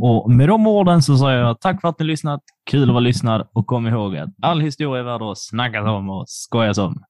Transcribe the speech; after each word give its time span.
Och 0.00 0.30
med 0.30 0.48
de 0.48 0.66
orden 0.66 1.02
så 1.02 1.16
säger 1.16 1.38
jag 1.38 1.60
tack 1.60 1.80
för 1.80 1.88
att 1.88 1.98
ni 1.98 2.04
lyssnat. 2.06 2.40
Kul 2.70 2.82
att 2.82 2.88
vara 2.88 3.00
lyssnad 3.00 3.48
och 3.52 3.66
kom 3.66 3.86
ihåg 3.86 4.16
att 4.16 4.30
all 4.42 4.60
historia 4.60 5.00
är 5.00 5.04
värd 5.04 5.22
att 5.22 5.38
snackas 5.38 5.86
om 5.88 6.10
och 6.10 6.24
skojas 6.28 6.78
om. 6.78 7.02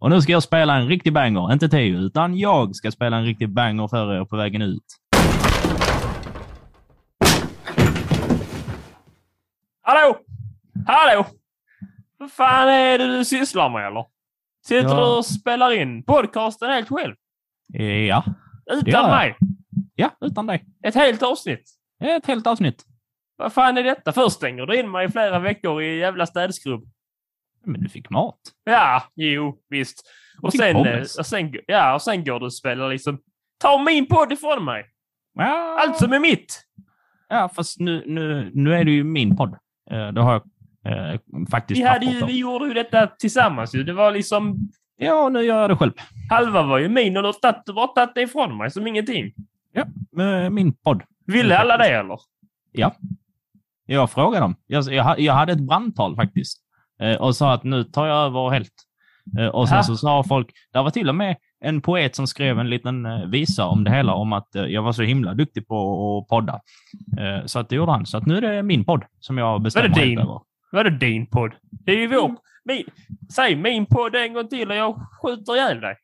Och 0.00 0.10
nu 0.10 0.20
ska 0.22 0.32
jag 0.32 0.42
spela 0.42 0.76
en 0.76 0.88
riktig 0.88 1.12
banger, 1.12 1.52
inte 1.52 1.68
Teo, 1.68 1.98
utan 1.98 2.38
jag 2.38 2.76
ska 2.76 2.90
spela 2.90 3.16
en 3.16 3.24
riktig 3.24 3.54
banger 3.54 3.88
för 3.88 4.14
er 4.20 4.24
på 4.24 4.36
vägen 4.36 4.62
ut. 4.62 4.84
Hallå! 9.82 10.16
Hallå! 10.86 11.26
Vad 12.18 12.32
fan 12.32 12.68
är 12.68 12.98
det 12.98 13.16
du 13.16 13.24
sysslar 13.24 13.70
med 13.70 13.86
eller? 13.86 14.04
Sitter 14.66 14.88
Ja. 14.88 14.96
du 14.96 15.16
och 15.18 15.26
spelar 15.26 15.70
in 15.82 16.02
podcasten 16.02 16.70
helt 16.70 16.88
själv? 16.88 17.14
Ja, 18.08 18.24
Utan 18.72 19.10
mig? 19.10 19.36
ja, 19.94 20.10
utan 20.20 20.46
dig. 20.46 20.64
Ett 20.86 20.94
helt 20.94 21.22
avsnitt? 21.22 21.77
Ett 22.00 22.26
helt 22.26 22.46
avsnitt. 22.46 22.84
Vad 23.36 23.52
fan 23.52 23.78
är 23.78 23.82
detta? 23.82 24.12
Först 24.12 24.36
stänger 24.36 24.66
du 24.66 24.80
in 24.80 24.90
mig 24.90 25.06
i 25.06 25.08
flera 25.10 25.38
veckor 25.38 25.82
i 25.82 25.98
jävla 25.98 26.26
städskrubb. 26.26 26.84
Men 27.64 27.80
du 27.80 27.88
fick 27.88 28.10
mat. 28.10 28.38
Ja, 28.64 29.02
jo, 29.14 29.58
visst. 29.68 30.02
Och 30.42 30.52
Fick 30.52 30.60
sen, 30.60 30.76
eh, 30.86 31.00
och 31.18 31.26
sen, 31.26 31.54
ja, 31.66 31.94
och 31.94 32.02
sen 32.02 32.24
går 32.24 32.40
du 32.40 32.46
och 32.46 32.54
spelar 32.54 32.88
liksom... 32.88 33.18
Ta 33.60 33.82
min 33.82 34.06
podd 34.06 34.32
ifrån 34.32 34.64
mig! 34.64 34.84
Ja, 35.34 35.80
Allt 35.82 35.96
som 35.96 36.12
är 36.12 36.18
mitt! 36.20 36.64
ja 37.28 37.48
fast 37.48 37.80
nu, 37.80 38.02
nu, 38.06 38.50
nu 38.54 38.74
är 38.74 38.84
det 38.84 38.90
ju 38.90 39.04
min 39.04 39.36
podd. 39.36 39.52
Eh, 39.90 40.08
Det 40.08 40.20
har 40.20 40.32
jag 40.32 41.12
eh, 41.14 41.20
faktiskt 41.50 41.80
Vi, 41.80 41.84
hade 41.84 42.06
ju, 42.06 42.26
vi 42.26 42.38
gjorde 42.38 42.66
ju 42.66 42.74
detta 42.74 43.06
tillsammans 43.06 43.74
ju. 43.74 43.84
Det 43.84 43.92
var 43.92 44.12
liksom... 44.12 44.56
Ja, 44.96 45.28
nu 45.28 45.42
gör 45.42 45.60
jag 45.60 45.70
det 45.70 45.76
själv. 45.76 45.92
Halva 46.30 46.62
var 46.62 46.78
ju 46.78 46.88
min 46.88 47.16
och 47.16 47.22
du 47.22 47.26
har 47.28 47.32
tagit- 47.32 48.14
det 48.14 48.22
ifrån 48.22 48.56
mig 48.56 48.70
som 48.70 48.86
ingenting. 48.86 49.32
Med 50.12 50.52
min 50.52 50.72
podd. 50.72 51.02
Ville 51.32 51.58
alla 51.58 51.76
det 51.76 51.88
eller? 51.88 52.18
Jag 53.86 54.10
frågade 54.10 54.44
dem. 54.44 54.56
Jag, 54.66 54.84
jag, 54.84 55.20
jag 55.20 55.34
hade 55.34 55.52
ett 55.52 55.66
brandtal 55.66 56.16
faktiskt. 56.16 56.58
Eh, 57.00 57.16
och 57.16 57.36
sa 57.36 57.52
att 57.52 57.64
nu 57.64 57.84
tar 57.84 58.06
jag 58.06 58.16
över 58.26 58.50
helt. 58.50 58.72
Eh, 59.38 59.46
och 59.46 59.68
sen 59.68 59.84
så 59.84 59.96
sa 59.96 60.24
folk, 60.24 60.50
det 60.72 60.82
var 60.82 60.90
till 60.90 61.08
och 61.08 61.14
med 61.14 61.36
en 61.60 61.80
poet 61.80 62.16
som 62.16 62.26
skrev 62.26 62.58
en 62.58 62.70
liten 62.70 63.06
eh, 63.06 63.26
visa 63.26 63.66
om 63.66 63.84
det 63.84 63.90
hela, 63.90 64.14
om 64.14 64.32
att 64.32 64.54
eh, 64.54 64.64
jag 64.64 64.82
var 64.82 64.92
så 64.92 65.02
himla 65.02 65.34
duktig 65.34 65.68
på 65.68 65.76
att 66.18 66.28
podda. 66.28 66.60
Eh, 67.18 67.46
så 67.46 67.58
att 67.58 67.68
det 67.68 67.76
gjorde 67.76 67.92
han. 67.92 68.06
Så 68.06 68.16
att 68.18 68.26
nu 68.26 68.36
är 68.36 68.40
det 68.40 68.62
min 68.62 68.84
podd 68.84 69.04
som 69.20 69.38
jag 69.38 69.62
bestämmer 69.62 69.88
Var 69.88 69.96
det 69.96 70.04
din? 70.04 70.18
över. 70.18 70.90
Det 70.90 70.90
din 70.90 71.26
podd? 71.26 71.52
Det 71.70 71.92
är 71.92 71.96
ju 71.96 72.06
vår... 72.06 72.24
Mm. 72.24 72.36
Min, 72.64 72.84
säg 73.34 73.56
min 73.56 73.86
podd 73.86 74.14
en 74.14 74.34
gång 74.34 74.48
till 74.48 74.70
och 74.70 74.76
jag 74.76 75.06
skjuter 75.22 75.56
ihjäl 75.56 75.80
dig. 75.80 75.96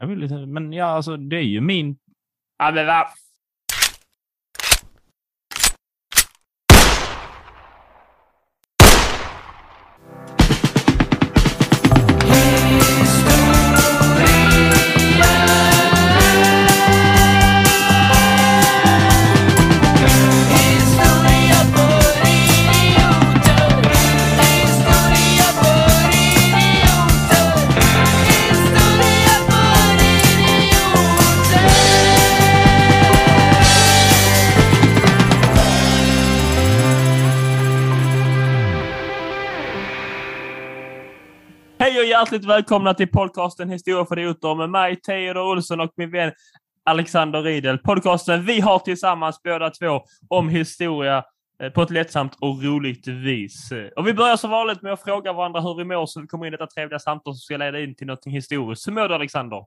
Jag 0.00 0.06
vill, 0.06 0.46
men 0.46 0.72
ja, 0.72 0.84
alltså 0.86 1.16
det 1.16 1.36
är 1.36 1.42
ju 1.42 1.60
min. 1.60 1.96
Ja, 2.58 2.70
men 2.70 2.86
vad... 2.86 3.06
hjärtligt 42.22 42.44
välkomna 42.44 42.94
till 42.94 43.08
podcasten 43.08 43.70
Historia 43.70 44.04
för 44.04 44.18
idioter 44.18 44.54
med 44.54 44.70
mig, 44.70 44.96
Teodor 44.96 45.50
Olsson 45.50 45.80
och 45.80 45.92
min 45.96 46.10
vän 46.10 46.32
Alexander 46.84 47.42
Riedel. 47.42 47.78
Podcasten 47.78 48.44
vi 48.44 48.60
har 48.60 48.78
tillsammans 48.78 49.42
båda 49.42 49.70
två 49.70 50.00
om 50.28 50.48
historia 50.48 51.24
eh, 51.62 51.70
på 51.70 51.82
ett 51.82 51.90
lättsamt 51.90 52.36
och 52.40 52.62
roligt 52.62 53.08
vis. 53.08 53.72
Eh, 53.72 53.86
och 53.96 54.06
vi 54.06 54.14
börjar 54.14 54.36
som 54.36 54.50
vanligt 54.50 54.82
med 54.82 54.92
att 54.92 55.02
fråga 55.02 55.32
varandra 55.32 55.60
hur 55.60 55.74
vi 55.74 55.84
mår 55.84 56.06
så 56.06 56.20
vi 56.20 56.26
kommer 56.26 56.46
in 56.46 56.54
i 56.54 56.56
detta 56.56 56.66
trevliga 56.66 56.98
samtal 56.98 57.34
som 57.34 57.40
ska 57.40 57.56
leda 57.56 57.80
in 57.80 57.94
till 57.94 58.06
något 58.06 58.26
historiskt. 58.26 58.88
Hur 58.88 58.92
mår 58.92 59.08
du 59.08 59.14
Alexander? 59.14 59.64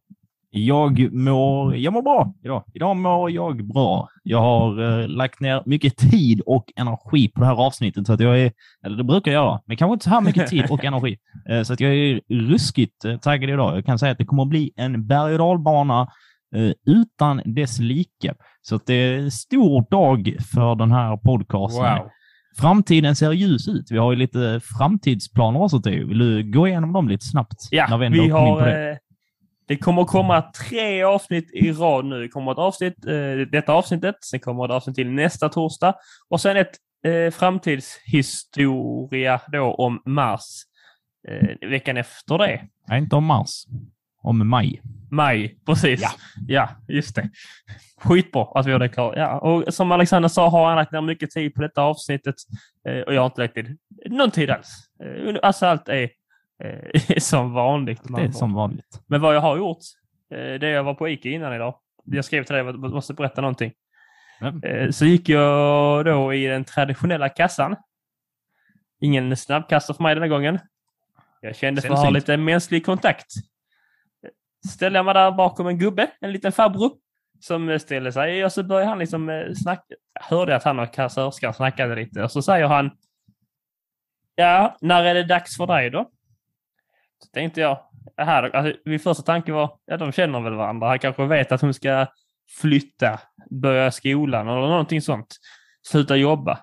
Jag 0.50 1.14
mår, 1.14 1.76
jag 1.76 1.94
mår 1.94 2.02
bra 2.02 2.34
idag. 2.44 2.64
Idag 2.74 2.98
mår 2.98 3.32
jag 3.32 3.68
bra. 3.68 4.10
Jag 4.24 4.42
har 4.42 5.02
eh, 5.02 5.08
lagt 5.08 5.40
ner 5.40 5.64
mycket 5.66 5.98
tid 5.98 6.42
och 6.46 6.66
energi 6.76 7.28
på 7.28 7.40
det 7.40 7.46
här 7.46 7.66
avsnittet. 7.66 8.08
Så 8.08 8.14
att 8.14 8.20
jag 8.20 8.40
är, 8.40 8.52
eller 8.86 8.98
det 8.98 9.04
brukar 9.04 9.32
jag 9.32 9.46
göra, 9.46 9.62
men 9.66 9.78
kanske 9.78 9.94
inte 9.94 10.04
så 10.04 10.10
här 10.10 10.22
mycket 10.22 10.48
tid 10.48 10.66
och 10.70 10.84
energi. 10.84 11.18
Eh, 11.50 11.64
så 11.64 11.74
att 11.74 11.80
jag 11.80 11.96
är 11.96 12.22
ruskigt 12.30 13.06
eh, 13.06 13.18
taggad 13.18 13.50
idag. 13.50 13.78
Jag 13.78 13.86
kan 13.86 14.00
säga 14.00 14.12
att 14.12 14.18
det 14.18 14.26
kommer 14.26 14.44
att 14.44 14.50
bli 14.50 14.72
en 14.76 15.08
berg 15.08 15.34
och 15.34 15.40
dalbana 15.40 16.08
eh, 16.56 16.72
utan 16.86 17.42
dess 17.46 17.80
like. 17.80 18.34
Så 18.62 18.76
att 18.76 18.86
det 18.86 18.94
är 18.94 19.18
en 19.18 19.32
stor 19.32 19.86
dag 19.90 20.38
för 20.54 20.76
den 20.76 20.92
här 20.92 21.18
podcasten. 21.18 22.10
Framtiden 22.58 23.16
ser 23.16 23.32
ljus 23.32 23.68
ut. 23.68 23.92
Vi 23.92 23.98
har 23.98 24.12
ju 24.12 24.18
lite 24.18 24.62
framtidsplaner 24.78 25.62
också, 25.62 25.82
Theo. 25.82 26.08
Vill 26.08 26.18
du 26.18 26.52
gå 26.52 26.68
igenom 26.68 26.94
dem 26.94 27.10
lite 27.10 27.26
snabbt? 27.26 27.68
Ja, 27.72 27.88
när 27.90 27.98
vi 27.98 28.10
vi 28.10 28.30
har... 28.30 28.98
det? 29.68 29.78
kommer 29.78 30.04
komma 30.04 30.52
tre 30.70 31.04
avsnitt 31.04 31.52
i 31.54 31.72
rad 31.72 32.06
nu. 32.06 32.22
Det 32.22 32.28
kommer 32.28 32.52
ett 32.52 32.58
avsnitt, 32.58 33.06
eh, 33.06 33.38
detta 33.52 33.74
avsnittet, 33.74 34.16
sen 34.24 34.40
kommer 34.40 34.66
ett 34.66 34.72
avsnitt 34.72 34.96
till 34.96 35.12
nästa 35.12 35.50
torsdag 35.50 35.96
och 36.30 36.42
sen 36.42 36.58
ett 36.58 36.72
eh, 37.06 37.32
framtidshistoria 37.32 39.42
då 39.52 39.74
om 39.74 40.02
Mars 40.06 40.64
eh, 41.28 41.70
veckan 41.70 41.98
efter 41.98 42.38
det. 42.38 42.62
Nej, 42.88 43.00
inte 43.00 43.16
om 43.16 43.26
mars. 43.26 43.66
Om 44.22 44.50
maj. 44.50 44.82
Maj, 45.12 45.60
precis. 45.66 46.02
Ja. 46.02 46.10
ja, 46.48 46.70
just 46.88 47.16
det. 47.16 47.30
Skitbra 47.98 48.48
att 48.56 48.66
vi 48.66 48.72
har 48.72 48.80
det 48.80 48.90
klart. 48.90 49.14
Ja, 49.18 49.40
och 49.40 49.74
som 49.74 49.92
Alexander 49.92 50.30
sa 50.30 50.50
har 50.50 50.68
han 50.68 50.76
lagt 50.76 50.92
ner 50.92 51.02
mycket 51.02 51.32
tid 51.32 51.54
på 51.54 51.62
detta 51.62 51.82
avsnittet 51.82 52.36
eh, 52.88 53.00
och 53.00 53.14
jag 53.14 53.22
har 53.22 53.26
inte 53.26 53.42
lagt 53.42 53.54
tid, 53.54 53.78
någon 54.10 54.32
tid 54.32 54.50
alls. 54.50 54.68
Eh, 55.04 55.36
Alltså 55.42 55.66
allt 55.66 55.90
är 55.90 56.10
som 57.20 57.54
vanligt. 57.54 58.02
Det 58.04 58.22
är 58.22 58.32
som 58.32 58.54
vanligt. 58.54 59.02
Men 59.08 59.22
vad 59.22 59.36
jag 59.36 59.42
har 59.42 59.58
gjort, 59.58 59.78
eh, 60.34 60.38
det 60.60 60.70
jag 60.70 60.84
var 60.84 60.94
på 60.94 61.10
Ica 61.10 61.30
innan 61.30 61.54
idag. 61.54 61.76
Jag 62.04 62.26
skrev 62.26 62.44
till 62.44 62.54
dig 62.56 62.68
att 62.68 62.76
jag 62.82 62.94
måste 62.94 63.14
berätta 63.14 63.42
någonting. 63.42 63.74
Eh, 64.64 64.90
Så 64.90 65.06
gick 65.06 65.30
jag 65.30 66.06
då 66.06 66.34
i 66.34 66.46
den 66.48 66.64
traditionella 66.64 67.30
kassan. 67.30 67.76
Ingen 69.02 69.38
snabbkassa 69.38 69.94
för 69.94 70.04
mig 70.04 70.16
den 70.16 70.22
här 70.24 70.30
gången. 70.30 70.60
Jag 71.42 71.56
kände 71.56 71.82
för 71.82 71.90
att 71.94 72.00
ha 72.00 72.10
lite 72.10 72.38
mänsklig 72.38 72.86
kontakt. 72.86 73.26
Ställde 74.74 75.00
jag 75.00 75.06
mig 75.06 75.14
där 75.14 75.32
bakom 75.32 75.68
en 75.68 75.78
gubbe, 75.80 76.12
en 76.22 76.32
liten 76.32 76.52
farbror, 76.52 76.92
som 77.40 77.80
ställde 77.80 78.12
sig 78.12 78.46
och 78.46 78.52
så 78.52 78.64
började 78.64 78.90
han 78.90 79.00
liksom 79.00 79.30
eh, 79.30 79.54
snacka. 79.56 79.84
Jag 80.14 80.38
hörde 80.38 80.56
att 80.56 80.64
han 80.64 80.80
och 80.80 80.94
kassörskan 80.94 81.54
snackade 81.54 81.96
lite 81.96 82.24
och 82.24 82.32
så 82.32 82.42
säger 82.42 82.66
han 82.68 82.92
Ja, 84.36 84.78
när 84.82 85.04
är 85.04 85.14
det 85.14 85.24
dags 85.24 85.58
för 85.58 85.68
dig 85.68 85.90
då? 85.90 86.12
Så 87.20 87.30
tänkte 87.34 87.62
jag, 87.62 87.80
här, 88.18 88.56
alltså, 88.56 88.80
min 88.86 89.00
första 89.00 89.24
tanke 89.24 89.52
var, 89.52 89.78
ja 89.86 89.98
de 89.98 90.12
känner 90.12 90.42
väl 90.42 90.54
varandra. 90.54 90.88
Han 90.88 91.00
kanske 91.00 91.26
vet 91.26 91.52
att 91.52 91.62
hon 91.62 91.74
ska 91.74 92.08
flytta, 92.62 93.20
börja 93.50 93.92
skolan 93.92 94.48
eller 94.48 94.68
någonting 94.68 95.02
sånt. 95.02 95.36
Sluta 95.88 96.16
jobba. 96.16 96.60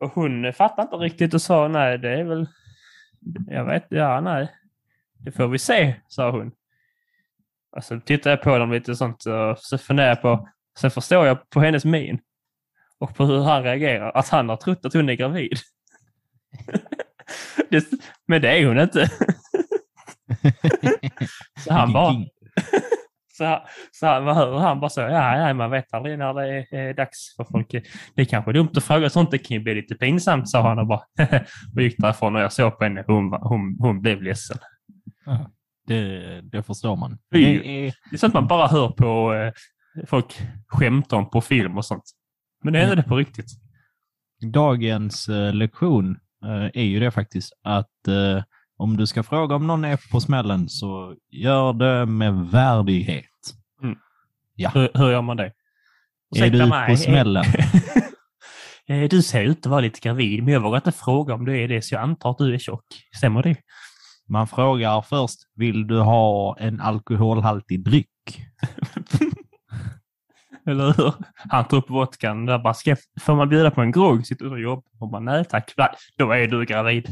Och 0.00 0.12
hon 0.12 0.52
fattade 0.52 0.82
inte 0.82 0.96
riktigt 0.96 1.34
och 1.34 1.42
sa 1.42 1.68
nej, 1.68 1.98
det 1.98 2.20
är 2.20 2.24
väl, 2.24 2.48
jag 3.46 3.64
vet, 3.64 3.86
ja 3.88 4.20
nej. 4.20 4.48
Det 5.18 5.32
får 5.32 5.48
vi 5.48 5.58
se, 5.58 5.94
sa 6.08 6.30
hon. 6.30 6.52
Och 7.76 7.84
så 7.84 8.00
tittade 8.00 8.30
jag 8.30 8.42
på 8.42 8.58
dem 8.58 8.72
lite 8.72 8.96
sånt 8.96 9.26
och 9.26 9.58
så 9.58 9.78
funderade 9.78 10.10
jag 10.10 10.22
på, 10.22 10.48
sen 10.78 10.90
förstår 10.90 11.26
jag 11.26 11.50
på 11.50 11.60
hennes 11.60 11.84
min 11.84 12.20
och 12.98 13.14
på 13.14 13.24
hur 13.24 13.42
han 13.42 13.62
reagerar, 13.62 14.12
att 14.14 14.28
han 14.28 14.48
har 14.48 14.56
trott 14.56 14.84
att 14.84 14.92
hon 14.92 15.08
är 15.08 15.14
gravid. 15.14 15.58
det, 17.70 17.84
men 18.28 18.42
det 18.42 18.48
är 18.58 18.66
hon 18.66 18.80
inte. 18.80 19.08
så 21.64 21.72
han 21.72 21.92
bara, 21.92 22.14
så, 23.32 23.44
han- 23.44 23.60
så 23.92 24.06
han, 24.06 24.26
han 24.62 24.80
bara 24.80 24.90
så, 24.90 25.00
ja, 25.00 25.36
ja, 25.48 25.54
man 25.54 25.70
vet 25.70 25.94
aldrig 25.94 26.18
när 26.18 26.34
det 26.34 26.48
är, 26.48 26.74
är 26.78 26.94
dags 26.94 27.36
för 27.36 27.44
folk. 27.44 27.70
Det 28.14 28.22
är 28.22 28.24
kanske 28.24 28.52
dumt 28.52 28.70
att 28.76 28.84
fråga 28.84 29.10
sånt, 29.10 29.30
det 29.30 29.38
kan 29.38 29.56
ju 29.56 29.62
bli 29.62 29.74
lite 29.74 29.94
pinsamt, 29.94 30.48
sa 30.50 30.62
han 30.68 30.78
och 30.78 30.86
bara 30.86 31.02
och 31.76 31.82
gick 31.82 31.98
därifrån 31.98 32.36
och 32.36 32.42
jag 32.42 32.52
såg 32.52 32.78
på 32.78 32.84
henne, 32.84 33.04
hon, 33.06 33.32
hon, 33.42 33.76
hon 33.78 34.00
blev 34.02 34.22
ledsen. 34.22 34.58
Det, 35.86 36.40
det 36.40 36.62
förstår 36.62 36.96
man. 36.96 37.18
Det 37.30 37.38
är, 37.38 37.62
Det 38.10 38.16
är 38.16 38.18
sånt 38.18 38.34
man 38.34 38.46
bara 38.46 38.66
hör 38.66 38.88
på 38.88 39.34
eh, 39.34 39.52
folk 40.06 40.40
skämta 40.68 41.16
om 41.16 41.30
på 41.30 41.40
film 41.40 41.78
och 41.78 41.84
sånt. 41.84 42.02
Men 42.64 42.72
det 42.72 42.78
hände 42.78 42.96
det 42.96 43.02
på 43.02 43.16
riktigt. 43.16 43.46
dagens 44.52 45.28
eh, 45.28 45.54
lektion 45.54 46.18
är 46.48 46.82
ju 46.82 47.00
det 47.00 47.10
faktiskt 47.10 47.52
att 47.62 48.08
eh, 48.08 48.42
om 48.76 48.96
du 48.96 49.06
ska 49.06 49.22
fråga 49.22 49.54
om 49.56 49.66
någon 49.66 49.84
är 49.84 49.98
på 50.12 50.20
smällen 50.20 50.68
så 50.68 51.14
gör 51.30 51.72
det 51.72 52.06
med 52.06 52.34
värdighet. 52.34 53.24
Hur, 54.74 54.88
hur 54.98 55.10
gör 55.10 55.22
man 55.22 55.36
det? 55.36 55.44
Är 55.44 55.50
du 56.40 56.46
Ursäkta 56.46 56.66
mig. 56.66 56.90
på 56.90 56.96
smällen? 56.96 57.44
Eh, 58.88 59.08
Du 59.08 59.22
ser 59.22 59.42
ut 59.44 59.58
att 59.66 59.70
vara 59.70 59.80
lite 59.80 60.00
gravid, 60.00 60.42
men 60.44 60.54
jag 60.54 60.60
vågar 60.60 60.76
inte 60.76 60.92
fråga 60.92 61.34
om 61.34 61.44
du 61.44 61.60
är 61.62 61.68
det, 61.68 61.82
så 61.82 61.94
jag 61.94 62.02
antar 62.02 62.30
att 62.30 62.38
du 62.38 62.54
är 62.54 62.58
tjock. 62.58 62.84
Stämmer 63.16 63.42
det? 63.42 63.56
Man 64.28 64.46
frågar 64.48 65.02
först, 65.02 65.38
vill 65.54 65.86
du 65.86 65.98
ha 66.00 66.56
en 66.58 66.80
alkoholhaltig 66.80 67.84
dryck? 67.84 68.08
Eller 70.70 70.92
hur? 70.96 71.12
Han 71.34 71.64
tar 71.64 71.76
upp 71.76 71.90
vodkan 71.90 72.46
där 72.46 72.58
bara, 72.58 72.74
ska, 72.74 72.96
får 73.20 73.34
man 73.34 73.48
bjuda 73.48 73.70
på 73.70 73.80
en 73.80 73.92
grogg? 73.92 74.26
Sitter 74.26 74.44
du 74.44 74.50
och 74.50 74.60
jobbar? 74.60 74.84
Och 74.98 75.08
bara, 75.08 75.20
nej 75.20 75.44
tack. 75.44 75.74
Då 76.16 76.30
är 76.30 76.46
du 76.46 76.64
gravid. 76.64 77.08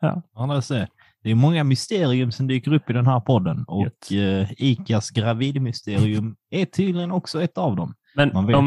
Ja, 0.00 0.22
det, 0.46 0.62
ser. 0.62 0.88
det 1.22 1.30
är 1.30 1.34
många 1.34 1.64
mysterium 1.64 2.32
som 2.32 2.46
dyker 2.46 2.72
upp 2.72 2.90
i 2.90 2.92
den 2.92 3.06
här 3.06 3.20
podden 3.20 3.64
och 3.68 4.12
eh, 4.12 4.48
Icas 4.56 5.10
gravidmysterium 5.10 6.36
är 6.50 6.64
tydligen 6.64 7.10
också 7.10 7.42
ett 7.42 7.58
av 7.58 7.76
dem. 7.76 7.94
Men 8.14 8.36
om, 8.36 8.50
eh, 8.50 8.58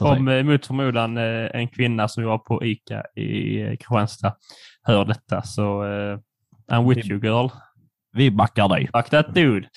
om 0.00 0.28
eh, 0.28 0.42
mot 0.44 0.66
förmodan 0.66 1.16
eh, 1.16 1.48
en 1.54 1.68
kvinna 1.68 2.08
som 2.08 2.22
jobbar 2.22 2.38
på 2.38 2.64
ICA 2.64 3.02
i 3.16 3.76
Kristianstad 3.76 4.34
hör 4.82 5.04
detta 5.04 5.42
så 5.42 5.84
eh, 5.84 6.18
I'm 6.72 6.88
with 6.88 7.10
you 7.10 7.20
girl. 7.20 7.48
Vi 8.12 8.30
backar 8.30 8.68
dig. 8.68 8.88
Fuck 8.94 9.10
that 9.10 9.34
dude. 9.34 9.68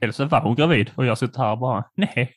Eller 0.00 0.12
så 0.12 0.24
var 0.24 0.40
hon 0.40 0.54
gravid 0.54 0.90
och 0.94 1.06
jag 1.06 1.18
sitter 1.18 1.38
här 1.38 1.52
och 1.52 1.58
bara, 1.58 1.84
nej. 1.96 2.34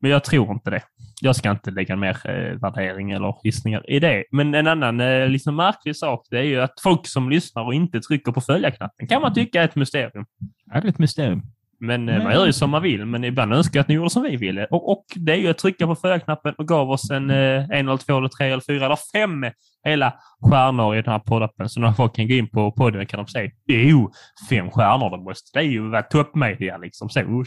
Men 0.00 0.10
jag 0.10 0.24
tror 0.24 0.52
inte 0.52 0.70
det. 0.70 0.82
Jag 1.20 1.36
ska 1.36 1.50
inte 1.50 1.70
lägga 1.70 1.96
mer 1.96 2.30
eh, 2.30 2.60
värdering 2.60 3.10
eller 3.10 3.34
gissningar 3.44 3.90
i 3.90 3.98
det. 3.98 4.24
Men 4.30 4.54
en 4.54 4.66
annan 4.66 5.00
eh, 5.00 5.28
liksom 5.28 5.56
märklig 5.56 5.96
sak 5.96 6.26
det 6.30 6.38
är 6.38 6.42
ju 6.42 6.60
att 6.60 6.80
folk 6.82 7.06
som 7.06 7.30
lyssnar 7.30 7.62
och 7.62 7.74
inte 7.74 8.00
trycker 8.00 8.32
på 8.32 8.40
följa-knappen 8.40 9.08
kan 9.08 9.22
man 9.22 9.34
tycka 9.34 9.60
är 9.60 9.64
ett 9.64 9.76
mysterium. 9.76 10.26
Det 10.64 10.78
är 10.78 10.86
ett 10.86 10.98
mysterium. 10.98 11.42
Men 11.80 12.08
eh, 12.08 12.14
Nej. 12.14 12.24
man 12.24 12.32
gör 12.32 12.46
ju 12.46 12.52
som 12.52 12.70
man 12.70 12.82
vill, 12.82 13.06
men 13.06 13.24
ibland 13.24 13.52
önskar 13.52 13.78
jag 13.78 13.82
att 13.82 13.88
ni 13.88 13.94
gjorde 13.94 14.10
som 14.10 14.22
vi 14.22 14.36
ville. 14.36 14.64
Och, 14.66 14.90
och 14.92 15.04
det 15.16 15.32
är 15.32 15.36
ju 15.36 15.48
att 15.48 15.58
trycka 15.58 15.86
på 15.86 15.94
följa-knappen 15.94 16.54
och 16.58 16.68
gav 16.68 16.90
oss 16.90 17.10
en, 17.10 17.30
eh, 17.30 17.70
en 17.70 17.88
eller 17.88 17.96
två 17.96 18.18
eller 18.18 18.28
tre 18.28 18.50
eller 18.50 18.62
fyra 18.66 18.86
eller 18.86 18.98
fem 19.12 19.44
hela 19.84 20.14
stjärnor 20.50 20.96
i 20.96 21.02
den 21.02 21.12
här 21.12 21.18
poddappen. 21.18 21.68
Så 21.68 21.80
när 21.80 21.92
folk 21.92 22.14
kan 22.16 22.28
gå 22.28 22.34
in 22.34 22.48
på 22.48 22.72
podden 22.72 23.06
kan 23.06 23.18
de 23.24 23.26
säga 23.26 23.50
jo, 23.66 24.10
fem 24.50 24.70
stjärnor, 24.70 25.10
det 25.16 25.22
måste 25.24 25.58
det 25.58 25.64
är 25.64 25.68
ju 25.70 25.88
vara 25.90 26.02
toppmedia 26.02 26.76
liksom. 26.78 27.08
Så, 27.08 27.20
oh. 27.20 27.44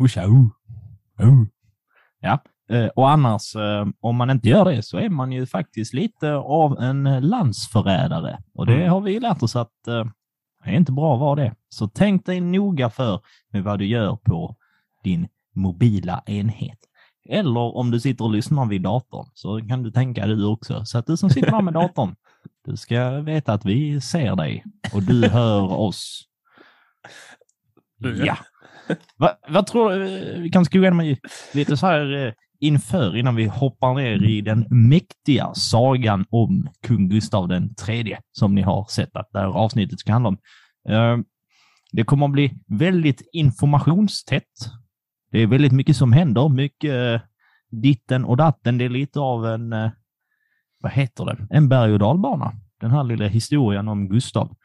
Usha, 0.00 0.22
uh. 0.26 1.42
Ja, 2.20 2.38
eh, 2.70 2.86
och 2.86 3.10
annars 3.10 3.56
eh, 3.56 3.86
om 4.00 4.16
man 4.16 4.30
inte 4.30 4.48
gör 4.48 4.64
det 4.64 4.82
så 4.82 4.98
är 4.98 5.08
man 5.08 5.32
ju 5.32 5.46
faktiskt 5.46 5.94
lite 5.94 6.34
av 6.34 6.78
en 6.80 7.06
eh, 7.06 7.20
landsförrädare. 7.20 8.38
Och 8.54 8.66
det 8.66 8.74
Mm. 8.74 8.90
har 8.90 9.00
vi 9.00 9.20
lärt 9.20 9.42
oss 9.42 9.56
att 9.56 9.88
eh, 9.88 10.04
det 10.70 10.76
är 10.76 10.76
inte 10.76 10.92
bra 10.92 11.14
att 11.14 11.20
vara 11.20 11.34
det. 11.34 11.54
Så 11.68 11.88
tänk 11.88 12.26
dig 12.26 12.40
noga 12.40 12.90
för 12.90 13.20
med 13.50 13.64
vad 13.64 13.78
du 13.78 13.86
gör 13.86 14.16
på 14.16 14.56
din 15.04 15.28
mobila 15.54 16.22
enhet. 16.26 16.78
Eller 17.28 17.76
om 17.76 17.90
du 17.90 18.00
sitter 18.00 18.24
och 18.24 18.30
lyssnar 18.30 18.66
vid 18.66 18.82
datorn 18.82 19.26
så 19.34 19.60
kan 19.68 19.82
du 19.82 19.90
tänka 19.90 20.26
du 20.26 20.44
också. 20.46 20.84
Så 20.84 20.98
att 20.98 21.06
du 21.06 21.16
som 21.16 21.30
sitter 21.30 21.50
där 21.50 21.62
med 21.62 21.74
datorn, 21.74 22.16
du 22.64 22.76
ska 22.76 23.10
veta 23.10 23.52
att 23.52 23.64
vi 23.64 24.00
ser 24.00 24.36
dig 24.36 24.64
och 24.94 25.02
du 25.02 25.28
hör 25.28 25.72
oss. 25.72 26.22
Ja. 28.24 28.36
Va, 29.16 29.38
vad 29.48 29.66
tror 29.66 29.90
du? 29.90 30.18
eh, 30.34 30.40
Vi 30.40 30.50
kan 30.50 30.64
gå 30.64 30.78
igenom 30.78 31.16
lite 31.54 31.76
så 31.76 31.86
här 31.86 32.26
eh, 32.26 32.32
inför 32.60 33.16
innan 33.16 33.36
vi 33.36 33.46
hoppar 33.46 33.94
ner 33.94 34.24
i 34.24 34.40
den 34.40 34.66
mäktiga 34.70 35.54
sagan 35.54 36.24
om 36.30 36.68
kung 36.82 37.08
Gustav 37.08 37.48
den 37.48 37.74
tredje 37.74 38.20
som 38.32 38.54
ni 38.54 38.62
har 38.62 38.86
sett 38.90 39.16
att 39.16 39.28
det 39.32 39.38
här 39.38 39.46
avsnittet 39.46 40.00
ska 40.00 40.12
handla 40.12 40.28
om. 40.28 40.38
Ehm, 40.88 41.24
det 41.92 42.04
kommer 42.04 42.26
att 42.26 42.32
bli 42.32 42.52
väldigt 42.66 43.22
informationstätt. 43.32 44.70
Det 45.30 45.38
är 45.38 45.46
väldigt 45.46 45.72
mycket 45.72 45.96
som 45.96 46.12
händer, 46.12 46.48
mycket 46.48 46.94
eh, 46.94 47.20
ditten 47.70 48.24
och 48.24 48.36
datten. 48.36 48.78
Det 48.78 48.84
är 48.84 48.88
lite 48.88 49.20
av 49.20 49.46
en, 49.46 49.72
eh, 49.72 49.90
vad 50.80 50.92
heter 50.92 51.24
det, 51.24 51.46
en 51.50 51.68
berg 51.68 51.92
och 51.92 51.98
dalbana. 51.98 52.52
Den 52.80 52.90
här 52.90 53.04
lilla 53.04 53.26
historien 53.26 53.88
om 53.88 54.08
Gustav. 54.08 54.56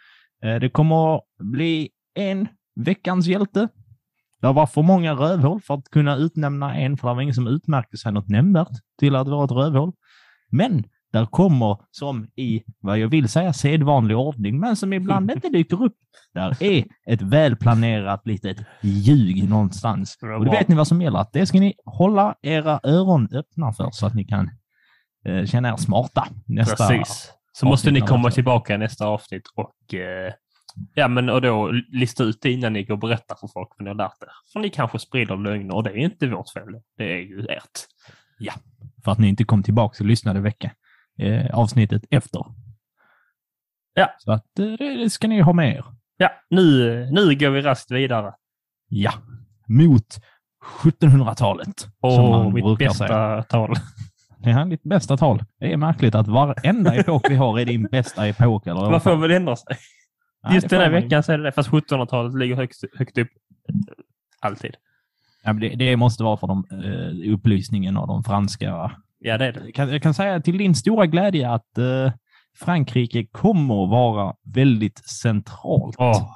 Eh, 0.43 0.55
det 0.55 0.69
kommer 0.69 1.15
att 1.15 1.23
bli 1.39 1.89
en 2.13 2.47
veckans 2.75 3.27
hjälte. 3.27 3.67
Det 4.41 4.51
var 4.51 4.65
för 4.65 4.81
många 4.81 5.13
rövhål 5.13 5.61
för 5.61 5.73
att 5.73 5.89
kunna 5.91 6.15
utnämna 6.15 6.75
en, 6.75 6.97
för 6.97 7.07
det 7.07 7.13
var 7.13 7.21
ingen 7.21 7.33
som 7.33 7.47
utmärkte 7.47 7.97
sig 7.97 8.11
något 8.11 8.29
nämnvärt 8.29 8.71
till 8.99 9.15
att 9.15 9.27
vara 9.27 9.45
ett 9.45 9.51
rövhål. 9.51 9.91
Men 10.49 10.83
där 11.13 11.25
kommer, 11.25 11.77
som 11.91 12.27
i 12.35 12.63
vad 12.79 12.99
jag 12.99 13.07
vill 13.07 13.29
säga 13.29 13.53
sedvanlig 13.53 14.17
ordning, 14.17 14.59
men 14.59 14.75
som 14.75 14.93
ibland 14.93 15.31
inte 15.31 15.49
dyker 15.49 15.83
upp, 15.83 15.95
där 16.33 16.63
är 16.63 16.85
ett 17.05 17.21
välplanerat 17.21 18.27
litet 18.27 18.57
ljug 18.81 19.49
någonstans. 19.49 20.17
Och 20.37 20.45
det 20.45 20.51
vet 20.51 20.67
ni 20.67 20.75
vad 20.75 20.87
som 20.87 21.01
gäller, 21.01 21.19
att 21.19 21.33
det 21.33 21.45
ska 21.45 21.59
ni 21.59 21.73
hålla 21.85 22.35
era 22.41 22.79
öron 22.83 23.29
öppna 23.33 23.73
för 23.73 23.89
så 23.91 24.05
att 24.05 24.15
ni 24.15 24.25
kan 24.25 24.49
eh, 25.25 25.45
känna 25.45 25.69
er 25.69 25.77
smarta 25.77 26.27
nästa 26.45 26.87
Precis. 26.87 27.33
Så 27.53 27.65
måste 27.65 27.91
ni 27.91 28.01
komma 28.01 28.31
tillbaka 28.31 28.77
nästa 28.77 29.05
avsnitt 29.05 29.43
och, 29.55 29.93
eh, 29.93 30.33
ja, 30.93 31.07
men, 31.07 31.29
och 31.29 31.41
då 31.41 31.71
lista 31.91 32.23
ut 32.23 32.41
det 32.41 32.51
innan 32.51 32.73
ni 32.73 32.83
går 32.83 32.93
och 32.93 32.99
berättar 32.99 33.35
för 33.35 33.47
folk 33.47 33.69
vad 33.77 33.83
ni 33.83 33.89
har 33.89 33.95
lärt 33.95 34.23
er. 34.23 34.29
För 34.53 34.59
ni 34.59 34.69
kanske 34.69 34.99
sprider 34.99 35.37
lögner 35.37 35.75
och 35.75 35.83
det 35.83 35.89
är 35.89 35.97
inte 35.97 36.27
vårt 36.27 36.49
fel. 36.49 36.73
Det 36.97 37.13
är 37.13 37.19
ju 37.21 37.45
ert. 37.45 37.79
för 39.03 39.11
att 39.11 39.19
ni 39.19 39.27
inte 39.27 39.43
kom 39.43 39.63
tillbaka 39.63 40.03
och 40.03 40.07
lyssnade 40.07 40.39
vecka, 40.39 40.71
eh, 41.19 41.59
avsnittet 41.59 42.01
efter. 42.09 42.45
Ja. 43.93 44.15
Så 44.19 44.31
att 44.31 44.59
eh, 44.59 44.65
det, 44.65 44.97
det 45.03 45.09
ska 45.09 45.27
ni 45.27 45.41
ha 45.41 45.53
med 45.53 45.75
er. 45.75 45.85
Ja, 46.17 46.31
nu, 46.49 47.05
nu 47.11 47.35
går 47.35 47.49
vi 47.49 47.61
raskt 47.61 47.91
vidare. 47.91 48.33
Ja, 48.87 49.13
mot 49.67 50.17
1700-talet. 50.83 51.79
som 51.79 51.89
Och 52.01 52.29
man 52.29 52.53
mitt 52.53 52.77
bästa 52.79 53.07
säga. 53.07 53.43
tal. 53.43 53.73
Det 54.43 54.49
är 54.49 54.65
ditt 54.65 54.83
bästa 54.83 55.17
tal. 55.17 55.43
Det 55.59 55.73
är 55.73 55.77
märkligt 55.77 56.15
att 56.15 56.27
varenda 56.27 56.95
epok 56.95 57.29
vi 57.29 57.35
har 57.35 57.59
är 57.59 57.65
din 57.65 57.83
bästa 57.83 58.27
epok. 58.27 58.67
Eller 58.67 58.91
Man 58.91 59.01
får 59.01 59.15
väl 59.15 59.31
ändra 59.31 59.55
sig. 59.55 59.77
Nej, 60.43 60.55
Just 60.55 60.69
den 60.69 60.79
här 60.79 60.91
man 60.91 61.01
veckan 61.01 61.23
så 61.23 61.31
är 61.31 61.37
det 61.37 61.43
det. 61.43 61.51
Fast 61.51 61.69
1700-talet 61.69 62.35
ligger 62.35 62.55
högst, 62.55 62.83
högt 62.93 63.17
upp. 63.17 63.27
Alltid. 64.39 64.75
Ja, 65.43 65.53
det, 65.53 65.69
det 65.69 65.97
måste 65.97 66.23
vara 66.23 66.37
för 66.37 66.47
de, 66.47 66.65
eh, 66.71 67.33
upplysningen 67.33 67.97
och 67.97 68.07
de 68.07 68.23
franska. 68.23 68.91
Ja, 69.19 69.37
det 69.37 69.45
är 69.45 69.53
det. 69.53 69.61
Jag 69.65 69.73
kan, 69.73 69.89
jag 69.89 70.03
kan 70.03 70.13
säga 70.13 70.41
till 70.41 70.57
din 70.57 70.75
stora 70.75 71.05
glädje 71.05 71.49
att 71.49 71.77
eh, 71.77 72.11
Frankrike 72.59 73.25
kommer 73.25 73.83
att 73.83 73.89
vara 73.89 74.35
väldigt 74.43 74.97
centralt 74.97 75.95
Åh, 75.99 76.29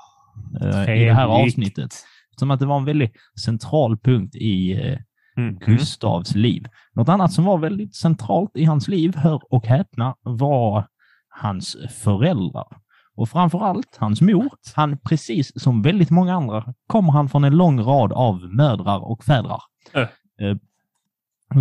eh, 0.62 1.02
i 1.02 1.06
det 1.06 1.14
här 1.14 1.28
avsnittet. 1.28 1.96
Som 2.40 2.52
att 2.52 2.60
det 2.60 2.66
var 2.66 2.78
en 2.78 2.86
väldigt 2.86 3.16
central 3.40 3.98
punkt 3.98 4.36
i 4.36 4.72
eh, 4.72 4.98
mm. 5.38 5.56
Gustavs 5.56 6.36
liv. 6.36 6.68
Något 6.94 7.10
annat 7.10 7.34
som 7.34 7.46
var 7.46 7.58
väldigt 7.58 7.96
centralt 7.96 8.52
i 8.56 8.64
hans 8.64 8.88
liv, 8.88 9.16
hör 9.16 9.42
och 9.54 9.66
häpna, 9.66 10.16
var 10.22 10.88
hans 11.30 11.78
föräldrar. 12.04 12.68
Och 13.16 13.30
framför 13.30 13.60
allt 13.60 13.98
hans 13.98 14.22
mor. 14.22 14.50
Han, 14.76 14.98
precis 14.98 15.62
som 15.62 15.82
väldigt 15.82 16.10
många 16.10 16.34
andra, 16.34 16.74
kommer 16.88 17.12
han 17.12 17.30
från 17.30 17.44
en 17.44 17.58
lång 17.58 17.82
rad 17.82 18.14
av 18.14 18.36
mödrar 18.56 19.00
och 19.00 19.24
fädrar. 19.24 19.62
Äh. 19.94 20.58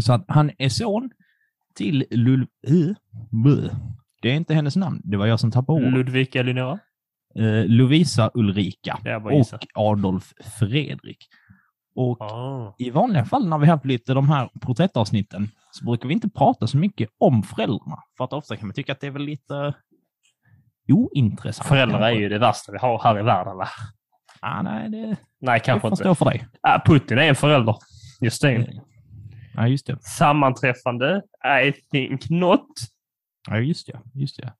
Så 0.00 0.12
att 0.12 0.24
han 0.28 0.50
är 0.58 0.68
son 0.68 1.10
till 1.74 2.04
Lul... 2.10 2.46
Det 4.22 4.30
är 4.30 4.34
inte 4.34 4.54
hennes 4.54 4.76
namn. 4.76 5.00
Det 5.04 5.16
var 5.16 5.26
jag 5.26 5.40
som 5.40 5.50
tappade 5.50 5.78
ordet. 5.78 5.92
Ludvig 5.92 6.36
Eleonora. 6.36 6.78
Eh, 7.38 7.64
Lovisa 7.66 8.30
Ulrika 8.34 8.98
och 9.24 9.64
Adolf 9.74 10.32
Fredrik. 10.58 11.18
Och 11.96 12.20
Ah. 12.22 12.74
i 12.78 12.90
vanliga 12.90 13.24
fall 13.24 13.48
när 13.48 13.58
vi 13.58 13.66
haft 13.66 13.84
lite 13.84 14.14
de 14.14 14.28
här 14.28 14.48
porträttavsnitten 14.60 15.48
så 15.70 15.84
brukar 15.84 16.08
vi 16.08 16.14
inte 16.14 16.28
prata 16.28 16.66
så 16.66 16.76
mycket 16.76 17.10
om 17.18 17.42
föräldrarna. 17.42 17.98
För 18.16 18.24
att 18.24 18.32
ofta 18.32 18.56
kan 18.56 18.66
man 18.68 18.74
tycka 18.74 18.92
att 18.92 19.00
det 19.00 19.06
är 19.06 19.10
väl 19.10 19.22
lite 19.22 19.74
ointressant. 20.92 21.68
Föräldrar 21.68 22.00
är 22.00 22.12
ju 22.12 22.28
det 22.28 22.38
värsta 22.38 22.72
vi 22.72 22.78
har 22.78 23.02
här 23.02 23.18
i 23.18 23.22
världen, 23.22 23.56
va? 23.56 23.68
Ah, 24.40 24.62
nej, 24.62 24.90
det, 24.90 25.16
Nej, 25.40 25.58
det 25.58 25.64
kanske 25.64 25.80
får 25.80 26.08
inte. 26.08 26.14
för 26.14 26.24
dig. 26.24 26.46
Ah, 26.60 26.80
Putin 26.86 27.18
är 27.18 27.22
en 27.28 27.34
förälder. 27.34 27.76
Just 28.20 28.42
det. 28.42 28.80
Ja, 29.54 29.68
just 29.68 29.86
det. 29.86 30.02
Sammanträffande? 30.02 31.22
I 31.66 31.72
think 31.72 32.30
not. 32.30 32.66
Ja, 33.48 33.58
just 33.58 33.86
det. 33.86 34.00
Just 34.14 34.36
det. 34.36 34.52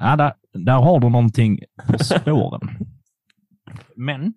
Ja, 0.00 0.16
där, 0.16 0.34
där 0.52 0.78
har 0.78 1.00
du 1.00 1.08
någonting 1.08 1.60
på 1.86 1.98
spåren. 2.04 2.60
Men 3.96 4.34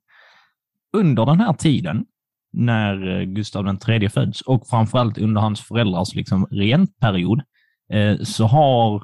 under 0.94 1.26
den 1.26 1.40
här 1.40 1.54
tiden 1.54 2.06
när 2.54 3.20
eh, 3.20 3.24
Gustav 3.24 3.76
tredje 3.78 4.10
föds 4.10 4.42
och 4.42 4.68
framförallt 4.68 5.18
under 5.18 5.42
hans 5.42 5.62
föräldrars 5.62 6.16
liksom 6.16 6.46
regentperiod 6.46 7.42
eh, 7.94 8.18
så 8.24 8.46
har 8.46 9.04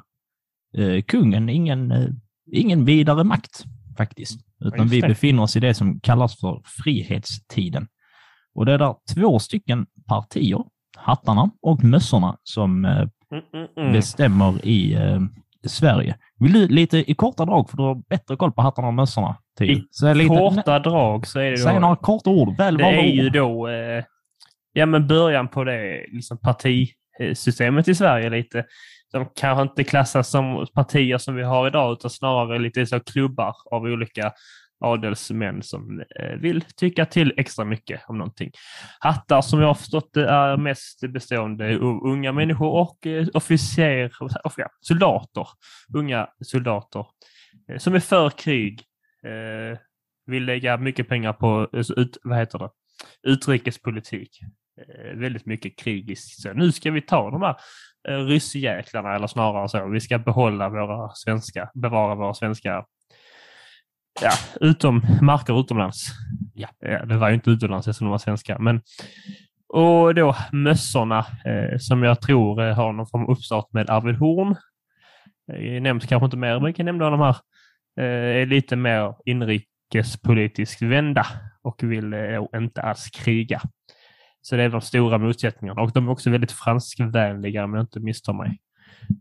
kungen 1.06 1.48
ingen, 1.48 1.90
eh, 1.92 2.08
ingen 2.52 2.84
vidare 2.84 3.24
makt 3.24 3.64
faktiskt. 3.96 4.40
Utan 4.64 4.88
vi 4.88 5.00
befinner 5.00 5.42
oss 5.42 5.56
i 5.56 5.60
det 5.60 5.74
som 5.74 6.00
kallas 6.00 6.40
för 6.40 6.62
frihetstiden. 6.64 7.88
Och 8.54 8.66
det 8.66 8.72
är 8.72 8.78
där 8.78 8.94
två 9.14 9.38
stycken 9.38 9.86
partier, 10.08 10.64
hattarna 10.96 11.50
och 11.62 11.84
mössorna, 11.84 12.36
som 12.42 12.84
eh, 12.84 13.08
Mm, 13.34 13.44
mm, 13.52 13.68
mm. 13.76 13.92
bestämmer 13.92 14.66
i 14.66 14.94
eh, 14.94 15.20
Sverige. 15.66 16.16
Vill 16.40 16.52
du 16.52 16.68
lite 16.68 17.10
i 17.10 17.14
korta 17.14 17.44
drag, 17.44 17.70
för 17.70 17.76
du 17.76 17.82
har 17.82 17.94
bättre 17.94 18.36
koll 18.36 18.52
på 18.52 18.62
hattarna 18.62 18.88
och 18.88 18.94
mössorna? 18.94 19.36
Typ. 19.58 19.70
I 19.70 19.86
Så 19.90 20.14
lite, 20.14 20.28
Korta 20.28 20.78
drag 20.78 21.26
så 21.26 21.40
är 21.40 21.50
det 21.50 21.58
Säg 21.58 21.74
då... 21.74 21.80
några 21.80 21.96
korta 21.96 22.30
ord, 22.30 22.56
väl 22.56 22.76
Det 22.76 22.84
är 22.84 23.22
ju 23.22 23.30
då... 23.30 23.68
Eh, 23.68 24.04
ja, 24.72 24.86
men 24.86 25.06
början 25.06 25.48
på 25.48 25.64
det 25.64 26.06
liksom 26.12 26.38
partisystemet 26.38 27.88
i 27.88 27.94
Sverige 27.94 28.30
lite. 28.30 28.64
De 29.14 29.26
kanske 29.34 29.62
inte 29.62 29.84
klassas 29.84 30.30
som 30.30 30.66
partier 30.74 31.18
som 31.18 31.34
vi 31.34 31.42
har 31.42 31.66
idag, 31.66 31.92
utan 31.92 32.10
snarare 32.10 32.58
lite 32.58 32.86
så 32.86 33.00
klubbar 33.00 33.54
av 33.70 33.82
olika 33.82 34.32
adelsmän 34.84 35.62
som 35.62 36.00
eh, 36.20 36.36
vill 36.38 36.60
tycka 36.76 37.06
till 37.06 37.34
extra 37.36 37.64
mycket 37.64 38.00
om 38.08 38.18
någonting. 38.18 38.50
Hattar 38.98 39.40
som 39.40 39.60
jag 39.60 39.66
har 39.66 39.74
förstått 39.74 40.10
det 40.12 40.28
är 40.28 40.56
mest 40.56 41.00
bestående 41.00 41.76
av 41.76 42.06
unga 42.06 42.32
människor 42.32 42.70
och 42.70 43.06
eh, 43.06 43.26
officer, 43.34 44.12
och, 44.20 44.52
ja, 44.56 44.68
soldater, 44.80 45.48
unga 45.94 46.28
soldater 46.40 47.06
eh, 47.68 47.78
som 47.78 47.94
är 47.94 48.00
för 48.00 48.30
krig, 48.30 48.82
vill 50.26 50.44
lägga 50.44 50.76
mycket 50.76 51.08
pengar 51.08 51.32
på 51.32 51.68
ut, 51.72 52.18
vad 52.22 52.38
heter 52.38 52.58
det? 52.58 52.68
utrikespolitik. 53.22 54.40
Väldigt 55.14 55.46
mycket 55.46 55.78
krigiskt. 55.78 56.42
Så 56.42 56.52
nu 56.52 56.72
ska 56.72 56.90
vi 56.90 57.02
ta 57.02 57.30
de 57.30 57.42
här 57.42 57.56
Eh, 58.08 58.18
ryssjäklarna, 58.18 59.14
eller 59.14 59.26
snarare 59.26 59.68
så, 59.68 59.88
vi 59.88 60.00
ska 60.00 60.18
behålla 60.18 60.68
våra 60.68 61.10
svenska, 61.14 61.70
bevara 61.74 62.14
våra 62.14 62.34
svenska 62.34 62.84
ja, 64.22 64.30
utom, 64.60 65.02
marker 65.22 65.60
utomlands. 65.60 66.06
Ja, 66.54 66.68
ja, 66.78 67.04
det 67.04 67.16
var 67.16 67.28
ju 67.28 67.34
inte 67.34 67.50
utomlands 67.50 67.88
eftersom 67.88 68.06
de 68.06 68.10
var 68.10 68.18
svenska. 68.18 68.58
Men, 68.58 68.80
och 69.68 70.14
då 70.14 70.36
mössorna 70.52 71.18
eh, 71.18 71.78
som 71.78 72.02
jag 72.02 72.20
tror 72.20 72.62
eh, 72.62 72.74
har 72.74 72.92
någon 72.92 73.06
form 73.06 73.22
av 73.22 73.30
uppstart 73.30 73.72
med 73.72 73.90
Arvid 73.90 74.16
Horn. 74.16 74.56
Eh, 75.52 75.82
nämns 75.82 76.06
kanske 76.06 76.24
inte 76.24 76.36
mer, 76.36 76.54
men 76.54 76.64
jag 76.64 76.76
kan 76.76 76.86
nämna 76.86 77.10
de 77.10 77.20
här. 77.20 77.36
Eh, 78.00 78.42
är 78.42 78.46
lite 78.46 78.76
mer 78.76 79.14
inrikespolitiskt 79.24 80.82
vända 80.82 81.26
och 81.62 81.82
vill 81.82 82.12
eh, 82.12 82.44
inte 82.54 82.82
alls 82.82 83.10
kriga. 83.10 83.60
Så 84.46 84.56
det 84.56 84.62
är 84.62 84.68
de 84.68 84.80
stora 84.80 85.18
motsättningarna 85.18 85.82
och 85.82 85.92
de 85.92 86.06
är 86.06 86.12
också 86.12 86.30
väldigt 86.30 86.52
franskvänliga 86.52 87.64
om 87.64 87.74
jag 87.74 87.82
inte 87.82 88.00
misstar 88.00 88.32
mig. 88.32 88.60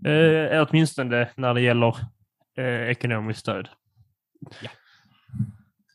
Eh, 0.06 0.68
åtminstone 0.70 1.30
när 1.36 1.53
det 1.53 1.62
gäller 1.62 1.98
eh, 2.58 2.89
ekonomiskt 2.89 3.39
stöd. 3.39 3.70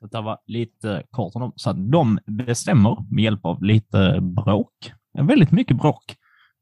Så 0.00 0.06
det 0.06 0.20
var 0.20 0.38
lite 0.46 1.02
kort 1.10 1.34
om 1.34 1.40
dem. 1.40 1.52
Så 1.56 1.70
att 1.70 1.90
de 1.90 2.18
bestämmer 2.26 3.06
med 3.10 3.24
hjälp 3.24 3.44
av 3.44 3.62
lite 3.62 4.20
bråk, 4.20 4.92
väldigt 5.18 5.52
mycket 5.52 5.76
bråk, 5.76 6.16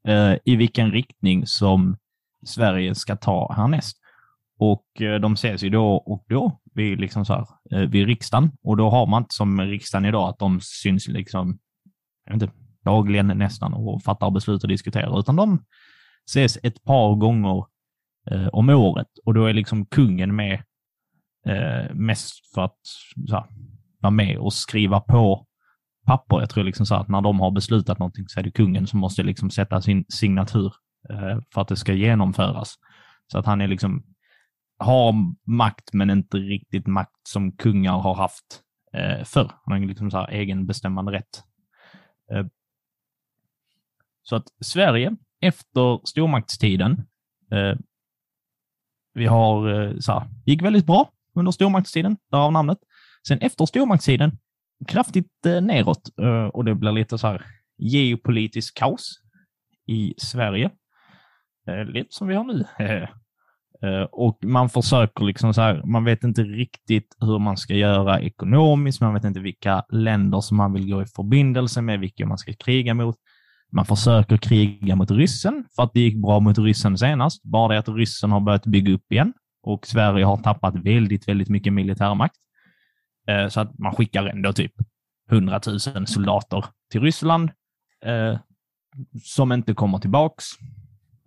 eh, 0.07 0.33
i 0.45 0.55
vilken 0.55 0.91
riktning 0.91 1.47
som 1.47 1.97
Sverige 2.45 2.95
ska 2.95 3.15
ta 3.15 3.53
härnäst. 3.53 3.97
Och 4.59 5.01
eh, 5.01 5.19
de 5.19 5.33
ses 5.33 5.63
ju 5.63 5.69
då 5.69 5.95
och 5.95 6.25
då 6.29 6.59
vid, 6.73 6.99
liksom 6.99 7.25
så 7.25 7.33
här, 7.33 7.47
eh, 7.71 7.89
vid 7.89 8.07
riksdagen. 8.07 8.51
Och 8.63 8.77
då 8.77 8.89
har 8.89 9.05
man 9.07 9.23
inte 9.23 9.35
som 9.35 9.61
riksdagen 9.61 10.05
idag 10.05 10.29
att 10.29 10.39
de 10.39 10.59
syns 10.61 11.07
liksom, 11.07 11.59
inte, 12.33 12.51
dagligen 12.85 13.27
nästan 13.27 13.73
och 13.73 14.03
fattar 14.03 14.31
beslut 14.31 14.63
och 14.63 14.69
diskuterar, 14.69 15.19
utan 15.19 15.35
de 15.35 15.63
ses 16.29 16.57
ett 16.63 16.83
par 16.83 17.15
gånger 17.15 17.65
eh, 18.31 18.47
om 18.47 18.69
året 18.69 19.07
och 19.25 19.33
då 19.33 19.45
är 19.45 19.53
liksom 19.53 19.85
kungen 19.85 20.35
med 20.35 20.63
eh, 21.45 21.93
mest 21.93 22.53
för 22.53 22.61
att 22.61 22.79
så 23.27 23.35
här, 23.35 23.45
vara 24.01 24.11
med 24.11 24.37
och 24.37 24.53
skriva 24.53 24.99
på 24.99 25.47
papper. 26.05 26.39
Jag 26.39 26.49
tror 26.49 26.63
liksom 26.63 26.85
så 26.85 26.95
att 26.95 27.07
när 27.07 27.21
de 27.21 27.39
har 27.39 27.51
beslutat 27.51 27.99
någonting 27.99 28.27
så 28.27 28.39
är 28.39 28.43
det 28.43 28.51
kungen 28.51 28.87
som 28.87 28.99
måste 28.99 29.23
liksom 29.23 29.49
sätta 29.49 29.81
sin 29.81 30.05
signatur 30.09 30.73
eh, 31.09 31.39
för 31.53 31.61
att 31.61 31.67
det 31.67 31.75
ska 31.75 31.93
genomföras. 31.93 32.75
Så 33.31 33.39
att 33.39 33.45
han 33.45 33.61
är 33.61 33.67
liksom 33.67 34.03
har 34.79 35.13
makt 35.51 35.93
men 35.93 36.09
inte 36.09 36.37
riktigt 36.37 36.87
makt 36.87 37.27
som 37.27 37.51
kungar 37.51 37.97
har 37.97 38.15
haft 38.15 38.61
eh, 38.93 39.23
förr. 39.23 39.51
Han 39.65 39.81
har 39.81 39.87
liksom 39.87 40.11
så 40.11 40.17
här 40.17 40.31
egen 40.31 40.65
bestämmande 40.65 41.11
rätt. 41.11 41.43
Eh, 42.31 42.45
så 44.23 44.35
att 44.35 44.47
Sverige 44.59 45.15
efter 45.41 46.07
stormaktstiden, 46.07 46.91
eh, 47.51 47.77
vi 49.13 49.25
har 49.25 49.69
eh, 49.69 49.99
så 49.99 50.11
här, 50.11 50.29
gick 50.45 50.61
väldigt 50.61 50.85
bra 50.85 51.11
under 51.33 51.51
stormaktstiden, 51.51 52.17
därav 52.31 52.51
namnet. 52.51 52.77
Sen 53.27 53.39
efter 53.41 53.65
stormaktstiden, 53.65 54.37
kraftigt 54.87 55.31
neråt 55.43 56.09
och 56.53 56.65
det 56.65 56.75
blir 56.75 56.91
lite 56.91 57.17
så 57.17 57.27
här 57.27 57.45
geopolitisk 57.77 58.77
kaos 58.77 59.21
i 59.85 60.13
Sverige. 60.17 60.71
Lite 61.85 62.07
som 62.09 62.27
vi 62.27 62.35
har 62.35 62.43
nu. 62.43 62.65
Eh, 63.83 64.01
och 64.11 64.39
man 64.45 64.69
försöker 64.69 65.25
liksom 65.25 65.53
så 65.53 65.61
här, 65.61 65.83
man 65.85 66.03
vet 66.03 66.23
inte 66.23 66.43
riktigt 66.43 67.15
hur 67.19 67.39
man 67.39 67.57
ska 67.57 67.73
göra 67.73 68.21
ekonomiskt, 68.21 69.01
man 69.01 69.13
vet 69.13 69.23
inte 69.23 69.39
vilka 69.39 69.83
länder 69.89 70.41
som 70.41 70.57
man 70.57 70.73
vill 70.73 70.91
gå 70.91 71.01
i 71.01 71.05
förbindelse 71.05 71.81
med, 71.81 71.99
vilka 71.99 72.25
man 72.25 72.37
ska 72.37 72.53
kriga 72.53 72.93
mot. 72.93 73.15
Man 73.71 73.85
försöker 73.85 74.37
kriga 74.37 74.95
mot 74.95 75.11
ryssen 75.11 75.65
för 75.75 75.83
att 75.83 75.93
det 75.93 75.99
gick 75.99 76.21
bra 76.21 76.39
mot 76.39 76.57
ryssen 76.57 76.97
senast, 76.97 77.43
bara 77.43 77.73
det 77.73 77.79
att 77.79 77.89
ryssen 77.89 78.31
har 78.31 78.39
börjat 78.39 78.65
bygga 78.65 78.93
upp 78.93 79.11
igen 79.11 79.33
och 79.63 79.87
Sverige 79.87 80.25
har 80.25 80.37
tappat 80.37 80.75
väldigt, 80.75 81.27
väldigt 81.27 81.49
mycket 81.49 81.73
militärmakt. 81.73 82.35
Eh, 83.27 83.47
så 83.47 83.59
att 83.59 83.79
man 83.79 83.95
skickar 83.95 84.25
ändå 84.25 84.53
typ 84.53 84.71
100 85.31 85.59
000 85.95 86.07
soldater 86.07 86.65
till 86.91 87.01
Ryssland 87.01 87.49
eh, 88.05 88.39
som 89.23 89.51
inte 89.51 89.73
kommer 89.73 89.97
tillbaks. 89.97 90.45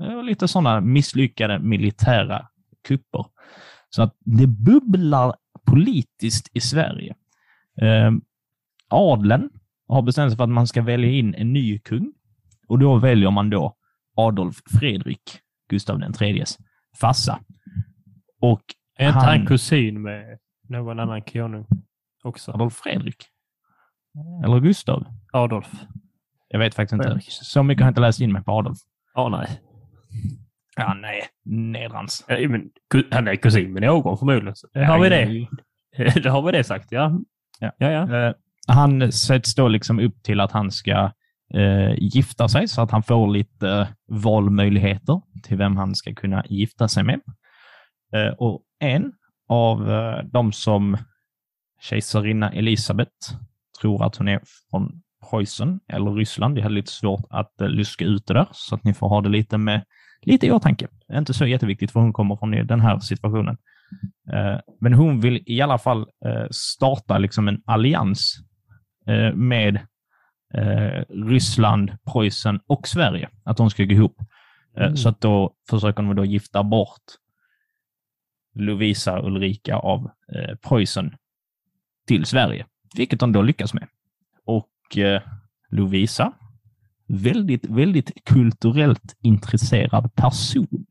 Eh, 0.00 0.23
Lite 0.23 0.49
sådana 0.49 0.80
misslyckade 0.80 1.59
militära 1.59 2.47
kupper. 2.88 3.26
Så 3.90 4.02
att 4.02 4.16
det 4.21 4.47
bubblar 4.47 5.35
politiskt 5.66 6.49
i 6.57 6.61
Sverige. 6.61 7.14
Eh, 7.83 8.12
Adeln 8.88 9.50
har 9.88 10.02
bestämt 10.02 10.30
sig 10.33 10.37
för 10.37 10.45
att 10.45 10.50
man 10.50 10.66
ska 10.66 10.83
välja 10.83 11.11
in 11.11 11.35
en 11.35 11.52
ny 11.52 11.78
kung 11.78 12.12
och 12.69 12.78
då 12.78 12.97
väljer 12.97 13.30
man 13.30 13.50
då 13.50 13.76
Adolf 14.16 14.57
Fredrik, 14.78 15.23
Gustav 15.69 15.99
den 15.99 16.12
tredjes 16.12 16.59
farsa. 17.00 17.40
Och 18.40 18.62
Är 18.99 19.07
inte 19.09 19.19
han, 19.19 19.47
kusin 19.47 20.02
med 20.02 20.38
någon 20.69 21.00
annan 21.00 21.23
konung 21.23 21.66
också? 22.25 22.52
Adolf 22.52 22.75
Fredrik? 22.75 23.25
Eller 24.45 24.61
Gustav? 24.61 25.07
Adolf? 25.33 25.73
Jag 26.49 26.59
vet 26.59 26.75
faktiskt 26.75 26.92
inte. 26.92 27.19
Så 27.28 27.62
mycket 27.62 27.80
har 27.83 27.87
jag 27.87 27.90
inte 27.90 28.00
läst 28.00 28.21
in 28.21 28.33
mig 28.33 28.42
på 28.42 28.52
Adolf. 28.52 28.78
Ja, 29.14 29.28
nej. 29.28 29.61
Ja, 30.76 30.95
nej. 30.95 31.23
Nedrans. 31.45 32.25
Ja, 32.29 32.49
men, 32.49 32.71
han 33.11 33.29
är 33.29 33.37
kusin 33.37 33.73
med 33.73 33.83
någon 33.83 34.19
förmodligen. 34.19 34.55
Har 34.75 35.00
vi 35.00 35.09
det? 35.09 35.49
Då 36.23 36.31
har 36.31 36.43
vi 36.43 36.52
det 36.52 36.64
sagt, 36.64 36.93
ja. 36.93 37.21
Ja. 37.61 37.73
ja, 37.79 37.90
ja. 37.90 38.26
Eh, 38.26 38.35
han 38.67 39.12
sätts 39.12 39.55
då 39.55 39.69
liksom 39.69 40.00
upp 40.00 40.23
till 40.23 40.40
att 40.40 40.52
han 40.52 40.71
ska 40.71 41.12
eh, 41.55 41.95
gifta 41.99 42.49
sig 42.49 42.69
så 42.69 42.83
att 42.83 42.90
han 42.90 43.02
får 43.02 43.29
lite 43.29 43.69
eh, 43.69 43.88
valmöjligheter 44.09 45.23
till 45.43 45.57
vem 45.57 45.76
han 45.76 45.95
ska 45.95 46.14
kunna 46.14 46.45
gifta 46.49 46.88
sig 46.88 47.05
med. 47.05 47.21
Eh, 48.14 48.35
och 48.38 48.62
en 48.81 49.12
av 49.49 49.90
eh, 49.90 50.25
de 50.25 50.52
som 50.52 50.97
kejsarinna 51.81 52.52
Elisabet 52.52 53.09
tror 53.81 54.05
att 54.05 54.17
hon 54.17 54.29
är 54.29 54.40
från 54.71 55.02
Preussen 55.31 55.81
eller 55.88 56.11
Ryssland. 56.11 56.59
Jag 56.59 56.62
hade 56.62 56.75
lite 56.75 56.93
svårt 56.93 57.26
att 57.31 57.61
eh, 57.61 57.69
luska 57.69 58.05
ut 58.05 58.26
det 58.26 58.35
där, 58.35 58.49
så 58.52 58.75
att 58.75 58.85
ni 58.85 58.95
får 58.95 59.09
ha 59.09 59.21
det 59.21 59.29
lite 59.29 59.59
med 59.59 59.85
lite 60.23 60.47
i 60.47 60.50
åtanke. 60.50 60.89
Det 61.09 61.15
är 61.15 61.19
inte 61.19 61.35
så 61.35 61.47
jätteviktigt 61.47 61.91
för 61.91 62.00
hon 62.00 62.12
kommer 62.12 62.37
från 62.37 62.50
den 62.50 62.81
här 62.81 62.99
situationen. 62.99 63.57
Eh, 64.33 64.61
Men 64.81 64.95
hon 64.95 65.21
vill 65.21 65.43
i 65.47 65.61
alla 65.61 65.79
fall 65.79 66.07
eh, 66.25 66.47
starta 66.50 67.19
liksom 67.19 67.49
en 67.49 67.62
allians 67.65 68.37
eh, 69.07 69.35
med 69.35 69.81
Ryssland, 71.09 71.93
Preussen 72.12 72.61
och 72.67 72.89
Sverige. 72.89 73.29
Att 73.45 73.57
de 73.57 73.71
ska 73.71 73.85
gå 73.85 73.93
ihop. 73.93 74.17
Mm. 74.77 74.97
Så 74.97 75.09
att 75.09 75.21
då 75.21 75.55
försöker 75.71 76.03
de 76.03 76.17
då 76.17 76.25
gifta 76.25 76.62
bort 76.62 77.03
Lovisa 78.55 79.23
Ulrika 79.23 79.77
av 79.77 80.11
Preussen 80.69 81.17
till 82.07 82.25
Sverige, 82.25 82.67
vilket 82.97 83.21
de 83.21 83.33
då 83.33 83.43
lyckas 83.43 83.75
med. 83.75 83.89
Och 84.45 84.99
Lovisa, 85.71 86.33
väldigt, 87.11 87.67
väldigt 87.67 88.25
kulturellt 88.25 89.17
intresserad 89.23 90.14
person. 90.14 90.87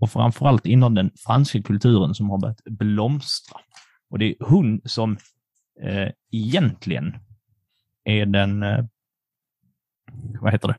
Och 0.00 0.10
framförallt 0.10 0.66
inom 0.66 0.94
den 0.94 1.10
franska 1.26 1.62
kulturen 1.62 2.14
som 2.14 2.30
har 2.30 2.38
börjat 2.38 2.64
blomstra. 2.64 3.60
Och 4.10 4.18
det 4.18 4.24
är 4.24 4.34
hon 4.40 4.80
som 4.84 5.16
eh, 5.82 6.08
egentligen 6.32 7.16
är 8.04 8.26
den, 8.26 8.62
eh, 8.62 8.84
vad 10.40 10.52
heter 10.52 10.68
det, 10.68 10.76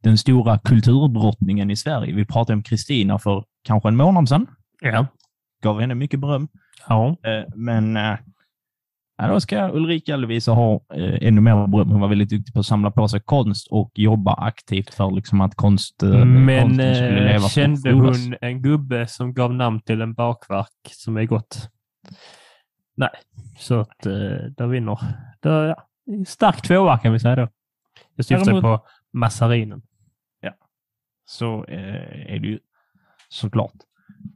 den 0.00 0.18
stora 0.18 0.58
kulturdrottningen 0.58 1.70
i 1.70 1.76
Sverige. 1.76 2.14
Vi 2.14 2.24
pratade 2.24 2.56
om 2.56 2.62
Kristina 2.62 3.18
för 3.18 3.44
kanske 3.62 3.88
en 3.88 3.96
månad 3.96 4.28
sedan. 4.28 4.46
Ja. 4.80 5.06
Gav 5.62 5.80
henne 5.80 5.94
mycket 5.94 6.20
beröm. 6.20 6.48
ja. 6.88 7.16
Eh, 7.22 7.44
men 7.54 7.96
eh, 7.96 8.18
ja, 9.22 9.28
då 9.32 9.40
ska 9.40 9.68
Ulrika 9.72 10.16
Lovisa 10.16 10.52
ha 10.52 10.74
eh, 10.94 11.26
ännu 11.28 11.40
mer 11.40 11.66
beröm. 11.66 11.90
Hon 11.90 12.00
var 12.00 12.08
väldigt 12.08 12.30
duktig 12.30 12.54
på 12.54 12.60
att 12.60 12.66
samla 12.66 12.90
på 12.90 13.08
sig 13.08 13.20
konst 13.20 13.68
och 13.70 13.90
jobba 13.94 14.34
aktivt 14.34 14.94
för 14.94 15.10
liksom, 15.10 15.40
att 15.40 15.54
konst, 15.54 16.02
eh, 16.02 16.24
Men 16.24 16.68
konsten 16.68 16.94
skulle 16.94 17.18
eh, 17.18 17.24
leva 17.32 17.48
kände 17.48 17.90
frodas. 17.90 18.24
hon 18.26 18.36
en 18.40 18.62
gubbe 18.62 19.06
som 19.06 19.34
gav 19.34 19.54
namn 19.54 19.80
till 19.80 20.00
en 20.00 20.14
bakverk 20.14 20.68
som 20.90 21.16
är 21.16 21.24
gott? 21.24 21.68
Nej, 22.96 23.10
så 23.58 23.80
att 23.80 24.06
eh, 24.06 24.12
där 24.56 24.66
vinner. 24.66 24.98
Där, 25.40 25.64
ja. 25.66 25.86
Stark 26.26 26.62
tvåa 26.62 26.98
kan 26.98 27.12
vi 27.12 27.18
säga 27.20 27.36
då. 27.36 27.48
Jag 28.16 28.24
syftar 28.26 28.44
Däremot- 28.44 28.62
på 28.62 28.86
Massarinen. 29.12 29.82
så 31.24 31.64
eh, 31.64 32.32
är 32.34 32.38
det 32.38 32.48
ju 32.48 32.58
såklart. 33.28 33.72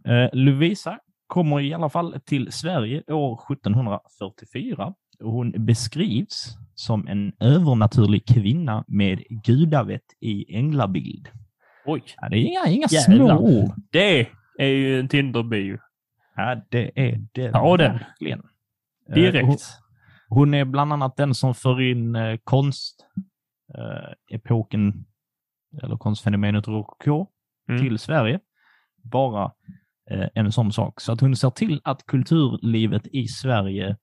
Eh, 0.07 0.29
Lovisa 0.33 0.99
kommer 1.27 1.61
i 1.61 1.75
alla 1.75 1.89
fall 1.89 2.21
till 2.25 2.53
Sverige 2.53 3.03
år 3.13 3.41
1744 3.53 4.95
och 5.21 5.33
hon 5.33 5.53
beskrivs 5.67 6.57
som 6.75 7.07
en 7.09 7.33
övernaturlig 7.41 8.27
kvinna 8.27 8.85
med 8.89 9.23
gudavett 9.45 10.05
i 10.21 10.57
änglabild. 10.57 11.29
Oj. 11.87 12.03
Ja, 12.21 12.29
det 12.29 12.37
är 12.37 12.41
inga, 12.41 12.67
inga 12.67 12.87
Jävlar. 12.91 13.27
små 13.39 13.39
ord. 13.39 13.71
Det 13.91 14.29
är 14.59 14.67
ju 14.67 15.01
en 15.01 15.09
Tinder-bio. 15.09 15.79
Ja, 16.37 16.63
det 16.69 16.91
är 17.11 17.27
det 17.33 17.53
Ta 17.53 17.77
den. 17.77 17.93
verkligen. 17.93 18.39
Eh, 18.39 18.45
hon, 19.07 19.15
Direkt. 19.15 19.63
hon 20.29 20.55
är 20.55 20.65
bland 20.65 20.93
annat 20.93 21.17
den 21.17 21.35
som 21.35 21.55
för 21.55 21.81
in 21.81 22.17
eh, 22.17 22.37
konst, 22.45 23.07
eh, 23.79 24.37
epoken, 24.37 25.05
eller 25.83 25.97
konstfenomenet 25.97 26.69
rokoko 26.69 27.27
Mm. 27.69 27.81
till 27.83 27.99
Sverige. 27.99 28.41
Bara 29.03 29.53
en 30.35 30.53
sån 30.53 30.73
sak. 30.73 31.01
Så 31.01 31.13
att 31.13 31.21
hon 31.21 31.37
ser 31.37 31.51
till 31.51 31.81
att 31.85 32.07
kulturlivet 32.07 33.07
i 33.07 33.29
Sverige 33.29 33.97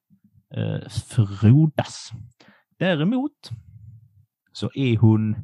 eh, 0.56 0.90
frodas. 0.90 2.12
Däremot 2.80 3.50
så 4.54 4.72
är 4.74 4.98
hon 4.98 5.36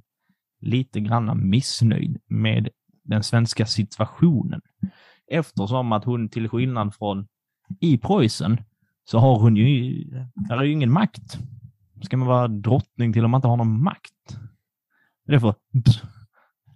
lite 0.61 0.99
grann 0.99 1.49
missnöjd 1.49 2.17
med 2.27 2.69
den 3.03 3.23
svenska 3.23 3.65
situationen. 3.65 4.61
Eftersom 5.31 5.91
att 5.91 6.03
hon 6.05 6.29
till 6.29 6.49
skillnad 6.49 6.95
från 6.95 7.27
i 7.79 7.97
Preussen 7.97 8.61
så 9.05 9.19
har 9.19 9.39
hon 9.39 9.55
ju, 9.55 10.03
där 10.49 10.57
är 10.57 10.63
ju 10.63 10.71
ingen 10.71 10.91
makt. 10.91 11.39
Ska 12.01 12.17
man 12.17 12.27
vara 12.27 12.47
drottning 12.47 13.13
till 13.13 13.25
om 13.25 13.31
man 13.31 13.37
inte 13.37 13.47
har 13.47 13.57
någon 13.57 13.83
makt? 13.83 14.39
Det 15.25 15.35
är 15.35 15.39
för 15.39 15.55
Nej, 15.71 15.83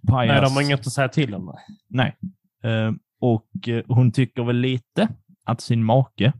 pajas. 0.08 0.48
de 0.48 0.54
har 0.54 0.62
inget 0.62 0.86
att 0.86 0.92
säga 0.92 1.08
till 1.08 1.34
om. 1.34 1.54
Nej. 1.88 2.16
Eh, 2.62 2.92
och 3.24 3.68
eh, 3.68 3.82
hon 3.88 4.12
tycker 4.12 4.42
väl 4.44 4.56
lite 4.56 5.08
att 5.44 5.60
sin 5.60 5.84
make, 5.84 6.32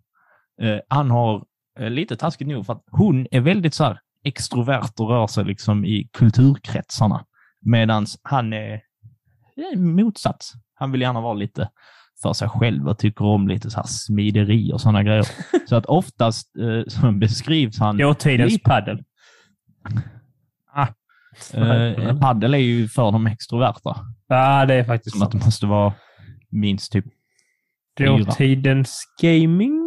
eh, 0.63 0.79
han 0.89 1.11
har 1.11 1.45
eh, 1.79 1.91
lite 1.91 2.17
taskigt 2.17 2.49
nog 2.49 2.67
för 2.67 2.73
att 2.73 2.85
hon 2.91 3.27
är 3.31 3.41
väldigt 3.41 3.75
så 3.75 3.85
här 3.85 4.01
extrovert 4.25 5.01
och 5.01 5.09
rör 5.09 5.27
sig 5.27 5.45
liksom 5.45 5.85
i 5.85 6.09
kulturkretsarna. 6.13 7.25
Medan 7.61 8.07
han 8.23 8.53
är 8.53 8.81
motsats. 9.77 10.53
Han 10.75 10.93
vill 10.93 11.01
gärna 11.01 11.21
vara 11.21 11.35
lite 11.35 11.69
för 12.23 12.33
sig 12.33 12.49
själv 12.49 12.89
och 12.89 12.99
tycker 12.99 13.25
om 13.25 13.49
lite 13.49 13.71
så 13.71 13.77
här 13.77 13.87
smideri 13.87 14.73
och 14.73 14.81
sådana 14.81 15.03
grejer. 15.03 15.27
Så 15.69 15.77
att 15.77 15.87
oftast 15.87 16.57
eh, 16.57 17.11
beskrivs 17.11 17.79
han... 17.79 17.97
Dåtidens 17.97 18.53
Lite. 18.53 18.65
paddel. 18.65 19.05
Eh, 21.55 22.19
paddel 22.21 22.55
är 22.55 22.59
ju 22.59 22.89
för 22.89 23.13
de 23.13 23.27
extroverta. 23.27 23.97
Ja, 24.29 24.67
det 24.67 24.75
är 24.75 24.85
faktiskt 24.85 25.17
Som 25.17 25.23
att 25.23 25.33
sant. 25.33 25.43
det 25.43 25.47
måste 25.47 25.67
vara 25.67 25.93
minst 26.55 26.93
typ. 26.93 27.05
Dåtidens 27.99 29.05
gaming. 29.23 29.81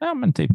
Ja, 0.00 0.14
men 0.14 0.32
typ. 0.32 0.50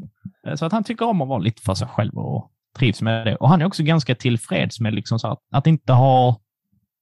Så 0.55 0.65
att 0.65 0.71
han 0.71 0.83
tycker 0.83 1.05
om 1.05 1.21
att 1.21 1.27
vara 1.27 1.39
lite 1.39 1.61
för 1.61 1.73
sig 1.73 1.87
själv 1.87 2.17
och 2.17 2.51
trivs 2.77 3.01
med 3.01 3.27
det. 3.27 3.35
Och 3.35 3.49
han 3.49 3.61
är 3.61 3.65
också 3.65 3.83
ganska 3.83 4.15
tillfreds 4.15 4.79
med 4.79 4.93
liksom 4.93 5.19
så 5.19 5.27
att, 5.27 5.39
att 5.51 5.67
inte 5.67 5.93
ha 5.93 6.41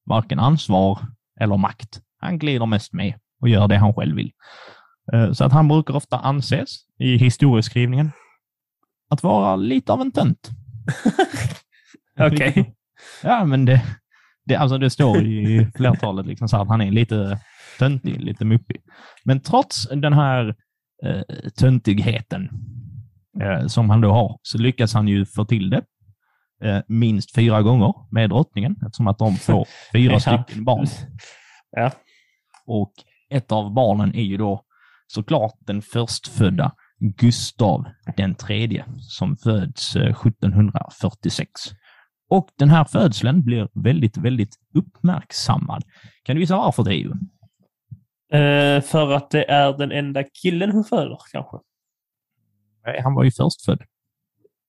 varken 0.06 0.38
ansvar 0.38 0.98
eller 1.40 1.56
makt. 1.56 2.00
Han 2.20 2.38
glider 2.38 2.66
mest 2.66 2.92
med 2.92 3.14
och 3.40 3.48
gör 3.48 3.68
det 3.68 3.76
han 3.76 3.94
själv 3.94 4.16
vill. 4.16 4.32
Eh, 5.12 5.32
Så 5.32 5.44
att 5.44 5.52
han 5.52 5.68
brukar 5.68 5.94
ofta 5.94 6.18
anses 6.18 6.68
i 6.98 7.16
historieskrivningen 7.16 8.10
att 9.10 9.22
vara 9.22 9.56
lite 9.56 9.92
av 9.92 10.00
en 10.00 10.12
tönt. 10.12 10.48
Okej. 12.20 12.74
Ja, 13.22 13.44
men 13.44 13.64
det, 13.64 13.82
det, 14.44 14.56
alltså 14.56 14.78
det 14.78 14.90
står 14.90 15.22
i 15.22 15.68
flertalet 15.76 16.26
liksom 16.26 16.48
så 16.48 16.56
att 16.56 16.68
han 16.68 16.80
är 16.80 16.90
lite 16.90 17.40
töntig, 17.78 18.20
lite 18.20 18.44
muppig. 18.44 18.80
Men 19.24 19.40
trots 19.40 19.88
den 19.88 20.12
här 20.12 20.54
eh, 21.04 21.22
töntigheten 21.58 22.48
eh, 23.42 23.66
som 23.66 23.90
han 23.90 24.00
då 24.00 24.10
har, 24.10 24.38
så 24.42 24.58
lyckas 24.58 24.94
han 24.94 25.08
ju 25.08 25.26
få 25.26 25.44
till 25.44 25.70
det 25.70 25.82
eh, 26.64 26.80
minst 26.88 27.34
fyra 27.34 27.62
gånger 27.62 27.94
med 28.10 28.30
drottningen, 28.30 28.76
eftersom 28.86 29.06
att 29.06 29.18
de 29.18 29.36
får 29.36 29.66
fyra 29.92 30.20
stycken 30.20 30.64
barn. 30.64 30.86
Ja. 31.70 31.90
Och 32.66 32.92
ett 33.30 33.52
av 33.52 33.74
barnen 33.74 34.14
är 34.14 34.22
ju 34.22 34.36
då 34.36 34.64
såklart 35.06 35.54
den 35.66 35.82
förstfödda 35.82 36.72
Gustav 37.00 37.84
den 38.16 38.34
tredje 38.34 38.84
som 39.00 39.36
föds 39.36 39.96
eh, 39.96 40.16
1746. 40.26 41.50
Och 42.30 42.48
den 42.58 42.70
här 42.70 42.84
födseln 42.84 43.44
blir 43.44 43.68
väldigt, 43.74 44.16
väldigt 44.16 44.56
uppmärksammad. 44.74 45.82
Kan 46.22 46.36
du 46.36 46.40
gissa 46.42 46.56
varför 46.56 46.84
det 46.84 46.94
är 46.94 46.98
ju? 46.98 47.12
Eh, 48.32 48.82
för 48.82 49.12
att 49.12 49.30
det 49.30 49.50
är 49.50 49.72
den 49.72 49.92
enda 49.92 50.24
killen 50.24 50.72
hon 50.72 50.84
föder, 50.84 51.18
kanske. 51.32 51.56
Nej, 52.86 53.00
Han 53.02 53.14
var 53.14 53.24
ju 53.24 53.30
förstfödd. 53.30 53.82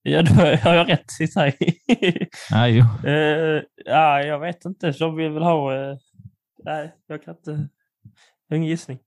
Ja, 0.01 0.21
då 0.21 0.33
har 0.33 0.73
jag 0.73 0.89
rätt 0.89 1.05
i 1.19 1.27
sig. 1.27 1.57
Nej, 2.51 2.77
jo. 2.77 3.09
Eh, 3.09 3.63
ja, 3.85 4.21
jag 4.23 4.39
vet 4.39 4.65
inte. 4.65 4.91
De 4.91 5.15
vill 5.15 5.31
väl 5.31 5.43
ha... 5.43 5.75
eh, 5.75 5.97
nej, 6.63 6.95
jag 7.07 7.23
kan 7.23 7.35
inte... 7.35 7.51
Jag 7.51 8.55
har 8.55 8.57
ingen 8.57 8.69
gissning. 8.69 8.99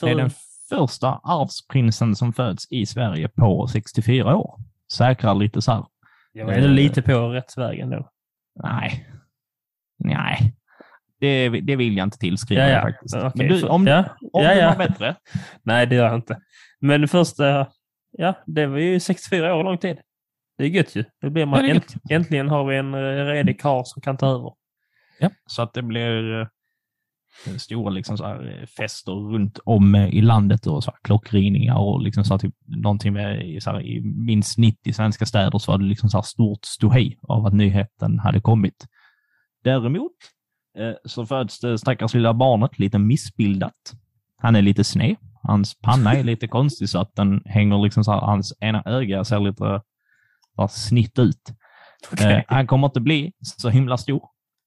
Det 0.00 0.10
är 0.10 0.14
den 0.16 0.30
första 0.68 1.20
arvsprinsen 1.22 2.16
som 2.16 2.32
föds 2.32 2.66
i 2.72 2.86
Sverige 2.86 3.28
på 3.28 3.66
64 3.66 4.36
år. 4.36 4.60
Säkrar 4.92 5.34
lite 5.34 5.62
så 5.62 5.72
här. 5.72 5.86
Jag 6.32 6.54
är 6.54 6.68
lite 6.68 7.02
på 7.02 7.28
rätt 7.28 7.58
väg 7.58 7.78
ändå. 7.78 8.10
Nej. 8.62 9.08
Nej. 9.98 10.56
Det, 11.24 11.60
det 11.60 11.76
vill 11.76 11.96
jag 11.96 12.06
inte 12.06 12.18
tillskriva 12.18 12.62
Ja, 12.62 12.68
ja. 12.68 12.82
faktiskt. 12.82 13.14
Okej, 13.14 13.32
Men 13.34 13.48
du, 13.48 13.66
om, 13.66 13.86
ja, 13.86 14.04
om 14.32 14.42
ja, 14.42 14.54
du 14.54 14.60
ja. 14.60 14.68
har 14.68 14.76
bättre. 14.76 15.16
Nej, 15.62 15.86
det 15.86 15.94
gör 15.94 16.06
jag 16.06 16.14
inte. 16.14 16.40
Men 16.80 17.00
det 17.00 17.08
första... 17.08 17.66
Ja, 18.18 18.34
det 18.46 18.66
var 18.66 18.78
ju 18.78 19.00
64 19.00 19.54
år 19.54 19.64
lång 19.64 19.78
tid. 19.78 19.98
Det 20.58 20.64
är 20.64 20.68
gött 20.68 20.96
ju. 20.96 21.04
Det 21.20 21.30
blir 21.30 21.46
man, 21.46 21.68
Ja, 21.68 21.74
det 22.04 22.14
äntligen 22.14 22.48
har 22.48 22.64
vi 22.64 22.76
en 22.76 22.94
eh, 22.94 23.26
redig 23.26 23.60
karl 23.60 23.82
som 23.84 24.02
kan 24.02 24.16
ta 24.16 24.26
över. 24.26 24.52
Ja, 25.18 25.30
så 25.46 25.62
att 25.62 25.74
det 25.74 25.82
blir 25.82 26.40
eh, 26.40 26.46
stora 27.56 27.90
liksom 27.90 28.18
så 28.18 28.24
här, 28.24 28.58
eh, 28.60 28.66
fester 28.66 29.12
runt 29.12 29.58
om 29.64 29.94
eh, 29.94 30.14
i 30.14 30.20
landet 30.20 30.66
och 30.66 30.84
så 30.84 30.90
här, 30.90 30.98
klockringningar 31.02 31.78
och 31.78 32.02
liksom 32.02 32.24
så 32.24 32.34
här, 32.34 32.38
typ, 32.38 32.54
någonting 32.66 33.12
med 33.12 33.62
så 33.62 33.70
här, 33.70 33.82
i 33.82 34.00
minst 34.00 34.58
90 34.58 34.92
svenska 34.92 35.26
städer 35.26 35.58
så 35.58 35.72
var 35.72 35.78
det 35.78 35.84
liksom 35.84 36.10
så 36.10 36.16
här 36.16 36.22
stort 36.22 36.64
ståhej 36.64 37.18
av 37.22 37.46
att 37.46 37.54
nyheten 37.54 38.18
hade 38.18 38.40
kommit. 38.40 38.86
Däremot 39.64 40.12
eh, 40.12 40.33
så 41.04 41.26
föds 41.26 41.60
det 41.60 41.78
stackars 41.78 42.14
lilla 42.14 42.34
barnet 42.34 42.78
lite 42.78 42.98
missbildat. 42.98 43.92
Han 44.36 44.56
är 44.56 44.62
lite 44.62 44.84
sned. 44.84 45.16
Hans 45.42 45.80
panna 45.80 46.14
är 46.14 46.24
lite 46.24 46.48
konstig 46.58 46.88
så 46.88 46.98
att 46.98 47.16
den 47.16 47.42
hänger 47.44 47.78
liksom 47.78 48.04
så 48.04 48.12
här, 48.12 48.20
hans 48.20 48.54
ena 48.60 48.82
öga 48.86 49.24
ser 49.24 49.40
lite 49.40 49.64
här, 50.58 50.66
snitt 50.66 51.18
ut. 51.18 51.52
Eh, 52.20 52.40
han 52.48 52.66
kommer 52.66 52.86
inte 52.86 53.00
bli 53.00 53.32
så 53.40 53.68
himla 53.68 53.96
stor. 53.96 54.22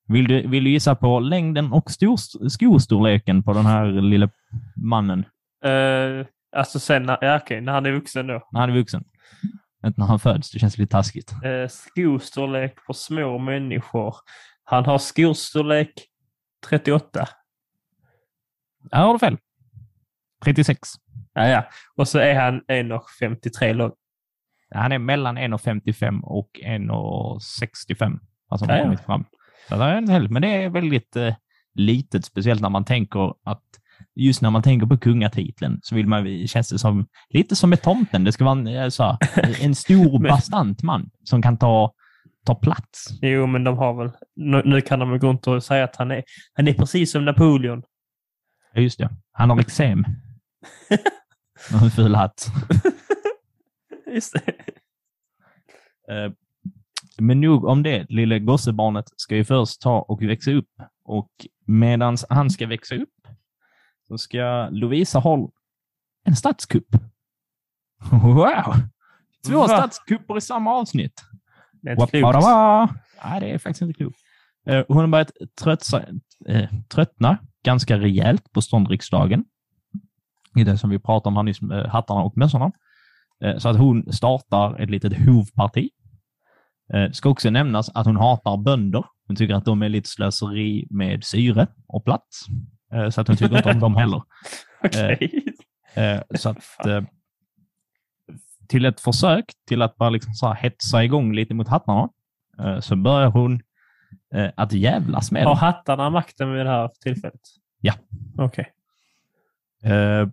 Vill 0.07 0.27
du, 0.27 0.47
vill 0.47 0.63
du 0.63 0.69
gissa 0.69 0.95
på 0.95 1.19
längden 1.19 1.71
och 1.71 1.91
stor, 1.91 2.17
skostorleken 2.49 3.43
på 3.43 3.53
den 3.53 3.65
här 3.65 3.85
lilla 3.85 4.29
mannen 4.75 5.25
Eh, 5.65 6.25
alltså 6.55 6.79
sen, 6.79 7.03
när, 7.03 7.17
ja, 7.21 7.39
okej, 7.43 7.61
när 7.61 7.73
han 7.73 7.85
är 7.85 7.91
vuxen 7.91 8.27
då. 8.27 8.47
när 8.51 8.59
han 8.59 8.69
är 8.69 8.73
vuxen? 8.73 9.03
Inte 9.85 9.99
när 9.99 10.07
han 10.07 10.19
föds, 10.19 10.51
det 10.51 10.59
känns 10.59 10.77
lite 10.77 10.91
taskigt. 10.91 11.31
Eh, 11.31 11.67
skostorlek 11.69 12.75
på 12.87 12.93
små 12.93 13.37
människor. 13.37 14.15
Han 14.69 14.85
har 14.85 14.97
skostorlek 14.97 15.91
38. 16.69 17.27
Här 18.91 19.05
har 19.05 19.13
du 19.13 19.19
fel. 19.19 19.37
36. 20.43 20.79
Ja, 21.33 21.47
ja. 21.47 21.65
Och 21.95 22.07
så 22.07 22.19
är 22.19 22.35
han 22.35 22.61
1,53 22.61 23.73
lång. 23.73 23.91
Han 24.75 24.91
är 24.91 24.99
mellan 24.99 25.37
1,55 25.37 26.21
och 26.21 26.49
1,65. 26.65 28.19
Alltså 28.49 28.65
Ja, 28.69 28.77
ja. 28.77 28.97
fram. 28.97 29.25
Så 29.69 29.75
det 29.75 29.83
är 29.83 29.97
en 29.97 30.09
hel, 30.09 30.29
men 30.29 30.41
det 30.41 30.47
är 30.47 30.69
väldigt 30.69 31.15
eh, 31.15 31.35
litet, 31.73 32.25
speciellt 32.25 32.61
när 32.61 32.69
man 32.69 32.85
tänker 32.85 33.33
att 33.43 33.63
just 34.15 34.41
när 34.41 34.49
man 34.49 34.63
tänker 34.63 34.87
på 34.87 34.97
kungatiteln 34.97 35.79
så 35.83 35.95
vill 35.95 36.07
man, 36.07 36.47
känns 36.47 36.69
det 36.69 36.79
som 36.79 37.05
lite 37.29 37.55
som 37.55 37.69
med 37.69 37.81
tomten. 37.81 38.23
Det 38.23 38.31
ska 38.31 38.45
vara 38.45 38.59
en, 38.59 38.67
eh, 38.67 38.89
så, 38.89 39.03
här, 39.03 39.17
en 39.65 39.75
stor 39.75 40.19
bastant 40.29 40.83
man 40.83 41.09
som 41.23 41.41
kan 41.41 41.57
ta, 41.57 41.93
ta 42.47 42.55
plats. 42.55 43.07
Jo, 43.21 43.47
men 43.47 43.63
de 43.63 43.77
har 43.77 43.93
väl... 43.93 44.11
Nu, 44.35 44.61
nu 44.65 44.81
kan 44.81 44.99
de 44.99 45.09
väl 45.09 45.19
gå 45.19 45.27
runt 45.27 45.47
och 45.47 45.63
säga 45.63 45.83
att 45.83 45.95
han 45.95 46.11
är, 46.11 46.23
han 46.53 46.67
är 46.67 46.73
precis 46.73 47.11
som 47.11 47.25
Napoleon. 47.25 47.83
Ja, 48.73 48.81
just 48.81 48.97
det. 48.99 49.09
Han 49.31 49.49
har 49.49 49.59
eksem. 49.59 50.05
Och 51.73 51.81
en 51.81 51.91
ful 51.91 52.15
hatt. 52.15 52.47
Just 54.13 54.33
det. 54.33 54.51
Eh, 56.13 56.31
Men 57.19 57.41
nog 57.41 57.65
om 57.65 57.83
det. 57.83 58.05
Lille 58.09 58.39
gossebarnet 58.39 59.05
ska 59.15 59.35
ju 59.35 59.43
först 59.45 59.81
ta 59.81 59.99
och 60.01 60.21
växa 60.21 60.51
upp. 60.51 60.69
Och 61.03 61.31
medan 61.65 62.17
han 62.29 62.49
ska 62.49 62.67
växa 62.67 62.95
upp 62.95 63.27
så 64.07 64.17
ska 64.17 64.69
Lovisa 64.71 65.19
ha 65.19 65.49
en 66.23 66.35
statskupp. 66.35 66.95
Wow! 68.11 68.73
Två 69.47 69.59
Va? 69.59 69.67
statskupper 69.67 70.37
i 70.37 70.41
samma 70.41 70.73
avsnitt. 70.73 71.21
Det 71.87 71.91
är 71.91 71.97
inte 72.03 72.17
klokt. 72.31 72.33
Nej, 73.25 73.39
det 73.39 73.51
är 73.51 73.57
faktiskt 73.57 73.81
inte 73.81 73.93
klokt. 73.93 74.17
Eh, 74.67 74.83
Hon 74.87 74.97
har 74.97 75.07
börjat 75.07 75.31
trötsa, 75.61 76.03
eh, 76.47 76.69
tröttna 76.93 77.37
ganska 77.65 77.97
rejält 77.99 78.51
på 78.53 78.61
ståndriksdagen. 78.61 79.45
I 80.55 80.63
det 80.63 80.77
som 80.77 80.89
vi 80.89 80.99
pratade 80.99 81.27
om 81.31 81.35
här 81.35 81.43
nyss, 81.43 81.61
med 81.61 81.85
hattarna 81.85 82.21
och 82.21 82.37
mössorna. 82.37 82.71
Eh, 83.43 83.57
Så 83.57 83.69
att 83.69 83.77
hon 83.77 84.13
startar 84.13 84.79
ett 84.81 84.89
litet 84.89 85.25
hovparti. 85.25 85.89
Eh, 86.93 87.11
ska 87.11 87.29
också 87.29 87.49
nämnas 87.49 87.89
att 87.89 88.05
hon 88.05 88.17
hatar 88.17 88.57
bönder. 88.57 89.05
Hon 89.27 89.35
tycker 89.35 89.53
att 89.55 89.65
de 89.65 89.81
är 89.81 89.89
lite 89.89 90.09
slöseri 90.09 90.87
med 90.89 91.23
syre 91.23 91.67
och 91.87 92.05
plats. 92.05 92.45
Eh, 92.93 93.09
Så 93.09 93.21
att 93.21 93.27
hon 93.27 93.37
tycker 93.37 93.57
inte 93.57 93.71
om 93.71 93.79
dem 93.79 93.95
heller. 93.95 94.21
Okej. 94.83 95.43
Eh, 95.93 96.21
Så 96.35 96.49
att 96.49 96.85
eh, 96.85 97.01
till 98.67 98.85
ett 98.85 98.99
försök 98.99 99.45
till 99.67 99.81
att 99.81 99.95
bara 99.97 100.09
liksom 100.09 100.33
så 100.33 100.47
här 100.47 100.55
hetsa 100.55 101.03
igång 101.03 101.33
lite 101.33 101.53
mot 101.53 101.67
hattarna 101.67 102.09
eh, 102.59 102.79
så 102.79 102.95
börjar 102.95 103.27
hon 103.29 103.61
eh, 104.35 104.49
att 104.57 104.73
jävlas 104.73 105.31
med 105.31 105.43
Har 105.43 105.51
dem. 105.51 105.57
hattarna 105.59 106.09
makten 106.09 106.53
vid 106.53 106.65
det 106.65 106.69
här 106.71 106.89
tillfället? 107.03 107.41
Ja. 107.81 107.93
Okej. 108.37 108.71
Eh, 109.83 110.27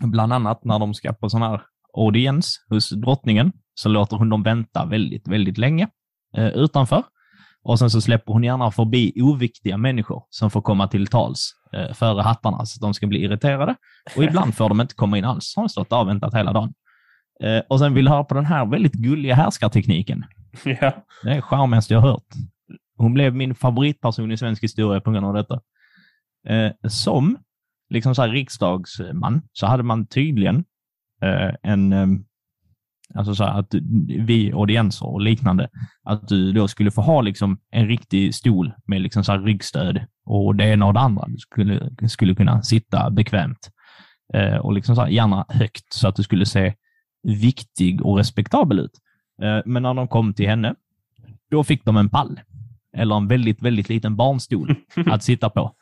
Bland 0.00 0.32
annat 0.32 0.64
när 0.64 0.78
de 0.78 0.94
ska 0.94 1.12
på 1.12 1.28
sån 1.30 1.42
här 1.42 1.62
audiens 1.96 2.64
hos 2.68 2.90
drottningen 2.90 3.52
så 3.74 3.88
låter 3.88 4.16
hon 4.16 4.28
dem 4.28 4.42
vänta 4.42 4.84
väldigt, 4.84 5.28
väldigt 5.28 5.58
länge 5.58 5.88
eh, 6.36 6.46
utanför. 6.46 7.02
Och 7.64 7.78
sen 7.78 7.90
så 7.90 8.00
släpper 8.00 8.32
hon 8.32 8.44
gärna 8.44 8.70
förbi 8.70 9.12
oviktiga 9.22 9.76
människor 9.76 10.22
som 10.30 10.50
får 10.50 10.62
komma 10.62 10.88
till 10.88 11.06
tals 11.06 11.52
eh, 11.72 11.94
före 11.94 12.22
hattarna 12.22 12.66
så 12.66 12.76
att 12.76 12.80
de 12.80 12.94
ska 12.94 13.06
bli 13.06 13.24
irriterade. 13.24 13.74
Och 14.16 14.24
ibland 14.24 14.54
får 14.54 14.68
de 14.68 14.80
inte 14.80 14.94
komma 14.94 15.18
in 15.18 15.24
alls. 15.24 15.52
Har 15.56 15.62
de 15.62 15.68
stått 15.68 15.90
där 15.90 16.00
och 16.00 16.08
väntat 16.08 16.34
hela 16.34 16.52
dagen. 16.52 16.74
Eh, 17.40 17.62
och 17.68 17.78
sen 17.78 17.94
vill 17.94 18.08
höra 18.08 18.24
på 18.24 18.34
den 18.34 18.46
här 18.46 18.66
väldigt 18.66 18.92
gulliga 18.92 19.34
härskartekniken. 19.34 20.24
Ja. 20.64 20.92
Det 21.22 21.30
är 21.30 21.34
det 21.34 21.42
charmigaste 21.42 21.94
jag 21.94 22.00
har 22.00 22.10
hört. 22.10 22.28
Hon 22.96 23.14
blev 23.14 23.34
min 23.34 23.54
favoritperson 23.54 24.32
i 24.32 24.36
svensk 24.36 24.62
historia 24.62 25.00
på 25.00 25.10
grund 25.10 25.26
av 25.26 25.34
detta. 25.34 25.60
Eh, 26.48 26.88
som 26.88 27.38
liksom 27.90 28.14
så 28.14 28.22
här 28.22 28.28
riksdagsman 28.28 29.42
så 29.52 29.66
hade 29.66 29.82
man 29.82 30.06
tydligen 30.06 30.64
eh, 31.22 31.54
en, 31.62 31.92
alltså 33.14 33.34
så 33.34 33.44
här 33.44 33.58
att 33.58 33.74
vi 34.26 34.52
audienser 34.52 35.06
och 35.06 35.20
liknande, 35.20 35.68
att 36.02 36.28
du 36.28 36.52
då 36.52 36.68
skulle 36.68 36.90
få 36.90 37.00
ha 37.00 37.20
liksom 37.20 37.58
en 37.70 37.88
riktig 37.88 38.34
stol 38.34 38.72
med 38.86 39.00
liksom 39.00 39.24
så 39.24 39.36
ryggstöd 39.36 40.06
och 40.24 40.56
det 40.56 40.64
ena 40.64 40.86
och 40.86 40.94
det 40.94 41.00
andra. 41.00 41.24
Du 41.28 41.38
skulle, 41.38 41.90
skulle 42.08 42.34
kunna 42.34 42.62
sitta 42.62 43.10
bekvämt 43.10 43.70
eh, 44.34 44.56
och 44.56 44.72
liksom 44.72 44.96
så 44.96 45.08
gärna 45.08 45.46
högt 45.48 45.92
så 45.92 46.08
att 46.08 46.16
du 46.16 46.22
skulle 46.22 46.46
se 46.46 46.74
viktig 47.22 48.06
och 48.06 48.16
respektabel 48.18 48.78
ut. 48.78 48.98
Eh, 49.42 49.58
men 49.64 49.82
när 49.82 49.94
de 49.94 50.08
kom 50.08 50.34
till 50.34 50.48
henne, 50.48 50.74
då 51.50 51.64
fick 51.64 51.84
de 51.84 51.96
en 51.96 52.08
pall 52.08 52.40
eller 52.96 53.16
en 53.16 53.28
väldigt, 53.28 53.62
väldigt 53.62 53.88
liten 53.88 54.16
barnstol 54.16 54.74
att 55.06 55.22
sitta 55.22 55.50
på. 55.50 55.72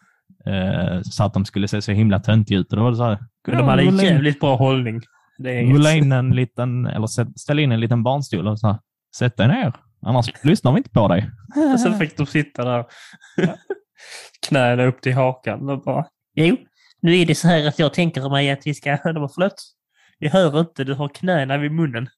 Eh, 0.46 1.00
så 1.03 1.24
att 1.24 1.35
de 1.35 1.44
skulle 1.44 1.68
se 1.68 1.83
så 1.83 1.92
himla 1.92 2.20
töntiga 2.20 2.59
ut. 2.59 2.70
Och 2.72 2.76
då 2.76 2.83
var 2.85 2.90
det 2.90 2.96
så 2.96 3.05
här, 3.05 3.18
De 3.46 3.68
hade 3.68 3.85
in- 3.85 3.96
jävligt 3.96 4.40
bra 4.40 4.57
hållning. 4.57 5.00
Det 5.38 5.62
rulla 5.62 5.92
in 5.92 6.12
en 6.12 6.31
liten, 6.31 6.87
eller 6.87 7.38
ställa 7.38 7.61
in 7.62 7.72
en 7.72 7.81
liten 7.81 8.03
barnstol 8.03 8.46
och 8.48 8.61
så 8.61 8.66
här, 8.66 8.79
sätt 9.16 9.37
dig 9.37 9.48
ner, 9.48 9.72
annars 10.07 10.44
lyssnar 10.44 10.72
vi 10.72 10.79
inte 10.79 10.90
på 10.90 11.09
dig. 11.09 11.31
Och 11.74 11.81
sen 11.81 11.98
fick 11.98 12.16
de 12.16 12.26
sitta 12.26 12.64
där. 12.64 12.85
Knäna 14.48 14.85
upp 14.85 15.00
till 15.00 15.14
hakan 15.14 15.68
och 15.70 15.83
bara... 15.83 16.07
Jo, 16.35 16.57
nu 17.03 17.16
är 17.16 17.26
det 17.26 17.35
så 17.35 17.48
här 17.48 17.68
att 17.68 17.79
jag 17.79 17.94
tänker 17.94 18.31
mig 18.31 18.50
att 18.50 18.61
vi 18.66 18.74
ska... 18.74 18.90
De 19.05 19.14
bara, 19.14 19.29
förlåt? 19.35 19.55
Vi 20.21 20.29
hör 20.29 20.61
inte, 20.61 20.85
du 20.85 20.95
har 20.95 21.09
knäna 21.09 21.59
vid 21.59 21.73
munnen. 21.73 22.09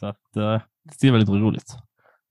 Så 0.00 0.06
att, 0.06 0.36
eh, 0.36 0.60
det 1.00 1.08
är 1.08 1.12
väldigt 1.12 1.28
roligt. 1.30 1.74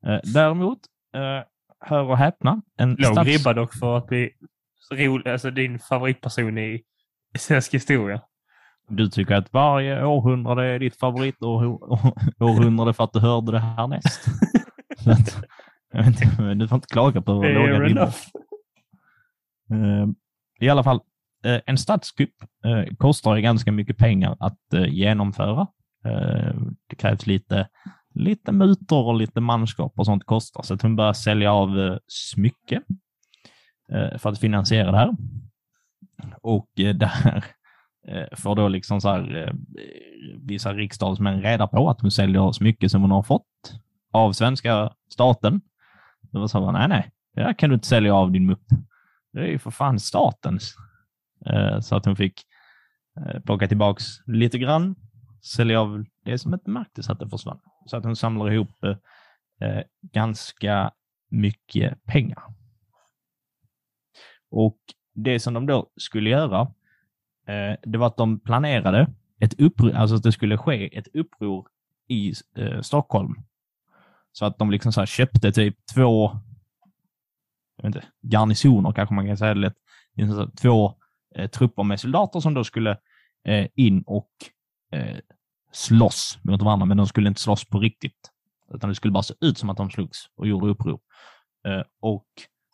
Eh, 0.05 0.19
däremot, 0.33 0.79
eh, 1.15 1.41
hör 1.79 2.03
och 2.03 2.17
häpna, 2.17 2.61
en 2.77 2.89
Låg 2.89 3.13
stats- 3.17 3.23
ribba 3.25 3.53
dock 3.53 3.73
för 3.73 3.97
att 3.97 4.07
bli 4.07 4.31
rolig, 4.91 5.31
alltså 5.31 5.51
din 5.51 5.79
favoritperson 5.79 6.57
i 6.57 6.83
svensk 7.37 7.73
historia. 7.73 8.21
Du 8.87 9.09
tycker 9.09 9.35
att 9.35 9.53
varje 9.53 10.05
århundrade 10.05 10.65
är 10.65 10.79
ditt 10.79 10.99
favoritårhundrade 10.99 12.93
för 12.93 13.03
att 13.03 13.13
du 13.13 13.19
hörde 13.19 13.51
det 13.51 13.59
här 13.59 13.87
näst. 13.87 14.25
Jag 15.91 16.03
vet 16.03 16.21
inte, 16.21 16.53
du 16.53 16.67
får 16.67 16.75
inte 16.75 16.87
klaga 16.87 17.21
på 17.21 17.31
låga. 17.33 18.01
Eh, 19.71 20.07
I 20.59 20.69
alla 20.69 20.83
fall, 20.83 20.99
Eh, 21.43 21.61
en 21.65 21.77
statskupp 21.77 22.33
eh, 22.65 22.95
kostar 22.97 23.37
ganska 23.37 23.71
mycket 23.71 23.97
pengar 23.97 24.37
att 24.39 24.73
eh, 24.73 24.85
genomföra. 24.85 25.67
Eh, 26.05 26.55
Det 26.89 26.95
krävs 26.97 27.27
lite, 27.27 27.67
lite 28.13 28.51
mutor 28.51 29.05
och 29.05 29.15
lite 29.15 29.41
manskap 29.41 29.93
och 29.95 30.05
sånt 30.05 30.25
kostar. 30.25 30.63
Så 30.63 30.73
att 30.73 30.81
hon 30.81 30.95
börjar 30.95 31.13
sälja 31.13 31.53
av 31.53 31.79
eh, 31.79 31.97
smycke 32.07 32.81
eh, 33.91 34.17
för 34.17 34.29
att 34.29 34.39
finansiera 34.39 34.91
det 34.91 34.97
här. 34.97 35.11
Och 36.41 36.69
eh, 36.79 36.95
där 36.95 37.43
eh, 38.07 38.37
får 38.37 38.55
då 38.55 38.67
liksom 38.67 39.01
så 39.01 39.09
här, 39.09 39.35
eh, 39.47 39.53
vissa 40.41 40.73
riksdagsmän 40.73 41.41
reda 41.41 41.67
på 41.67 41.89
att 41.89 42.01
hon 42.01 42.11
säljer 42.11 42.51
smycke 42.51 42.89
som 42.89 43.01
hon 43.01 43.11
har 43.11 43.23
fått 43.23 43.79
av 44.11 44.31
svenska 44.31 44.93
staten. 45.09 45.61
Det 46.21 46.37
var 46.39 46.47
så 46.47 46.65
här, 46.65 46.71
nej, 46.71 46.87
nej, 46.87 47.11
det 47.35 47.41
där 47.43 47.53
kan 47.53 47.69
du 47.69 47.73
inte 47.73 47.87
sälja 47.87 48.15
av 48.15 48.31
din 48.31 48.45
mupp. 48.45 48.65
Det 49.33 49.39
är 49.39 49.47
ju 49.47 49.59
för 49.59 49.71
fan 49.71 49.99
statens. 49.99 50.75
Eh, 51.45 51.79
så 51.79 51.95
att 51.95 52.05
hon 52.05 52.15
fick 52.15 52.41
eh, 53.19 53.39
plocka 53.39 53.67
tillbaks 53.67 54.03
lite 54.25 54.57
grann, 54.57 54.95
sälja 55.55 55.81
av 55.81 56.05
det 56.25 56.37
som 56.37 56.53
inte 56.53 56.69
märktes 56.69 57.09
att 57.09 57.19
det 57.19 57.29
försvann. 57.29 57.59
Så 57.85 57.97
att 57.97 58.03
hon 58.03 58.15
samlar 58.15 58.51
ihop 58.51 58.83
eh, 58.83 59.69
eh, 59.69 59.83
ganska 60.01 60.91
mycket 61.29 62.05
pengar. 62.05 62.43
Och 64.51 64.77
det 65.15 65.39
som 65.39 65.53
de 65.53 65.65
då 65.65 65.91
skulle 65.97 66.29
göra, 66.29 66.61
eh, 67.47 67.77
det 67.83 67.97
var 67.97 68.07
att 68.07 68.17
de 68.17 68.39
planerade 68.39 69.13
ett 69.39 69.59
uppror, 69.59 69.91
alltså 69.91 70.15
att 70.15 70.23
det 70.23 70.31
skulle 70.31 70.57
ske 70.57 70.97
ett 70.97 71.07
uppror 71.13 71.67
i 72.07 72.33
eh, 72.57 72.81
Stockholm. 72.81 73.35
Så 74.31 74.45
att 74.45 74.57
de 74.57 74.71
liksom 74.71 74.93
så 74.93 75.01
här 75.01 75.05
köpte 75.05 75.51
typ 75.51 75.75
två 75.95 76.39
jag 77.77 77.83
vet 77.83 77.95
inte, 77.95 78.07
garnisoner 78.21 78.91
kanske 78.91 79.15
man 79.15 79.27
kan 79.27 79.37
säga 79.37 79.53
det 79.53 79.59
lätt. 79.59 79.77
Liksom 80.15 80.35
så 80.35 80.51
Två 80.61 80.95
eh, 81.35 81.49
trupper 81.49 81.83
med 81.83 81.99
soldater 81.99 82.39
som 82.39 82.53
då 82.53 82.63
skulle 82.63 82.97
eh, 83.47 83.67
in 83.75 84.03
och 84.05 84.29
eh, 84.91 85.17
slåss 85.71 86.39
mot 86.41 86.61
varandra, 86.61 86.85
men 86.85 86.97
de 86.97 87.07
skulle 87.07 87.29
inte 87.29 87.41
slåss 87.41 87.65
på 87.69 87.79
riktigt. 87.79 88.29
Utan 88.73 88.89
det 88.89 88.95
skulle 88.95 89.11
bara 89.11 89.23
se 89.23 89.33
ut 89.41 89.57
som 89.57 89.69
att 89.69 89.77
de 89.77 89.89
slogs 89.89 90.17
och 90.37 90.47
gjorde 90.47 90.67
uppror. 90.67 90.99
Eh, 91.67 91.83
och 92.01 92.25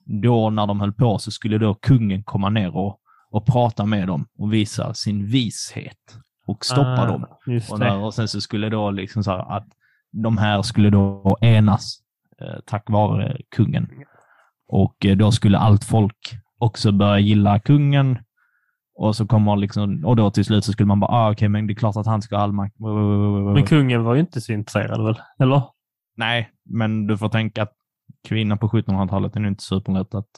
då 0.05 0.49
när 0.49 0.67
de 0.67 0.79
höll 0.79 0.93
på 0.93 1.19
så 1.19 1.31
skulle 1.31 1.57
då 1.57 1.75
kungen 1.75 2.23
komma 2.23 2.49
ner 2.49 2.75
och, 2.75 2.99
och 3.31 3.45
prata 3.45 3.85
med 3.85 4.07
dem 4.07 4.27
och 4.37 4.53
visa 4.53 4.93
sin 4.93 5.25
vishet 5.25 6.17
och 6.45 6.65
stoppa 6.65 7.01
Ah, 7.01 7.05
dem. 7.05 7.25
Och, 7.71 7.79
där, 7.79 7.97
och 7.97 8.13
sen 8.13 8.27
så 8.27 8.41
skulle 8.41 8.69
då 8.69 8.91
liksom 8.91 9.23
så 9.23 9.31
här 9.31 9.57
att 9.57 9.67
de 10.11 10.37
här 10.37 10.61
skulle 10.61 10.89
då 10.89 11.37
enas 11.41 11.99
eh, 12.41 12.59
tack 12.65 12.89
vare 12.89 13.37
kungen. 13.55 13.89
Och 14.67 15.05
eh, 15.05 15.17
då 15.17 15.31
skulle 15.31 15.57
allt 15.57 15.83
folk 15.83 16.17
också 16.57 16.91
börja 16.91 17.19
gilla 17.19 17.59
kungen. 17.59 18.17
Och 18.99 19.15
så 19.15 19.27
kommer 19.27 19.55
liksom, 19.55 20.05
och 20.05 20.15
då 20.15 20.31
till 20.31 20.45
slut 20.45 20.65
så 20.65 20.71
skulle 20.71 20.87
man 20.87 20.99
bara, 20.99 21.11
ah, 21.11 21.31
okej, 21.31 21.49
men 21.49 21.67
det 21.67 21.73
är 21.73 21.75
klart 21.75 21.95
att 21.95 22.05
han 22.05 22.21
ska 22.21 22.35
ha 22.35 22.43
all 22.43 22.51
makt. 22.51 22.75
Men 23.53 23.65
kungen 23.65 24.03
var 24.03 24.13
ju 24.13 24.19
inte 24.19 24.41
så 24.41 24.53
intresserad 24.53 25.03
väl? 25.03 25.21
Eller? 25.39 25.63
Nej, 26.17 26.49
men 26.65 27.07
du 27.07 27.17
får 27.17 27.29
tänka 27.29 27.63
att 27.63 27.73
kvinnan 28.27 28.57
på 28.57 28.67
1700-talet 28.67 29.35
är 29.35 29.39
nog 29.39 29.51
inte 29.51 29.63
superlätt 29.63 30.15
att... 30.15 30.29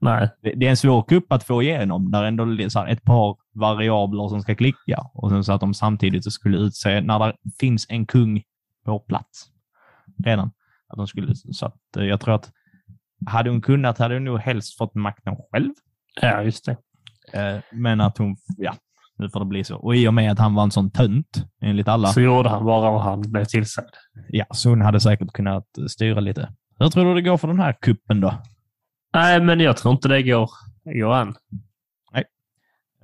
Nej. 0.00 0.30
Det, 0.42 0.52
det 0.54 0.66
är 0.66 0.70
en 0.70 0.76
svår 0.76 1.02
kupp 1.02 1.32
att 1.32 1.44
få 1.44 1.62
igenom, 1.62 2.10
där 2.10 2.24
ändå 2.24 2.44
är 2.44 2.86
ett 2.86 3.04
par 3.04 3.36
variabler 3.54 4.28
som 4.28 4.42
ska 4.42 4.54
klicka. 4.54 5.10
Och 5.14 5.30
sen 5.30 5.44
så 5.44 5.52
att 5.52 5.60
de 5.60 5.74
samtidigt 5.74 6.24
så 6.24 6.30
skulle 6.30 6.58
utse, 6.58 7.00
när 7.00 7.18
det 7.18 7.34
finns 7.60 7.86
en 7.88 8.06
kung 8.06 8.42
på 8.84 8.98
plats 8.98 9.46
redan, 10.24 10.50
att 10.88 10.96
de 10.96 11.06
skulle, 11.06 11.34
så 11.34 11.66
att 11.66 11.96
eh, 11.96 12.04
jag 12.04 12.20
tror 12.20 12.34
att 12.34 12.50
hade 13.26 13.50
hon 13.50 13.60
kunnat 13.60 13.98
hade 13.98 14.14
hon 14.14 14.24
nog 14.24 14.38
helst 14.38 14.78
fått 14.78 14.94
makten 14.94 15.36
själv. 15.52 15.70
Ja, 16.20 16.42
just 16.42 16.64
det. 16.64 16.76
Eh, 17.32 17.58
Men 17.72 18.00
att 18.00 18.18
hon, 18.18 18.36
ja, 18.56 18.74
nu 19.18 19.30
får 19.30 19.40
det 19.40 19.46
bli 19.46 19.64
så. 19.64 19.76
Och 19.76 19.96
i 19.96 20.08
och 20.08 20.14
med 20.14 20.32
att 20.32 20.38
han 20.38 20.54
var 20.54 20.62
en 20.62 20.70
sån 20.70 20.90
tönt, 20.90 21.44
enligt 21.62 21.88
alla, 21.88 22.08
Så 22.08 22.20
gjorde 22.20 22.48
han 22.48 22.64
bara 22.64 22.90
vad 22.90 23.02
han 23.02 23.20
blev 23.20 23.44
tillsagd. 23.44 23.94
ja, 24.28 24.44
så 24.50 24.68
hon 24.68 24.80
hade 24.80 25.00
säkert 25.00 25.32
kunnat 25.32 25.66
styra 25.88 26.20
lite. 26.20 26.48
Hur 26.78 26.88
tror 26.88 27.04
du 27.04 27.14
det 27.14 27.28
går 27.28 27.36
för 27.36 27.48
den 27.48 27.60
här 27.60 27.72
kuppen 27.80 28.20
då? 28.20 28.34
Nej, 29.14 29.40
men 29.40 29.60
jag 29.60 29.76
tror 29.76 29.94
inte 29.94 30.08
det 30.08 30.22
går, 30.22 30.50
går 30.84 31.12
an. 31.14 31.34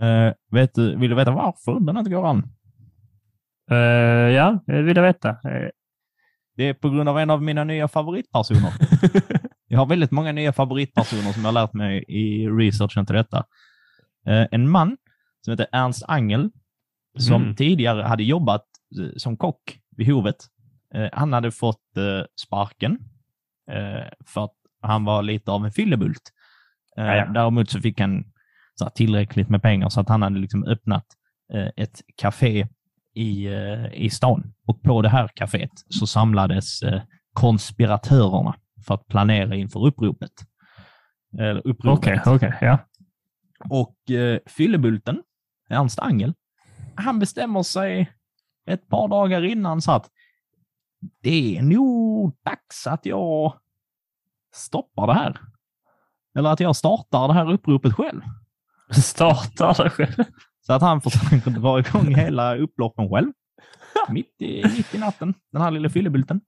Eh, 0.01 0.33
vet 0.51 0.75
du, 0.75 0.97
vill 0.97 1.11
du 1.11 1.17
veta 1.17 1.31
varför 1.31 1.81
den 1.81 1.97
inte 1.97 2.11
går 2.11 2.27
an? 2.31 2.49
Uh, 3.71 3.79
ja, 4.35 4.59
det 4.67 4.83
vill 4.83 4.97
jag 4.97 5.03
veta. 5.05 5.37
Det 6.57 6.69
är 6.69 6.75
på 6.75 6.91
grund 6.91 7.09
av 7.09 7.19
en 7.19 7.31
av 7.31 7.43
mina 7.43 7.65
nya 7.65 7.89
favoritpersoner. 7.89 8.73
jag 9.69 9.79
har 9.79 9.87
väldigt 9.87 10.11
många 10.11 10.33
nya 10.33 10.53
favoritpersoner 10.53 11.33
som 11.33 11.43
jag 11.43 11.49
har 11.49 11.53
lärt 11.53 11.73
mig 11.73 12.05
i 12.09 12.49
researchen 12.49 13.07
till 13.07 13.15
detta. 13.17 13.45
Eh, 14.27 14.47
en 14.51 14.69
man 14.69 14.97
som 15.45 15.51
heter 15.51 15.67
Ernst 15.73 16.03
Angel, 16.09 16.51
som 17.19 17.43
Mm. 17.43 17.57
tidigare 17.57 18.03
hade 18.03 18.23
jobbat 18.23 18.65
eh, 19.01 19.11
som 19.17 19.37
kock 19.37 19.79
vid 19.97 20.07
hovet. 20.07 20.37
Eh, 20.95 21.09
han 21.13 21.33
hade 21.33 21.51
fått 21.51 21.79
sparken 22.47 22.99
för 24.27 24.45
att 24.45 24.55
han 24.83 25.05
var 25.05 25.23
lite 25.23 25.51
av 25.51 25.65
en 25.65 25.73
fyllebult. 25.73 26.23
Eh, 26.99 27.05
Ja, 27.05 27.15
ja. 27.17 27.27
Däremot 27.27 27.71
så 27.71 27.81
fick 27.81 28.01
han 28.01 28.25
så 28.75 28.89
tillräckligt 28.91 29.49
med 29.49 29.63
pengar 29.63 29.89
så 29.89 30.01
att 30.01 30.09
han 30.09 30.23
hade 30.23 30.39
liksom 30.39 30.65
öppnat 30.65 31.05
ett 31.77 32.01
café 32.17 32.67
i, 33.15 33.49
i 33.93 34.11
stan. 34.11 34.55
Och 34.67 34.83
på 34.83 35.03
det 35.03 35.09
här 35.09 35.29
kaféet 35.35 35.71
så 35.89 36.07
samlades 36.07 36.81
konspiratörerna 37.33 38.55
för 38.87 38.95
att 38.95 39.07
planera 39.09 39.55
inför 39.55 39.87
uppropet. 39.87 40.33
Eller 41.39 41.67
uppropet. 41.67 42.21
Okej, 42.27 42.35
okej, 42.35 42.59
ja. 42.61 42.79
Och 43.71 44.11
eh, 44.11 44.39
fyllebulten, 44.47 45.23
Ernst 45.69 45.99
Angel, 45.99 46.35
han 46.95 47.19
bestämmer 47.19 47.63
sig 47.63 48.13
ett 48.67 48.89
par 48.89 49.09
dagar 49.09 49.45
innan 49.45 49.83
så 49.83 49.93
att 49.93 50.11
det 51.23 51.59
är 51.59 51.63
nog 51.63 52.37
dags 52.45 52.87
att 52.87 53.07
jag 53.07 53.55
stoppar 54.55 55.07
det 55.07 55.15
här. 55.15 55.41
Eller 56.39 56.51
att 56.51 56.61
jag 56.61 56.77
startar 56.77 57.29
det 57.29 57.35
här 57.35 57.53
uppropet 57.53 57.95
själv. 57.95 58.21
Startar 58.91 59.85
det 59.85 59.91
själv. 59.91 60.25
Så 60.67 60.73
att 60.73 60.83
han 60.83 61.01
försöker 61.01 61.51
dra 61.61 61.79
igång 61.79 62.15
hela 62.15 62.57
upploppen 62.57 63.11
själv. 63.11 63.33
Mitt 64.09 64.43
i, 64.43 64.63
mitt 64.77 64.95
i 64.95 64.99
natten, 64.99 65.35
den 65.53 65.63
här 65.63 65.71
lilla 65.71 65.89
fyllebulten. 65.89 66.41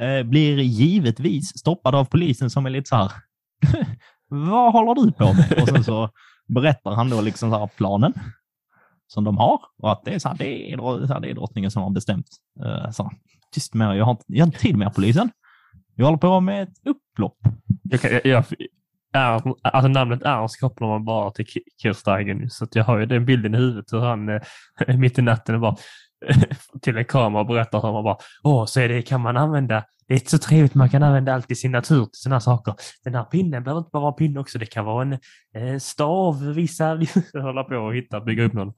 Eh, 0.00 0.22
blir 0.22 0.58
givetvis 0.58 1.58
stoppad 1.58 1.94
av 1.94 2.04
polisen 2.04 2.50
som 2.50 2.66
är 2.66 2.70
lite 2.70 2.88
så 2.88 2.96
här. 2.96 3.12
Vad 4.28 4.72
håller 4.72 5.04
du 5.04 5.12
på 5.12 5.24
med? 5.32 5.62
Och 5.62 5.68
sen 5.68 5.84
så 5.84 6.10
berättar 6.54 6.90
han 6.94 7.10
då 7.10 7.20
liksom 7.20 7.50
så 7.50 7.58
här 7.58 7.66
planen 7.76 8.12
som 9.06 9.24
de 9.24 9.36
har 9.36 9.60
och 9.78 9.92
att 9.92 10.04
det 10.04 10.14
är 10.14 10.18
så 10.18 10.28
här, 10.28 10.36
det 10.36 10.72
är, 10.72 10.76
så 11.06 11.12
här, 11.12 11.20
det 11.20 11.30
är 11.30 11.34
drottningen 11.34 11.70
som 11.70 11.82
har 11.82 11.90
bestämt. 11.90 12.26
Uh, 12.64 12.90
så 12.90 13.02
här, 13.02 13.12
Tyst 13.54 13.74
med 13.74 13.88
er, 13.90 13.94
jag 13.94 14.04
har, 14.04 14.10
inte- 14.12 14.24
jag 14.26 14.40
har 14.42 14.46
inte 14.46 14.58
tid 14.58 14.76
med 14.76 14.86
er 14.86 14.90
polisen. 14.90 15.30
Jag 15.94 16.04
håller 16.04 16.18
på 16.18 16.40
med 16.40 16.62
ett 16.62 16.74
upplopp. 16.86 17.36
Jag, 17.82 18.00
kan- 18.00 18.10
jag, 18.12 18.24
jag, 18.24 18.44
är, 19.12 19.42
alltså 19.62 19.88
namnet 19.88 20.22
Ernst 20.22 20.60
kopplar 20.60 20.88
man 20.88 21.04
bara 21.04 21.30
till 21.30 21.44
Ki- 21.44 21.68
Keir 21.82 21.92
Steigen. 21.92 22.36
nu, 22.38 22.48
Så 22.48 22.64
att 22.64 22.74
jag 22.74 22.84
har 22.84 22.98
ju 22.98 23.06
den 23.06 23.26
bilden 23.26 23.54
i 23.54 23.58
huvudet 23.58 23.92
hur 23.92 24.00
han 24.00 24.28
eh, 24.28 24.40
mitt 24.96 25.18
i 25.18 25.22
natten 25.22 25.60
bara 25.60 25.76
till 26.82 26.96
en 26.96 27.04
kamera 27.04 27.40
och 27.40 27.46
berättar 27.46 27.82
hur 27.82 27.92
man 27.92 28.04
bara 28.04 28.16
Åh, 28.42 28.64
så 28.64 28.80
är 28.80 28.88
det 28.88 29.02
kan 29.02 29.20
man 29.20 29.36
använda. 29.36 29.84
Det 30.08 30.14
är 30.14 30.18
så 30.18 30.38
trevligt 30.38 30.74
man 30.74 30.90
kan 30.90 31.02
använda 31.02 31.34
allt 31.34 31.50
i 31.50 31.54
sin 31.54 31.72
natur 31.72 32.04
till 32.04 32.20
sådana 32.20 32.40
saker. 32.40 32.74
Den 33.04 33.14
här 33.14 33.24
pinnen 33.24 33.64
behöver 33.64 33.78
inte 33.78 33.90
bara 33.92 34.00
vara 34.00 34.12
en 34.12 34.16
pinne 34.16 34.40
också. 34.40 34.58
Det 34.58 34.66
kan 34.66 34.84
vara 34.84 35.02
en 35.02 35.12
eh, 35.56 35.78
stav, 35.78 36.52
vissa 36.54 37.00
hålla 37.34 37.64
på 37.64 37.76
och 37.76 37.94
hitta, 37.94 38.20
bygga 38.20 38.44
upp 38.44 38.52
någon 38.52 38.72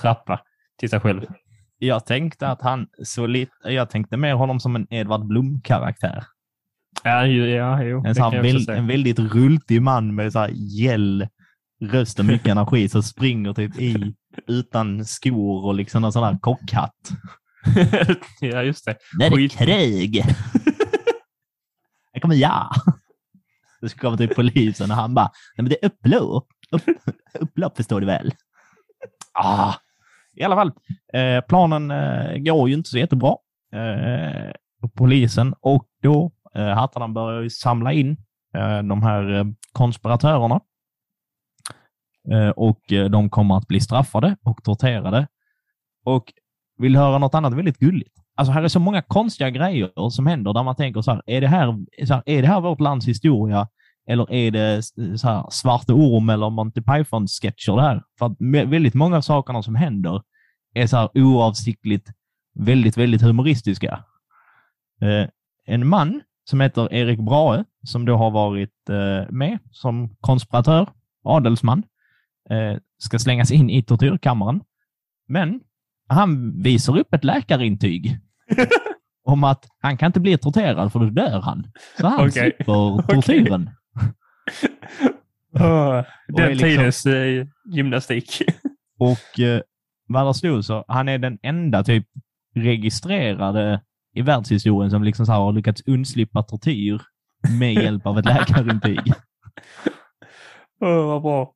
trappa 0.00 0.40
till 0.78 0.90
sig 0.90 1.00
själv. 1.00 1.26
Jag 1.78 2.06
tänkte 2.06 2.48
att 2.48 2.62
han 2.62 2.86
så 3.02 3.26
lite, 3.26 3.52
jag 3.64 3.90
tänkte 3.90 4.16
mer 4.16 4.34
honom 4.34 4.60
som 4.60 4.76
en 4.76 4.86
Edvard 4.90 5.26
Blom-karaktär. 5.26 6.24
Ja, 7.04 7.26
ja 7.26 7.82
jo. 7.82 8.02
En, 8.06 8.14
så 8.14 8.22
här 8.22 8.42
väl, 8.42 8.70
en 8.70 8.86
väldigt 8.86 9.18
rultig 9.18 9.82
man 9.82 10.14
med 10.14 10.32
så 10.32 10.38
här 10.38 10.50
gäll 10.52 11.26
röst 11.82 12.18
och 12.18 12.24
mycket 12.24 12.48
energi 12.48 12.88
som 12.88 13.02
springer 13.02 13.52
typ 13.52 13.78
i 13.78 14.14
utan 14.46 15.04
skor 15.04 15.64
och 15.64 15.74
liksom 15.74 16.04
en 16.04 16.12
sån 16.12 16.24
här 16.24 16.38
kockhatt. 16.40 17.10
ja, 18.40 18.62
just 18.62 18.84
det. 18.84 18.96
Det 19.18 19.26
är 19.26 19.30
Skit. 19.30 19.52
krig! 19.52 20.24
Här 22.12 22.20
kommer 22.20 22.34
jag! 22.34 22.68
Det 23.80 23.88
ska 23.88 24.00
komma 24.00 24.16
till 24.16 24.28
polisen 24.28 24.90
och 24.90 24.96
han 24.96 25.14
bara, 25.14 25.30
nej 25.56 25.62
men 25.62 25.68
det 25.68 25.84
är 25.84 25.86
upplopp. 25.86 26.46
Upp, 26.70 26.82
upplopp 27.40 27.76
förstår 27.76 28.00
du 28.00 28.06
väl? 28.06 28.34
Ah. 29.32 29.74
I 30.36 30.42
alla 30.42 30.56
fall, 30.56 30.72
eh, 31.12 31.40
planen 31.40 31.90
eh, 31.90 32.38
går 32.38 32.68
ju 32.68 32.74
inte 32.74 32.90
så 32.90 32.98
jättebra. 32.98 33.36
Eh, 33.74 34.52
polisen 34.96 35.54
och 35.60 35.88
då 36.02 36.32
eh, 36.54 36.68
hattarna 36.68 37.08
börjar 37.08 37.42
ju 37.42 37.50
samla 37.50 37.92
in 37.92 38.16
eh, 38.56 38.82
de 38.82 39.02
här 39.02 39.34
eh, 39.34 39.44
konspiratörerna. 39.72 40.60
Eh, 42.30 42.48
och 42.48 42.92
eh, 42.92 43.10
de 43.10 43.30
kommer 43.30 43.56
att 43.56 43.68
bli 43.68 43.80
straffade 43.80 44.36
och 44.42 44.64
torterade. 44.64 45.26
Och 46.04 46.32
vill 46.78 46.96
höra 46.96 47.18
något 47.18 47.34
annat 47.34 47.54
väldigt 47.54 47.78
gulligt. 47.78 48.16
Alltså 48.34 48.52
här 48.52 48.62
är 48.62 48.68
så 48.68 48.80
många 48.80 49.02
konstiga 49.02 49.50
grejer 49.50 50.10
som 50.10 50.26
händer 50.26 50.52
där 50.52 50.62
man 50.62 50.76
tänker 50.76 51.00
så 51.00 51.10
här, 51.10 51.22
är 51.26 51.40
det 51.40 51.48
här, 51.48 51.78
så 52.06 52.14
här, 52.14 52.22
är 52.26 52.42
det 52.42 52.48
här 52.48 52.60
vårt 52.60 52.80
lands 52.80 53.08
historia? 53.08 53.68
Eller 54.06 54.32
är 54.32 54.50
det 54.50 54.82
så 55.18 55.28
här, 55.28 55.46
Svarte 55.50 55.92
Orm 55.92 56.30
eller 56.30 56.50
Monty 56.50 56.80
Python-sketcher 56.80 57.76
det 57.76 57.82
här? 57.82 58.02
För 58.18 58.26
att 58.26 58.36
väldigt 58.70 58.94
många 58.94 59.16
av 59.16 59.20
sakerna 59.20 59.62
som 59.62 59.74
händer 59.74 60.22
är 60.74 60.86
så 60.86 60.96
här 60.96 61.10
oavsiktligt 61.14 62.10
väldigt, 62.54 62.96
väldigt 62.96 63.22
humoristiska. 63.22 64.04
Eh, 65.00 65.28
en 65.66 65.88
man 65.88 66.20
som 66.44 66.60
heter 66.60 66.94
Erik 66.94 67.20
Brahe, 67.20 67.64
som 67.82 68.04
då 68.04 68.16
har 68.16 68.30
varit 68.30 68.88
eh, 68.90 69.30
med 69.30 69.58
som 69.70 70.16
konspiratör, 70.20 70.88
adelsman, 71.24 71.82
ska 72.98 73.18
slängas 73.18 73.50
in 73.50 73.70
i 73.70 73.82
tortyrkammaren. 73.82 74.60
Men 75.28 75.60
han 76.08 76.62
visar 76.62 76.98
upp 76.98 77.14
ett 77.14 77.24
läkarintyg 77.24 78.18
om 79.24 79.44
att 79.44 79.64
han 79.80 79.96
kan 79.96 80.06
inte 80.06 80.20
bli 80.20 80.38
torterad 80.38 80.92
för 80.92 80.98
då 80.98 81.06
dör 81.06 81.40
han. 81.40 81.66
Så 82.00 82.06
han 82.06 82.20
Okej. 82.20 82.30
slipper 82.32 83.02
tortyren. 83.14 83.70
Är 85.54 86.06
den 86.28 86.50
liksom- 86.50 86.68
tidens 86.68 87.06
eh, 87.06 87.46
gymnastik. 87.64 88.42
Och 88.98 89.40
eh, 89.40 89.60
vad 90.08 90.26
det 90.26 90.34
stod 90.34 90.64
så, 90.64 90.84
han 90.88 91.08
är 91.08 91.18
den 91.18 91.38
enda 91.42 91.84
typ 91.84 92.06
registrerade 92.54 93.80
i 94.14 94.22
världshistorien 94.22 94.90
som 94.90 95.04
liksom 95.04 95.26
så 95.26 95.32
har 95.32 95.52
lyckats 95.52 95.82
undslippa 95.86 96.42
tortyr 96.42 97.02
med 97.58 97.74
hjälp 97.74 98.06
av 98.06 98.18
ett 98.18 98.24
läkarintyg. 98.24 99.12
Åh, 100.80 101.06
vad 101.06 101.22
bra. 101.22 101.54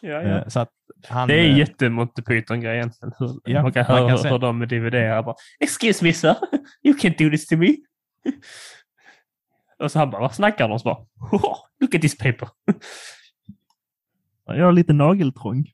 Ja, 0.00 0.22
ja. 0.22 0.38
Eh, 0.38 0.48
Så 0.48 0.60
att 0.60 0.70
han, 1.08 1.28
Det 1.28 1.34
är 1.34 1.50
eh, 1.50 1.58
jätte 1.58 1.88
Monty 1.88 2.22
Python-grej 2.22 2.76
egentligen. 2.76 3.12
Ja, 3.44 3.62
man 3.62 3.72
kan 3.72 3.84
man 3.88 3.96
höra 3.96 4.18
kan 4.18 4.32
hur 4.32 4.38
de 4.38 4.68
dividerar. 4.68 5.22
Bara, 5.22 5.34
Excuse 5.60 6.04
me 6.04 6.12
sir, 6.12 6.34
you 6.82 6.96
can't 6.96 7.18
do 7.18 7.30
this 7.30 7.46
to 7.46 7.56
me. 7.56 7.76
Och 9.78 9.92
så 9.92 9.98
han 9.98 10.10
bara, 10.10 10.20
vad 10.20 10.34
snackar 10.34 10.68
de? 10.68 10.78
Så 10.78 10.84
bara, 10.84 11.06
"Oh, 11.32 11.56
look 11.80 11.94
at 11.94 12.02
this 12.02 12.18
paper. 12.18 12.48
jag 14.44 14.68
är 14.68 14.72
lite 14.72 14.92
nageltrång. 14.92 15.64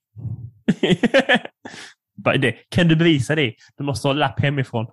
det, 2.40 2.52
kan 2.68 2.88
du 2.88 2.96
bevisa 2.96 3.34
det? 3.34 3.54
Du 3.76 3.84
måste 3.84 4.08
ha 4.08 4.12
lapp 4.12 4.40
hemifrån. 4.40 4.86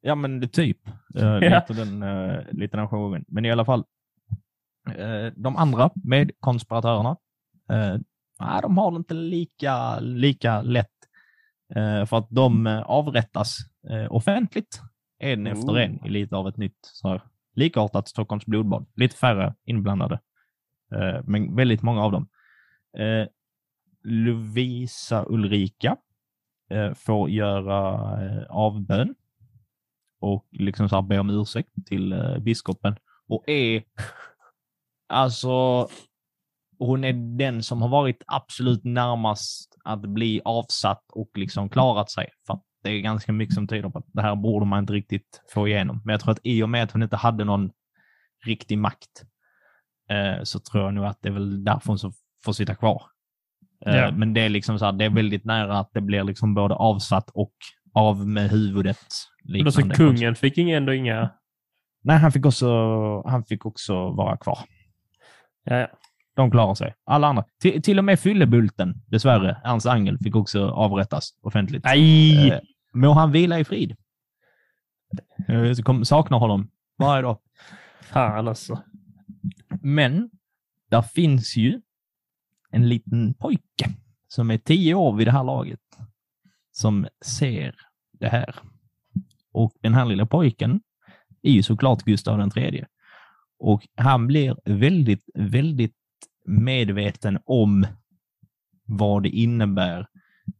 Ja, 0.00 0.14
men 0.14 0.40
det 0.40 0.48
typ. 0.48 0.78
Uh, 1.18 1.40
lite, 1.40 1.66
den, 1.68 2.02
uh, 2.02 2.40
lite 2.52 2.76
den 2.76 2.88
genren. 2.88 3.24
Men 3.28 3.44
i 3.44 3.50
alla 3.52 3.64
fall, 3.64 3.84
eh, 4.96 5.26
de 5.36 5.56
andra 5.56 5.90
med 6.04 6.30
konspiratörerna, 6.40 7.16
uh, 7.72 7.98
nej, 8.40 8.62
de 8.62 8.78
har 8.78 8.90
det 8.90 8.96
inte 8.96 9.14
lika, 9.14 10.00
lika 10.00 10.62
lätt. 10.62 10.90
Eh, 11.74 12.06
för 12.06 12.16
att 12.16 12.30
de 12.30 12.66
eh, 12.66 12.82
avrättas 12.82 13.58
eh, 13.90 14.12
offentligt, 14.12 14.80
en 15.18 15.46
efter 15.46 15.72
Oh. 15.72 15.82
en, 15.82 16.06
i 16.06 16.08
lite 16.08 16.36
av 16.36 16.48
ett 16.48 16.56
nytt 16.56 16.78
så 16.82 17.08
här, 17.08 17.22
likartat 17.54 18.08
Stockholms 18.08 18.46
blodbad. 18.46 18.86
Lite 18.94 19.16
färre 19.16 19.54
inblandade, 19.64 20.20
eh, 20.94 21.22
men 21.24 21.56
väldigt 21.56 21.82
många 21.82 22.02
av 22.04 22.12
dem. 22.12 22.28
Eh, 22.98 23.28
Lovisa 24.04 25.24
Ulrika 25.28 25.96
eh, 26.70 26.94
får 26.94 27.30
göra 27.30 27.92
eh, 28.24 28.42
avbön 28.48 29.14
och 30.20 30.46
liksom 30.50 30.88
så 30.88 30.94
här 30.94 31.02
be 31.02 31.18
om 31.18 31.30
ursäkt 31.30 31.70
till 31.86 32.12
eh, 32.12 32.38
biskopen. 32.38 32.96
Och 33.28 33.48
är 33.48 33.82
alltså, 35.06 35.88
hon 36.78 37.04
är 37.04 37.12
den 37.38 37.62
som 37.62 37.82
har 37.82 37.88
varit 37.88 38.22
absolut 38.26 38.84
närmast 38.84 39.76
att 39.84 40.00
bli 40.00 40.40
avsatt 40.44 41.04
och 41.12 41.30
liksom 41.34 41.68
klarat 41.68 42.10
sig. 42.10 42.28
För 42.46 42.54
att 42.54 42.62
det 42.82 42.90
är 42.90 43.00
ganska 43.00 43.32
mycket 43.32 43.54
som 43.54 43.68
tyder 43.68 43.88
på 43.88 43.98
att 43.98 44.06
det 44.12 44.22
här 44.22 44.36
borde 44.36 44.66
man 44.66 44.78
inte 44.78 44.92
riktigt 44.92 45.42
få 45.54 45.68
igenom. 45.68 46.02
Men 46.04 46.12
jag 46.12 46.20
tror 46.20 46.32
att 46.32 46.40
i 46.42 46.62
och 46.62 46.68
med 46.68 46.82
att 46.82 46.92
hon 46.92 47.02
inte 47.02 47.16
hade 47.16 47.44
någon 47.44 47.70
riktig 48.44 48.78
makt 48.78 49.24
eh, 50.10 50.42
så 50.42 50.60
tror 50.60 50.84
jag 50.84 50.94
nog 50.94 51.04
att 51.04 51.18
det 51.22 51.28
är 51.28 51.32
väl 51.32 51.64
därför 51.64 51.88
hon 51.88 51.98
så 51.98 52.12
får 52.44 52.52
sitta 52.52 52.74
kvar. 52.74 53.02
Eh, 53.86 53.96
Ja. 53.96 54.10
Men 54.10 54.34
det 54.34 54.40
är 54.40 54.48
liksom 54.48 54.78
så 54.78 54.84
här, 54.84 54.92
det 54.92 55.04
är 55.04 55.10
väldigt 55.10 55.44
nära 55.44 55.78
att 55.78 55.90
det 55.92 56.00
blir 56.00 56.24
liksom 56.24 56.54
både 56.54 56.74
avsatt 56.74 57.30
och 57.30 57.54
av 57.94 58.28
med 58.28 58.50
huvudet. 58.50 59.06
Men 59.44 59.72
så 59.72 59.80
liknande. 59.80 59.94
kungen 59.94 60.34
fick 60.34 60.58
ingen, 60.58 60.76
ändå 60.76 60.94
inga... 60.94 61.30
Nej, 62.02 62.18
han 62.18 62.32
fick 62.32 62.46
också, 62.46 62.68
han 63.26 63.44
fick 63.44 63.66
också 63.66 64.10
vara 64.10 64.36
kvar. 64.36 64.58
Ja, 65.64 65.76
ja. 65.76 65.86
De 66.36 66.50
klarar 66.50 66.74
sig. 66.74 66.94
Alla 67.04 67.26
andra. 67.26 67.44
Till, 67.60 67.82
till 67.82 67.98
och 67.98 68.04
med 68.04 68.20
Fyllebulten, 68.20 69.02
dessvärre, 69.06 69.60
Ernst 69.64 69.86
Angel, 69.86 70.18
fick 70.18 70.36
också 70.36 70.68
avrättas 70.68 71.30
offentligt. 71.42 71.84
Nej! 71.84 72.50
Eh, 72.50 72.60
må 72.92 73.12
han 73.12 73.32
vila 73.32 73.58
i 73.58 73.64
frid. 73.64 73.96
Jag 75.46 75.76
kommer 75.76 76.04
sakna 76.04 76.36
honom 76.36 76.70
varje 76.98 77.22
dag. 77.22 77.38
Fan 78.00 78.48
alltså. 78.48 78.82
Men 79.80 80.30
där 80.90 81.02
finns 81.02 81.56
ju 81.56 81.80
en 82.70 82.88
liten 82.88 83.34
pojke 83.34 83.90
som 84.28 84.50
är 84.50 84.58
tio 84.58 84.94
år 84.94 85.16
vid 85.16 85.26
det 85.26 85.32
här 85.32 85.44
laget 85.44 85.80
som 86.72 87.06
ser 87.24 87.74
det 88.12 88.28
här. 88.28 88.54
Och 89.52 89.72
den 89.80 89.94
här 89.94 90.04
lilla 90.04 90.26
pojken 90.26 90.80
är 91.42 91.52
ju 91.52 91.62
såklart 91.62 92.02
Gustav 92.02 92.38
den 92.38 92.50
tredje. 92.50 92.86
Och 93.58 93.88
han 93.94 94.26
blir 94.26 94.56
väldigt, 94.64 95.24
väldigt 95.34 95.94
medveten 96.46 97.38
om 97.44 97.86
vad 98.84 99.22
det 99.22 99.28
innebär 99.28 100.06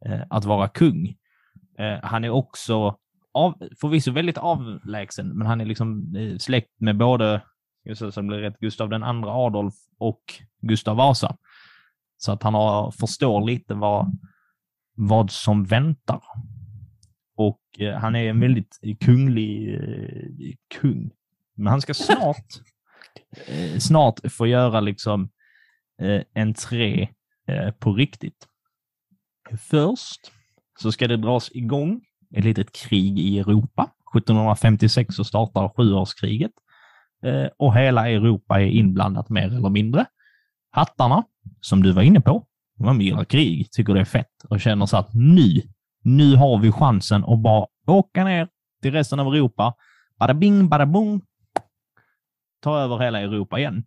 eh, 0.06 0.20
att 0.30 0.44
vara 0.44 0.68
kung. 0.68 1.14
Eh, 1.78 1.98
han 2.02 2.24
är 2.24 2.30
också 2.30 2.98
av, 3.32 3.68
förvisso 3.80 4.12
väldigt 4.12 4.38
avlägsen, 4.38 5.28
men 5.38 5.46
han 5.46 5.60
är 5.60 5.64
liksom 5.64 6.16
eh, 6.16 6.36
släkt 6.38 6.80
med 6.80 6.96
både, 6.96 7.42
just 7.84 8.00
blir 8.00 8.38
rätt, 8.38 8.58
Gustav 8.58 8.88
den 8.88 9.02
andra 9.02 9.30
Adolf 9.30 9.74
och 9.98 10.22
Gustav 10.62 10.96
Vasa. 10.96 11.36
Så 12.16 12.32
att 12.32 12.42
han 12.42 12.54
har, 12.54 12.90
förstår 12.90 13.46
lite 13.46 13.74
vad, 13.74 14.18
vad 14.94 15.30
som 15.30 15.64
väntar. 15.64 16.20
Och 17.36 17.60
eh, 17.78 17.94
han 17.94 18.16
är 18.16 18.30
en 18.30 18.40
väldigt 18.40 18.80
kunglig 19.00 19.74
eh, 19.74 20.54
kung. 20.80 21.10
Men 21.56 21.66
han 21.66 21.80
ska 21.80 21.94
snart, 21.94 22.46
eh, 23.46 23.78
snart 23.78 24.32
få 24.32 24.46
göra 24.46 24.80
liksom 24.80 25.28
eh, 26.00 26.22
entré 26.34 27.08
eh, 27.48 27.70
på 27.70 27.92
riktigt. 27.92 28.46
Först 29.58 30.32
så 30.78 30.92
ska 30.92 31.08
det 31.08 31.16
dras 31.16 31.50
igång 31.54 32.00
ett 32.34 32.44
litet 32.44 32.72
krig 32.72 33.18
i 33.18 33.38
Europa. 33.38 33.90
1756 34.16 35.14
så 35.14 35.24
startar 35.24 35.72
sjuårskriget 35.76 36.52
eh, 37.24 37.46
och 37.58 37.74
hela 37.74 38.10
Europa 38.10 38.60
är 38.60 38.66
inblandat 38.66 39.28
mer 39.28 39.46
eller 39.46 39.70
mindre. 39.70 40.06
Hattarna, 40.70 41.24
som 41.60 41.82
du 41.82 41.92
var 41.92 42.02
inne 42.02 42.20
på, 42.20 42.46
de 42.78 43.00
gillar 43.00 43.24
krig, 43.24 43.70
tycker 43.70 43.94
det 43.94 44.00
är 44.00 44.04
fett 44.04 44.44
och 44.48 44.60
känner 44.60 44.86
så 44.86 44.96
att 44.96 45.14
nu, 45.14 45.62
nu 46.02 46.36
har 46.36 46.58
vi 46.58 46.72
chansen 46.72 47.24
att 47.24 47.38
bara 47.38 47.66
åka 47.86 48.24
ner 48.24 48.48
till 48.82 48.92
resten 48.92 49.20
av 49.20 49.34
Europa. 49.34 49.74
Bada 50.18 50.34
bing, 50.34 50.68
bada 50.68 50.86
boom. 50.86 51.20
Ta 52.62 52.78
över 52.78 52.98
hela 52.98 53.20
Europa 53.20 53.58
igen. 53.58 53.84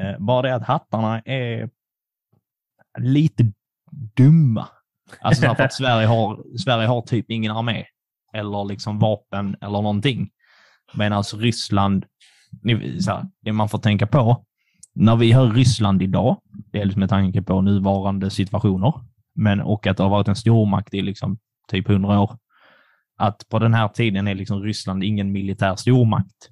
Eh, 0.00 0.18
bara 0.18 0.42
det 0.42 0.54
att 0.54 0.66
hattarna 0.66 1.20
är 1.20 1.70
lite 2.98 3.52
dumma. 4.16 4.68
Alltså 5.20 5.42
därför 5.42 5.62
att 5.64 5.72
Sverige 5.72 6.06
har, 6.06 6.58
Sverige 6.58 6.86
har 6.88 7.02
typ 7.02 7.30
ingen 7.30 7.52
armé 7.56 7.84
eller 8.34 8.64
liksom 8.64 8.98
vapen 8.98 9.56
eller 9.60 9.82
någonting. 9.82 10.30
Medan 10.94 11.22
Ryssland, 11.22 12.04
ni- 12.62 13.02
så 13.02 13.10
här, 13.10 13.24
det 13.40 13.52
man 13.52 13.68
får 13.68 13.78
tänka 13.78 14.06
på, 14.06 14.44
när 14.94 15.16
vi 15.16 15.32
hör 15.32 15.50
Ryssland 15.50 16.02
idag, 16.02 16.40
dels 16.72 16.96
med 16.96 17.08
tanke 17.08 17.42
på 17.42 17.60
nuvarande 17.60 18.30
situationer, 18.30 18.94
men 19.34 19.60
och 19.60 19.86
att 19.86 19.96
det 19.96 20.02
har 20.02 20.10
varit 20.10 20.28
en 20.28 20.36
stormakt 20.36 20.94
i 20.94 21.02
liksom 21.02 21.38
typ 21.68 21.88
100 21.88 22.20
år, 22.20 22.38
att 23.16 23.48
på 23.48 23.58
den 23.58 23.74
här 23.74 23.88
tiden 23.88 24.28
är 24.28 24.34
liksom 24.34 24.62
Ryssland 24.62 25.04
ingen 25.04 25.32
militär 25.32 25.76
stormakt. 25.76 26.48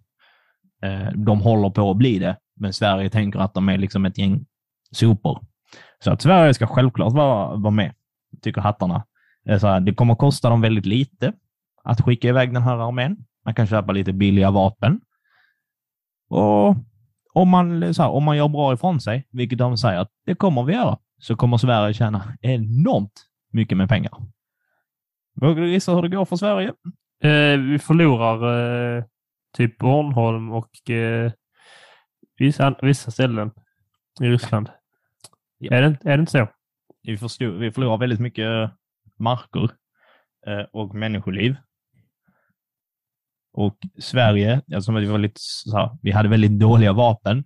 Eh, 0.82 1.12
de 1.14 1.40
håller 1.40 1.70
på 1.70 1.90
att 1.90 1.96
bli 1.96 2.18
det, 2.18 2.36
men 2.60 2.72
Sverige 2.72 3.10
tänker 3.10 3.38
att 3.38 3.54
de 3.54 3.68
är 3.68 3.78
liksom 3.78 4.04
ett 4.04 4.18
gäng 4.18 4.46
sopor. 4.90 5.44
Så 6.04 6.12
att 6.12 6.22
Sverige 6.22 6.54
ska 6.54 6.66
självklart 6.66 7.12
vara, 7.12 7.56
vara 7.56 7.70
med, 7.70 7.94
tycker 8.42 8.60
hattarna. 8.60 9.04
Det, 9.44 9.60
så 9.60 9.66
här, 9.66 9.80
det 9.80 9.94
kommer 9.94 10.14
kosta 10.14 10.50
dem 10.50 10.60
väldigt 10.60 10.86
lite 10.86 11.32
att 11.84 12.00
skicka 12.00 12.28
iväg 12.28 12.54
den 12.54 12.62
här 12.62 12.88
armén. 12.88 13.16
Man 13.44 13.54
kan 13.54 13.66
köpa 13.66 13.92
lite 13.92 14.12
billiga 14.12 14.50
vapen. 14.50 15.00
Och 16.28 16.76
om 17.32 17.48
man, 17.48 17.94
så 17.94 18.02
här, 18.02 18.10
om 18.10 18.24
man 18.24 18.36
gör 18.36 18.48
bra 18.48 18.72
ifrån 18.72 19.00
sig, 19.00 19.26
vilket 19.30 19.58
de 19.58 19.76
säger 19.76 20.00
att 20.00 20.10
det 20.26 20.34
kommer 20.34 20.62
vi 20.62 20.72
göra, 20.72 20.98
så 21.18 21.36
kommer 21.36 21.56
Sverige 21.56 21.94
tjäna 21.94 22.22
enormt 22.40 23.12
mycket 23.52 23.78
med 23.78 23.88
pengar. 23.88 24.12
Vågar 25.40 25.62
du 25.62 25.70
gissa 25.70 25.94
hur 25.94 26.02
det 26.02 26.08
går 26.08 26.24
för 26.24 26.36
Sverige? 26.36 26.68
Eh, 27.22 27.58
vi 27.58 27.78
förlorar 27.78 28.96
eh, 28.96 29.04
typ 29.56 29.78
Bornholm 29.78 30.52
och 30.52 30.90
eh, 30.90 31.32
vissa, 32.38 32.76
vissa 32.82 33.10
ställen 33.10 33.50
i 34.20 34.24
Ryssland. 34.24 34.70
Ja. 35.58 35.76
Är, 35.76 35.82
det, 35.82 36.10
är 36.10 36.16
det 36.16 36.20
inte 36.20 36.32
så? 36.32 36.48
Vi, 37.02 37.18
förstod, 37.18 37.58
vi 37.58 37.72
förlorar 37.72 37.98
väldigt 37.98 38.20
mycket 38.20 38.70
marker 39.18 39.70
eh, 40.46 40.64
och 40.72 40.94
människoliv. 40.94 41.56
Och 43.52 43.78
Sverige, 43.98 44.62
alltså 44.74 44.92
vi, 44.92 45.06
var 45.06 45.18
lite, 45.18 45.40
här, 45.72 45.98
vi 46.02 46.10
hade 46.10 46.28
väldigt 46.28 46.58
dåliga 46.58 46.92
vapen. 46.92 47.44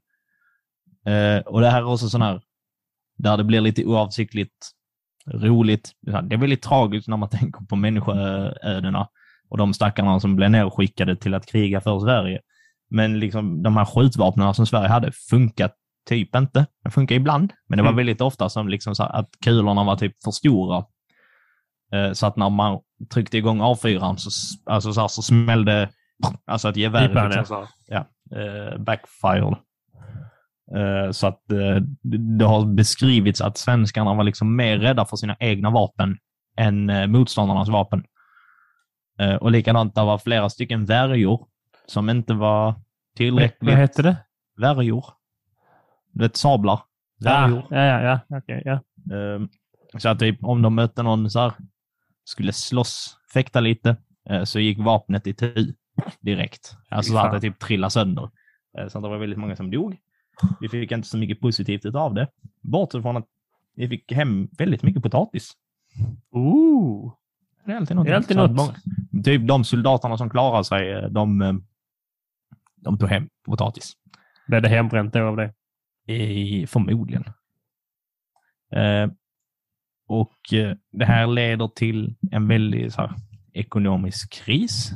Eh, 1.06 1.38
och 1.38 1.60
det 1.60 1.70
här 1.70 1.78
är 1.78 1.92
också 1.92 2.08
sån 2.08 2.22
här, 2.22 2.42
där 3.18 3.36
det 3.36 3.44
blir 3.44 3.60
lite 3.60 3.84
oavsiktligt 3.84 4.70
roligt. 5.26 5.92
Det 6.00 6.34
är 6.34 6.36
väldigt 6.36 6.62
tragiskt 6.62 7.08
när 7.08 7.16
man 7.16 7.28
tänker 7.30 7.64
på 7.64 7.76
människoödena 7.76 9.08
och 9.48 9.58
de 9.58 9.74
stackarna 9.74 10.20
som 10.20 10.36
blev 10.36 10.50
nerskickade 10.50 11.16
till 11.16 11.34
att 11.34 11.46
kriga 11.46 11.80
för 11.80 12.00
Sverige. 12.00 12.40
Men 12.94 13.18
liksom 13.20 13.62
de 13.62 13.76
här 13.76 13.84
skjutvapnen 13.84 14.54
som 14.54 14.66
Sverige 14.66 14.88
hade 14.88 15.12
funkat 15.30 15.74
typ 16.08 16.36
inte. 16.36 16.66
Det 16.84 16.90
funkar 16.90 17.14
ibland, 17.16 17.52
men 17.68 17.76
det 17.76 17.82
var 17.82 17.90
Mm. 17.90 17.96
väldigt 17.96 18.20
ofta 18.20 18.48
som 18.48 18.68
liksom 18.68 18.94
att 18.98 19.28
kulorna 19.44 19.84
var 19.84 19.96
typ 19.96 20.12
för 20.24 20.30
stora. 20.30 20.84
Eh, 21.94 22.12
Så 22.12 22.26
att 22.26 22.36
när 22.36 22.50
man 22.50 22.78
tryckte 23.14 23.38
igång 23.38 23.60
A4 23.60 24.16
så, 24.16 24.30
alltså 24.72 24.92
så, 24.92 25.00
här, 25.00 25.08
så 25.08 25.22
smällde 25.22 25.88
alltså 26.46 26.68
att 26.68 26.76
geväret 26.76 27.08
Pipan, 27.10 27.30
liksom 27.30 27.66
ja, 27.86 28.06
eh, 28.38 28.78
backfired. 28.78 29.54
Eh, 30.76 31.10
Så 31.10 31.26
att 31.26 31.40
det- 31.48 32.44
har 32.44 32.64
beskrivits 32.74 33.40
att 33.40 33.58
svenskarna 33.58 34.14
var 34.14 34.24
liksom 34.24 34.56
mer 34.56 34.78
rädda 34.78 35.04
för 35.04 35.16
sina 35.16 35.36
egna 35.40 35.70
vapen 35.70 36.16
än 36.56 37.10
motståndarnas 37.12 37.68
vapen. 37.68 38.04
Och 39.40 39.50
likadant, 39.50 39.94
det 39.94 40.02
var 40.04 40.18
flera 40.18 40.48
stycken 40.50 40.84
värjor 40.84 41.46
som 41.86 42.10
inte 42.10 42.34
var 42.34 42.74
tillräckligt... 43.16 43.70
Vad 43.70 43.78
heter 43.78 44.02
det? 44.02 44.16
Värjor. 44.60 45.04
Du 46.12 46.22
vet 46.24 46.36
sablar. 46.36 46.74
Ah, 46.74 46.80
Värjor. 47.24 47.64
ja, 47.70 47.76
ja, 47.84 48.00
ja. 48.28 48.38
Okej, 48.38 48.62
ja. 48.64 48.80
Ehm, 49.16 49.48
Så 49.98 50.08
att 50.08 50.18
typ 50.18 50.44
om 50.44 50.62
de 50.62 50.74
mötte 50.74 51.02
någon 51.02 51.30
så 51.30 51.40
här, 51.40 51.52
skulle 52.24 52.52
slåss, 52.52 53.16
fäkta 53.34 53.60
lite, 53.60 53.96
eh, 54.30 54.44
så 54.44 54.60
gick 54.60 54.78
vapnet 54.78 55.26
i 55.26 55.34
tu 55.34 55.74
direkt. 56.20 56.76
Alltså 56.88 57.12
så 57.12 57.18
att 57.18 57.32
det 57.32 57.40
typ 57.40 57.58
trillade 57.58 57.90
sönder. 57.90 58.30
Eh, 58.78 58.88
Så 58.88 58.98
att 58.98 59.04
det 59.04 59.10
var 59.10 59.18
väldigt 59.18 59.38
många 59.38 59.56
som 59.56 59.70
dog. 59.70 59.96
Vi 60.60 60.68
fick 60.68 60.92
inte 60.92 61.08
så 61.08 61.18
mycket 61.18 61.40
positivt 61.40 61.84
utav 61.84 62.14
det. 62.14 62.28
Bortsett 62.62 63.02
från 63.02 63.16
att 63.16 63.26
vi 63.76 63.88
fick 63.88 64.12
hem 64.12 64.48
väldigt 64.58 64.82
mycket 64.82 65.02
potatis. 65.02 65.52
Ooh. 66.30 67.12
Det 67.64 67.72
är 67.72 67.76
alltid 67.76 67.96
något. 67.96 68.06
Det 68.06 68.12
är 68.12 68.16
alltid 68.16 68.36
Så 68.36 68.42
att 68.42 68.50
något. 68.50 68.56
många- 69.12 69.22
Typ 69.24 69.48
de 69.48 69.64
soldaterna 69.64 70.16
som 70.18 70.30
klarade 70.30 70.64
sig, 70.64 70.90
eh, 70.92 71.04
de, 71.08 71.62
de 72.84 72.98
tog 72.98 73.08
hem 73.08 73.28
potatis. 73.46 73.92
Blev 74.46 74.62
det 74.62 74.68
hembränt 74.68 75.12
då 75.12 75.20
av 75.20 75.36
det? 75.36 75.54
I, 76.12 76.66
förmodligen. 76.66 77.24
Eh, 78.72 79.08
och 80.08 80.52
eh, 80.52 80.76
det 80.92 81.04
här 81.04 81.26
leder 81.26 81.68
till 81.68 82.16
en 82.30 82.48
väldig 82.48 82.92
så 82.92 83.00
här, 83.00 83.14
ekonomisk 83.52 84.32
kris 84.32 84.92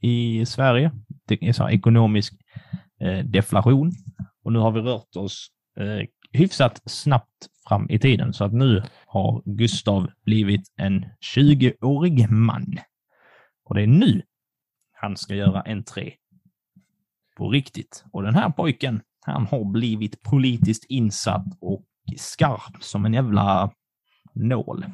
i 0.00 0.46
Sverige. 0.46 0.92
Det 1.26 1.48
är 1.48 1.52
så 1.52 1.62
här, 1.62 1.70
ekonomisk 1.70 2.34
eh, 3.00 3.24
deflation. 3.24 3.92
Och 4.44 4.52
nu 4.52 4.58
har 4.58 4.70
vi 4.70 4.80
rört 4.80 5.16
oss 5.16 5.48
eh, 5.80 6.06
hyfsat 6.32 6.82
snabbt 6.84 7.48
fram 7.68 7.90
i 7.90 7.98
tiden. 7.98 8.32
Så 8.32 8.44
att 8.44 8.52
nu 8.52 8.82
har 9.06 9.42
Gustav 9.44 10.10
blivit 10.24 10.72
en 10.76 11.06
20-årig 11.36 12.30
man. 12.30 12.78
Och 13.64 13.74
det 13.74 13.82
är 13.82 13.86
nu 13.86 14.22
han 15.00 15.16
ska 15.16 15.34
göra 15.34 15.60
entré 15.60 16.14
på 17.38 17.50
riktigt. 17.50 18.04
Och 18.12 18.22
den 18.22 18.34
här 18.34 18.50
pojken, 18.50 19.02
han 19.26 19.46
har 19.46 19.64
blivit 19.64 20.22
politiskt 20.22 20.84
insatt 20.84 21.46
och 21.60 21.84
skarp 22.16 22.82
som 22.82 23.04
en 23.04 23.14
jävla 23.14 23.70
nål. 24.32 24.84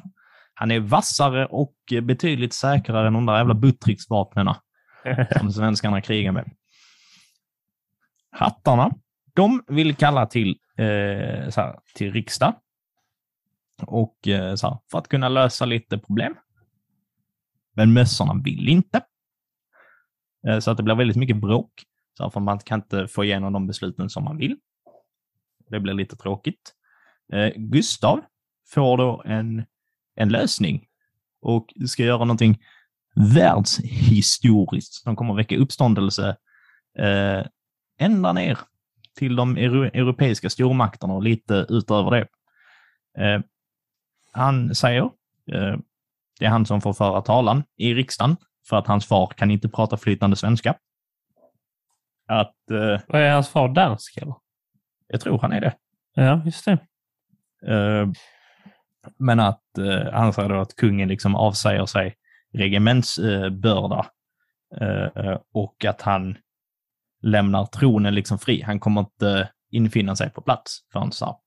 Han 0.53 0.71
är 0.71 0.79
vassare 0.79 1.45
och 1.45 1.75
betydligt 2.01 2.53
säkrare 2.53 3.07
än 3.07 3.13
de 3.13 3.25
där 3.25 3.37
jävla 3.37 3.53
Buttricksvapnena 3.53 4.57
som 5.39 5.51
svenskarna 5.51 6.01
krigar 6.01 6.31
med. 6.31 6.51
Hattarna, 8.31 8.91
de 9.33 9.63
vill 9.67 9.95
kalla 9.95 10.25
till, 10.25 10.57
eh, 10.77 10.85
här, 11.55 11.79
till 11.95 12.13
riksdag 12.13 12.53
och 13.81 14.27
eh, 14.27 14.55
så 14.55 14.67
här, 14.67 14.77
för 14.91 14.97
att 14.97 15.07
kunna 15.07 15.29
lösa 15.29 15.65
lite 15.65 15.97
problem. 15.97 16.35
Men 17.73 17.93
mössorna 17.93 18.41
vill 18.43 18.69
inte. 18.69 19.01
Eh, 20.47 20.59
så 20.59 20.71
att 20.71 20.77
det 20.77 20.83
blir 20.83 20.95
väldigt 20.95 21.17
mycket 21.17 21.37
bråk. 21.37 21.71
Så 22.17 22.29
för 22.29 22.39
man 22.39 22.59
kan 22.59 22.79
inte 22.79 23.07
få 23.07 23.23
igenom 23.23 23.53
de 23.53 23.67
besluten 23.67 24.09
som 24.09 24.23
man 24.23 24.37
vill. 24.37 24.57
Det 25.69 25.79
blir 25.79 25.93
lite 25.93 26.15
tråkigt. 26.15 26.73
Eh, 27.33 27.53
Gustav 27.55 28.21
får 28.67 28.97
då 28.97 29.23
en, 29.25 29.65
en 30.15 30.29
lösning 30.29 30.87
och 31.41 31.73
ska 31.87 32.03
göra 32.03 32.25
någonting 32.25 32.59
världshistoriskt 33.15 34.93
som 34.93 35.15
kommer 35.15 35.33
väcka 35.33 35.57
uppståndelse 35.57 36.37
eh, 36.97 37.45
ända 37.97 38.33
ner 38.33 38.59
till 39.15 39.35
de 39.35 39.57
euro 39.57 39.83
europeiska 39.83 40.49
stormakterna 40.49 41.13
och 41.13 41.23
lite 41.23 41.65
utöver 41.69 42.11
det. 42.11 42.27
Eh, 43.23 43.41
han 44.31 44.75
säger, 44.75 45.03
eh, 45.51 45.77
det 46.39 46.45
är 46.45 46.49
han 46.49 46.65
som 46.65 46.81
får 46.81 46.93
föra 46.93 47.21
talan 47.21 47.63
i 47.77 47.93
riksdagen, 47.93 48.37
för 48.69 48.77
att 48.77 48.87
hans 48.87 49.05
far 49.05 49.27
kan 49.27 49.51
inte 49.51 49.69
prata 49.69 49.97
flytande 49.97 50.35
svenska. 50.35 50.75
Att, 52.27 52.71
eh, 52.71 53.01
Vad 53.07 53.21
är 53.21 53.33
hans 53.33 53.49
far 53.49 53.67
dansk 53.67 54.17
eller? 54.17 54.35
jag 55.07 55.21
tror 55.21 55.39
han 55.39 55.53
är 55.53 55.61
det. 55.61 55.75
Ja, 56.13 56.41
just 56.45 56.65
det. 56.65 56.71
Eh, 57.67 58.07
men 59.19 59.39
att 59.39 59.77
eh, 59.77 60.13
han 60.13 60.33
säger 60.33 60.49
då 60.49 60.61
att 60.61 60.75
kungen 60.75 61.07
liksom 61.09 61.35
avsäger 61.35 61.85
sig 61.85 62.15
regementsbörda 62.53 64.05
och 65.53 65.85
att 65.85 66.01
han 66.01 66.37
lämnar 67.21 67.65
tronen 67.65 68.15
liksom 68.15 68.39
fri. 68.39 68.61
Han 68.61 68.79
kommer 68.79 69.01
inte 69.01 69.49
infinna 69.71 70.15
sig 70.15 70.29
på 70.29 70.41
plats 70.41 70.79
förrän 70.93 71.11
så 71.11 71.39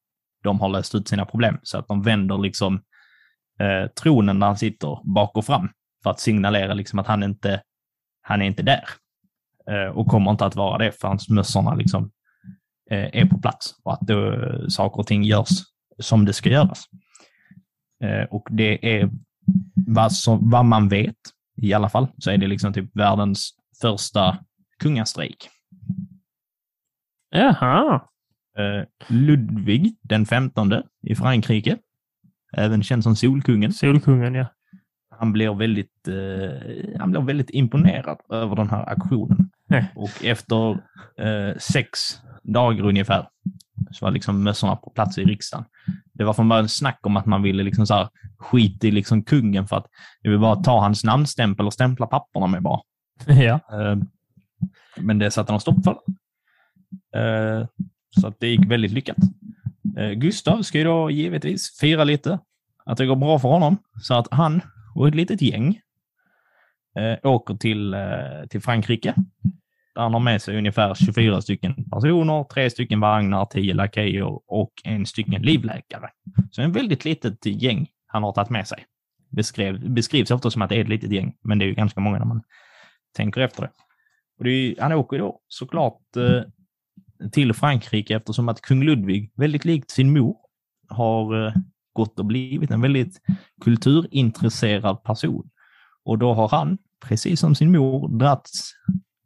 de 0.43 0.61
har 0.61 0.69
löst 0.69 0.95
ut 0.95 1.09
sina 1.09 1.27
problem. 1.27 1.59
Så 1.63 1.79
att 1.79 1.89
de 1.89 2.03
vänder 2.03 2.39
liksom 2.39 2.83
tronen 4.03 4.41
där 4.41 4.47
han 4.47 4.57
sitter 4.59 5.15
bak 5.15 5.37
och 5.37 5.45
fram 5.45 5.69
för 6.03 6.11
att 6.11 6.21
signalera 6.21 6.75
liksom 6.75 6.99
att 6.99 7.07
han 7.07 7.23
inte 7.23 7.63
han 8.23 8.43
är 8.43 8.47
inte 8.47 8.63
där. 8.63 8.85
Eh, 9.69 9.89
och 9.97 10.07
kommer 10.07 10.31
inte 10.31 10.47
att 10.47 10.57
vara 10.57 10.79
det 10.79 10.93
förrän 10.93 11.19
mössorna 11.29 11.75
liksom 11.75 12.11
eh, 12.91 13.21
är 13.21 13.27
på 13.27 13.39
plats 13.39 13.75
och 13.85 13.93
att 13.93 14.01
då, 14.01 14.35
saker 14.69 14.99
och 15.01 15.07
ting 15.07 15.23
görs 15.23 15.51
som 15.99 16.25
det 16.25 16.33
ska 16.33 16.49
göras. 16.49 16.85
Eh, 18.05 18.25
och 18.31 18.49
det 18.51 18.99
är 18.99 19.11
vad, 19.87 20.13
som, 20.13 20.51
vad 20.51 20.65
man 20.65 20.89
vet, 20.89 21.17
i 21.57 21.73
alla 21.73 21.89
fall, 21.89 22.07
så 22.19 22.31
är 22.31 22.39
det 22.39 22.47
liksom 22.47 22.73
typ 22.73 22.97
världens 22.97 23.51
första 23.81 24.39
kungastrejk. 24.79 25.49
Jaha. 27.31 28.01
Ludvig 29.09 29.97
den 30.03 30.27
15 30.27 30.73
i 31.03 31.15
Frankrike, 31.15 31.79
även 32.53 32.83
känd 32.83 33.03
som 33.03 33.17
Solkungen, 33.17 33.73
Solkungen, 33.73 34.35
ja. 34.35 34.47
han 35.11 35.33
blir 35.33 35.55
väldigt, 35.55 36.09
eh, 36.09 37.01
han 37.01 37.11
blir 37.11 37.21
väldigt 37.21 37.51
imponerad 37.51 38.19
över 38.31 38.57
den 38.57 38.71
här 38.71 38.89
aktionen. 38.89 39.51
Och 39.95 40.25
efter 40.25 40.71
eh, 41.19 41.57
sex 41.59 41.99
dagar 42.43 42.85
ungefär 42.85 43.29
så 43.91 44.05
var 44.05 44.13
liksom 44.13 44.43
mössorna 44.43 44.77
på 44.77 44.91
plats 44.91 45.19
i 45.19 45.25
riksdagen. 45.25 45.65
Det 46.13 46.25
var 46.25 46.33
från 46.33 46.49
början 46.49 46.69
snack 46.69 46.99
om 47.03 47.17
att 47.17 47.27
man 47.27 47.43
ville 47.43 47.63
liksom 47.63 47.87
så 47.87 47.95
här, 47.95 48.09
skit 48.39 48.85
i 48.85 48.91
liksom 48.91 49.23
kungen 49.23 49.69
för 49.69 49.77
att 49.77 49.87
det 50.23 50.29
vill 50.29 50.39
bara 50.39 50.57
ta 50.57 50.81
hans 50.81 51.05
namnstämpel 51.05 51.67
och 51.67 51.73
stämpla 51.73 52.07
papperna 52.07 52.47
med 52.47 52.63
bara. 52.63 52.81
ja. 53.27 53.61
Eh, 53.73 53.99
men 54.97 55.19
det 55.19 55.31
satte 55.31 55.53
de 55.53 55.61
stopp 55.61 55.85
för. 55.85 55.99
Eh, 57.17 57.67
så 58.21 58.27
att 58.27 58.41
det 58.41 58.49
gick 58.49 58.71
väldigt 58.71 58.93
lyckat. 58.93 59.17
Eh, 59.99 60.11
Gustav 60.11 60.63
ska 60.63 60.79
ju 60.79 60.85
då 60.85 61.11
givetvis 61.11 61.79
fira 61.81 62.05
lite, 62.05 62.39
att 62.85 62.99
det 62.99 63.07
går 63.07 63.17
bra 63.17 63.39
för 63.39 63.49
honom. 63.49 63.77
Så 64.03 64.15
att 64.15 64.29
han 64.31 64.61
och 64.95 65.09
ett 65.09 65.15
litet 65.15 65.43
gäng 65.43 65.81
eh, 66.99 67.31
åker 67.31 67.55
till, 67.55 67.95
eh, 67.95 68.01
till 68.51 68.61
Frankrike. 68.61 69.15
Där 69.99 70.03
han 70.03 70.13
har 70.13 70.21
med 70.21 70.43
sig 70.43 70.59
ungefär 70.59 70.95
24 70.95 71.43
stycken 71.43 71.75
personer, 71.91 72.45
tre 72.45 72.71
stycken 72.71 73.01
vagnar, 73.01 73.45
tio 73.45 73.75
lakejer 73.75 74.53
och 74.53 74.73
en 74.85 75.07
stycken 75.07 75.43
livläkare. 75.43 76.11
Så 76.51 76.63
en 76.63 76.73
väldigt 76.73 77.05
litet 77.05 77.47
gäng 77.47 77.89
han 78.07 78.23
har 78.23 78.33
tagit 78.33 78.51
med 78.51 78.69
sig. 78.69 78.85
Beskrev, 79.31 79.91
beskrivs 79.91 80.31
ofta 80.31 80.51
som 80.51 80.63
att 80.63 80.69
det 80.69 80.77
är 80.77 80.81
ett 80.81 80.89
litet 80.89 81.11
gäng, 81.11 81.35
men 81.43 81.59
det 81.59 81.65
är 81.65 81.67
ju 81.67 81.75
ganska 81.75 82.01
många 82.01 82.19
när 82.19 82.27
man 82.27 82.43
tänker 83.17 83.41
efter 83.41 83.63
det. 83.63 83.71
Och 84.39 84.45
det 84.45 84.51
är, 84.51 84.83
han 84.83 84.93
åker 84.93 85.19
då 85.19 85.41
såklart 85.49 86.17
eh, 86.17 86.43
till 87.31 87.53
Frankrike 87.53 88.17
eftersom 88.17 88.49
att 88.49 88.61
kung 88.61 88.83
Ludvig, 88.83 89.33
väldigt 89.37 89.65
likt 89.65 89.91
sin 89.91 90.13
mor, 90.13 90.37
har 90.89 91.47
eh, 91.47 91.53
gått 91.93 92.19
och 92.19 92.27
blivit 92.27 92.71
en 92.71 92.81
väldigt 92.81 93.21
kulturintresserad 93.65 95.03
person. 95.03 95.51
Och 96.05 96.19
då 96.19 96.35
har 96.35 96.49
han, 96.49 96.79
precis 97.09 97.41
som 97.41 97.55
sin 97.55 97.73
mor, 97.73 98.19
dragits 98.19 98.73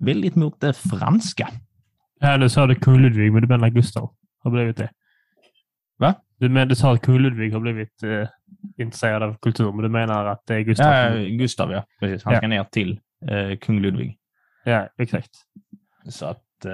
väldigt 0.02 0.34
mot 0.34 0.60
det 0.60 0.72
franska. 0.72 1.48
Ja, 2.20 2.36
nu 2.36 2.48
sa 2.48 2.66
du 2.66 2.74
kung 2.74 2.98
Ludvig, 2.98 3.32
men 3.32 3.42
du 3.42 3.48
menar 3.48 3.68
Gustav 3.68 4.14
har 4.38 4.50
blivit 4.50 4.76
det. 4.76 4.90
Va? 5.98 6.14
Du, 6.38 6.48
men, 6.48 6.68
du 6.68 6.74
sa 6.74 6.92
att 6.94 7.02
kung 7.02 7.18
Ludvig 7.18 7.52
har 7.52 7.60
blivit 7.60 8.02
eh, 8.02 8.28
intresserad 8.78 9.22
av 9.22 9.36
kultur, 9.42 9.72
men 9.72 9.82
du 9.82 9.88
menar 9.88 10.24
att 10.26 10.42
det 10.46 10.54
är 10.54 10.60
Gustav? 10.60 10.86
Ja, 10.94 11.24
Gustav, 11.28 11.72
ja. 11.72 11.84
Precis. 12.00 12.24
Han 12.24 12.32
Ja. 12.34 12.38
ska 12.40 12.48
ner 12.48 12.64
till 12.64 13.00
eh, 13.28 13.58
kung 13.58 13.80
Ludvig. 13.80 14.18
ja 14.64 14.88
exakt. 14.98 15.30
Så 16.08 16.26
att 16.26 16.64
eh, 16.64 16.72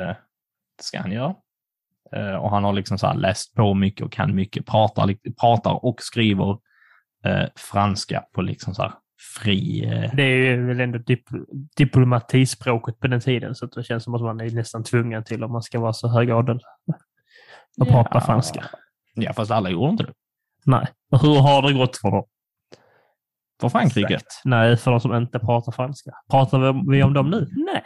det 0.76 0.83
ska 0.83 1.01
han 1.01 1.12
göra. 1.12 1.35
Eh, 2.12 2.35
och 2.35 2.51
han 2.51 2.64
har 2.64 2.72
liksom 2.72 2.99
så 2.99 3.07
här 3.07 3.14
läst 3.14 3.55
på 3.55 3.74
mycket 3.74 4.07
och 4.07 4.12
kan 4.12 4.35
mycket, 4.35 4.66
pratar, 4.66 5.14
pratar 5.41 5.85
och 5.85 6.03
skriver 6.03 6.59
eh, 7.24 7.45
franska 7.57 8.24
på 8.33 8.43
liksom 8.43 8.74
så 8.74 8.83
här 8.83 8.93
fri... 9.41 9.85
Eh, 9.85 10.14
Det 10.14 10.23
är 10.23 10.37
ju 10.57 10.66
väl 10.66 10.81
ändå 10.81 10.99
dip 10.99 11.25
diplomatispråket 11.77 13.01
på 13.01 13.07
den 13.07 13.21
tiden, 13.21 13.55
så 13.55 13.66
det 13.66 13.83
känns 13.83 14.05
som 14.05 14.14
att 14.14 14.23
man 14.23 14.41
är 14.41 14.51
nästan 14.51 14.85
tvungen 14.85 15.25
till 15.25 15.45
om 15.45 15.53
man 15.53 15.62
ska 15.62 15.81
vara 15.81 15.93
så 15.93 16.09
högadel. 16.09 16.61
Och 17.81 17.89
prata 17.89 18.11
Ja. 18.14 18.21
franska. 18.21 18.64
ja, 19.14 19.33
fast 19.33 19.51
alla 19.51 19.71
gjorde 19.71 19.91
inte 19.91 20.05
det. 20.05 20.12
Nej. 20.64 20.87
Och 21.11 21.23
hur 21.23 21.35
har 21.41 21.62
det 21.62 21.73
gått 21.73 21.97
för 21.97 22.11
dem? 22.11 22.25
För 23.61 23.69
Frankrike? 23.69 24.14
Exakt. 24.14 24.41
Nej, 24.45 24.77
för 24.77 24.91
de 24.91 25.01
som 25.01 25.14
inte 25.14 25.39
pratar 25.39 25.73
franska. 25.73 26.11
Pratar 26.31 26.59
vi 26.59 26.66
om, 26.69 26.91
vi 26.91 27.03
om 27.03 27.12
dem 27.12 27.31
nu? 27.31 27.47
Nej. 27.73 27.83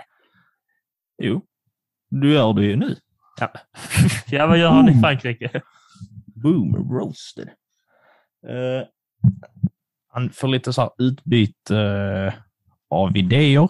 Jo. 1.23 1.43
Du 2.11 2.33
gör 2.33 2.53
det 2.53 2.65
ju 2.65 2.77
nu. 2.77 2.97
Ja, 3.41 3.53
ja 4.27 4.47
vad 4.47 4.59
gör 4.59 4.71
han 4.71 4.89
i 4.89 5.01
Frankrike? 5.01 5.61
Boom, 6.27 6.91
roasted. 6.93 7.49
Eh, 8.49 8.87
han 10.13 10.31
får 10.31 10.49
lite 10.49 10.73
så 10.73 10.95
utbyte 10.99 11.77
eh, 11.79 12.35
av 12.91 13.17
idéer. 13.17 13.69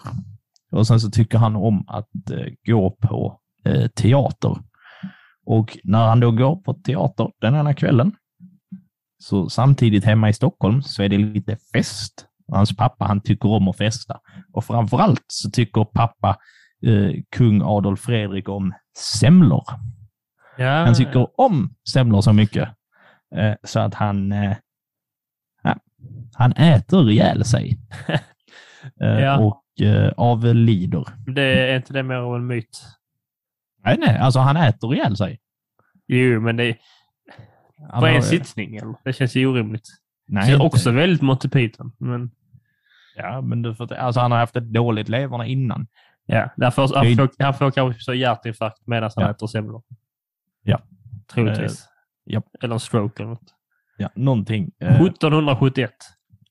Och 0.71 0.87
sen 0.87 0.99
så 0.99 1.09
tycker 1.09 1.37
han 1.37 1.55
om 1.55 1.85
att 1.87 2.31
eh, 2.31 2.53
gå 2.65 2.91
på 2.91 3.39
eh, 3.65 3.87
teater. 3.87 4.57
Och 5.45 5.77
när 5.83 6.07
han 6.07 6.19
då 6.19 6.31
går 6.31 6.55
på 6.55 6.73
teater 6.73 7.31
den 7.41 7.55
ena 7.55 7.73
kvällen, 7.73 8.15
så 9.17 9.49
samtidigt 9.49 10.05
hemma 10.05 10.29
i 10.29 10.33
Stockholm 10.33 10.81
så 10.81 11.03
är 11.03 11.09
det 11.09 11.17
lite 11.17 11.57
fest. 11.73 12.25
Hans 12.51 12.75
pappa 12.75 13.05
han 13.05 13.21
tycker 13.21 13.49
om 13.49 13.67
att 13.67 13.77
festa. 13.77 14.19
Och 14.53 14.65
framförallt 14.65 15.25
så 15.27 15.49
tycker 15.49 15.83
pappa 15.83 16.37
eh, 16.85 17.21
kung 17.35 17.61
Adolf 17.61 17.99
Fredrik 17.99 18.49
om 18.49 18.73
semlor. 18.97 19.63
Ja, 20.57 20.85
Han 20.85 20.95
tycker 20.95 21.41
om 21.41 21.75
semlor 21.89 22.21
så 22.21 22.33
mycket 22.33 22.69
eh, 23.35 23.53
så 23.63 23.79
att 23.79 23.93
han, 23.93 24.31
eh, 24.31 24.57
han 26.33 26.51
äter 26.51 27.09
ihjäl 27.11 27.45
sig. 27.45 27.77
eh, 29.01 29.07
Ja. 29.19 29.37
Och 29.39 29.81
eh, 29.85 30.11
avlider. 30.17 31.05
det 31.27 31.41
är 31.71 31.75
inte 31.75 31.93
det 31.93 32.03
mer 32.03 32.15
av 32.15 32.35
en 32.35 32.47
myt? 32.47 32.81
Nej, 33.85 33.97
nej, 33.99 34.17
alltså 34.17 34.39
han 34.39 34.57
äter 34.57 34.93
ihjäl 34.95 35.17
sig. 35.17 35.39
Jo, 36.07 36.41
men 36.41 36.57
det 36.57 36.77
Han 37.91 37.99
på 38.01 38.07
har- 38.07 38.13
en 38.15 38.23
sittning. 38.23 38.75
Eller? 38.75 38.95
Det 39.03 39.13
känns 39.13 39.35
ju 39.35 39.45
orimligt. 39.47 39.87
Nej, 40.27 40.47
det 40.47 40.53
är 40.53 40.61
också 40.61 40.91
väldigt 40.91 41.21
Monty 41.21 41.49
Python. 41.49 41.91
Men 41.97 42.31
Ja, 43.15 43.41
men 43.41 43.61
du 43.61 43.75
får, 43.75 43.93
alltså 43.93 44.21
han 44.21 44.31
har 44.31 44.39
haft 44.39 44.55
ett 44.55 44.63
dåligt 44.73 45.09
leverna 45.09 45.45
innan. 45.45 45.87
ja, 46.25 46.49
därför, 46.57 46.95
han, 46.95 47.05
är- 47.07 47.15
får, 47.15 47.29
han 47.43 47.53
får 47.53 47.71
kanske 47.71 48.01
så 48.03 48.13
hjärtinfarkt 48.13 48.87
medan 48.87 49.09
han 49.15 49.25
Ja. 49.25 49.31
äter 49.31 49.47
semlor. 49.47 49.83
Ja. 50.63 50.79
Troligtvis. 51.33 51.87
japp. 52.25 52.45
Eller 52.61 52.73
en 52.73 52.79
stroke 52.79 53.23
eller 53.23 53.29
något. 53.31 53.52
Ja, 53.97 54.09
någonting. 54.15 54.71
Eh, 54.79 55.01
1771. 55.01 55.91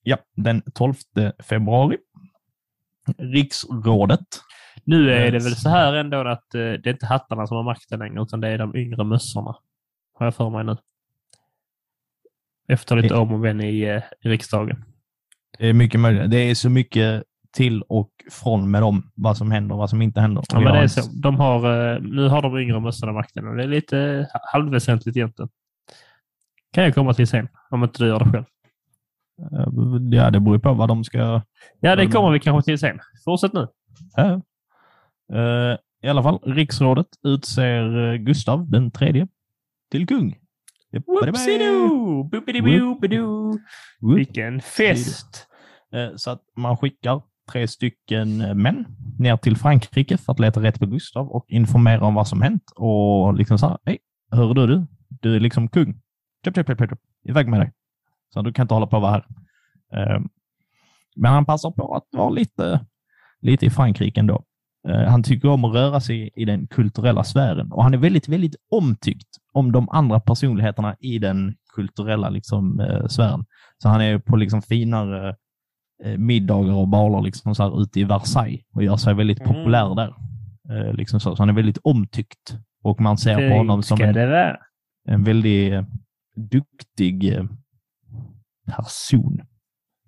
ja, 0.03 0.17
den 0.37 0.63
12 0.75 0.95
februari. 1.43 1.97
Riksrådet. 3.19 4.21
Nu 4.85 5.11
är 5.13 5.31
det 5.31 5.37
Yes. 5.37 5.47
väl 5.47 5.57
så 5.57 5.69
här 5.69 5.93
ändå 5.95 6.17
att 6.29 6.55
eh, 6.55 6.59
det 6.61 6.87
är 6.87 6.91
inte 6.93 7.07
hattarna 7.07 7.47
som 7.47 7.57
har 7.57 7.65
makten 7.65 7.99
längre, 7.99 8.23
utan 8.23 8.41
det 8.41 8.49
är 8.49 8.59
de 8.59 8.77
yngre 8.77 9.05
mössorna. 9.05 9.57
Har 10.15 10.27
jag 10.27 10.35
för 10.35 10.51
mig 10.51 10.65
nu. 10.65 10.77
Efter 12.69 12.97
lite 12.97 13.15
om 13.15 13.33
och 13.33 13.41
men 13.41 13.61
i, 13.61 13.81
eh, 13.83 14.03
i 14.21 14.29
riksdagen. 14.29 14.85
Det 15.59 15.67
är 15.69 15.73
mycket 15.73 16.01
möjligt. 16.01 16.31
Det 16.31 16.37
är 16.51 16.55
så 16.55 16.71
mycket 16.71 17.23
till 17.53 17.83
och 17.83 18.11
från 18.31 18.71
med 18.71 18.83
dem, 18.83 19.11
vad 19.15 19.37
som 19.37 19.51
händer 19.51 19.75
och 19.75 19.79
vad 19.79 19.91
som 19.91 20.03
inte 20.03 20.21
händer. 20.21 20.45
Ja, 20.53 20.61
men 20.61 20.73
det 20.73 20.79
är 20.79 20.87
så. 20.89 21.11
De 21.23 21.37
har, 21.41 21.93
eh, 21.95 22.01
nu 22.01 22.29
har 22.29 22.43
de 22.43 22.59
yngre 22.59 22.81
mössorna 22.81 23.13
makten 23.13 23.49
och 23.49 23.57
det 23.57 23.63
är 23.63 23.69
lite 23.69 23.99
eh, 23.99 24.27
halvväsentligt 24.53 25.17
egentligen. 25.17 25.49
Kan 26.73 26.85
jag 26.85 26.95
komma 26.95 27.15
till 27.15 27.27
sen, 27.27 27.49
om 27.71 27.85
inte 27.85 28.03
du 28.03 28.09
gör 28.09 28.19
det 28.19 28.25
själv. 28.31 28.45
Eh, 29.53 29.69
Ja, 30.19 30.31
det 30.31 30.41
beror 30.41 30.59
på 30.59 30.73
vad 30.75 30.89
de 30.89 31.05
ska... 31.05 31.19
Ja, 31.81 31.97
det 31.97 32.03
Mm. 32.03 32.11
kommer 32.13 32.31
vi 32.31 32.41
kanske 32.41 32.71
till 32.71 32.79
sen. 32.79 32.99
Fortsätt 33.25 33.53
nu. 33.53 33.69
Ja. 34.17 34.41
Eh, 35.39 35.79
I 36.03 36.09
alla 36.09 36.23
fall, 36.23 36.39
riksrådet 36.47 37.07
utser 37.23 38.13
eh, 38.13 38.17
Gustav 38.17 38.71
den 38.71 38.91
tredje 38.91 39.29
till 39.91 40.07
kung. 40.07 40.39
Vilken 44.17 44.61
fest! 44.61 45.47
Så 46.17 46.31
att 46.31 46.41
man 46.57 46.77
skickar 46.77 47.23
tre 47.53 47.69
stycken 47.69 48.39
män 48.63 48.85
ner 49.19 49.37
till 49.37 49.57
Frankrike 49.57 50.17
för 50.19 50.33
att 50.33 50.41
leta 50.41 50.63
rätt 50.63 50.79
på 50.81 50.87
Gustav 50.87 51.29
och 51.29 51.45
informera 51.49 52.05
om 52.07 52.15
vad 52.15 52.29
som 52.29 52.43
hänt. 52.43 52.63
Och 52.77 53.35
liksom 53.35 53.59
så 53.59 53.69
här, 53.69 53.79
hej, 53.85 53.99
hör 54.31 54.55
du 54.55 54.67
du? 54.67 54.87
Du 55.09 55.37
är 55.37 55.41
liksom 55.41 55.69
kung. 55.69 56.01
Köp, 56.45 56.55
köp, 56.55 56.67
köp, 56.67 56.79
köp. 56.79 56.99
Iväg 57.25 57.49
med 57.49 57.61
dig. 57.61 57.73
Så 58.35 58.43
du 58.43 58.53
kan 58.53 58.65
inte 58.65 58.75
hålla 58.75 58.87
på 58.87 58.97
att 58.97 59.03
vara 59.03 59.13
här. 59.13 59.27
Eh, 60.17 60.21
Men 61.17 61.33
han 61.33 61.45
passar 61.45 61.71
på 61.71 61.95
att 61.97 62.05
vara 62.13 62.31
lite, 62.31 62.87
lite 63.41 63.67
i 63.67 63.71
Frankrike 63.71 64.21
ändå. 64.21 64.45
Eh, 64.89 65.01
Han 65.11 65.23
tycker 65.23 65.49
om 65.49 65.65
att 65.65 65.75
röra 65.75 66.01
sig 66.01 66.31
i 66.35 66.45
den 66.45 66.67
kulturella 66.67 67.25
sfären 67.25 67.73
och 67.73 67.83
han 67.85 67.95
är 67.95 67.99
väldigt, 67.99 68.29
väldigt 68.29 68.57
omtyckt 68.71 69.29
om 69.53 69.73
de 69.73 69.89
andra 69.89 70.21
personligheterna 70.21 70.97
i 71.01 71.19
den 71.19 71.55
kulturella 71.75 72.31
liksom, 72.31 72.81
eh, 72.81 73.07
sfären. 73.07 73.45
Så 73.79 73.89
han 73.89 74.01
är 74.01 74.19
på 74.19 74.37
liksom 74.37 74.63
finare 74.63 75.37
eh, 76.05 76.19
middagar 76.19 76.75
och 76.75 76.89
baler 76.89 77.21
liksom 77.23 77.55
så 77.55 77.63
här 77.63 77.83
ute 77.83 78.01
i 78.01 78.05
Versailles 78.05 78.61
och 78.75 78.83
gör 78.83 78.97
sig 78.97 79.15
väldigt 79.15 79.41
Mm. 79.41 79.53
populär 79.55 79.95
där. 79.95 80.15
Liksom 80.93 81.21
så. 81.21 81.37
så 81.37 81.43
han 81.43 81.49
är 81.49 81.53
väldigt 81.53 81.79
omtyckt 81.83 82.57
och 82.83 83.01
man 83.01 83.19
ser 83.19 83.35
på 83.51 83.57
honom 83.57 83.83
som 83.83 83.99
en, 84.01 84.15
en 85.09 85.25
väldigt 85.25 85.73
duktig 86.35 87.35
eh, 87.35 87.45
person. 88.67 89.41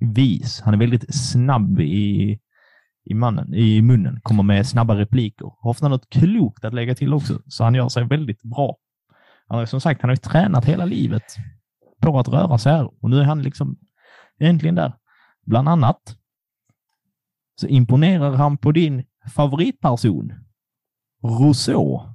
Vis. 0.01 0.61
Han 0.61 0.75
är 0.75 0.79
väldigt 0.79 1.14
snabb 1.14 1.81
i, 1.81 2.39
i, 3.05 3.14
mannen, 3.14 3.55
i 3.55 3.83
munnen, 3.83 4.20
kommer 4.22 4.43
med 4.43 4.66
snabba 4.66 4.97
repliker. 4.97 5.53
Har 5.59 5.70
ofta 5.70 5.89
något 5.89 6.11
klokt 6.11 6.64
att 6.64 6.75
lägga 6.75 6.95
till 6.95 7.14
också, 7.14 7.43
så 7.47 7.64
han 7.64 7.75
gör 7.75 7.89
sig 7.89 8.05
väldigt 8.05 8.43
bra. 8.43 8.77
Han 9.47 9.59
har 9.59 9.66
som 9.66 9.81
sagt, 9.81 10.01
han 10.01 10.09
har 10.09 10.14
ju 10.14 10.20
tränat 10.20 10.64
hela 10.64 10.85
livet 10.85 11.37
på 12.01 12.18
att 12.18 12.29
röra 12.29 12.59
sig 12.59 12.72
här 12.72 13.05
och 13.05 13.11
nu 13.11 13.20
är 13.20 13.25
han 13.25 13.43
liksom 13.43 13.79
äntligen 14.39 14.75
där. 14.75 14.93
Bland 15.47 15.68
annat 15.68 16.16
så 17.61 17.66
imponerar 17.66 18.33
han 18.33 18.59
på 18.59 18.72
din 18.72 19.05
favoritperson, 19.35 20.33
Rousseau. 21.22 22.14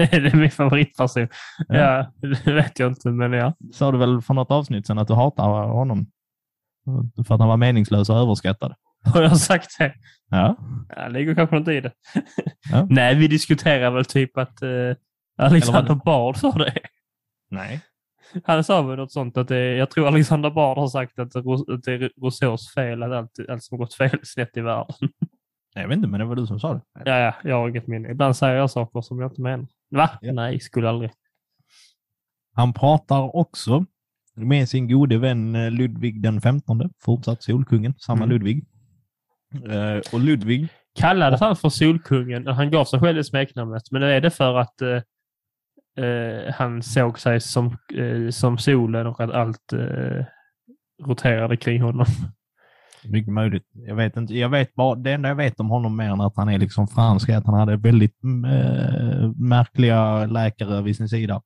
det 0.10 0.32
är 0.32 0.36
min 0.36 0.50
favoritperson. 0.50 1.28
Ja. 1.68 1.76
Ja. 1.76 2.12
det 2.44 2.52
vet 2.52 2.78
jag 2.78 2.90
inte, 2.90 3.08
men 3.08 3.32
ja. 3.32 3.54
Sa 3.72 3.92
du 3.92 3.98
väl 3.98 4.22
för 4.22 4.34
något 4.34 4.50
avsnitt 4.50 4.86
sedan 4.86 4.98
att 4.98 5.08
du 5.08 5.14
hatar 5.14 5.68
honom? 5.68 6.06
För 7.26 7.34
att 7.34 7.40
han 7.40 7.48
var 7.48 7.56
meningslös 7.56 8.10
och 8.10 8.16
överskattad. 8.16 8.74
Har 9.04 9.22
jag 9.22 9.36
sagt 9.36 9.78
det? 9.78 9.94
Ja. 10.30 10.56
Ja, 10.88 11.02
det 11.02 11.10
ligger 11.10 11.34
kanske 11.34 11.56
inte 11.56 11.72
i 11.72 11.80
det. 11.80 11.92
Ja. 12.70 12.86
Nej, 12.90 13.14
vi 13.14 13.28
diskuterar 13.28 13.90
väl 13.90 14.04
typ 14.04 14.38
att 14.38 14.62
uh, 14.62 14.94
Alexander 15.38 15.94
Bard 15.94 16.36
sa 16.36 16.52
det. 16.52 16.74
Nej. 17.50 17.80
Han 18.44 18.64
sa 18.64 18.82
väl 18.82 18.96
något 18.96 19.12
sånt 19.12 19.36
att 19.36 19.48
det, 19.48 19.76
jag 19.76 19.90
tror 19.90 20.08
Alexander 20.08 20.50
Bard 20.50 20.78
har 20.78 20.88
sagt 20.88 21.18
att 21.18 21.32
det 21.32 21.92
är 21.92 22.22
Rousseaus 22.22 22.74
fel 22.74 23.02
att 23.02 23.12
allt, 23.12 23.30
allt 23.48 23.62
som 23.62 23.78
gått 23.78 23.94
fel 23.94 24.20
snett 24.22 24.56
i 24.56 24.60
världen. 24.60 24.94
Jag 25.74 25.88
vet 25.88 25.96
inte, 25.96 26.08
men 26.08 26.20
det 26.20 26.26
var 26.26 26.36
du 26.36 26.46
som 26.46 26.60
sa 26.60 26.74
det. 26.74 26.80
Ja, 27.04 27.18
ja, 27.18 27.34
jag 27.44 27.56
har 27.56 27.68
inget 27.68 27.86
minne. 27.86 28.10
Ibland 28.10 28.36
säger 28.36 28.56
jag 28.56 28.70
saker 28.70 29.00
som 29.00 29.20
jag 29.20 29.30
inte 29.30 29.42
menar. 29.42 29.66
Va? 29.90 30.10
Ja. 30.20 30.32
Nej, 30.32 30.60
skulle 30.60 30.88
aldrig. 30.88 31.10
Han 32.54 32.72
pratar 32.72 33.36
också 33.36 33.84
med 34.36 34.68
sin 34.68 34.88
gode 34.88 35.18
vän 35.18 35.54
eh, 35.54 35.70
Ludvig 35.70 36.22
den 36.22 36.40
15, 36.40 36.90
fortsatt 37.04 37.42
Solkungen, 37.42 37.94
samma 37.98 38.24
Mm. 38.24 38.30
Ludvig. 38.30 38.64
Eh, 39.70 40.00
och 40.12 40.20
Ludvig, 40.20 40.68
Kallades 40.94 41.40
han 41.40 41.56
för 41.56 41.68
Solkungen? 41.68 42.46
Han 42.46 42.70
gav 42.70 42.84
sig 42.84 43.00
själv 43.00 43.16
det 43.16 43.24
smeknamnet, 43.24 43.82
men 43.90 44.02
är 44.02 44.20
det 44.20 44.30
för 44.30 44.58
att 44.58 44.82
eh, 44.82 46.04
eh, 46.04 46.52
han 46.54 46.82
såg 46.82 47.18
sig 47.18 47.40
som, 47.40 47.76
eh, 47.94 48.30
som 48.30 48.58
solen 48.58 49.06
och 49.06 49.20
att 49.20 49.30
allt 49.30 49.72
eh, 49.72 50.24
roterade 51.02 51.56
kring 51.56 51.82
honom? 51.82 52.06
Mycket 53.04 53.32
möjligt. 53.32 53.64
Jag 53.72 53.94
vet 53.96 54.16
inte. 54.16 54.34
Jag 54.34 54.48
vet 54.48 54.74
bara, 54.74 54.94
det 54.94 55.12
enda 55.12 55.28
jag 55.28 55.36
vet 55.36 55.60
om 55.60 55.70
honom 55.70 55.96
mer 55.96 56.10
än 56.10 56.20
att 56.20 56.36
han 56.36 56.48
är 56.48 56.58
liksom 56.58 56.88
fransk 56.88 57.28
är 57.28 57.36
att 57.36 57.46
han 57.46 57.54
hade 57.54 57.76
väldigt 57.76 58.16
eh, 58.24 59.30
märkliga 59.36 60.26
läkare 60.26 60.82
vid 60.82 60.96
sin 60.96 61.08
sida. 61.08 61.42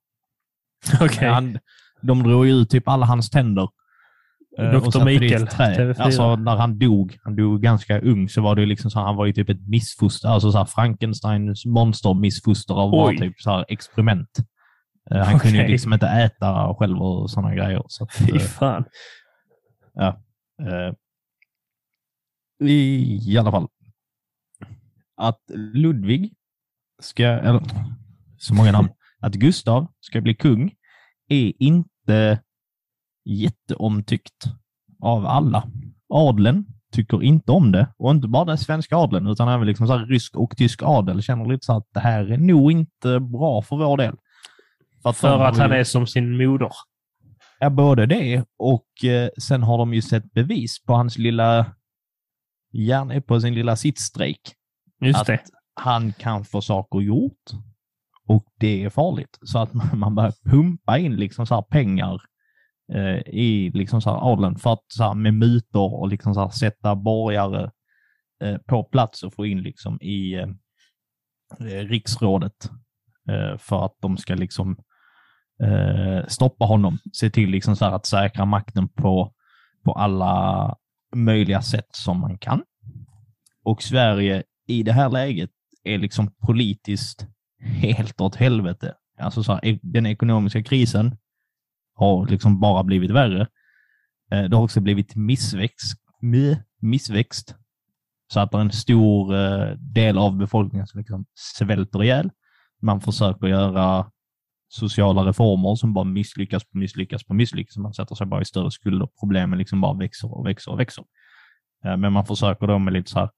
Okej. 1.01 1.29
Han, 1.29 1.57
de 2.01 2.23
drog 2.23 2.45
ju 2.45 2.51
ut 2.53 2.69
typ 2.69 2.87
alla 2.87 3.05
hans 3.05 3.29
tänder. 3.29 3.67
eh, 4.59 4.71
Dr. 4.71 5.05
Mikael, 5.05 5.47
trä. 5.47 5.75
TV4. 5.75 6.01
Alltså 6.01 6.35
när 6.35 6.55
han 6.55 6.79
dog, 6.79 7.17
han 7.23 7.35
dog 7.35 7.61
ganska 7.61 7.99
ung, 7.99 8.29
så 8.29 8.41
var 8.41 8.55
det 8.55 8.65
liksom 8.65 8.91
så 8.91 8.99
han 8.99 9.15
var 9.15 9.25
ju 9.25 9.33
typ 9.33 9.49
ett 9.49 9.67
missfoster, 9.67 10.29
alltså 10.29 10.51
så 10.51 10.57
här 10.57 10.65
Frankensteins 10.65 11.65
monstermissfoster 11.65 12.73
av 12.73 12.91
bara 12.91 13.11
typ 13.17 13.41
så 13.41 13.51
här 13.51 13.65
experiment. 13.67 14.29
Eh, 15.11 15.17
Han 15.17 15.39
kunde 15.39 15.57
ju 15.57 15.67
liksom 15.67 15.93
inte 15.93 16.07
äta 16.07 16.75
själv 16.79 17.01
och 17.01 17.29
sådana 17.31 17.55
grejer. 17.55 17.83
Så 17.87 18.03
att, 18.03 18.13
Fy 18.13 18.39
fan. 18.39 18.85
Eh, 20.01 20.93
I, 22.67 23.19
I 23.33 23.37
alla 23.37 23.51
fall. 23.51 23.67
Att 25.17 25.41
Ludvig 25.53 26.33
ska, 27.01 27.23
eller 27.23 27.61
så 28.37 28.53
många 28.53 28.71
namn, 28.71 28.89
att 29.19 29.33
Gustav 29.33 29.87
ska 29.99 30.21
bli 30.21 30.35
kung 30.35 30.71
är 31.27 31.53
inte 31.59 32.39
jätteomtyckt 33.25 34.45
av 35.01 35.25
alla. 35.25 35.67
Adeln 36.09 36.65
tycker 36.91 37.23
inte 37.23 37.51
om 37.51 37.71
det 37.71 37.87
och 37.97 38.11
inte 38.11 38.27
bara 38.27 38.45
den 38.45 38.57
svenska 38.57 38.95
adeln 38.95 39.27
utan 39.27 39.49
även 39.49 39.67
liksom 39.67 39.87
så 39.87 39.97
här 39.97 40.05
rysk 40.05 40.35
och 40.35 40.57
tysk 40.57 40.83
adel 40.83 41.21
känner 41.21 41.45
lite 41.45 41.65
så 41.65 41.77
att 41.77 41.87
det 41.93 41.99
här 41.99 42.31
är 42.31 42.37
nog 42.37 42.71
inte 42.71 43.19
bra 43.19 43.61
för 43.61 43.75
vår 43.75 43.97
del. 43.97 44.15
För 45.03 45.09
att, 45.09 45.17
För 45.17 45.39
att 45.39 45.57
han 45.57 45.71
är 45.71 45.83
som 45.83 46.07
sin 46.07 46.37
moder. 46.37 46.71
Ja, 47.59 47.69
både 47.69 48.05
det 48.05 48.43
och 48.57 49.05
eh, 49.05 49.29
sen 49.41 49.63
har 49.63 49.77
de 49.77 49.93
ju 49.93 50.01
sett 50.01 50.33
bevis 50.33 50.83
på 50.85 50.93
hans 50.93 51.17
lilla 51.17 51.65
hjärn, 52.75 53.21
på 53.21 53.41
sin 53.41 53.53
lilla 53.53 53.75
sittstrejk. 53.75 54.41
Just 55.01 55.19
att 55.19 55.27
det. 55.27 55.43
han 55.75 56.13
kan 56.13 56.45
få 56.45 56.61
saker 56.61 56.99
gjort 56.99 57.51
och 58.27 58.45
det 58.59 58.83
är 58.83 58.89
farligt. 58.89 59.37
Så 59.41 59.59
att 59.59 59.73
man 59.73 59.89
man 59.99 60.15
börjar 60.15 60.33
pumpa 60.45 60.97
in 60.97 61.15
liksom 61.15 61.45
så 61.45 61.55
här 61.55 61.61
pengar 61.61 62.21
eh, 62.93 63.19
i 63.27 63.71
liksom 63.73 64.01
så 64.01 64.09
här 64.09 64.31
adeln 64.31 64.55
för 64.55 64.73
att 64.73 64.85
så 64.87 65.03
här, 65.03 65.13
med 65.13 65.33
mutor 65.33 65.93
och 65.93 66.07
liksom 66.07 66.33
så 66.33 66.41
här, 66.41 66.49
sätta 66.49 66.95
borgare 66.95 67.71
eh, 68.43 68.57
på 68.57 68.83
plats 68.83 69.23
och 69.23 69.33
få 69.33 69.45
in 69.45 69.61
liksom 69.61 70.01
i 70.01 70.33
eh, 70.33 70.49
eh, 71.59 71.87
riksrådet 71.87 72.69
eh, 73.29 73.57
för 73.57 73.85
att 73.85 73.97
de 74.01 74.17
ska 74.17 74.35
liksom 74.35 74.77
eh, 75.63 76.27
stoppa 76.27 76.65
honom. 76.65 76.97
Se 77.13 77.29
till 77.29 77.49
liksom 77.49 77.75
så 77.75 77.85
här 77.85 77.91
att 77.91 78.05
säkra 78.05 78.45
makten 78.45 78.87
på, 78.87 79.33
på 79.83 79.93
alla 79.93 80.75
möjliga 81.15 81.61
sätt 81.61 81.89
som 81.91 82.19
man 82.19 82.37
kan. 82.37 82.63
Och 83.63 83.83
Sverige 83.83 84.43
i 84.67 84.83
det 84.83 84.93
här 84.93 85.09
läget 85.09 85.49
är 85.83 85.97
liksom 85.97 86.33
politiskt 86.47 87.27
helt 87.61 88.21
åt 88.21 88.35
helvete. 88.35 88.93
Alltså 89.19 89.43
så 89.43 89.53
här, 89.53 89.65
e- 89.65 89.79
den 89.81 90.05
ekonomiska 90.05 90.63
krisen 90.63 91.17
har 91.95 92.27
liksom 92.27 92.59
bara 92.59 92.83
blivit 92.83 93.11
värre. 93.11 93.47
Eh, 94.31 94.43
det 94.43 94.55
har 94.55 94.63
också 94.63 94.81
blivit 94.81 95.15
missväxt, 95.15 96.01
missväxt 96.81 97.55
så 98.27 98.39
att 98.39 98.51
det 98.51 98.57
är 98.57 98.61
en 98.61 98.71
stor 98.71 99.35
eh, 99.35 99.69
del 99.77 100.17
av 100.17 100.37
befolkningen 100.37 100.87
som 100.87 100.97
liksom 100.97 101.25
svälter 101.33 102.03
ihjäl. 102.03 102.29
Man 102.81 103.01
försöker 103.01 103.47
göra 103.47 104.11
sociala 104.75 105.25
reformer 105.25 105.75
som 105.75 105.93
bara 105.93 106.05
misslyckas 106.05 106.63
på 106.63 106.77
misslyckas 106.77 107.23
på 107.23 107.33
misslyckas. 107.33 107.77
Man 107.77 107.93
sätter 107.93 108.15
sig 108.15 108.27
bara 108.27 108.41
i 108.41 108.45
större 108.45 108.71
skulder. 108.71 109.09
Problemen 109.19 109.59
liksom 109.59 109.81
bara 109.81 109.93
växer 109.93 110.37
och 110.37 110.45
växer 110.45 110.71
och 110.71 110.79
växer. 110.79 111.05
Eh, 111.85 111.97
men 111.97 112.13
man 112.13 112.25
försöker 112.25 112.67
då 112.67 112.79
med 112.79 112.93
lite 112.93 113.11
så 113.11 113.19
här 113.19 113.29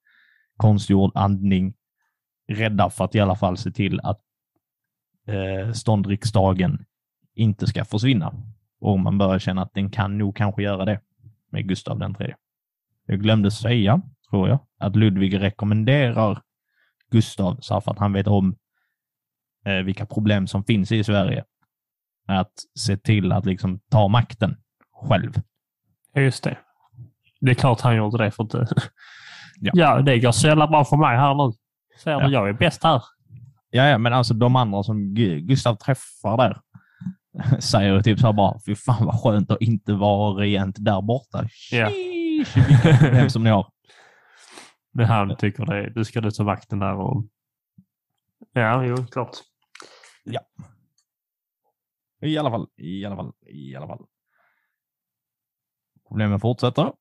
konstgjord 0.57 1.11
andning 1.15 1.73
rädda 2.47 2.89
för 2.89 3.05
att 3.05 3.15
i 3.15 3.19
alla 3.19 3.35
fall 3.35 3.57
se 3.57 3.71
till 3.71 3.99
att 3.99 4.21
eh, 5.27 5.71
ståndriksdagen 5.71 6.85
inte 7.35 7.67
ska 7.67 7.85
försvinna. 7.85 8.33
Och 8.79 8.99
man 8.99 9.17
börjar 9.17 9.39
känna 9.39 9.61
att 9.61 9.73
den 9.73 9.89
kan 9.89 10.17
nog 10.17 10.35
kanske 10.35 10.63
göra 10.63 10.85
det 10.85 10.99
med 11.51 11.67
Gustav 11.67 11.99
den 11.99 12.13
tredje. 12.13 12.35
Jag 13.05 13.21
glömde 13.21 13.51
säga, 13.51 14.01
tror 14.29 14.49
jag, 14.49 14.59
att 14.77 14.95
Ludvig 14.95 15.41
rekommenderar 15.41 16.41
Gustav, 17.11 17.57
så 17.61 17.81
för 17.81 17.91
att 17.91 17.99
han 17.99 18.13
vet 18.13 18.27
om 18.27 18.55
eh, 19.65 19.73
vilka 19.85 20.05
problem 20.05 20.47
som 20.47 20.63
finns 20.63 20.91
i 20.91 21.03
Sverige, 21.03 21.43
att 22.27 22.51
se 22.79 22.97
till 22.97 23.31
att 23.31 23.45
liksom 23.45 23.79
ta 23.91 24.07
makten 24.07 24.57
själv. 25.09 25.33
Ja, 26.13 26.21
Just 26.21 26.43
det. 26.43 26.57
Det 27.41 27.51
är 27.51 27.55
klart 27.55 27.81
han 27.81 27.95
gjorde 27.95 28.23
det 28.23 28.31
för 28.31 28.43
att 28.43 28.53
eh, 28.53 28.61
Ja. 29.61 29.71
ja. 29.73 30.01
det 30.01 30.19
går 30.19 30.31
så 30.31 30.47
jävla 30.47 30.67
bra 30.67 30.85
för 30.85 30.97
mig 30.97 31.17
här 31.17 31.33
nu. 31.47 31.53
Ser 32.03 32.11
Ja. 32.11 32.27
du, 32.27 32.33
jag 32.33 32.49
är 32.49 32.53
bäst 32.53 32.83
här. 32.83 33.01
Ja, 33.69 33.87
ja, 33.87 33.97
men 33.97 34.13
alltså 34.13 34.33
de 34.33 34.55
andra 34.55 34.83
som 34.83 34.97
Gu- 35.15 35.39
Gustav 35.39 35.75
träffar 35.75 36.37
där 36.37 36.57
säger 37.59 38.01
typ 38.01 38.19
så 38.19 38.25
här 38.25 38.33
bara, 38.33 38.59
fy 38.65 38.75
fan 38.75 39.05
vad 39.05 39.21
skönt 39.21 39.51
att 39.51 39.61
inte 39.61 39.93
vara 39.93 40.33
rent 40.41 40.75
där 40.79 41.01
borta. 41.01 41.47
Ja. 41.71 41.89
Problem 42.99 43.29
som 43.29 43.43
ni 43.43 43.49
har. 43.49 43.67
Men 44.93 45.05
han 45.05 45.35
tycker 45.35 45.65
det. 45.65 45.89
Du 45.89 46.05
ska 46.05 46.21
du 46.21 46.31
ta 46.31 46.43
makten 46.43 46.79
där 46.79 46.93
och... 46.95 47.23
Ja, 48.53 48.85
jo, 48.85 48.95
klart. 49.11 49.37
I 52.21 52.37
alla 52.37 52.49
fall, 52.49 52.67
i 52.77 53.05
alla 53.05 53.15
fall, 53.15 53.31
i 53.47 53.75
alla 53.75 53.87
fall. 53.87 54.05
Problemen 56.07 56.39
fortsätter. 56.39 56.93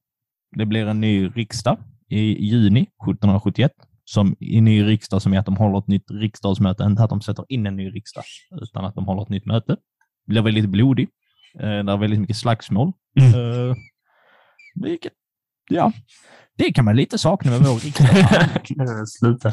Det 0.57 0.67
blir 0.67 0.87
en 0.87 1.01
ny 1.01 1.29
riksdag 1.29 1.79
i 2.09 2.47
juni 2.47 2.81
1771. 2.81 3.73
Som 4.05 4.37
i 4.41 4.61
ny 4.61 4.83
riksdag 4.83 5.23
som 5.23 5.33
är 5.33 5.39
att 5.39 5.47
de 5.47 5.57
håller 5.57 5.79
ett 5.79 5.87
nytt 5.89 6.11
riksdagsmöte. 6.11 6.85
Inte 6.85 7.03
att 7.03 7.11
de 7.11 7.21
sätter 7.21 7.45
in 7.49 7.67
en 7.67 7.77
ny 7.77 7.91
riksdag, 7.91 8.25
utan 8.63 8.85
att 8.85 8.95
de 8.95 9.07
håller 9.07 9.23
ett 9.23 9.29
nytt 9.29 9.47
möte. 9.47 9.73
Det 10.27 10.31
blir 10.31 10.43
väldigt 10.43 10.69
blodigt. 10.69 11.11
Eh, 11.55 11.61
Det 11.85 11.93
är 11.93 11.97
väldigt 11.97 12.21
mycket 12.21 12.37
slagsmål. 12.37 12.93
Mm. 13.21 13.41
Eh, 13.71 13.77
Vilket 14.75 15.13
ja, 15.71 15.93
det 16.57 16.73
kan 16.73 16.85
man 16.85 16.97
lite 16.97 17.19
sakna 17.19 17.51
med 17.51 17.61
vår 17.61 17.75
riksdag. 17.85 19.09
Sluta. 19.09 19.53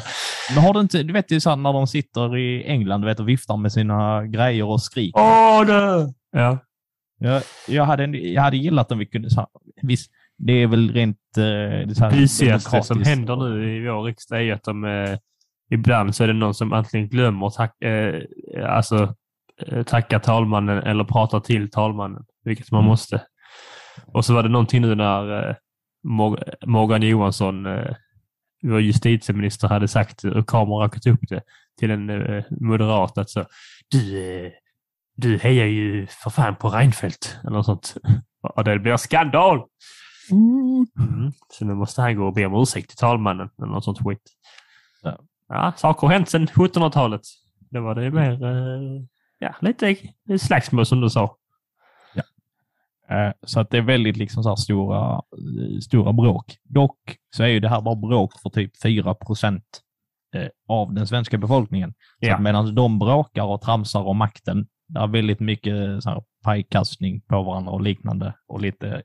Men 0.54 0.64
har 0.64 0.74
du 0.74 0.80
inte, 0.80 1.02
du 1.02 1.12
vet 1.12 1.30
ju 1.32 1.40
så 1.40 1.56
när 1.56 1.72
de 1.72 1.86
sitter 1.86 2.36
i 2.36 2.64
England 2.64 3.00
du 3.00 3.06
vet, 3.06 3.20
och 3.20 3.28
viftar 3.28 3.56
med 3.56 3.72
sina 3.72 4.26
grejer 4.26 4.64
och 4.64 4.82
skriker. 4.82 5.20
Åh, 5.20 5.64
det! 5.66 6.12
Ja. 6.32 6.58
Jag, 7.18 7.42
jag, 7.68 7.84
hade, 7.84 8.04
jag 8.18 8.42
hade 8.42 8.56
gillat 8.56 8.92
om 8.92 8.98
vi 8.98 9.06
kunde... 9.06 9.30
Så 9.30 9.40
här, 9.40 9.48
visst, 9.82 10.10
det 10.38 10.52
är 10.52 10.66
väl 10.66 10.92
rent... 10.92 11.18
Eh, 11.36 11.42
det 11.88 11.94
så 11.94 12.04
här 12.04 12.10
pysigaste 12.10 12.82
som 12.82 13.02
händer 13.02 13.36
nu 13.36 13.76
i 13.76 13.88
vår 13.88 14.02
riksdag 14.02 14.42
är 14.42 14.52
att 14.52 14.64
de 14.64 14.84
eh, 14.84 15.18
ibland 15.70 16.14
så 16.14 16.24
är 16.24 16.28
det 16.28 16.32
någon 16.34 16.54
som 16.54 16.72
antingen 16.72 17.08
glömmer 17.08 17.50
tack, 17.50 17.82
eh, 17.82 18.22
alltså, 18.68 19.14
eh, 19.66 19.82
tacka 19.82 20.18
talmannen 20.20 20.78
eller 20.82 21.04
prata 21.04 21.40
till 21.40 21.70
talmannen, 21.70 22.22
vilket 22.44 22.70
man 22.70 22.80
Mm. 22.80 22.88
måste. 22.88 23.22
Och 24.06 24.24
så 24.24 24.34
var 24.34 24.42
det 24.42 24.48
någonting 24.48 24.82
nu 24.82 24.94
när 24.94 25.48
eh, 25.48 25.54
Morgan 26.04 27.02
Johansson, 27.02 27.66
eh, 27.66 27.94
vår 28.62 28.80
justitieminister, 28.80 29.68
hade 29.68 29.88
sagt 29.88 30.24
och 30.24 30.46
kameran 30.46 30.80
rakat 30.80 31.06
upp 31.06 31.20
det 31.28 31.42
till 31.78 31.90
en 31.90 32.10
eh, 32.10 32.44
moderat 32.50 33.18
att 33.18 33.30
så, 33.30 33.44
du, 33.88 34.20
eh, 34.44 34.52
du 35.16 35.38
hejar 35.38 35.66
ju 35.66 36.06
för 36.06 36.30
fan 36.30 36.56
på 36.56 36.68
Reinfeldt 36.68 37.38
eller 37.42 37.56
något 37.56 37.66
sånt. 37.66 37.96
Och 38.56 38.64
det 38.64 38.78
blir 38.78 38.96
skandal! 38.96 39.62
Mm. 40.30 41.32
Så 41.52 41.64
nu 41.64 41.74
måste 41.74 42.02
han 42.02 42.16
gå 42.16 42.26
och 42.26 42.34
be 42.34 42.46
om 42.46 42.62
ursäkt 42.62 42.88
till 42.88 42.98
talmannen 42.98 43.50
eller 43.58 43.72
något 43.72 43.84
sånt 43.84 43.98
skit. 43.98 44.22
Ja. 45.02 45.18
Ja, 45.48 45.72
saker 45.76 46.06
har 46.06 46.14
hänt 46.14 46.28
sedan 46.28 46.46
1700-talet. 46.46 47.20
Det 47.70 47.80
var 47.80 47.94
det 47.94 48.10
mer, 48.10 48.38
ja, 49.38 49.54
lite 49.60 49.96
slagsmål 50.38 50.86
som 50.86 51.00
du 51.00 51.10
sa. 51.10 51.36
Eh, 53.10 53.32
Så 53.46 53.60
att 53.60 53.70
det 53.70 53.78
är 53.78 53.82
väldigt 53.82 54.16
liksom 54.16 54.42
så 54.42 54.56
stora, 54.56 55.22
stora 55.82 56.12
bråk. 56.12 56.56
Dock 56.64 56.98
så 57.36 57.42
är 57.42 57.48
ju 57.48 57.60
det 57.60 57.68
här 57.68 57.80
bara 57.80 57.94
bråk 57.96 58.32
för 58.42 58.50
typ 58.50 58.82
4 58.82 59.14
procent 59.14 59.80
eh, 60.36 60.48
av 60.68 60.94
den 60.94 61.06
svenska 61.06 61.38
befolkningen. 61.38 61.90
Så 62.20 62.26
Ja. 62.26 62.38
medan 62.38 62.74
de 62.74 62.98
bråkar 62.98 63.42
och 63.44 63.60
tramsar 63.60 64.02
om 64.02 64.16
makten, 64.16 64.66
det 64.88 65.00
är 65.00 65.06
väldigt 65.06 65.40
mycket 65.40 66.02
så 66.02 66.10
här 66.10 66.22
pajkastning 66.44 67.20
på 67.20 67.42
varandra 67.42 67.72
och 67.72 67.80
liknande 67.82 68.34
och 68.48 68.60
lite 68.60 69.02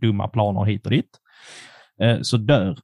dumma 0.00 0.28
planer 0.28 0.64
hit 0.64 0.84
och 0.86 0.90
dit, 0.90 1.18
eh, 2.00 2.18
så 2.22 2.36
dör 2.36 2.78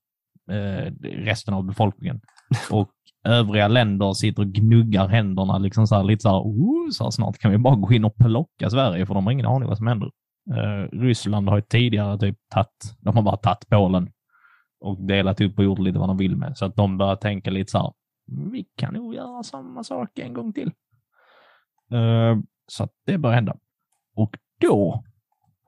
resten 1.03 1.55
av 1.55 1.65
befolkningen. 1.65 2.21
Och 2.71 2.91
övriga 3.25 3.69
länder 3.69 4.13
sitter 4.13 4.43
och 4.43 4.49
gnuggar 4.49 5.09
händerna 5.09 5.59
liksom 5.59 5.87
så 5.87 5.95
här, 5.97 6.05
lite 6.05 6.23
så 6.23 6.29
här, 6.29 6.39
oh, 6.39 6.91
så 6.91 7.05
här, 7.05 7.11
snart 7.11 7.39
kan 7.39 7.51
vi 7.51 7.59
bara 7.59 7.77
gå 7.77 7.93
in 7.93 8.05
och 8.05 8.17
plocka 8.17 8.71
Sverige 8.71 9.07
för 9.07 9.15
de 9.15 9.25
har 9.27 9.33
ingen 9.33 9.47
aning 9.47 9.69
vad 9.69 9.79
som 9.79 9.87
händer. 9.87 10.11
Eh, 10.57 10.99
Ryssland 10.99 11.49
har 11.49 11.57
ju 11.57 11.63
tidigare 11.63 12.19
typ 12.19 12.39
tagit, 12.49 12.97
de 13.01 13.17
har 13.17 13.23
bara 13.23 13.37
tagit 13.37 13.69
Polen 13.69 14.13
och 14.81 15.07
delat 15.07 15.41
upp 15.41 15.59
och 15.59 15.65
gjort 15.65 15.79
lite 15.79 15.99
vad 15.99 16.09
de 16.09 16.17
vill 16.17 16.37
med. 16.37 16.59
Så 16.59 16.65
att 16.65 16.77
de 16.77 16.99
börjar 16.99 17.17
tänka 17.17 17.51
lite 17.51 17.71
så 17.71 17.79
här, 17.79 17.93
vi 18.53 18.67
kan 18.77 18.95
nog 18.95 19.15
göra 19.15 19.43
samma 19.43 19.85
sak 19.85 20.19
en 20.19 20.35
gång 20.35 20.53
till. 20.53 20.73
Eh, 21.93 22.39
så 22.67 22.85
att 22.85 22.93
det 23.07 23.19
börjar 23.19 23.35
hända. 23.35 23.57
Och 24.15 24.37
då, 24.61 25.05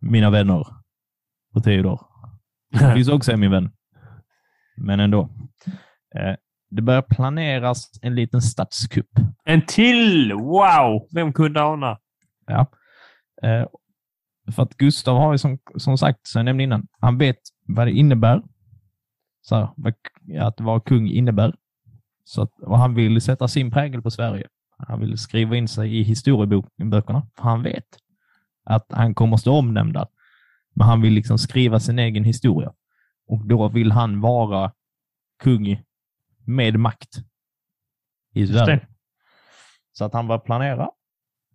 mina 0.01 0.31
vänner 0.31 0.67
på 1.55 1.61
Theodor, 1.61 2.01
det 2.71 2.95
finns 2.95 3.09
också 3.13 3.33
en 3.33 3.41
min 3.41 3.51
vän, 3.51 3.71
men 4.77 5.01
ändå. 5.01 5.29
Eh, 6.15 6.37
det 6.71 6.83
börjar 6.83 7.03
planeras 7.03 7.91
en 8.03 8.15
liten 8.15 8.43
statskupp. 8.43 9.11
En 9.45 9.67
till! 9.67 10.33
Wow! 10.33 11.09
Vem 11.15 11.33
kunde 11.33 11.63
ana? 11.63 11.99
Ja. 12.47 12.67
För 14.53 14.63
att 14.63 14.77
Gustav 14.77 15.17
har 15.17 15.33
ju 15.33 15.39
som, 15.39 15.59
som 15.77 15.99
sagt, 15.99 16.27
som 16.27 16.39
jag 16.39 16.45
nämnde 16.45 16.65
innan, 16.65 16.87
han 17.01 17.19
vet 17.19 17.39
vad 17.67 17.87
det 17.87 17.93
innebär. 17.93 18.43
Så 19.41 19.57
här, 19.57 19.69
vad, 19.77 19.95
att 20.41 20.61
vara 20.61 20.81
kung 20.81 21.09
innebär. 21.09 21.55
Så 22.25 22.43
att, 22.43 22.61
och 22.61 22.79
han 22.79 22.95
vill 22.95 23.21
sätta 23.21 23.49
sin 23.49 23.71
prägel 23.71 24.03
på 24.03 24.11
Sverige. 24.11 24.49
Han 24.79 25.01
vill 25.01 25.19
skriva 25.19 25.57
in 25.57 25.69
sig 25.69 25.97
i 25.99 26.03
historieböckerna, 26.03 27.27
för 27.37 27.43
han 27.43 27.63
vet 27.63 27.87
att 28.65 28.87
han 28.89 29.15
kommer 29.15 29.37
stå 29.37 29.59
omnämnd 29.59 29.95
där. 29.95 30.07
Men 30.75 30.87
han 30.87 31.01
vill 31.01 31.13
liksom 31.13 31.39
skriva 31.39 31.81
sin 31.81 31.99
egen 31.99 32.25
historia. 32.25 32.73
Och 33.27 33.47
då 33.47 33.69
vill 33.69 33.93
han 33.93 34.21
vara 34.21 34.73
kung 35.43 35.83
med 36.47 36.79
makt 36.79 37.19
i 38.35 38.47
Sverige. 38.47 38.87
Så 39.93 40.05
att 40.05 40.13
han 40.13 40.27
börjar 40.29 40.41
planera. 40.41 40.91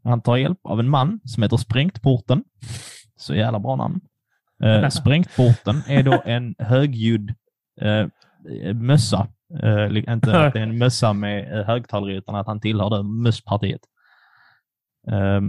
Han 0.05 0.21
tar 0.21 0.37
hjälp 0.37 0.59
av 0.63 0.79
en 0.79 0.89
man 0.89 1.19
som 1.23 1.43
heter 1.43 1.57
Sprängtporten. 1.57 2.43
Så 3.17 3.35
jävla 3.35 3.59
bra 3.59 3.75
namn. 3.75 3.99
Eh, 4.63 4.89
Sprängtporten 4.89 5.81
är 5.87 6.03
då 6.03 6.21
en 6.25 6.55
högljudd 6.59 7.33
eh, 7.81 8.07
mössa. 8.73 9.27
Eh, 9.63 9.97
inte 9.97 10.13
att 10.47 10.53
det 10.53 10.59
är 10.59 10.63
en 10.63 10.77
mössa 10.85 11.13
med 11.13 11.59
eh, 11.59 11.65
högtalare, 11.65 12.13
utan 12.15 12.35
att 12.35 12.47
han 12.47 12.59
tillhör 12.59 12.89
det 12.89 13.03
mösspartiet. 13.03 13.81
Eh, 15.07 15.41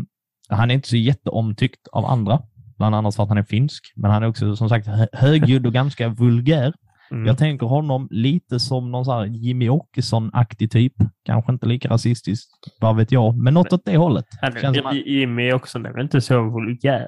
han 0.49 0.71
är 0.71 0.75
inte 0.75 0.89
så 0.89 0.97
jätteomtyckt 0.97 1.89
av 1.93 2.05
andra, 2.07 2.43
bland 2.79 2.95
annat 2.95 3.17
för 3.17 3.23
att 3.23 3.29
han 3.29 3.39
är 3.39 3.43
finsk. 3.43 3.93
Men 3.97 4.11
han 4.11 4.23
är 4.23 4.27
också 4.27 4.57
som 4.57 4.69
sagt 4.69 4.87
hö- 4.87 5.07
högljudd 5.13 5.67
och 5.67 5.73
ganska 5.73 6.09
vulgär. 6.09 6.75
Mm. 7.11 7.27
Jag 7.27 7.39
tänker 7.39 7.67
honom 7.67 8.09
lite 8.11 8.61
som 8.61 8.91
någon 8.91 9.05
så 9.05 9.13
här 9.13 9.25
Jimmy 9.25 9.69
Åkesson-aktig 9.69 10.71
typ. 10.71 10.93
Kanske 11.25 11.53
inte 11.53 11.67
lika 11.67 11.89
rasistisk, 11.89 12.49
vad 12.81 12.97
vet 12.97 13.13
jag, 13.13 13.37
men 13.37 13.55
något 13.55 13.73
åt 13.73 13.85
det 13.85 13.97
hållet. 13.97 14.25
Han, 14.41 14.95
Jimmy 14.95 15.49
är 15.49 15.55
också 15.55 15.79
nämligen 15.79 16.07
inte 16.07 16.21
så 16.21 16.51
vulgär. 16.51 17.07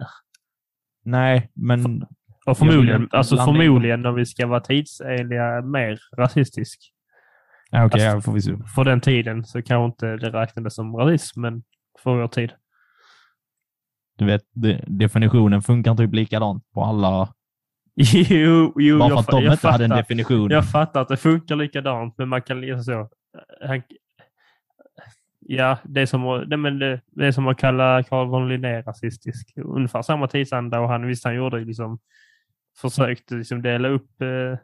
Nej, 1.05 1.51
men 1.55 2.03
Och 2.03 2.09
Jag 2.47 2.59
förmodligen, 2.59 3.01
vill 3.01 3.09
alltså 3.13 3.37
förmodligen 3.37 4.07
om 4.07 4.15
vi 4.15 4.27
ska 4.27 4.47
vara 4.47 4.61
tidsenliga, 4.61 5.63
mer 5.63 5.99
rasistisk. 6.17 6.93
ja, 7.71 7.85
okej, 7.85 8.07
Alltså- 8.07 8.17
ja, 8.17 8.21
får 8.21 8.33
vi 8.33 8.41
se. 8.43 8.57
För 8.75 8.85
den 8.85 9.01
tiden 9.01 9.45
så 9.45 9.63
kanske 9.63 9.85
inte 9.85 10.17
det 10.27 10.31
räknades 10.41 10.75
som 10.75 10.97
rasism, 10.97 11.41
men 11.41 11.63
för 12.03 12.17
vår 12.17 12.29
tid. 12.29 12.53
Du 14.19 14.25
vet, 14.25 14.43
de, 14.55 14.85
definitionen 14.87 15.63
funkar 15.63 15.95
typ 15.95 16.15
likadant 16.15 16.65
på 16.75 16.85
alla. 16.85 17.35
Jo, 18.31 18.73
jo 18.77 18.99
Bara 18.99 19.09
för 19.09 19.15
jag, 19.15 19.21
att 19.21 19.31
de 19.31 19.45
jag, 19.45 19.53
inte 19.53 19.69
hade 19.69 19.85
en 19.85 19.91
fattar, 19.91 20.03
definition. 20.03 20.51
jag 20.51 20.71
fattar 20.71 21.01
att 21.01 21.09
det 21.09 21.17
funkar 21.17 21.57
likadant, 21.57 22.15
men 22.19 22.29
man 22.29 22.43
kan 22.43 22.61
läsa 22.61 22.83
så. 22.83 23.09
Han, 23.67 23.83
ja, 25.41 25.79
det 25.85 26.01
är, 26.01 26.07
som, 26.07 26.45
nej, 26.47 26.59
men 26.59 26.79
det, 26.79 27.01
det 27.07 27.27
är 27.27 27.33
som 27.33 27.49
att 27.49 27.59
kalla 27.59 28.03
Carl 28.03 28.29
von 28.29 28.49
Linné 28.49 28.83
rasistisk. 28.83 29.53
Ungefär 29.57 30.03
samma 30.03 30.29
tidsanda 30.29 30.81
och 30.81 30.89
han 30.89 31.07
visst 31.07 31.25
han 31.25 31.35
gjorde 31.35 31.61
liksom 31.61 31.99
försökte 32.81 33.35
liksom 33.35 33.63
dela 33.63 33.89
upp 33.89 34.23
eh, 34.23 34.59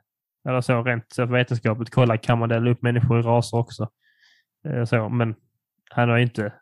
eller 0.48 0.60
så 0.60 0.82
rent 0.82 1.12
så 1.12 1.26
vetenskapligt 1.26 1.90
kolla 1.90 2.16
kan 2.16 2.38
man 2.38 2.48
dela 2.48 2.70
upp 2.70 2.82
människor 2.82 3.20
i 3.20 3.22
raser 3.22 3.56
också. 3.56 3.88
Eh, 4.68 4.84
så, 4.84 5.08
men 5.08 5.34
han 5.90 6.08
var 6.08 6.18
inte 6.18 6.52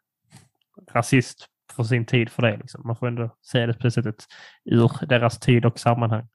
rasist 0.92 1.46
för 1.76 1.82
sin 1.82 2.04
tid 2.04 2.28
för 2.28 2.42
det. 2.42 2.56
Liksom. 2.56 2.82
Man 2.84 2.96
får 2.96 3.06
ändå 3.06 3.36
se 3.42 3.66
det 3.66 3.74
på 3.74 3.82
det 3.82 3.90
sättet 3.90 4.24
ur 4.64 5.06
deras 5.06 5.38
tid 5.38 5.64
och 5.64 5.78
sammanhang. 5.78 6.26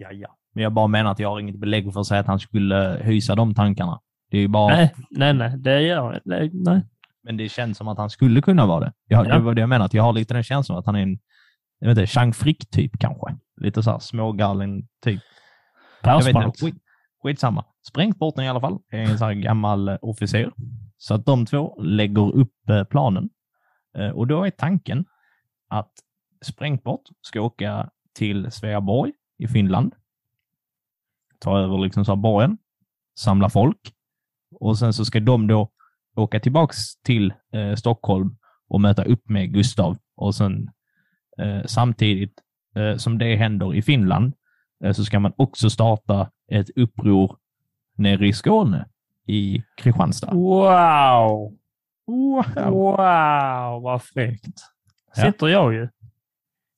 Ja, 0.00 0.12
ja. 0.12 0.36
Men 0.54 0.62
jag 0.64 0.72
bara 0.72 0.86
menar 0.86 1.10
att 1.10 1.18
jag 1.18 1.28
har 1.28 1.40
inget 1.40 1.58
belägg 1.58 1.92
för 1.92 2.00
att 2.00 2.06
säga 2.06 2.20
att 2.20 2.26
han 2.26 2.38
skulle 2.40 3.00
hysa 3.02 3.34
de 3.34 3.54
tankarna. 3.54 4.00
Det 4.30 4.36
är 4.36 4.40
ju 4.40 4.48
bara, 4.48 4.74
Nej, 4.74 4.94
nej, 5.10 5.34
nej, 5.34 5.58
det 5.58 5.82
gör 5.82 6.20
nej, 6.24 6.50
nej. 6.52 6.82
men 7.22 7.36
det 7.36 7.48
känns 7.48 7.78
som 7.78 7.88
att 7.88 7.98
han 7.98 8.10
skulle 8.10 8.42
kunna 8.42 8.66
vara 8.66 8.80
det. 8.80 8.92
Jag, 9.06 9.26
Ja. 9.26 9.34
Det 9.34 9.40
var 9.40 9.54
det 9.54 9.60
jag 9.60 9.68
menar, 9.68 9.84
att 9.84 9.94
jag 9.94 10.02
har 10.02 10.12
lite 10.12 10.34
den 10.34 10.42
känslan 10.42 10.78
att 10.78 10.86
han 10.86 10.96
är 10.96 11.02
en, 11.02 11.18
jag 11.78 11.88
vet 11.88 11.98
inte, 11.98 12.06
Chang 12.06 12.32
Frick-typ 12.32 12.98
kanske. 12.98 13.36
Lite 13.60 13.82
så 13.82 13.90
här 13.90 13.98
smågallen 13.98 14.82
typ. 15.04 15.22
Jag 16.02 16.16
vet 16.16 16.24
Persbrandt. 16.24 16.46
inte, 16.62 16.64
skit, 16.76 16.82
skitsamma. 17.22 17.64
Sprängtporten 17.88 18.44
i 18.44 18.48
alla 18.48 18.60
fall 18.60 18.78
är 18.90 18.98
en 18.98 19.18
sån 19.18 19.26
här 19.28 19.34
gammal 19.34 19.88
eh, 19.88 19.96
officer. 20.02 20.52
Så 20.96 21.14
att 21.14 21.26
de 21.26 21.46
två 21.46 21.82
lägger 21.82 22.36
upp 22.36 22.68
eh, 22.68 22.84
planen. 22.84 23.30
Eh, 23.98 24.08
och 24.10 24.26
då 24.26 24.44
är 24.44 24.50
tanken 24.50 25.04
att 25.68 25.92
Sprängtport 26.44 27.02
ska 27.22 27.40
åka 27.40 27.90
till 28.14 28.50
Sveaborg 28.52 29.12
i 29.40 29.48
Finland. 29.48 29.94
Ta 31.38 31.58
över 31.58 31.78
liksom 31.78 32.04
så 32.04 32.12
här 32.12 32.16
borgen, 32.16 32.58
samla 33.18 33.50
folk 33.50 33.94
och 34.60 34.78
sen 34.78 34.92
så 34.92 35.04
ska 35.04 35.20
de 35.20 35.46
då 35.46 35.70
åka 36.16 36.40
tillbaks 36.40 36.96
till 37.02 37.34
eh, 37.52 37.74
Stockholm 37.74 38.36
och 38.68 38.80
möta 38.80 39.04
upp 39.04 39.28
med 39.28 39.52
Gustav 39.52 39.96
och 40.16 40.34
sen 40.34 40.70
eh, 41.38 41.62
samtidigt 41.66 42.34
eh, 42.76 42.96
som 42.96 43.18
det 43.18 43.36
händer 43.36 43.74
i 43.74 43.82
Finland 43.82 44.34
eh, 44.84 44.92
så 44.92 45.04
ska 45.04 45.20
man 45.20 45.32
också 45.36 45.70
starta 45.70 46.30
ett 46.52 46.70
uppror 46.76 47.36
nere 47.96 48.26
i 48.28 48.32
Skåne, 48.32 48.88
i 49.26 49.62
Kristianstad. 49.76 50.32
Wow! 50.32 51.56
Wow. 52.06 52.70
Wow, 52.70 53.82
vad 53.82 54.02
fräckt. 54.02 54.60
Ja. 55.16 55.22
Sitter 55.22 55.48
jag 55.48 55.74
ju. 55.74 55.88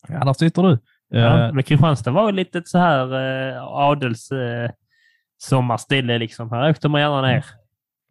Ja, 0.08 0.24
där 0.24 0.32
sitter 0.32 0.62
du. 0.62 0.78
Ja, 1.12 1.46
Eh, 1.46 1.52
men 1.52 1.62
Kristianstad 1.64 2.10
var 2.10 2.26
ju 2.26 2.32
lite 2.32 2.62
så 2.64 2.78
här 2.78 3.12
eh, 3.54 3.62
adels 3.64 4.30
eh, 4.32 4.70
sommarställe 5.38 6.18
liksom. 6.18 6.50
Här 6.50 6.70
åkte 6.70 6.88
man 6.88 7.00
gärna 7.00 7.22
ner. 7.22 7.44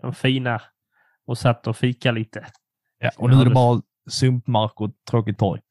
De 0.01 0.13
fina. 0.13 0.61
Och 1.25 1.37
satt 1.37 1.67
och 1.67 1.77
fika 1.77 2.11
lite. 2.11 2.45
ja, 2.99 3.11
och 3.17 3.29
nu 3.29 3.35
är 3.41 3.45
det 3.45 3.51
bara 3.51 3.81
sumpmark 4.09 4.81
och 4.81 4.91
tråkigt 5.09 5.37
torg. 5.39 5.61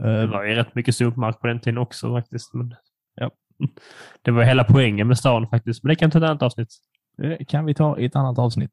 Eh, 0.00 0.06
Det 0.06 0.26
var 0.26 0.44
ju 0.44 0.54
rätt 0.54 0.74
mycket 0.74 0.96
sumpmark 0.96 1.40
på 1.40 1.46
den 1.46 1.60
tiden 1.60 1.78
också 1.78 2.12
faktiskt. 2.14 2.54
Men... 2.54 2.74
Ja. 3.14 3.30
Det 4.22 4.30
var 4.30 4.42
hela 4.42 4.64
poängen 4.64 5.08
med 5.08 5.18
stan 5.18 5.48
faktiskt, 5.48 5.82
men 5.82 5.88
det 5.88 5.96
kan 5.96 6.10
ta 6.10 6.18
ett 6.18 6.24
annat 6.24 6.42
avsnitt. 6.42 6.68
Det 7.16 7.44
kan 7.48 7.64
vi 7.64 7.74
ta 7.74 7.98
i 7.98 8.04
ett 8.04 8.16
annat 8.16 8.38
avsnitt. 8.38 8.70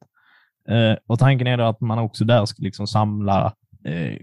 Eh, 0.68 0.96
och 1.06 1.18
tanken 1.18 1.46
är 1.46 1.56
då 1.56 1.64
att 1.64 1.80
man 1.80 1.98
också 1.98 2.24
där 2.24 2.44
ska 2.44 2.62
liksom 2.62 2.86
samla 2.86 3.52
eh, 3.84 4.16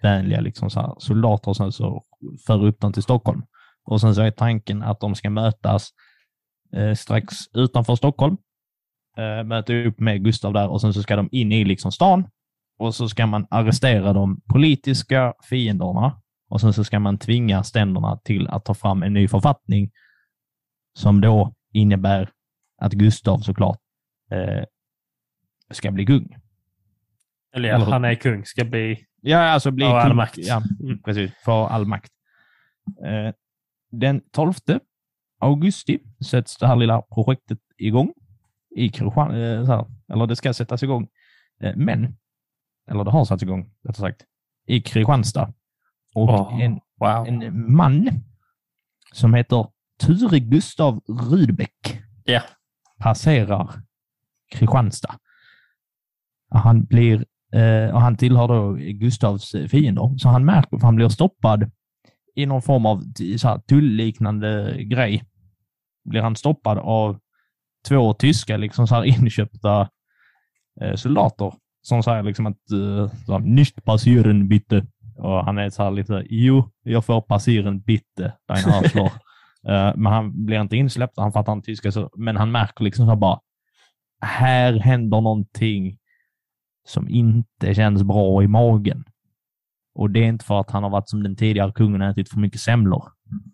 kungavänliga 0.00 0.40
liksom 0.40 0.70
så 0.70 0.80
här, 0.80 0.94
soldater 0.98 1.48
och 1.48 1.56
sen 1.56 1.72
så 1.72 2.04
föra 2.46 2.66
upp 2.66 2.80
dem 2.80 2.92
till 2.92 3.02
Stockholm. 3.02 3.42
Och 3.84 4.00
sen 4.00 4.14
så 4.14 4.22
är 4.22 4.30
tanken 4.30 4.82
att 4.82 5.00
de 5.00 5.14
ska 5.14 5.30
mötas 5.30 5.90
eh, 6.72 6.94
strax 6.94 7.34
utanför 7.54 7.96
Stockholm. 7.96 8.36
Eh, 9.16 9.44
möta 9.44 9.74
upp 9.74 10.00
med 10.00 10.24
Gustav 10.24 10.52
där 10.52 10.68
och 10.68 10.80
sen 10.80 10.94
så 10.94 11.02
ska 11.02 11.16
de 11.16 11.28
in 11.32 11.52
i 11.52 11.64
liksom 11.64 11.92
stan 11.92 12.28
och 12.78 12.94
så 12.94 13.08
ska 13.08 13.26
man 13.26 13.46
arrestera 13.50 14.12
de 14.12 14.40
politiska 14.52 15.34
fienderna 15.50 16.20
och 16.48 16.60
sen 16.60 16.72
så 16.72 16.84
ska 16.84 16.98
man 16.98 17.18
tvinga 17.18 17.62
ständerna 17.62 18.16
till 18.24 18.48
att 18.48 18.64
ta 18.64 18.74
fram 18.74 19.02
en 19.02 19.12
ny 19.12 19.28
författning 19.28 19.90
som 20.98 21.20
då 21.20 21.54
innebär 21.72 22.30
att 22.80 22.92
Gustav 22.92 23.38
såklart 23.38 23.78
eh, 24.30 24.64
ska 25.70 25.90
bli 25.90 26.06
kung. 26.06 26.36
Eller 27.54 27.78
hur? 27.78 27.84
han 27.84 28.04
är 28.04 28.14
kung, 28.14 28.44
ska 28.44 28.64
bli... 28.64 29.06
Ja, 29.20 29.38
alltså 29.38 29.70
bli 29.70 29.84
Av 29.84 29.96
all 29.96 30.14
makt. 30.14 30.38
Ja, 30.38 30.62
Mm. 30.80 31.02
precis. 31.02 31.32
För 31.44 31.66
all 31.66 31.86
makt. 31.86 32.12
Eh, 33.04 33.34
den 33.90 34.20
12 34.32 34.52
augusti 35.40 35.98
sätts 36.30 36.56
det 36.58 36.66
här 36.66 36.76
lilla 36.76 37.02
projektet 37.02 37.58
igång 37.78 38.12
i 38.76 38.88
Kristian, 38.88 39.30
eh, 39.30 39.84
eller 40.12 40.26
det 40.26 40.36
ska 40.36 40.52
sättas 40.54 40.82
igång. 40.82 41.08
Eh, 41.60 41.76
men, 41.76 42.16
eller 42.90 43.04
det 43.04 43.10
har 43.10 43.24
satts 43.24 43.42
igång, 43.42 43.74
rättare 43.84 44.00
sagt, 44.10 44.24
i 44.66 44.80
Kristianstad. 44.80 45.52
Och 46.14 46.28
Åh, 46.28 46.62
en, 46.62 46.80
Wow. 47.00 47.26
en 47.28 47.72
man 47.76 48.08
som 49.12 49.34
heter 49.34 49.66
Ture 50.00 50.38
Gustav 50.38 51.00
Rydbeck 51.30 52.02
Ja. 52.24 52.42
passerar 52.98 53.82
Kristianstad. 54.52 55.18
Han 56.50 56.84
blir 56.84 57.24
och 57.92 58.00
han 58.00 58.16
tillhör 58.16 58.48
då 58.48 58.72
Gustavs 58.72 59.54
fiender, 59.70 60.18
så 60.18 60.28
han 60.28 60.44
märker 60.44 60.76
att 60.76 60.82
han 60.82 60.96
blir 60.96 61.08
stoppad 61.08 61.70
i 62.34 62.46
någon 62.46 62.62
form 62.62 62.86
av 62.86 63.02
så 63.38 63.60
tullliknande 63.68 64.82
grej. 64.84 65.24
Blir 66.04 66.22
han 66.22 66.36
stoppad 66.36 66.78
av 66.78 67.18
två 67.88 68.14
tyska 68.14 68.56
liksom 68.56 68.86
så 68.86 68.94
här 68.94 69.04
inköpta 69.04 69.88
eh, 70.80 70.94
soldater 70.94 71.52
som 71.82 72.02
säger 72.02 72.22
liksom 72.22 72.46
att 72.46 72.70
eh, 72.72 73.12
så 73.26 73.32
här, 73.32 73.38
nicht 73.38 73.84
passieren 73.84 74.48
bitte. 74.48 74.86
Och 75.18 75.44
han 75.44 75.58
är 75.58 75.70
så 75.70 75.82
här 75.82 75.90
lite, 75.90 76.26
jo, 76.30 76.70
jag 76.82 77.04
får 77.04 77.20
passieren 77.20 77.80
bitte, 77.80 78.32
dein 78.48 78.74
Arschloch. 78.74 79.12
Eh, 79.68 79.92
men 79.96 80.12
han 80.12 80.46
blir 80.46 80.60
inte 80.60 80.76
insläppt, 80.76 81.16
han 81.16 81.32
fattar 81.32 81.52
inte 81.52 81.66
tyska, 81.66 81.92
så, 81.92 82.10
men 82.16 82.36
han 82.36 82.52
märker 82.52 82.84
liksom 82.84 83.06
så 83.06 83.10
här 83.10 83.16
bara, 83.16 83.40
här 84.20 84.72
händer 84.72 85.20
någonting 85.20 85.98
som 86.90 87.08
inte 87.08 87.74
känns 87.74 88.02
bra 88.02 88.42
i 88.42 88.48
magen. 88.48 89.04
Och 89.94 90.10
det 90.10 90.20
är 90.20 90.28
inte 90.28 90.44
för 90.44 90.60
att 90.60 90.70
han 90.70 90.82
har 90.82 90.90
varit 90.90 91.08
som 91.08 91.22
den 91.22 91.36
tidigare 91.36 91.72
kungen 91.72 92.02
och 92.02 92.08
ätit 92.08 92.28
för 92.28 92.38
mycket 92.38 92.60
semlor, 92.60 93.12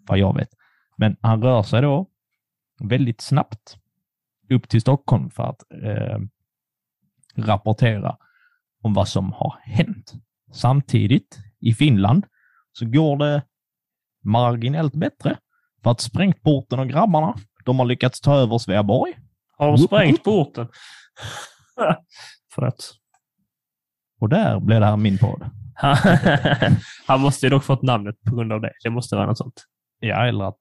vad 0.09 0.19
jag 0.19 0.37
vet. 0.37 0.49
Men 0.97 1.17
han 1.21 1.43
rör 1.43 1.63
sig 1.63 1.83
då 1.83 2.07
väldigt 2.81 3.21
snabbt 3.21 3.77
upp 4.51 4.69
till 4.69 4.81
Stockholm 4.81 5.31
för 5.31 5.43
att 5.43 5.63
eh, 5.83 6.19
rapportera 7.37 8.17
om 8.83 8.95
vad 8.95 9.09
som 9.09 9.33
har 9.33 9.59
hänt. 9.63 10.13
Samtidigt 10.53 11.39
i 11.61 11.75
Finland 11.75 12.27
så 12.73 12.87
går 12.87 13.17
det 13.17 13.43
marginellt 14.25 14.95
bättre 14.95 15.39
för 15.83 15.91
att 15.91 16.01
Sprängporten 16.01 16.79
och 16.79 16.89
grabbarna, 16.89 17.35
de 17.65 17.79
har 17.79 17.87
lyckats 17.87 18.21
ta 18.21 18.37
över 18.37 18.59
Sveaborg. 18.59 19.19
Har 19.59 19.67
de 19.67 19.79
sprängt 19.79 20.25
porten? 20.25 20.69
för 22.55 22.63
att 22.63 22.93
och 24.21 24.29
där 24.29 24.61
blev 24.61 24.81
det 24.81 24.87
här 24.87 24.97
min 24.97 25.19
podd. 25.19 25.51
Han 27.07 27.21
måste 27.21 27.47
ju 27.47 27.51
dock 27.51 27.65
fått 27.65 27.83
namnet 27.83 28.17
på 28.31 28.37
grund 28.37 28.53
av 28.53 28.61
det. 28.61 28.73
Det 28.85 28.91
måste 28.91 29.17
vara 29.17 29.27
något 29.27 29.39
sånt. 29.39 29.65
Ja, 30.01 30.27
eller 30.27 30.45
att 30.45 30.61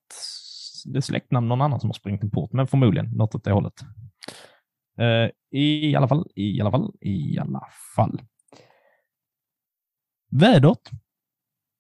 det 0.86 0.98
är 0.98 1.02
släktnamn 1.02 1.48
någon 1.48 1.62
annan 1.62 1.80
som 1.80 1.90
har 1.90 1.94
sprängt 1.94 2.24
en 2.24 2.32
port, 2.32 2.54
men 2.54 2.68
förmodligen 2.68 3.12
något 3.12 3.36
åt 3.36 3.44
det 3.44 3.52
hållet. 3.52 3.74
Eh, 5.00 5.60
I 5.60 5.96
alla 5.96 6.08
fall, 6.08 6.28
i 6.36 6.62
alla 6.62 6.72
fall, 6.72 6.92
i 7.02 7.40
alla 7.40 7.62
fall. 7.96 8.22
Vädret 10.32 10.92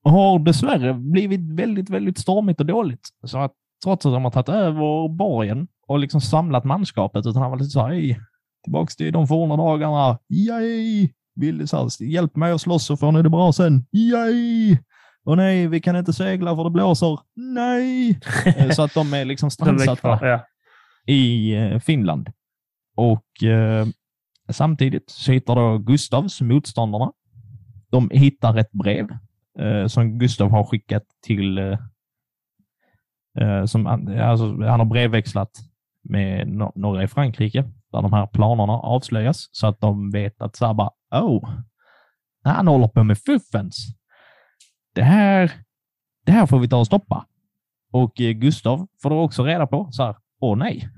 har 0.03 0.39
dessvärre 0.39 0.93
blivit 0.93 1.59
väldigt, 1.59 1.89
väldigt 1.89 2.17
stormigt 2.17 2.59
och 2.59 2.65
dåligt. 2.65 3.09
Så 3.23 3.37
att 3.37 3.53
trots 3.83 4.05
att 4.05 4.13
de 4.13 4.23
har 4.23 4.31
tagit 4.31 4.49
över 4.49 5.09
borgen 5.09 5.67
och 5.87 5.99
liksom 5.99 6.21
samlat 6.21 6.63
manskapet, 6.63 7.25
utan 7.25 7.41
han 7.41 7.51
var 7.51 7.57
lite 7.57 7.69
så 7.69 7.81
här, 7.81 7.89
"Hej, 7.89 8.19
tillbaks 8.63 8.95
till 8.95 9.13
de 9.13 9.27
forna 9.27 9.57
dagarna. 9.57 10.19
Yay! 10.29 11.09
Vill, 11.35 11.67
så 11.67 11.77
här, 11.77 12.03
hjälp 12.03 12.35
mig 12.35 12.51
att 12.51 12.61
slåss 12.61 12.85
så 12.85 12.97
får 12.97 13.11
ni 13.11 13.21
det 13.21 13.29
bra 13.29 13.53
sen. 13.53 13.85
Yay! 13.91 14.77
Och 15.23 15.37
nej, 15.37 15.67
vi 15.67 15.79
kan 15.81 15.95
inte 15.95 16.13
segla 16.13 16.55
för 16.55 16.63
det 16.63 16.69
blåser. 16.69 17.19
Nej! 17.35 18.19
Eh, 18.45 18.69
Så 18.69 18.83
att 18.83 18.93
de 18.93 19.13
är 19.13 19.25
liksom 19.25 19.51
strandsatta 19.51 20.19
ja. 20.21 20.45
i 21.13 21.55
eh, 21.55 21.79
Finland. 21.79 22.29
Och 22.95 23.43
eh, 23.43 23.85
samtidigt 24.49 25.09
så 25.09 25.31
hittar 25.31 25.55
då 25.55 25.77
Gustavs 25.77 26.41
motståndarna. 26.41 27.11
De 27.91 28.09
hittar 28.13 28.57
ett 28.57 28.71
brev 28.71 29.07
eh, 29.59 29.87
som 29.87 30.19
Gustav 30.19 30.49
har 30.51 30.63
skickat 30.63 31.03
till... 31.25 31.57
Eh, 31.57 31.77
eh, 33.39 33.65
som, 33.65 33.85
han- 33.85 34.19
alltså, 34.19 34.45
han 34.45 34.79
har 34.79 34.85
brevväxlat 34.85 35.51
med 36.03 36.47
no 36.47 36.71
några 36.75 37.03
i 37.03 37.07
Frankrike 37.07 37.63
där 37.95 38.01
de 38.01 38.13
här 38.13 38.27
planerna 38.27 38.73
avslöjas 38.73 39.49
så 39.51 39.67
att 39.67 39.81
de 39.81 40.11
vet 40.11 40.41
att 40.41 40.55
så 40.55 40.65
oh, 40.65 40.67
här 40.67 40.73
bara, 40.73 40.91
oh, 41.11 41.49
han 42.43 42.67
håller 42.67 42.87
på 42.87 43.03
med 43.03 43.17
fuffens. 43.17 43.87
Det 44.93 45.03
här, 45.03 45.51
det 46.25 46.31
här 46.31 46.45
får 46.45 46.59
vi 46.59 46.67
ta 46.67 46.77
och 46.77 46.85
stoppa. 46.85 47.25
Och 47.91 48.21
eh, 48.21 48.31
Gustav 48.31 48.87
får 49.01 49.09
då 49.09 49.19
också 49.19 49.43
reda 49.43 49.67
på 49.67 49.87
så 49.91 50.03
här, 50.03 50.15
åh 50.39 50.57
nej. 50.57 50.89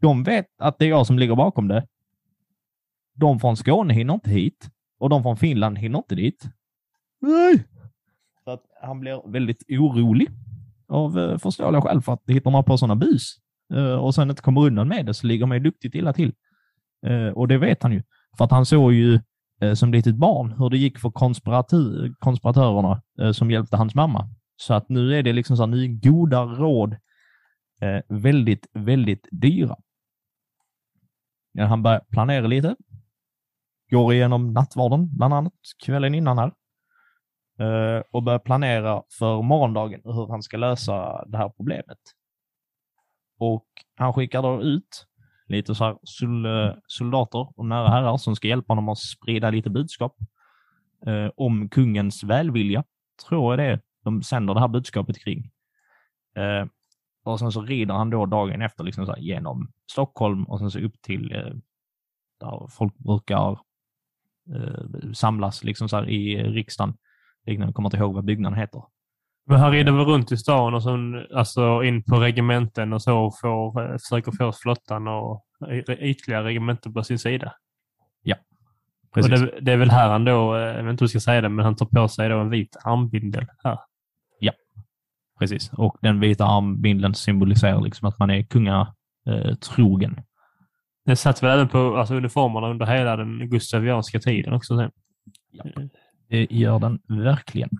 De 0.00 0.22
vet 0.22 0.46
att 0.58 0.78
det 0.78 0.84
är 0.84 0.88
jag 0.88 1.06
som 1.06 1.18
ligger 1.18 1.36
bakom 1.36 1.68
det. 1.68 1.86
De 3.14 3.40
från 3.40 3.56
Skåne 3.56 3.94
hinner 3.94 4.14
inte 4.14 4.30
hit 4.30 4.70
och 4.98 5.08
de 5.08 5.22
från 5.22 5.36
Finland 5.36 5.78
hinner 5.78 5.98
inte 5.98 6.14
dit. 6.14 6.44
Nej! 7.20 7.64
Så 8.44 8.50
att 8.50 8.62
han 8.82 9.00
blir 9.00 9.30
väldigt 9.32 9.64
orolig 9.68 10.28
av 10.88 11.18
eh, 11.18 11.38
förståeliga 11.38 11.82
skäl 11.82 12.02
för 12.02 12.12
att 12.12 12.22
hittar 12.26 12.50
man 12.50 12.64
på 12.64 12.78
sådana 12.78 12.96
bus 12.96 13.38
Eh, 13.72 13.94
och 13.94 14.14
sen 14.14 14.30
inte 14.30 14.42
kommer 14.42 14.60
undan 14.60 14.88
med 14.88 15.06
det 15.06 15.14
så 15.14 15.26
ligger 15.26 15.46
man 15.46 15.56
ju 15.56 15.62
duktigt 15.62 15.94
illa 15.94 16.12
till. 16.12 16.34
Eh, 17.06 17.28
och 17.28 17.48
det 17.48 17.58
vet 17.58 17.82
han 17.82 17.92
ju. 17.92 18.02
För 18.38 18.44
att 18.44 18.50
han 18.50 18.66
såg 18.66 18.92
ju 18.92 19.20
eh, 19.60 19.74
som 19.74 19.92
litet 19.92 20.16
barn 20.16 20.52
hur 20.52 20.70
det 20.70 20.78
gick 20.78 20.98
för 20.98 21.10
konspiratörerna 22.18 23.02
som 23.32 23.50
hjälpte 23.50 23.76
hans 23.76 23.94
mamma. 23.94 24.28
Så 24.56 24.74
att 24.74 24.88
nu 24.88 25.18
är 25.18 25.22
det 25.22 25.32
liksom 25.32 25.56
så 25.56 25.62
här, 25.62 25.70
nu 25.70 25.84
är 25.84 26.00
goda 26.00 26.44
råd 26.44 26.96
väldigt, 28.08 28.66
väldigt 28.72 29.28
dyra. 29.30 29.76
Ja, 31.52 31.64
han 31.64 31.82
börjar 31.82 32.00
planera 32.10 32.46
lite. 32.46 32.76
Går 33.90 34.12
igenom 34.12 34.52
nattvarden, 34.52 35.16
bland 35.16 35.34
annat, 35.34 35.52
kvällen 35.84 36.14
innan 36.14 36.38
här. 36.38 36.52
Och 38.10 38.22
börjar 38.22 38.38
planera 38.38 39.02
för 39.18 39.42
morgondagen 39.42 40.00
hur 40.04 40.28
han 40.28 40.42
ska 40.42 40.56
lösa 40.56 41.24
det 41.24 41.38
här 41.38 41.48
problemet. 41.48 41.98
Och 43.42 43.66
han 43.96 44.12
skickar 44.12 44.42
då 44.42 44.62
ut 44.62 45.06
lite 45.46 45.74
så 45.74 45.84
här 45.84 45.92
eh, 46.46 46.74
soldater 46.86 47.58
och 47.58 47.66
nära 47.66 47.88
herrar 47.88 48.16
som 48.16 48.36
ska 48.36 48.48
hjälpa 48.48 48.72
honom 48.72 48.88
att 48.88 48.98
sprida 48.98 49.50
lite 49.50 49.70
budskap 49.70 50.16
eh, 51.06 51.30
om 51.36 51.68
kungens 51.68 52.24
välvilja. 52.24 52.84
Tror 53.28 53.52
jag 53.52 53.58
det 53.58 53.72
är 53.72 53.80
de 54.04 54.22
sänder 54.22 54.54
det 54.54 54.60
här 54.60 54.68
budskapet 54.68 55.18
kring. 55.24 55.50
Eh, 56.36 56.66
och 57.24 57.38
sen 57.38 57.52
så 57.52 57.62
rider 57.62 57.94
han 57.94 58.10
då 58.10 58.26
dagen 58.26 58.62
efter 58.62 58.84
liksom 58.84 59.06
så 59.06 59.12
här 59.12 59.20
genom 59.20 59.72
Stockholm 59.90 60.44
och 60.44 60.58
sen 60.58 60.70
så 60.70 60.78
upp 60.78 61.02
till 61.02 61.32
eh, 61.32 61.54
där 62.40 62.66
folk 62.70 62.98
brukar 62.98 63.50
eh, 64.54 65.12
samlas 65.12 65.64
liksom 65.64 65.88
så 65.88 65.96
här 65.96 66.08
i 66.08 66.42
riksdagen. 66.42 66.96
Jag 67.44 67.74
kommer 67.74 67.88
inte 67.88 67.96
ihåg 67.96 68.14
vad 68.14 68.24
byggnaden 68.24 68.58
heter. 68.58 68.82
Men 69.46 69.58
han 69.58 69.72
rider 69.72 69.92
väl 69.92 70.04
runt 70.04 70.32
i 70.32 70.36
stan 70.36 70.74
och 70.74 70.82
sen, 70.82 71.26
alltså 71.34 71.82
in 71.82 72.02
på 72.02 72.16
regementen 72.16 72.92
och 72.92 73.02
så 73.02 73.32
får, 73.40 73.82
eh, 73.82 73.98
försöker 73.98 74.32
få 74.32 74.52
flottan 74.52 75.08
och 75.08 75.44
ytterligare 75.88 76.44
regementen 76.44 76.94
på 76.94 77.04
sin 77.04 77.18
sida. 77.18 77.52
Och 79.08 79.14
Precis. 79.14 79.40
det, 79.40 79.60
det 79.60 79.72
är 79.72 79.76
väl 79.76 79.90
här 79.90 80.08
han 80.08 80.24
då, 80.24 80.56
eh, 80.56 80.62
jag 80.62 80.84
vet 80.84 80.90
inte 80.90 81.02
hur 81.02 81.06
jag 81.06 81.10
ska 81.10 81.20
säga 81.20 81.40
det, 81.40 81.48
men 81.48 81.64
han 81.64 81.76
tar 81.76 81.86
på 81.86 82.08
sig 82.08 82.28
då 82.28 82.38
en 82.38 82.50
vit 82.50 82.76
armbindel 82.84 83.46
här. 83.64 83.78
Precis. 85.42 85.70
Och 85.72 85.96
den 86.02 86.20
vita 86.20 86.44
armbindeln 86.44 87.14
symboliserar 87.14 87.80
liksom 87.80 88.08
att 88.08 88.18
man 88.18 88.30
är 88.30 88.42
kungatrogen. 88.42 88.94
Eh, 89.26 89.54
trogen. 89.54 90.20
Den 91.04 91.16
satt 91.16 91.42
väl 91.42 91.50
även 91.50 91.68
på 91.68 91.96
alltså, 91.96 92.14
uniformerna 92.14 92.70
under 92.70 92.86
hela 92.86 93.16
den 93.16 93.50
gustavianska 93.50 94.20
tiden 94.20 94.52
också 94.52 94.76
sen. 94.76 94.90
Det 96.28 96.46
gör 96.50 96.78
den 96.78 96.98
verkligen. 97.08 97.70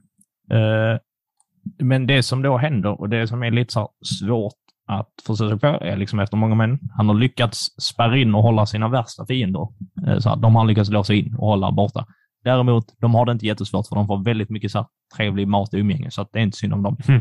Men 1.79 2.07
det 2.07 2.23
som 2.23 2.43
då 2.43 2.57
händer 2.57 3.01
och 3.01 3.09
det 3.09 3.27
som 3.29 3.43
är 3.43 3.51
lite 3.51 3.73
så 3.73 3.91
svårt 4.21 4.55
att 4.87 5.37
sig 5.39 5.59
på 5.59 5.67
är 5.67 5.97
liksom 5.97 6.19
efter 6.21 6.37
många 6.37 6.55
män. 6.55 6.79
Han 6.97 7.09
har 7.09 7.15
lyckats 7.15 7.59
spärra 7.83 8.19
in 8.19 8.35
och 8.35 8.43
hålla 8.43 8.67
sina 8.67 8.89
värsta 8.89 9.27
fiender. 9.27 9.69
Eh, 10.07 10.19
Så 10.19 10.29
här, 10.29 10.37
de 10.37 10.55
har 10.57 10.65
lyckats 10.65 10.91
låsa 10.91 11.15
in 11.15 11.35
och 11.35 11.47
hålla 11.47 11.73
borta. 11.73 12.07
Däremot, 12.45 12.85
de 13.01 13.15
har 13.15 13.27
det 13.27 13.33
inte 13.33 13.47
jättesvårt 13.47 13.89
för 13.89 13.97
de 13.97 14.07
får 14.07 14.25
väldigt 14.25 14.51
mycket 14.51 14.71
så 14.71 14.79
här, 14.79 14.87
trevlig 15.17 15.49
mat 15.49 15.75
och 15.75 15.79
umgänge, 15.81 16.11
så 16.11 16.29
det 16.33 16.39
är 16.39 16.43
inte 16.43 16.57
synd 16.57 16.73
om 16.75 16.83
dem. 16.83 16.97
Mm. 17.09 17.21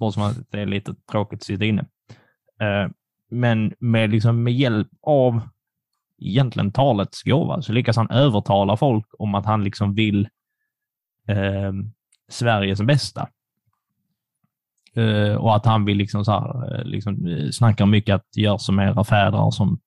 Bara 0.00 0.12
som 0.12 0.22
att 0.22 0.36
det 0.50 0.60
är 0.60 0.66
lite 0.66 0.94
tråkigt 1.10 1.38
att 1.38 1.44
sitta 1.44 1.64
inne. 1.64 1.84
Eh, 2.60 2.90
Men 3.30 3.72
med, 3.78 4.10
liksom, 4.10 4.42
med 4.42 4.52
hjälp 4.52 4.88
av 5.06 5.40
egentligen 6.18 6.72
talets 6.72 7.22
gåva 7.22 7.62
så 7.62 7.72
lyckas 7.72 7.96
han 7.96 8.10
övertala 8.10 8.76
folk 8.76 9.06
om 9.18 9.34
att 9.34 9.46
han 9.46 9.64
liksom 9.64 9.94
vill 9.94 10.28
eh, 11.28 11.72
Sveriges 12.28 12.82
bästa. 12.82 13.28
Eh, 14.96 15.34
och 15.34 15.56
att 15.56 15.66
han 15.66 15.84
vill 15.84 15.96
liksom 15.96 16.24
så 16.24 16.32
här, 16.32 16.74
eh, 16.74 16.84
liksom, 16.84 17.26
eh, 17.26 17.50
snacka 17.50 17.86
mycket 17.86 18.14
att 18.14 18.36
gör 18.36 18.58
som 18.58 18.80
era 18.80 19.04
fäder 19.04 19.50
som 19.50 19.78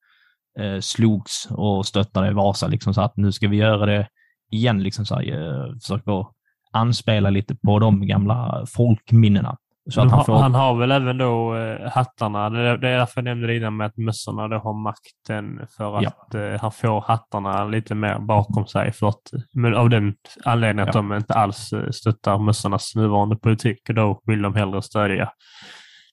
eh, 0.60 0.80
slogs 0.80 1.47
och 1.51 1.86
stöttade 1.86 2.34
Vasa, 2.34 2.68
liksom 2.68 2.93
så 2.93 3.01
att 3.01 3.18
nu 3.18 3.32
ska 3.32 3.47
vi 3.47 3.58
göra 3.58 3.86
det 3.86 4.08
igen, 4.51 4.84
liksom 4.84 5.06
så 5.06 5.16
här, 5.16 5.32
eh, 5.32 5.74
försöker 5.82 6.26
anspela 6.72 7.30
lite 7.30 7.56
på 7.56 7.80
de 7.80 8.08
gamla 8.08 8.66
folkminnena. 8.76 9.58
Så 9.90 10.02
han 10.02 10.10
ha- 10.10 10.24
får, 10.24 10.36
han 10.38 10.54
har 10.56 10.76
väl 10.76 10.92
även 10.92 11.18
då 11.18 11.56
eh, 11.56 11.92
hattarna. 11.92 12.50
Det 12.50 12.60
är, 12.60 12.78
det 12.78 12.90
är 12.90 12.98
därför 12.98 13.22
jag 13.22 13.24
nämnde 13.26 13.48
det 13.48 13.56
innan 13.58 13.78
med 13.78 13.88
att 13.88 13.98
mössorna 13.98 14.48
då 14.48 14.58
har 14.58 14.74
makten 14.74 15.68
för 15.78 16.02
Ja. 16.04 16.10
att 16.10 16.36
eh, 16.36 16.62
han 16.62 16.72
får 16.72 17.02
hattarna 17.02 17.66
lite 17.66 17.96
mer 17.96 18.20
bakom 18.20 18.68
sig. 18.68 18.92
För 18.94 19.10
att, 19.10 19.22
men 19.54 19.76
av 19.76 19.90
den 19.90 20.16
anledningen 20.46 20.90
att 20.90 20.96
Ja. 20.96 21.02
de 21.02 21.14
inte 21.14 21.34
alls 21.34 21.74
eh, 21.74 21.90
stöttar 21.90 22.38
mössornas 22.40 22.96
nuvarande 22.96 23.36
politik 23.38 23.80
och 23.90 23.96
då 23.96 24.22
vill 24.26 24.42
de 24.42 24.56
hellre 24.56 24.82
stödja. 24.82 25.30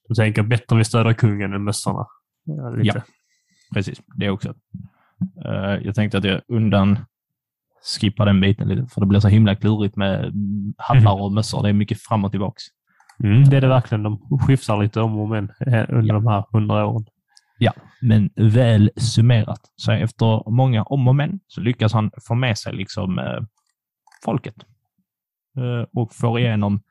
De 0.07 0.15
tänker 0.15 0.43
bättre 0.43 0.75
vi 0.77 0.83
stödjer 0.83 1.13
kungen 1.13 1.53
än 1.53 1.63
mössorna. 1.63 2.05
Ja. 2.45 2.73
Ja. 2.81 3.01
precis, 3.73 4.01
det 4.15 4.29
också. 4.29 4.53
Eh, 5.45 5.77
jag 5.85 5.95
tänkte 5.95 6.17
att 6.17 6.23
jag 6.23 6.41
undan 6.47 6.99
skippar 7.99 8.25
den 8.25 8.41
biten 8.41 8.67
lite, 8.67 8.87
för 8.93 9.01
det 9.01 9.07
blir 9.07 9.19
så 9.19 9.27
himla 9.27 9.55
klurigt 9.55 9.95
med 9.95 10.31
hattar 10.77 11.21
och 11.21 11.31
mössor. 11.31 11.63
Det 11.63 11.69
är 11.69 11.73
mycket 11.73 12.01
fram 12.01 12.25
och 12.25 12.31
tillbaks. 12.31 12.63
Mm, 13.23 13.43
det 13.49 13.57
är 13.57 13.61
det 13.61 13.67
verkligen. 13.67 14.03
De 14.03 14.39
skiftar 14.47 14.77
lite 14.83 15.01
om 15.01 15.19
och 15.19 15.29
men 15.29 15.51
eh, 15.67 15.85
under 15.89 16.13
de 16.13 16.27
här 16.27 16.43
hundra 16.51 16.85
åren. 16.85 17.05
Men 18.01 18.29
väl 18.35 18.91
summerat. 18.95 19.61
Så 19.75 19.91
efter 19.91 20.49
många 20.51 20.83
om 20.83 21.07
och 21.07 21.15
men 21.15 21.39
så 21.47 21.61
lyckas 21.61 21.93
han 21.93 22.11
få 22.27 22.35
med 22.35 22.57
sig 22.57 22.73
liksom 22.73 23.19
eh, 23.19 23.39
folket 24.25 24.55
eh, 25.57 25.87
och 25.93 26.13
får 26.15 26.39
igenom 26.39 26.81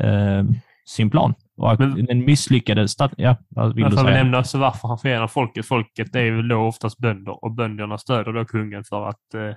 eh, 0.00 0.44
sin 0.84 1.10
plan. 1.10 1.34
Och 1.56 1.80
Men- 1.80 2.04
den 2.06 2.24
misslyckade 2.24 2.88
stat... 2.88 3.12
Ja, 3.16 3.36
vad 3.48 3.74
vill 3.74 3.84
du 3.84 3.90
får 3.90 3.96
säga? 4.04 4.10
nämna 4.16 4.38
också 4.38 4.58
varför 4.58 4.88
han 4.88 4.98
förenar 4.98 5.28
folket. 5.28 5.66
Folket 5.66 6.14
är 6.16 6.22
ju 6.22 6.42
då 6.42 6.56
oftast 6.56 6.98
bönder 6.98 7.44
och 7.44 7.54
bönderna 7.54 7.98
stöder 7.98 8.32
då 8.32 8.44
kungen 8.44 8.84
för 8.84 9.08
att 9.08 9.34
eh, 9.34 9.54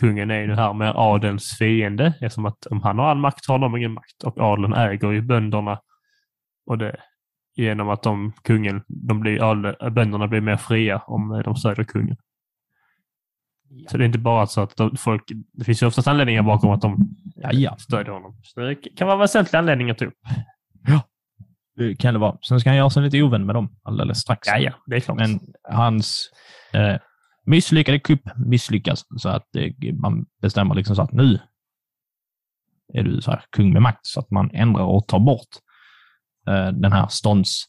kungen 0.00 0.30
är 0.30 0.40
ju 0.40 0.54
här 0.54 0.72
med 0.72 0.92
adelns 0.96 1.56
fiende. 1.58 2.14
Eftersom 2.20 2.46
att 2.46 2.66
om 2.66 2.82
han 2.82 2.98
har 2.98 3.06
all 3.06 3.18
makt 3.18 3.48
har 3.48 3.58
de 3.58 3.76
ingen 3.76 3.92
makt 3.92 4.22
och 4.24 4.38
adeln 4.38 4.72
äger 4.74 5.10
ju 5.10 5.20
bönderna. 5.22 5.80
Och 6.66 6.78
det 6.78 6.96
genom 7.56 7.88
att 7.88 8.02
de, 8.02 8.32
kungen, 8.42 8.82
de 8.88 9.20
blir, 9.20 9.50
adel, 9.50 9.92
bönderna 9.92 10.26
blir 10.26 10.40
mer 10.40 10.56
fria 10.56 11.02
om 11.06 11.32
eh, 11.32 11.38
de 11.38 11.56
stöder 11.56 11.84
kungen. 11.84 12.16
Så 13.88 13.96
det 13.96 14.04
är 14.04 14.06
inte 14.06 14.18
bara 14.18 14.46
så 14.46 14.60
att 14.60 14.76
de, 14.76 14.96
folk, 14.96 15.22
det 15.52 15.64
finns 15.64 15.82
ju 15.82 15.86
oftast 15.86 16.08
anledningar 16.08 16.42
bakom 16.42 16.70
att 16.70 16.80
de 16.80 17.16
Ja, 17.36 17.50
ja. 17.52 17.76
stödjer 17.76 18.12
honom. 18.12 18.36
Så 18.42 18.60
det 18.60 18.74
kan 18.74 19.06
vara 19.06 19.16
väsentliga 19.16 19.58
anledningar 19.58 19.94
till 19.94 20.06
upp. 20.06 20.18
Det 21.76 21.96
kan 21.96 22.14
det 22.14 22.20
vara. 22.20 22.38
Sen 22.42 22.60
ska 22.60 22.70
han 22.70 22.76
göra 22.76 22.90
sig 22.90 23.02
lite 23.02 23.22
ovän 23.22 23.46
med 23.46 23.54
dem 23.54 23.76
alldeles 23.82 24.18
strax. 24.18 24.48
Ja, 24.48 24.58
ja, 24.58 24.72
det 24.86 24.96
är 24.96 25.00
klart. 25.00 25.18
Men 25.18 25.40
hans 25.70 26.30
eh, 26.72 26.96
misslyckade 27.46 27.98
kupp 27.98 28.22
misslyckas 28.46 29.04
så 29.16 29.28
att 29.28 29.56
eh, 29.56 29.94
man 29.94 30.26
bestämmer 30.42 30.74
liksom 30.74 30.96
så 30.96 31.02
att 31.02 31.12
nu 31.12 31.38
är 32.94 33.02
du 33.02 33.20
så 33.20 33.30
här 33.30 33.44
kung 33.50 33.72
med 33.72 33.82
makt 33.82 34.06
så 34.06 34.20
att 34.20 34.30
man 34.30 34.50
ändrar 34.54 34.84
och 34.84 35.06
tar 35.08 35.18
bort 35.18 35.48
eh, 36.48 36.68
den 36.68 36.92
här 36.92 37.08
stånds 37.08 37.64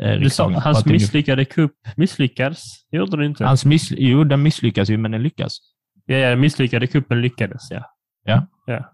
eh, 0.00 0.12
du 0.12 0.30
sa 0.30 0.50
hans 0.50 0.86
misslyckade 0.86 1.44
kupp 1.44 1.74
misslyckades. 1.96 2.64
Gjorde 2.90 3.16
det 3.16 3.26
inte? 3.26 3.44
Hans 3.44 3.64
miss, 3.64 3.90
jo, 3.90 4.24
den 4.24 4.42
misslyckas 4.42 4.90
ju, 4.90 4.96
men 4.96 5.10
den 5.10 5.22
lyckas. 5.22 5.58
Ja, 6.06 6.16
ja, 6.16 6.30
den 6.30 6.40
misslyckade 6.40 6.86
kuppen 6.86 7.20
lyckades, 7.20 7.70
ja. 7.70 7.94
Ja. 8.24 8.46
ja. 8.66 8.92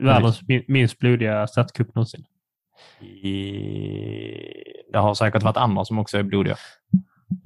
Världens 0.00 0.42
min- 0.48 0.64
minst 0.68 0.98
blodiga 0.98 1.46
statskupp 1.46 1.94
någonsin. 1.94 2.24
Det 4.92 4.98
har 4.98 5.14
säkert 5.14 5.42
varit 5.42 5.56
andra 5.56 5.84
som 5.84 5.98
också 5.98 6.18
är 6.18 6.22
blodiga. 6.22 6.56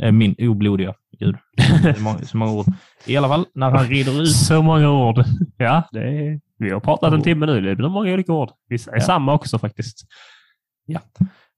Eh, 0.02 0.12
Min 0.12 0.34
oblodiga. 0.38 0.94
Gud. 1.18 1.36
Det 1.82 2.26
så 2.26 2.36
många 2.36 2.52
ord. 2.52 2.66
I 3.06 3.16
alla 3.16 3.28
fall, 3.28 3.46
när 3.54 3.70
han 3.70 3.86
rider 3.86 4.22
ut 4.22 4.32
Så 4.36 4.62
många 4.62 4.90
ord. 4.90 5.24
Ja, 5.56 5.88
det 5.92 6.00
är... 6.00 6.40
vi 6.58 6.70
har 6.70 6.80
pratat 6.80 7.12
en 7.12 7.22
timme 7.22 7.46
nu. 7.46 7.60
Det 7.60 7.76
blir 7.76 7.88
många 7.88 8.12
olika 8.12 8.32
ord. 8.32 8.50
Vissa 8.68 8.90
är 8.90 8.94
Ja. 8.96 9.00
samma 9.00 9.32
också 9.34 9.58
faktiskt. 9.58 10.06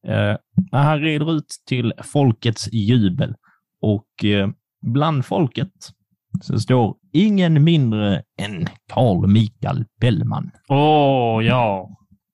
Eh, 0.07 0.37
när 0.73 0.83
han 0.83 1.01
rider 1.01 1.33
ut 1.37 1.55
till 1.69 1.93
folkets 2.05 2.69
jubel 2.73 3.35
och 3.83 4.25
eh, 4.25 4.49
bland 4.87 5.25
folket 5.25 5.73
så 6.43 6.59
står 6.61 6.97
ingen 7.13 7.65
mindre 7.65 8.23
än 8.43 8.67
Carl 8.93 9.27
Michael 9.27 9.85
Bellman 10.01 10.51
Åh, 10.69 11.45
ja. 11.45 11.89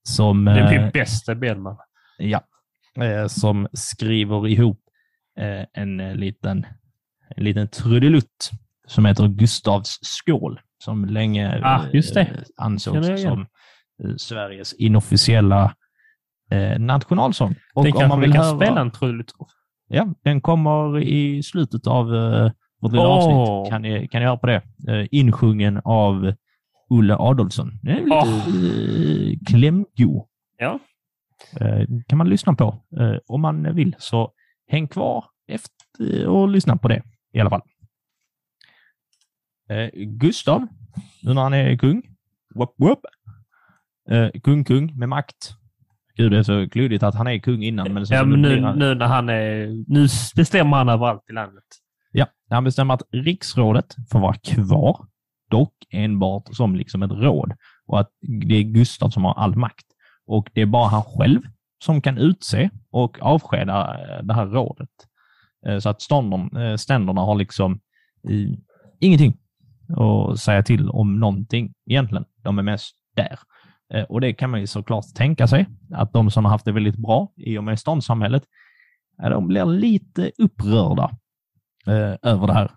som, 0.09 0.45
Det 0.45 0.51
är 0.53 0.75
eh, 0.75 0.81
min 0.83 0.91
bästa 0.91 1.35
Bellman. 1.35 1.77
ja, 2.19 2.41
eh, 3.05 3.27
som 3.27 3.69
skriver 3.73 4.49
ihop 4.49 4.82
en 5.75 6.01
eh, 6.01 6.15
liten, 6.15 6.67
en 7.37 7.45
liten 7.45 7.69
trudelutt 7.69 8.51
som 8.87 9.05
heter 9.05 9.29
Gustavs 9.29 9.99
skål 10.03 10.61
som 10.85 11.05
länge 11.05 11.61
Ah, 11.65 11.87
eh, 11.93 12.27
ansågs 12.57 13.07
igen. 13.09 13.19
som 13.19 13.41
eh, 14.05 14.15
Sveriges 14.17 14.73
inofficiella 14.73 15.75
eh, 16.51 16.79
nationalsång. 16.79 17.55
Och 17.75 17.85
Den 17.85 17.97
om 17.97 18.09
man 18.09 18.21
vi 18.21 18.27
vill 18.27 18.35
kan 18.35 18.45
höra- 18.45 18.57
spela 18.57 18.81
en 18.81 18.91
trudelutt. 18.91 19.33
Ja, 19.89 20.15
den 20.25 20.41
kommer 20.41 20.99
i 20.99 21.43
slutet 21.43 21.87
av 21.87 22.13
uh, 22.15 22.51
vårt 22.81 22.93
lilla 22.93 23.09
Åh. 23.09 23.17
avsnitt. 23.17 23.71
Kan 23.73 23.83
ni, 23.83 24.09
kan 24.09 24.21
ni 24.21 24.27
höra 24.27 24.37
på 24.37 24.47
det? 24.47 24.63
Uh, 24.89 25.07
insjungen 25.11 25.81
av 25.85 26.33
Olle 26.91 27.17
Adolfsson. 27.19 27.79
Den 27.83 27.97
är 27.97 28.01
lite 28.01 28.17
Åh. 28.17 29.29
eh, 29.33 29.39
klämgo. 29.51 30.27
Ja. 30.59 30.79
Eh, 31.61 31.87
kan 32.07 32.19
man 32.19 32.29
lyssna 32.29 32.55
på 32.55 32.83
eh, 33.01 33.17
om 33.27 33.41
man 33.41 33.75
vill. 33.75 33.97
Så 33.99 34.33
häng 34.69 34.89
kvar 34.89 35.25
efter 35.49 36.27
och 36.27 36.49
lyssna 36.49 36.77
på 36.77 36.89
det 36.89 37.03
i 37.33 37.41
alla 37.41 37.51
fall. 37.51 37.63
Eh, 39.71 39.91
Gustav, 40.07 40.67
nu 41.23 41.35
när 41.35 41.43
han 41.43 41.55
är 41.55 41.77
kung. 41.77 42.03
Whoop, 42.55 42.75
whoop. 42.79 42.99
Eh, 44.11 44.41
kung, 44.43 44.65
kung 44.65 44.99
med 44.99 45.09
makt. 45.09 45.51
Gud, 46.17 46.33
det 46.33 46.39
är 46.39 46.43
så 46.43 46.69
kluddigt 46.71 47.03
att 47.03 47.15
han 47.15 47.27
är 47.27 47.39
kung 47.39 47.63
innan. 47.63 47.93
Men 47.95 48.05
Ja, 48.09 48.25
men 48.25 48.43
nu, 48.43 48.61
han- 48.63 48.79
nu 48.79 48.95
när 48.95 49.07
han 49.07 49.29
är... 49.29 49.67
Nu 49.89 50.07
bestämmer 50.37 50.77
han 50.77 50.89
överallt 50.89 51.23
i 51.31 51.33
landet. 51.33 51.65
Ja, 52.13 52.27
han 52.51 52.65
bestämmer 52.65 52.95
att 52.95 53.03
riksrådet 53.13 53.95
får 54.11 54.19
vara 54.21 54.35
kvar, 54.35 55.07
dock 55.51 55.75
enbart 55.91 56.49
som 56.57 56.77
liksom 56.77 57.03
ett 57.03 57.11
råd 57.13 57.53
och 57.87 58.01
att 58.01 58.11
det 58.49 58.55
är 58.55 58.63
Gustav 58.63 59.11
som 59.11 59.25
har 59.25 59.35
all 59.35 59.57
makt. 59.57 59.87
Och 60.27 60.51
det 60.53 60.61
är 60.61 60.67
bara 60.67 60.89
han 60.89 61.03
själv 61.03 61.41
som 61.83 62.01
kan 62.01 62.19
utse 62.19 62.71
och 62.91 63.19
avskeda 63.23 63.99
eh, 64.01 64.25
det 64.25 64.35
här 64.35 64.47
rådet. 64.47 64.89
Eh, 65.67 65.79
så 65.79 65.89
att 65.89 66.03
stånden, 66.03 66.57
eh, 66.57 66.77
ständerna 66.77 67.21
har 67.21 67.35
liksom 67.35 67.81
ingenting 69.01 69.39
att 69.97 70.41
säga 70.41 70.63
till 70.63 70.91
om 70.91 71.21
någonting 71.21 71.75
egentligen. 71.87 72.25
De 72.43 72.59
är 72.59 72.63
mest 72.63 72.97
där. 73.17 73.39
Och 74.09 74.21
det 74.21 74.33
kan 74.33 74.51
man 74.51 74.61
ju 74.61 74.67
såklart 74.67 75.05
tänka 75.15 75.47
sig, 75.47 75.67
att 75.95 76.13
de 76.13 76.31
som 76.31 76.45
har 76.45 76.53
haft 76.53 76.65
det 76.65 76.73
väldigt 76.73 76.97
bra 76.97 77.33
i 77.37 77.59
och 77.59 77.65
med 77.65 77.79
ståndssamhället, 77.79 78.43
de 79.19 79.49
blir 79.49 79.65
lite 79.65 80.31
upprörda 80.39 81.11
över 82.23 82.47
det 82.47 82.53
här. 82.53 82.71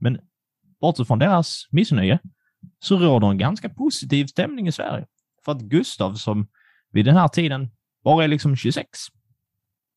Men 0.00 0.18
bortsett 0.80 1.06
från 1.06 1.18
deras 1.18 1.68
missnöje 1.70 2.18
så 2.78 2.98
råder 2.98 3.30
en 3.30 3.38
ganska 3.38 3.68
positiv 3.68 4.26
stämning 4.26 4.68
i 4.68 4.72
Sverige. 4.72 5.06
För 5.44 5.52
att 5.52 5.60
Gustav, 5.60 6.14
som 6.14 6.46
vid 6.92 7.04
den 7.04 7.16
här 7.16 7.28
tiden 7.28 7.70
bara 8.04 8.24
är 8.24 8.28
liksom 8.28 8.56
26 8.56 8.88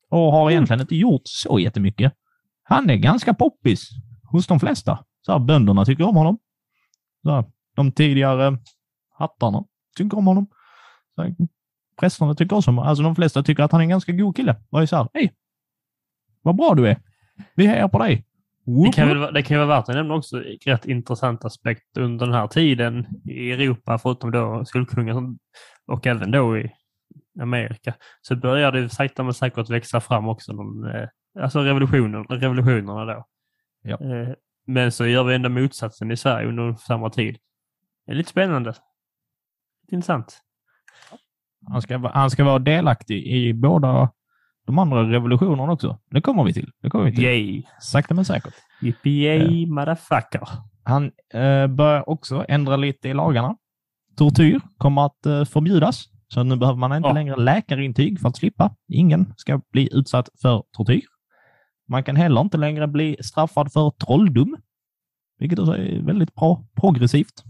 och 0.10 0.32
har 0.32 0.52
egentligen 0.52 0.82
inte 0.82 0.96
gjort 0.96 1.22
så 1.26 1.60
jättemycket, 1.60 2.14
han 2.64 2.90
är 2.90 2.96
ganska 2.96 3.34
poppis 3.34 3.90
hos 4.32 4.48
de 4.48 4.60
flesta. 4.60 5.00
Så 5.22 5.32
här, 5.32 5.40
bönderna 5.40 5.86
tycker 5.86 6.04
om 6.08 6.16
honom. 6.16 6.38
Så 7.24 7.32
här, 7.32 7.46
de 7.76 7.92
tidigare 7.92 8.58
hattarna 9.18 9.64
tycker 9.98 10.18
om 10.18 10.28
honom. 10.28 10.48
Så 11.16 11.22
här, 11.22 11.36
prästerna 12.00 12.36
tycker 12.36 12.56
också 12.56 12.72
om 12.72 12.78
honom. 12.78 12.90
Alltså 12.90 13.04
de 13.04 13.16
flesta 13.16 13.44
tycker 13.44 13.64
att 13.64 13.72
han 13.72 13.82
är 13.82 13.84
en 13.84 13.90
ganska 13.90 14.12
god 14.12 14.36
kille. 14.36 14.56
Och 14.70 14.82
är 14.82 14.86
så 14.86 14.96
här, 14.96 15.08
hej, 15.14 15.34
vad 16.42 16.56
bra 16.56 16.74
du 16.76 16.88
är. 16.88 17.02
Vi 17.56 17.68
hejar 17.68 17.88
på 17.88 18.00
dig. 18.00 18.26
Det 18.66 18.94
kan, 18.94 19.08
väl, 19.08 19.18
vara- 19.18 19.32
det 19.32 19.44
kan 19.44 19.56
ju 19.60 19.66
vara 19.66 19.78
värt 19.80 19.90
att 19.90 19.96
nämna 19.96 20.14
också 20.16 20.38
en 20.38 20.58
rätt 20.66 20.86
intressant 20.86 21.46
aspekt 21.46 21.98
under 21.98 22.26
den 22.26 22.36
här 22.36 22.48
tiden 22.48 23.06
i 23.26 23.52
Europa, 23.52 23.98
förutom 23.98 24.32
då 24.32 24.66
skuldkungen 24.66 25.16
som- 25.16 25.40
och 25.88 26.08
även 26.08 26.32
då 26.32 26.58
i 26.58 26.72
Amerika 27.42 27.94
så 28.22 28.36
börjar 28.36 28.72
det 28.72 28.90
sakta 28.90 29.24
men 29.24 29.34
säkert 29.34 29.70
växa 29.70 30.00
fram 30.00 30.28
också. 30.28 30.54
Någon, 30.54 30.96
eh, 30.96 31.08
alltså 31.40 31.60
revolutionen, 31.60 32.24
revolutionerna 32.24 33.06
då. 33.06 33.26
Ja. 33.84 33.98
Eh, 34.02 34.30
men 34.68 34.92
så 34.92 35.06
gör 35.06 35.24
vi 35.24 35.36
ändå 35.36 35.50
motsatsen 35.50 36.12
i 36.12 36.18
Sverige 36.18 36.48
under 36.48 36.74
samma 36.74 37.10
tid. 37.10 37.38
Det 38.06 38.12
är 38.12 38.16
lite 38.16 38.30
spännande. 38.30 38.74
Intressant. 39.92 40.40
Han 41.68 41.82
ska, 41.82 42.12
han 42.14 42.30
ska 42.30 42.44
vara 42.44 42.60
delaktig 42.60 43.28
i 43.28 43.54
båda 43.54 44.10
de 44.68 44.80
andra 44.80 45.12
revolutionerna 45.12 45.72
också. 45.72 46.00
Det 46.10 46.22
kommer 46.22 46.44
vi 46.44 46.54
till. 46.54 46.72
Det 46.82 46.90
kommer 46.90 47.06
vi 47.06 47.16
till. 47.16 47.24
Yay! 47.24 47.64
Sakta 47.80 48.14
men 48.14 48.26
säkert. 48.26 48.54
Yippee 48.82 49.66
motherfucker. 49.68 50.48
Han 50.84 51.12
eh, 51.34 51.68
börjar 51.68 52.10
också 52.10 52.46
ändra 52.48 52.76
lite 52.76 53.10
i 53.10 53.14
lagarna. 53.14 53.56
Tortyr 54.18 54.60
kommer 54.78 55.06
att 55.06 55.26
eh, 55.26 55.46
förbjudas. 55.46 56.06
Så 56.34 56.44
nu 56.44 56.56
behöver 56.56 56.80
man 56.80 56.94
inte 56.98 57.10
Ja. 57.10 57.14
längre 57.14 57.36
läkarintyg 57.36 58.20
för 58.22 58.30
att 58.30 58.38
slippa. 58.38 58.76
Ingen 58.88 59.34
ska 59.38 59.62
bli 59.72 59.90
utsatt 59.92 60.30
för 60.42 60.64
tortyr. 60.72 61.02
Man 61.90 62.04
kan 62.04 62.16
heller 62.16 62.42
inte 62.42 62.58
längre 62.58 62.88
bli 62.88 63.18
straffad 63.20 63.72
för 63.74 63.90
trolldom, 63.92 64.58
vilket 65.40 65.60
också 65.60 65.78
är 65.78 66.02
väldigt 66.02 66.36
bra 66.36 66.64
progressivt. 66.76 67.44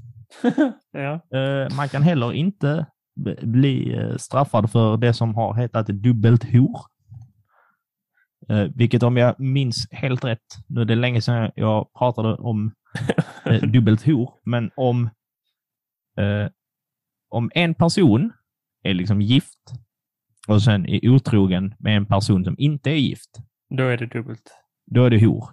ja. 0.92 1.38
Eh, 1.38 1.76
man 1.78 1.90
kan 1.90 2.02
heller 2.02 2.34
inte 2.34 2.86
bli 3.42 3.96
eh, 3.96 4.16
straffad 4.18 4.72
för 4.72 4.98
det 4.98 5.14
som 5.14 5.36
har 5.36 5.54
hetat 5.54 5.88
dubbelt 5.88 6.44
hor. 6.52 6.80
Eh, 8.50 8.68
vilket 8.76 9.04
om 9.04 9.18
jag 9.18 9.40
minns 9.40 9.88
helt 9.92 10.24
rätt, 10.26 10.58
nu 10.68 10.82
är 10.82 10.86
det 10.86 10.96
länge 10.96 11.22
sedan 11.22 11.52
jag 11.56 11.94
pratade 11.94 12.36
om 12.36 12.72
dubbelt 13.74 14.06
hor, 14.06 14.34
men 14.46 14.72
om, 14.76 15.10
om 17.30 17.52
en 17.56 17.74
person 17.74 18.32
är 18.90 18.94
liksom 18.94 19.22
gift 19.22 19.60
och 20.48 20.62
sen 20.64 20.86
är 20.86 21.10
otrogen 21.10 21.76
med 21.80 21.98
en 21.98 22.06
person 22.06 22.46
som 22.46 22.56
inte 22.58 22.90
är 22.90 22.96
gift, 22.96 23.30
Då 23.70 23.84
är 23.84 23.98
det 23.98 24.06
dubbelt. 24.06 24.52
då 24.86 25.04
är 25.06 25.10
det 25.10 25.26
hor. 25.26 25.50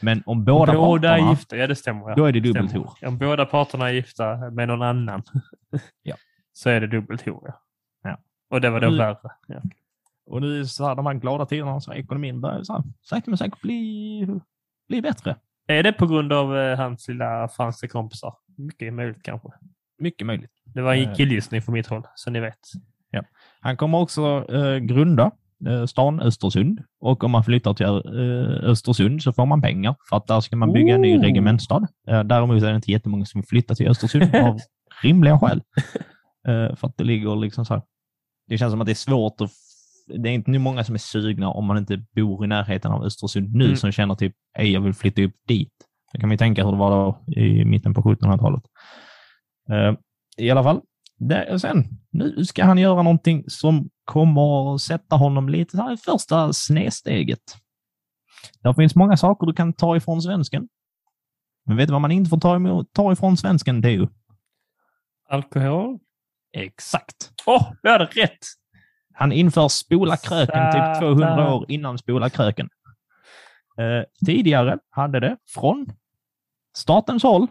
Men 0.00 0.22
om 0.26 0.44
båda, 0.44 0.72
Båda 0.72 1.08
är 1.08 1.12
parterna, 1.18 1.30
gifta, 1.30 1.56
ja 1.56 1.66
det 1.66 1.74
stämmer. 1.76 2.08
Ja. 2.08 2.14
då 2.14 2.24
är 2.24 2.32
det 2.32 2.40
dubbelt 2.40 2.70
Stämmer. 2.70 2.86
hor. 3.00 3.08
Om 3.08 3.18
båda 3.18 3.46
parterna 3.46 3.88
är 3.88 3.92
gifta 3.92 4.36
med 4.50 4.68
någon 4.68 4.82
annan 4.82 5.22
Ja. 6.02 6.16
så 6.52 6.70
är 6.70 6.80
det 6.80 6.86
dubbelt 6.86 7.22
hor. 7.26 7.42
Ja. 7.46 7.54
Ja. 8.02 8.18
Och 8.50 8.60
det 8.60 8.70
var 8.70 8.80
då 8.80 8.90
Nu- 8.90 8.98
värre. 8.98 9.18
Ja. 9.48 9.60
Och 10.26 10.40
nu 10.40 10.60
är 10.60 10.64
så 10.64 10.86
här, 10.86 10.94
de 10.94 11.06
här 11.06 11.14
glada 11.14 11.46
tiderna, 11.46 11.80
så 11.80 11.92
ekonomin 11.92 12.40
börjar 12.40 12.62
så 12.62 12.72
här, 12.72 12.82
sakta 13.02 13.30
men 13.30 13.38
säkert 13.38 13.60
bli, 13.60 14.26
bli 14.88 15.02
bättre. 15.02 15.36
Är 15.66 15.82
det 15.82 15.92
på 15.92 16.06
grund 16.06 16.32
av 16.32 16.58
eh, 16.58 16.76
hans 16.78 17.08
lilla 17.08 17.48
franska 17.48 17.88
kompisar? 17.88 18.34
Mycket 18.56 18.94
möjligt 18.94 19.22
kanske. 19.22 19.48
Mycket 20.02 20.26
möjligt. 20.26 20.50
Det 20.74 20.82
var 20.82 20.94
en 20.94 21.08
Eh. 21.08 21.14
killgissning 21.14 21.62
från 21.62 21.72
mitt 21.72 21.86
håll, 21.86 22.02
så 22.14 22.30
ni 22.30 22.40
vet. 22.40 22.58
Han 23.60 23.76
kommer 23.76 23.98
också 23.98 24.44
eh, 24.54 24.76
grunda 24.78 25.30
eh, 25.68 25.84
stan 25.86 26.20
Östersund 26.20 26.80
och 27.00 27.24
om 27.24 27.30
man 27.30 27.44
flyttar 27.44 27.74
till 27.74 27.86
eh, 27.86 28.70
Östersund 28.70 29.22
så 29.22 29.32
får 29.32 29.46
man 29.46 29.62
pengar 29.62 29.94
för 30.08 30.16
att 30.16 30.26
där 30.26 30.40
ska 30.40 30.56
man 30.56 30.72
bygga 30.72 30.94
en 30.94 31.00
ny 31.00 31.16
Oh. 31.18 31.22
regementsstad. 31.22 31.86
Eh, 32.08 32.20
däremot 32.24 32.62
är 32.62 32.70
det 32.70 32.76
inte 32.76 32.90
jättemånga 32.92 33.24
som 33.24 33.40
vill 33.40 33.48
flytta 33.48 33.74
till 33.74 33.88
Östersund 33.88 34.34
av 34.34 34.58
rimliga 35.02 35.38
skäl. 35.38 35.62
Eh, 36.48 36.76
för 36.76 36.86
att 36.88 36.96
det 36.96 37.04
ligger 37.04 37.36
liksom 37.36 37.64
så 37.64 37.74
här. 37.74 37.82
Det 38.48 38.58
känns 38.58 38.70
som 38.72 38.80
att 38.80 38.86
det 38.86 38.92
är 38.92 38.94
svårt 38.94 39.40
att 39.40 39.50
det 40.22 40.28
är 40.28 40.32
inte 40.32 40.50
många 40.50 40.84
som 40.84 40.94
är 40.94 40.98
sugna 40.98 41.48
om 41.48 41.64
man 41.66 41.78
inte 41.78 42.04
bor 42.16 42.44
i 42.44 42.48
närheten 42.48 42.92
av 42.92 43.04
Östersund 43.04 43.54
nu 43.54 43.64
Mm. 43.64 43.76
som 43.76 43.92
känner 43.92 44.14
typ, 44.14 44.34
hej 44.52 44.72
jag 44.72 44.80
vill 44.80 44.94
flytta 44.94 45.22
upp 45.22 45.34
dit. 45.48 45.72
Då 46.12 46.20
kan 46.20 46.28
vi 46.30 46.38
tänka 46.38 46.64
hur 46.64 46.72
det 46.72 46.78
var 46.78 46.90
då 46.90 47.32
i 47.40 47.64
mitten 47.64 47.94
på 47.94 48.02
1700-talet. 48.02 48.62
Eh, 49.70 49.94
I 50.36 50.50
alla 50.50 50.62
fall, 50.62 50.80
det, 51.18 51.52
och 51.52 51.60
sen, 51.60 51.84
nu 52.10 52.44
ska 52.44 52.64
han 52.64 52.78
göra 52.78 53.02
någonting 53.02 53.44
som 53.48 53.90
kommer 54.04 54.78
sätta 54.78 55.16
honom 55.16 55.48
lite 55.48 55.76
här 55.76 55.92
i 55.92 55.96
första 55.96 56.52
snedsteget. 56.52 57.56
Det 58.62 58.74
finns 58.74 58.94
många 58.94 59.16
saker 59.16 59.46
du 59.46 59.52
kan 59.52 59.72
ta 59.72 59.96
ifrån 59.96 60.22
svensken. 60.22 60.68
Men 61.66 61.76
vet 61.76 61.88
du 61.88 61.92
vad 61.92 62.00
man 62.00 62.12
inte 62.12 62.30
får 62.30 62.40
ta, 62.40 62.56
emot, 62.56 62.92
ta 62.92 63.12
ifrån 63.12 63.36
svensken? 63.36 63.82
Ju 63.82 64.06
Alkohol? 65.28 65.98
exakt. 66.52 67.32
Åh, 67.46 67.56
oh, 67.56 67.72
jag 67.82 67.90
hade 67.90 68.04
rätt! 68.04 68.38
Han 69.14 69.32
inför 69.32 69.68
spola 69.68 70.16
kröken 70.16 70.72
typ 70.72 70.82
Satan. 70.82 71.00
200 71.00 71.54
år 71.54 71.66
innan 71.68 71.98
spola 71.98 72.30
kröken. 72.30 72.68
Eh, 73.78 74.26
tidigare 74.26 74.78
hade 74.90 75.20
det 75.20 75.36
från 75.54 75.86
statens 76.76 77.22
håll 77.22 77.46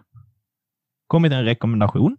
kommit 1.12 1.32
en 1.32 1.46
rekommendation 1.46 2.18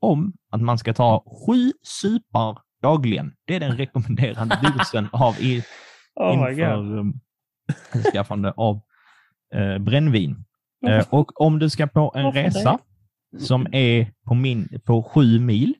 om 0.00 0.32
att 0.50 0.60
man 0.60 0.78
ska 0.78 0.94
ta 0.94 1.24
sju 1.46 1.72
supar 1.82 2.58
dagligen. 2.82 3.32
Det 3.46 3.56
är 3.56 3.60
den 3.60 3.76
rekommenderade 3.82 4.72
dosen 4.78 5.08
av 5.12 5.34
i, 5.40 5.62
Oh 6.16 6.50
inför 6.50 6.98
um, 6.98 7.20
skaffande 8.12 8.52
av 8.56 8.80
eh, 9.54 9.78
brännvin. 9.78 10.44
Eh, 10.86 11.06
och 11.10 11.40
om 11.40 11.58
du 11.58 11.70
ska 11.70 11.86
på 11.86 12.12
en 12.14 12.24
Varför 12.24 12.40
det? 12.40 12.46
resa 12.48 12.78
som 13.38 13.66
är 13.72 14.12
på, 14.26 14.34
min, 14.34 14.80
på 14.84 15.02
sju 15.02 15.40
mil 15.40 15.74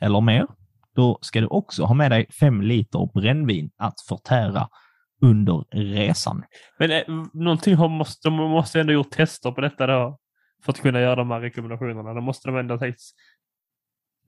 eller 0.00 0.20
mer, 0.20 0.46
då 0.94 1.18
ska 1.20 1.40
du 1.40 1.46
också 1.46 1.84
ha 1.84 1.94
med 1.94 2.10
dig 2.10 2.26
fem 2.40 2.62
liter 2.62 3.08
brännvin 3.14 3.70
att 3.76 4.00
förtära 4.08 4.68
under 5.22 5.64
resan. 5.70 6.44
Men 6.78 6.90
eh, 6.90 7.02
någonting 7.32 7.74
har 7.74 7.88
måste, 7.88 8.28
de 8.28 8.34
måste 8.34 8.80
ändå 8.80 8.92
gjort 8.92 9.10
tester 9.10 9.50
på 9.50 9.60
detta 9.60 9.86
då. 9.86 10.18
För 10.64 10.72
att 10.72 10.80
kunna 10.80 11.00
göra 11.00 11.14
de 11.16 11.30
här 11.30 11.40
rekommendationerna. 11.40 12.14
Då 12.14 12.20
måste 12.20 12.48
de 12.48 12.56
ändå 12.56 12.78
tänkt 12.78 13.00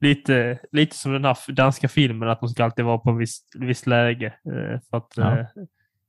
lite, 0.01 0.59
lite 0.71 0.95
som 0.95 1.13
den 1.13 1.25
här 1.25 1.51
danska 1.51 1.87
filmen, 1.87 2.29
att 2.29 2.39
de 2.39 2.49
ska 2.49 2.63
alltid 2.63 2.85
vara 2.85 2.97
på 2.97 3.09
ett 3.11 3.17
visst, 3.17 3.55
visst 3.59 3.87
läge. 3.87 4.25
Eh, 4.25 4.79
för 4.89 4.97
att, 4.97 5.13
Ja. 5.15 5.39
eh, 5.39 5.45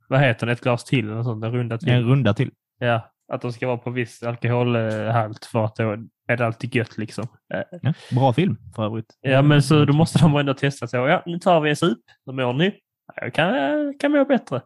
vad 0.09 0.21
heter 0.21 0.47
det, 0.47 0.53
ett 0.53 0.61
glas 0.61 0.85
till 0.85 1.11
eller 1.11 1.23
sånt, 1.23 1.45
en 1.45 1.53
runda 1.53 1.79
till. 1.79 1.89
En 1.89 2.03
runda 2.05 2.35
till. 2.35 2.51
Ja, 2.79 3.13
att 3.33 3.41
de 3.41 3.53
ska 3.53 3.67
vara 3.67 3.79
på 3.79 3.91
viss 3.91 4.23
alkoholhalt 4.23 5.45
för 5.45 5.65
att 5.65 5.77
då 5.77 5.91
är 6.29 6.37
det 6.37 6.47
alltid 6.47 6.75
gött 6.75 6.99
liksom. 6.99 7.25
Eh, 7.55 7.63
Ja, 7.83 7.93
bra 8.11 8.33
film 8.33 8.57
för 8.77 8.85
övrigt. 8.85 9.19
Ja, 9.21 9.43
men 9.43 9.63
så 9.63 9.85
då 9.85 9.93
måste 9.93 10.19
de 10.19 10.37
ändå 10.37 10.55
testa 10.55 10.87
så. 10.87 10.97
Ja, 10.97 11.23
nu 11.27 11.39
tar 11.39 11.61
vi 11.61 11.71
en 11.71 11.77
sup. 11.77 11.99
Hur 12.27 12.33
mår 12.33 12.53
ni? 12.53 12.81
"Ja, 13.07 13.15
Jag 13.23 13.35
kan, 13.35 13.53
kan 13.99 14.13
må 14.13 14.25
bättre. 14.25 14.63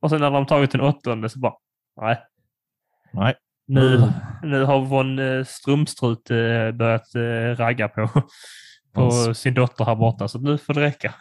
Och 0.00 0.10
sen 0.10 0.20
när 0.20 0.30
de 0.30 0.46
tagit 0.46 0.70
den 0.70 0.80
åttonde 0.80 1.28
så 1.28 1.38
bara, 1.38 1.54
nej. 2.00 2.18
Nej. 3.12 3.34
Nu, 3.72 3.96
Mm. 3.96 4.10
nu 4.42 4.64
har 4.64 4.80
von 4.80 5.18
eh, 5.18 5.44
Strömstrut 5.44 6.30
eh, 6.30 6.36
börjat 6.72 7.14
eh, 7.14 7.56
ragga 7.62 7.88
på, 7.88 8.08
på 8.94 9.34
sin 9.34 9.54
dotter 9.54 9.84
här 9.84 9.94
borta, 9.94 10.28
så 10.28 10.38
nu 10.38 10.58
får 10.58 10.74
det 10.74 10.80
räcka. 10.80 11.14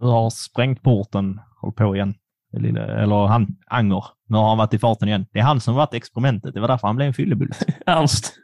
Nu 0.00 0.06
har 0.06 0.30
sprängt 0.30 0.82
porten, 0.82 1.40
håll 1.60 1.72
på 1.72 1.96
igen. 1.96 2.14
Lilla, 2.52 2.84
eller 3.02 3.26
han, 3.26 3.46
Anger. 3.66 4.04
Nu 4.28 4.36
har 4.36 4.48
han 4.48 4.58
varit 4.58 4.74
i 4.74 4.78
farten 4.78 5.08
igen. 5.08 5.26
Det 5.32 5.38
är 5.38 5.42
han 5.42 5.60
som 5.60 5.74
varit 5.74 5.94
experimentet. 5.94 6.54
Det 6.54 6.60
var 6.60 6.68
därför 6.68 6.86
han 6.88 6.96
blev 6.96 7.06
en 7.08 7.14
fyllebult. 7.14 7.62
Ernst. 7.86 8.34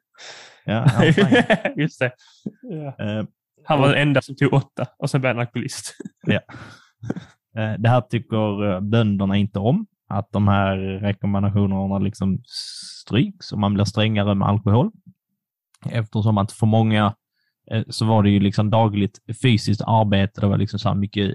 Ja, 0.64 0.72
Ernst. 0.84 1.18
Just 1.76 1.98
det. 2.00 2.12
Ja. 2.62 3.04
Eh, 3.06 3.24
Han 3.64 3.80
var 3.80 3.88
den 3.88 3.98
enda 4.08 4.22
som 4.22 4.36
tog 4.36 4.52
åtta 4.52 4.86
och 4.98 5.10
sen 5.10 5.20
blev 5.20 5.30
han 5.34 5.40
alkoholist. 5.40 5.94
Eh, 7.58 7.72
Det 7.78 7.88
här 7.88 8.00
tycker 8.00 8.80
bönderna 8.80 9.36
inte 9.36 9.58
om, 9.58 9.86
att 10.12 10.32
de 10.32 10.48
här 10.48 10.76
rekommendationerna 10.76 11.98
liksom 11.98 12.42
stryks 12.46 13.52
och 13.52 13.58
man 13.58 13.74
blir 13.74 13.84
strängare 13.84 14.34
med 14.34 14.48
alkohol. 14.48 14.90
Eftersom 15.90 16.38
att 16.38 16.52
för 16.52 16.66
många 16.66 17.14
eh, 17.70 17.84
så 17.88 18.04
var 18.04 18.22
det 18.22 18.30
ju 18.30 18.40
liksom 18.40 18.70
dagligt 18.70 19.18
fysiskt 19.42 19.82
arbete, 19.86 20.40
det 20.40 20.46
var 20.46 20.58
liksom 20.58 20.78
så 20.78 20.88
här 20.88 20.96
mycket 20.96 21.32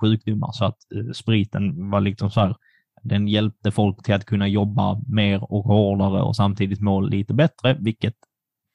sjukdomar 0.00 0.52
så 0.52 0.64
att 0.64 0.76
eh, 0.94 1.12
spriten 1.12 1.90
var 1.90 2.00
liksom 2.00 2.30
så 2.30 2.40
här, 2.40 2.56
den 3.02 3.28
hjälpte 3.28 3.70
folk 3.70 4.04
till 4.04 4.14
att 4.14 4.24
kunna 4.24 4.48
jobba 4.48 5.00
mer 5.08 5.52
och 5.52 5.64
hårdare 5.64 6.22
och 6.22 6.36
samtidigt 6.36 6.80
må 6.80 7.00
lite 7.00 7.34
bättre, 7.34 7.76
vilket 7.80 8.14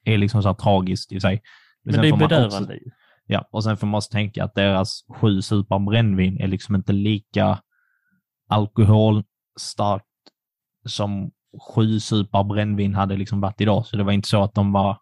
är 0.05 0.17
liksom 0.17 0.41
så 0.41 0.49
här 0.49 0.55
tragiskt 0.55 1.11
i 1.11 1.19
sig. 1.19 1.41
Men 1.83 1.93
sen 1.93 2.01
det 2.01 2.09
är 2.09 2.17
bedövande 2.17 2.73
ju. 2.73 2.91
Ja, 3.25 3.47
och 3.51 3.63
sen 3.63 3.77
får 3.77 3.87
man 3.87 3.97
också 3.97 4.11
tänka 4.11 4.43
att 4.43 4.55
deras 4.55 5.05
sju 5.15 5.41
supar 5.41 5.79
brännvin 5.79 6.37
är 6.37 6.47
liksom 6.47 6.75
inte 6.75 6.93
lika 6.93 7.59
alkoholstarkt 9.61 10.05
som 10.85 11.31
sju 11.73 11.99
supar 11.99 12.43
brännvin 12.43 12.95
hade 12.95 13.17
liksom 13.17 13.41
varit 13.41 13.61
idag. 13.61 13.85
Så 13.85 13.97
det 13.97 14.03
var 14.03 14.11
inte 14.11 14.29
så 14.29 14.43
att 14.43 14.53
de 14.53 14.71
var 14.71 14.97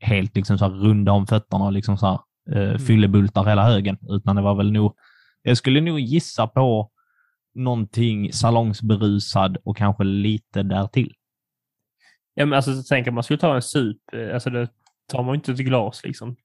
helt 0.00 0.36
liksom 0.36 0.58
så 0.58 0.68
runda 0.68 1.12
om 1.12 1.26
fötterna 1.26 1.64
och 1.64 1.72
liksom 1.72 1.98
så 1.98 2.06
här, 2.06 2.18
eh, 2.56 2.78
fyllebultar 2.78 3.44
hela 3.44 3.64
högen, 3.64 3.98
utan 4.08 4.36
det 4.36 4.42
var 4.42 4.54
väl 4.54 4.72
nog, 4.72 4.94
jag 5.42 5.56
skulle 5.56 5.80
nog 5.80 6.00
gissa 6.00 6.46
på 6.46 6.90
någonting 7.54 8.32
salongsberusad 8.32 9.56
och 9.64 9.76
kanske 9.76 10.04
lite 10.04 10.62
därtill. 10.62 11.14
Ja, 12.34 12.46
men 12.46 12.56
alltså 12.56 12.82
tänk 12.88 13.08
om 13.08 13.14
man 13.14 13.24
skulle 13.24 13.38
ta 13.38 13.54
en 13.54 13.62
sup, 13.62 13.96
eh, 14.12 14.34
alltså 14.34 14.50
det 14.50 14.68
tar 15.08 15.22
man 15.22 15.34
inte 15.34 15.52
ett 15.52 15.58
glas 15.58 16.04
liksom. 16.04 16.36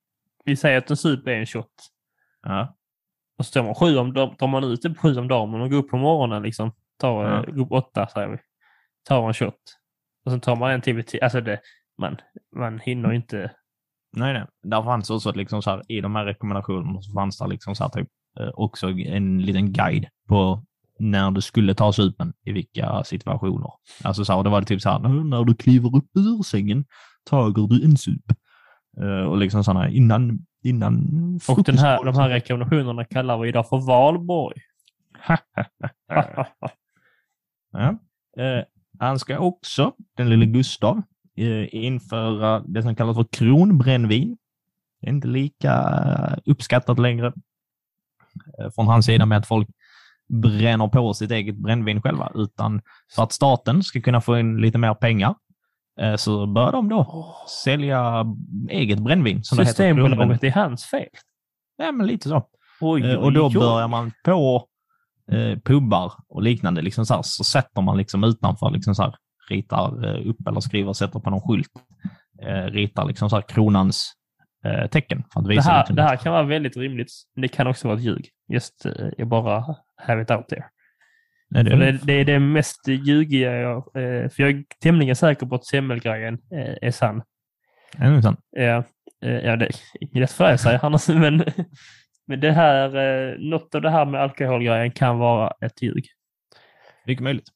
Vi 0.46 0.56
säger 0.56 0.78
att 0.78 0.90
en 0.90 0.98
sup 0.98 1.28
är 1.28 1.32
en 1.32 1.46
shot. 1.46 1.68
Ja. 2.44 2.78
Och 3.38 3.46
så 3.46 3.52
tar 3.52 3.64
man 3.64 3.76
sju 3.76 3.98
om 3.98 4.14
tar 4.14 4.48
man 4.48 4.64
ut 4.64 4.82
det 4.82 4.90
på 4.90 5.02
sju 5.02 5.18
om 5.18 5.28
dagen 5.28 5.62
och 5.62 5.70
går 5.70 5.78
upp 5.78 5.90
på 5.90 5.98
morgonen 5.98 6.44
liksom. 6.44 6.72
Tar, 7.02 7.24
Ja. 7.24 7.44
eh, 7.48 7.54
går 7.54 7.66
upp 7.66 7.72
åtta 7.72 8.08
säger 8.08 8.28
vi. 8.28 8.38
Tar 9.08 9.28
en 9.28 9.34
shot. 9.34 9.56
Och 10.26 10.32
sen 10.32 10.40
tar 10.42 10.56
man 10.56 10.72
en 10.72 10.82
till 10.82 10.96
vid 10.96 11.08
tio. 11.08 11.24
Alltså 11.24 11.42
det, 11.42 11.60
man, 12.02 12.18
man 12.56 12.80
hinner 12.80 13.14
inte. 13.14 13.52
Nej, 14.18 14.34
nej. 14.34 14.46
Där 14.64 14.84
fanns 14.84 15.10
också 15.10 15.30
att 15.30 15.36
liksom 15.36 15.62
så 15.62 15.70
här, 15.70 15.82
i 15.88 16.02
de 16.02 16.16
här 16.16 16.26
rekommendationerna 16.26 17.02
så 17.02 17.14
fanns 17.14 17.38
det 17.38 17.48
liksom 17.48 17.76
så 17.76 17.84
här 17.84 17.90
typ 17.92 18.08
eh, 18.40 18.50
också 18.54 18.88
en 18.90 19.42
liten 19.42 19.74
guide 19.74 20.06
på 20.28 20.64
när 21.00 21.32
du 21.32 21.42
skulle 21.42 21.74
ta 21.74 21.94
supen 21.94 22.34
i 22.46 22.52
vilka 22.52 23.04
situationer. 23.04 23.70
Alltså 24.04 24.26
så 24.26 24.34
här, 24.34 24.44
det 24.44 24.50
var 24.50 24.60
det 24.62 24.68
typ 24.68 24.82
så 24.82 24.90
här, 24.90 25.00
"Nu 25.00 25.24
när 25.24 25.44
du 25.44 25.56
kliver 25.56 25.96
upp 25.98 26.10
ur 26.18 26.44
sängen 26.44 26.86
tager 27.30 27.68
du 27.68 27.86
en 27.86 27.98
sup. 27.98 28.32
Eh, 29.02 29.24
och 29.30 29.38
liksom 29.38 29.64
sådana 29.64 29.90
innan, 29.90 30.40
innan 30.64 30.94
Och 31.50 31.64
den 31.64 31.78
här, 31.78 32.04
de 32.06 32.16
här 32.16 32.30
rekommendationerna 32.30 33.06
kallar 33.06 33.38
vi 33.38 33.50
idag 33.50 33.70
för 33.70 33.78
valborg. 33.88 34.58
Ja. 37.72 37.90
Eh, 38.44 38.64
han 39.00 39.20
ska 39.20 39.40
också, 39.40 39.94
den 40.18 40.30
lille 40.30 40.46
Gustav, 40.46 41.02
eh, 41.38 41.76
införa 41.76 42.60
det 42.60 42.84
som 42.84 42.96
kallas 42.96 43.16
för 43.18 43.26
kronbrännvin. 43.32 44.38
Det 45.02 45.08
är 45.08 45.12
inte 45.12 45.28
lika 45.28 45.74
eh, 45.74 46.52
uppskattat 46.52 47.00
längre 47.00 47.28
eh, 48.60 48.72
från 48.76 48.88
hans 48.88 49.06
sida 49.06 49.26
med 49.26 49.38
att 49.38 49.48
folk 49.48 49.70
bränner 50.30 50.88
på 50.88 51.14
sitt 51.14 51.32
eget 51.32 51.56
brännvin 51.56 52.02
själva, 52.02 52.32
utan 52.36 52.82
för 53.16 53.24
att 53.24 53.32
staten 53.32 53.84
ska 53.84 54.02
kunna 54.02 54.22
få 54.22 54.40
in 54.40 54.58
lite 54.58 54.78
mer 54.78 54.94
pengar 54.94 55.36
eh, 56.02 56.16
så 56.16 56.48
bör 56.48 56.72
de 56.72 56.90
då 56.90 57.36
sälja 57.64 58.26
eget 58.70 59.00
brännvin. 59.00 59.44
Som 59.44 59.58
det 59.58 59.64
heter. 59.64 59.72
Systembolaget 59.72 60.44
är 60.44 60.52
hans 60.52 60.86
fel. 60.86 61.10
Ja, 61.78 61.92
men 61.92 62.08
lite 62.08 62.30
så. 62.30 62.48
Oj, 62.82 63.16
Och 63.18 63.34
då 63.34 63.48
oj, 63.48 63.54
oj. 63.56 63.60
börjar 63.60 63.88
man 63.88 64.12
på 64.26 64.68
eh, 65.32 65.58
pubbar 65.60 66.14
och 66.30 66.42
liknande, 66.42 66.82
liksom 66.82 67.06
så, 67.06 67.14
här, 67.14 67.22
så 67.26 67.44
sätter 67.44 67.82
man 67.82 67.98
liksom 67.98 68.24
utanför, 68.24 68.72
liksom 68.72 68.96
så 68.96 69.04
här, 69.04 69.16
ritar 69.50 70.06
eh, 70.06 70.30
upp 70.30 70.48
eller 70.48 70.60
skriver, 70.60 70.94
sätter 70.94 71.20
på 71.20 71.30
någon 71.30 71.42
skylt, 71.42 71.72
eh, 72.42 72.64
ritar 72.72 73.06
liksom 73.06 73.30
så 73.30 73.36
här 73.36 73.44
kronans 73.44 74.14
eh, 74.66 74.88
tecken 74.88 75.24
för 75.34 75.40
att 75.40 75.46
Det 75.48 75.50
visa. 75.56 75.70
här, 75.72 75.80
liksom, 75.80 75.96
det 75.96 76.04
här 76.04 76.16
kan 76.18 76.34
vara 76.34 76.44
väldigt 76.44 76.78
rimligt. 76.78 77.12
Det 77.36 77.48
kan 77.48 77.68
också 77.68 77.88
vara 77.88 77.98
ett 77.98 78.04
ljug. 78.04 78.30
Just, 78.54 78.86
jag 79.18 79.28
bara 79.28 79.76
have 79.96 80.22
it 80.22 80.32
out 80.32 80.48
there. 80.50 80.66
Nej, 81.50 81.64
det, 81.64 81.76
det, 81.76 82.00
det 82.04 82.14
är 82.14 82.26
det 82.26 82.40
mest 82.40 82.88
ljugiga 82.88 83.52
jag... 83.56 83.84
För 83.94 84.34
jag 84.38 84.50
är 84.50 84.64
tämligen 84.82 85.16
säker 85.16 85.46
på 85.46 85.56
att 85.56 85.66
semmelgrejen 85.66 86.38
är 86.82 86.92
sann. 86.92 87.24
det 87.98 88.04
är 88.04 88.10
nog 88.12 88.24
sant. 88.24 88.40
Ja, 88.52 88.84
ja 89.20 89.56
det 89.56 89.66
är 90.02 90.20
lätt 90.20 90.32
för 90.32 90.44
dig 90.44 90.58
säger 90.58 90.80
han. 90.80 90.94
alltså, 90.94 91.14
Men, 91.14 91.40
men 92.28 92.40
det 92.40 92.52
här, 92.52 92.96
eh, 92.96 93.40
något 93.40 93.76
av 93.76 93.82
det 93.82 93.90
här 93.90 94.06
med 94.06 94.22
alkoholgrejen 94.22 94.92
kan 94.92 95.18
vara 95.18 95.54
ett 95.62 95.82
ljug. 95.82 96.06
Mycket 97.06 97.24
möjligt. 97.24 97.48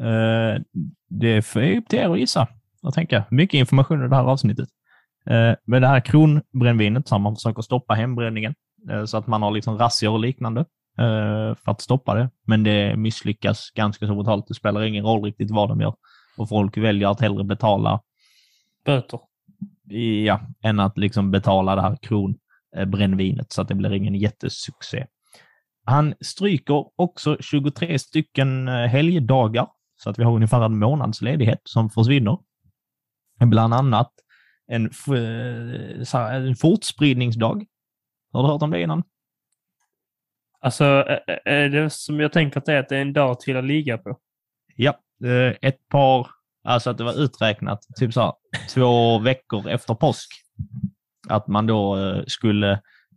Eh, 0.00 0.62
det 1.08 1.42
får 1.42 1.76
upp 1.76 1.88
till 1.88 1.98
er 1.98 2.08
att 2.08 2.18
gissa. 2.18 2.48
Jag 2.82 2.94
tänker, 2.94 3.22
mycket 3.30 3.58
information 3.58 4.04
i 4.04 4.08
det 4.08 4.16
här 4.16 4.24
avsnittet. 4.24 4.68
Eh, 5.26 5.54
med 5.64 5.82
det 5.82 5.88
här 5.88 6.00
kronbrännvinet 6.00 7.08
så 7.08 7.14
har 7.14 7.20
man 7.20 7.34
försöker 7.36 7.62
stoppa 7.62 7.94
hembränningen 7.94 8.54
eh, 8.90 9.04
så 9.04 9.16
att 9.16 9.26
man 9.26 9.42
har 9.42 9.50
liksom 9.50 9.78
razzior 9.78 10.12
och 10.12 10.20
liknande 10.20 10.60
eh, 10.98 11.54
för 11.54 11.70
att 11.70 11.80
stoppa 11.80 12.14
det. 12.14 12.30
Men 12.46 12.62
det 12.62 12.96
misslyckas 12.96 13.70
ganska 13.70 14.06
så 14.06 14.14
brutalt. 14.14 14.48
Det 14.48 14.54
spelar 14.54 14.82
ingen 14.82 15.04
roll 15.04 15.24
riktigt 15.24 15.50
vad 15.50 15.68
de 15.68 15.80
gör. 15.80 15.94
Och 16.36 16.48
folk 16.48 16.76
väljer 16.76 17.08
att 17.08 17.20
hellre 17.20 17.44
betala 17.44 18.00
Böter. 18.84 19.20
Ja, 20.24 20.40
än 20.62 20.80
att 20.80 20.98
liksom 20.98 21.30
betala 21.30 21.74
det 21.74 21.82
här 21.82 21.96
kronbrännvinet 22.74 23.52
så 23.52 23.62
att 23.62 23.68
det 23.68 23.74
blir 23.74 23.92
ingen 23.92 24.14
jättesuccé. 24.14 25.06
Han 25.84 26.14
stryker 26.20 26.86
också 26.96 27.36
23 27.40 27.98
stycken 27.98 28.68
eh, 28.68 28.74
helgdagar 28.74 29.68
så 29.96 30.10
att 30.10 30.18
vi 30.18 30.24
har 30.24 30.34
ungefär 30.34 30.64
en 30.64 30.78
månads 30.78 31.22
ledighet 31.22 31.60
som 31.64 31.90
försvinner. 31.90 32.38
Bland 33.40 33.74
annat 33.74 34.12
en, 34.66 34.90
eh, 35.16 36.14
en 36.14 36.56
fortspridningsdag. 36.56 37.66
Har 38.32 38.42
du 38.42 38.48
hört 38.48 38.62
om 38.62 38.70
det 38.70 38.82
innan? 38.82 39.02
Alltså, 40.60 40.84
eh, 40.84 41.34
eh, 41.34 41.38
är 41.44 41.68
det 41.68 41.90
som 41.90 42.20
jag 42.20 42.32
tänker 42.32 42.58
att 42.58 42.66
det 42.66 42.72
är 42.72 42.80
att 42.80 42.88
det 42.88 42.96
är 42.96 43.02
en 43.02 43.12
dag 43.12 43.40
till 43.40 43.56
att 43.56 43.64
ligga 43.64 43.98
på. 43.98 44.18
Ja, 44.76 44.98
eh, 45.24 45.56
ett 45.62 45.88
par, 45.88 46.26
alltså 46.64 46.90
att 46.90 46.98
det 46.98 47.04
var 47.04 47.20
uträknat, 47.20 47.86
typ 47.96 48.12
så 48.12 48.20
här, 48.20 48.32
två 48.74 49.18
veckor 49.18 49.68
efter 49.68 49.94
påsk. 49.94 50.28
Att 51.30 51.46
man 51.46 51.66
då 51.66 51.96
eh, 51.98 52.22
skulle 52.26 52.72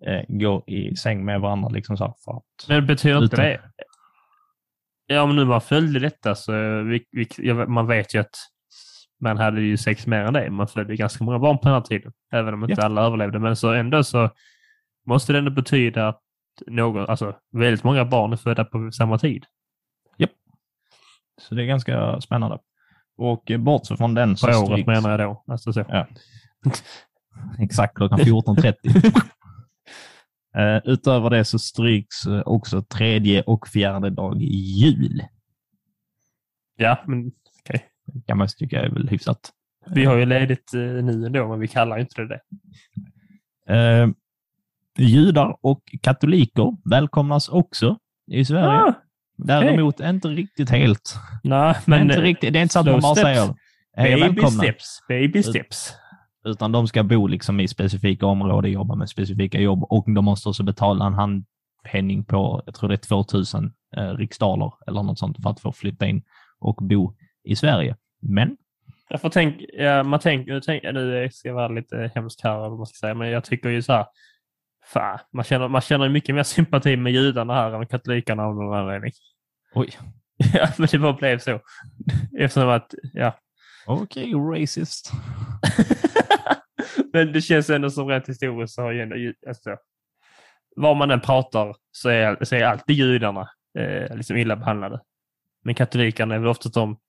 eh, 0.08 0.22
gå 0.28 0.64
i 0.68 0.96
säng 0.96 1.26
med 1.26 1.42
varandra 1.42 1.70
liksom 1.70 1.98
så 1.98 2.16
för 2.26 2.32
att... 2.38 2.68
Men 2.68 2.86
betyder 2.88 3.24
inte 3.24 3.36
det... 3.36 3.62
Ja, 5.08 5.22
om 5.22 5.36
nu 5.36 5.46
man 5.46 5.62
följde 5.62 6.00
detta 6.00 6.36
så 6.36 6.52
vi, 6.84 7.06
vi, 7.12 7.28
jag- 7.38 7.70
man 7.70 7.88
vet 7.88 8.16
ju 8.16 8.20
att 8.20 8.36
man 9.22 9.38
hade 9.38 9.62
ju 9.62 9.78
sex 9.78 10.08
mer 10.08 10.24
än 10.24 10.34
det. 10.34 10.50
Man 10.50 10.68
födde 10.68 10.96
ganska 10.96 11.24
många 11.24 11.40
barn 11.40 11.58
på 11.58 11.64
den 11.64 11.74
här 11.74 11.82
tiden, 11.82 12.12
även 12.34 12.54
om 12.54 12.64
inte 12.64 12.82
Ja. 12.82 12.86
alla 12.86 13.02
överlevde. 13.02 13.40
Men 13.40 13.56
så 13.56 13.74
ändå 13.74 14.04
så 14.04 14.30
måste 15.06 15.34
det 15.34 15.40
ändå 15.40 15.52
betyda 15.52 16.08
att 16.08 16.22
någon, 16.68 17.10
alltså 17.10 17.36
väldigt 17.52 17.84
många 17.84 18.06
barn 18.06 18.34
är 18.34 18.38
födda 18.38 18.66
på 18.66 18.92
samma 18.92 19.18
tid. 19.18 19.46
Så 21.42 21.56
det 21.56 21.64
är 21.64 21.66
ganska 21.66 22.22
spännande. 22.22 22.58
Och 23.18 23.52
eh, 23.52 23.58
bortsett 23.58 23.98
från 23.98 24.14
den 24.14 24.32
På 24.32 24.38
så 24.38 24.48
året 24.48 24.66
stryks... 24.66 24.88
menar 24.88 25.10
jag 25.10 25.20
då. 25.20 25.44
Alltså 25.48 25.74
så. 25.74 25.86
Ja. 25.90 26.08
Exakt 27.60 27.96
klockan 27.96 28.20
14.30. 28.20 29.22
Eh, 30.58 30.82
utöver 30.86 31.30
det 31.30 31.46
så 31.46 31.60
stryks 31.60 32.26
eh, 32.28 32.42
också 32.46 32.82
tredje 32.82 33.42
och 33.42 33.68
fjärde 33.68 34.10
dag 34.10 34.42
i 34.42 34.56
jul. 34.56 35.22
Ja, 36.76 37.04
men 37.08 37.32
okej. 37.60 37.86
kan 38.28 38.38
man 38.38 38.48
tycka 38.58 38.82
är 38.82 38.90
väl 38.90 39.10
hyfsat. 39.10 39.52
Vi 39.86 40.06
har 40.06 40.16
ju 40.18 40.26
ledigt 40.26 40.74
eh, 40.74 40.80
nu 40.80 41.26
ändå, 41.26 41.48
men 41.48 41.60
vi 41.60 41.68
kallar 41.68 41.98
inte 42.00 42.22
det 42.22 42.28
det. 42.28 42.40
Eh, 43.76 44.08
judar 44.98 45.58
och 45.62 45.82
katoliker 46.02 46.90
välkomnas 46.90 47.50
också 47.50 47.98
i 48.32 48.46
Sverige. 48.46 48.68
Ah, 48.68 48.94
Däremot 49.38 50.00
inte 50.00 50.28
riktigt 50.28 50.70
helt. 50.70 51.16
nej, 51.44 51.76
Men 51.86 52.02
inte 52.02 52.22
riktigt, 52.22 52.54
det 52.54 52.60
är 52.60 52.64
inte 52.64 52.74
så 52.74 52.80
att 52.80 52.86
man 52.86 53.02
bara 53.02 53.16
steps. 53.16 53.26
säger 53.26 53.56
hej 53.98 54.12
baby 54.12 54.22
välkomna. 54.22 54.50
steps, 54.64 55.00
baby 55.08 55.44
steps. 55.44 55.94
Utan 56.46 56.72
de 56.72 56.88
ska 56.88 57.04
bo 57.04 57.28
liksom 57.28 57.60
i 57.60 57.68
specifika 57.68 58.26
områden, 58.26 58.72
jobba 58.72 58.96
med 58.96 59.10
specifika 59.10 59.60
jobb 59.60 59.84
och 59.84 60.06
de 60.08 60.26
måste 60.26 60.50
också 60.50 60.64
betala 60.64 61.06
en 61.06 61.14
handpenning 61.14 62.24
på, 62.24 62.64
jag 62.66 62.76
tror 62.76 62.90
det 62.90 62.96
är 62.96 62.98
2000 62.98 63.74
eh, 63.98 64.10
riksdaler 64.10 64.74
eller 64.88 65.04
något 65.04 65.20
sånt 65.20 65.38
för 65.44 65.50
att 65.50 65.60
få 65.60 65.72
flytta 65.72 66.06
in 66.08 66.24
och 66.60 66.76
bo 66.76 67.14
i 67.44 67.56
Sverige. 67.56 67.96
Men 68.22 68.58
Jag 69.10 69.22
får 69.22 69.30
tänk, 69.30 69.62
ja, 69.74 70.04
man 70.04 70.20
tänker, 70.20 70.54
nu, 70.54 70.62
tänk, 70.62 70.84
nu 70.84 71.30
ska 71.32 71.48
jag 71.48 71.56
vara 71.56 71.68
lite 71.68 72.12
hemsk 72.16 72.44
här, 72.44 72.58
vad 72.58 72.78
man 72.78 72.86
ska 72.86 72.96
säga, 72.96 73.14
men 73.14 73.30
jag 73.30 73.44
tycker 73.44 73.70
ju 73.70 73.82
så 73.82 73.94
här, 73.94 74.06
fan, 74.86 75.20
man 75.34 75.44
känner, 75.44 75.68
man 75.68 75.82
känner 75.82 76.10
mycket 76.10 76.36
mer 76.36 76.44
sympati 76.44 76.98
med 76.98 77.14
judarna 77.14 77.54
här 77.54 77.72
än 77.72 77.88
katolikerna 77.88 78.44
av 78.44 78.56
någon 78.56 78.78
anledning. 78.78 79.12
oj, 79.76 79.90
Ja, 80.54 80.70
men 80.78 80.88
det 80.92 81.00
bara 81.00 81.14
blev 81.14 81.40
så. 81.40 81.60
Eftersom 82.40 82.70
att, 82.70 82.94
ja. 83.14 83.38
okej, 83.86 84.34
racist. 84.34 85.12
Men 87.14 87.34
det 87.34 87.42
känns 87.42 87.70
ändå 87.70 87.90
som 87.90 88.08
rent 88.08 88.30
historiskt 88.30 88.74
så 88.74 88.82
har 88.82 88.92
ju 88.92 89.02
ändå, 89.02 89.16
alltså, 89.48 89.78
var 90.76 90.96
man 90.96 91.12
än 91.12 91.22
pratar 91.22 91.76
så 91.92 92.10
är, 92.10 92.44
så 92.46 92.56
är 92.56 92.64
alltid 92.64 92.96
judarna 92.96 93.50
eh, 93.80 94.16
liksom 94.16 94.38
illa 94.38 94.56
behandlade. 94.56 95.02
Men 95.64 95.76
katolikerna 95.76 96.36
är 96.36 96.40
väl 96.40 96.48
ofta 96.48 96.70
de, 96.70 97.00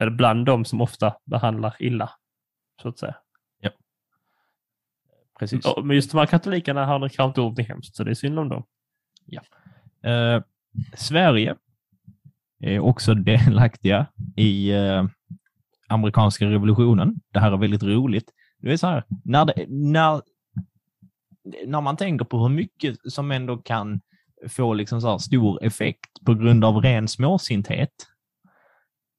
eller 0.00 0.12
bland 0.12 0.46
de 0.46 0.64
som 0.64 0.80
ofta 0.80 1.16
behandlar 1.24 1.76
illa, 1.78 2.10
så 2.82 2.88
att 2.88 2.98
säga. 2.98 3.16
Precis. 5.38 5.60
Ja, 5.64 5.82
men 5.84 5.96
just 5.96 6.10
de 6.10 6.18
här 6.18 6.26
katolikerna 6.26 6.86
har 6.86 7.00
kanske 7.00 7.24
inte 7.24 7.40
någonting 7.40 7.66
hemskt, 7.66 7.96
så 7.96 8.04
det 8.04 8.10
är 8.10 8.14
synd 8.14 8.38
om 8.38 8.48
dem. 8.48 8.64
Eh, 10.10 10.42
Sverige 10.94 11.56
är 12.60 12.78
också 12.78 13.14
delaktiga 13.14 14.06
i 14.36 14.72
eh, 14.72 15.04
amerikanska 15.88 16.46
revolutionen. 16.46 17.20
Det 17.32 17.40
här 17.40 17.52
är 17.52 17.56
väldigt 17.56 17.82
roligt. 17.82 18.30
Det 18.62 18.72
är 18.72 18.76
så 18.76 18.86
här, 18.86 19.04
när, 19.24 19.44
det, 19.44 19.66
när, 19.68 20.22
när 21.66 21.80
man 21.80 21.96
tänker 21.96 22.24
på 22.24 22.38
hur 22.38 22.48
mycket 22.48 22.96
som 23.12 23.30
ändå 23.30 23.56
kan 23.56 24.00
få 24.48 24.74
liksom 24.74 25.00
så 25.00 25.10
här 25.10 25.18
stor 25.18 25.64
effekt 25.64 26.24
på 26.24 26.34
grund 26.34 26.64
av 26.64 26.76
ren 26.76 27.08
småsinthet. 27.08 27.92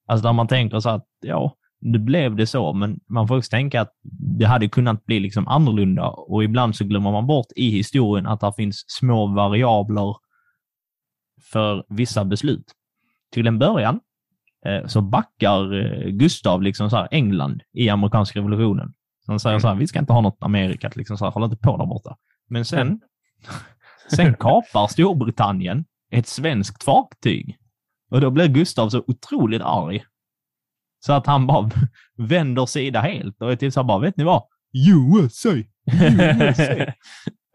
Alltså 0.07 0.27
där 0.27 0.33
man 0.33 0.47
tänker 0.47 0.79
så 0.79 0.89
att, 0.89 1.07
ja, 1.21 1.57
nu 1.79 1.99
blev 1.99 2.35
det 2.35 2.47
så, 2.47 2.73
men 2.73 2.99
man 3.07 3.27
får 3.27 3.37
också 3.37 3.49
tänka 3.49 3.81
att 3.81 3.93
det 4.37 4.45
hade 4.45 4.69
kunnat 4.69 5.05
bli 5.05 5.19
liksom 5.19 5.47
annorlunda 5.47 6.09
och 6.09 6.43
ibland 6.43 6.75
så 6.75 6.85
glömmer 6.85 7.11
man 7.11 7.27
bort 7.27 7.47
i 7.55 7.69
historien 7.69 8.27
att 8.27 8.39
det 8.39 8.53
finns 8.57 8.83
små 8.87 9.27
variabler 9.27 10.15
för 11.51 11.85
vissa 11.89 12.25
beslut. 12.25 12.71
Till 13.31 13.47
en 13.47 13.59
början 13.59 13.99
eh, 14.65 14.87
så 14.87 15.01
backar 15.01 15.73
eh, 15.73 16.09
Gustav 16.09 16.61
liksom 16.61 16.89
så 16.89 16.95
här 16.95 17.07
England 17.11 17.61
i 17.73 17.89
amerikanska 17.89 18.39
revolutionen. 18.39 18.93
Han 19.27 19.39
säger 19.39 19.59
så 19.59 19.67
här, 19.67 19.75
vi 19.75 19.87
ska 19.87 19.99
inte 19.99 20.13
ha 20.13 20.21
något 20.21 20.37
Amerika, 20.39 20.91
liksom 20.95 21.17
så 21.17 21.25
här, 21.25 21.31
håll 21.31 21.43
inte 21.43 21.57
på 21.57 21.77
där 21.77 21.85
borta. 21.85 22.17
Men 22.49 22.65
sen, 22.65 23.01
sen 24.15 24.33
kapar 24.33 24.87
Storbritannien 24.87 25.85
ett 26.11 26.27
svenskt 26.27 26.83
fartyg. 26.83 27.57
Och 28.11 28.21
då 28.21 28.31
blir 28.31 28.47
Gustav 28.47 28.89
så 28.89 29.03
otroligt 29.07 29.61
arg. 29.61 30.03
Så 30.99 31.13
att 31.13 31.25
han 31.25 31.47
bara 31.47 31.69
vänder 32.17 32.65
sida 32.65 33.01
helt 33.01 33.41
och 33.41 33.51
är 33.51 33.55
typ 33.55 33.73
så 33.73 33.79
här 33.79 33.87
bara, 33.87 33.99
vet 33.99 34.17
ni 34.17 34.23
vad? 34.23 34.43
USA! 34.73 35.49
USA! 35.91 36.73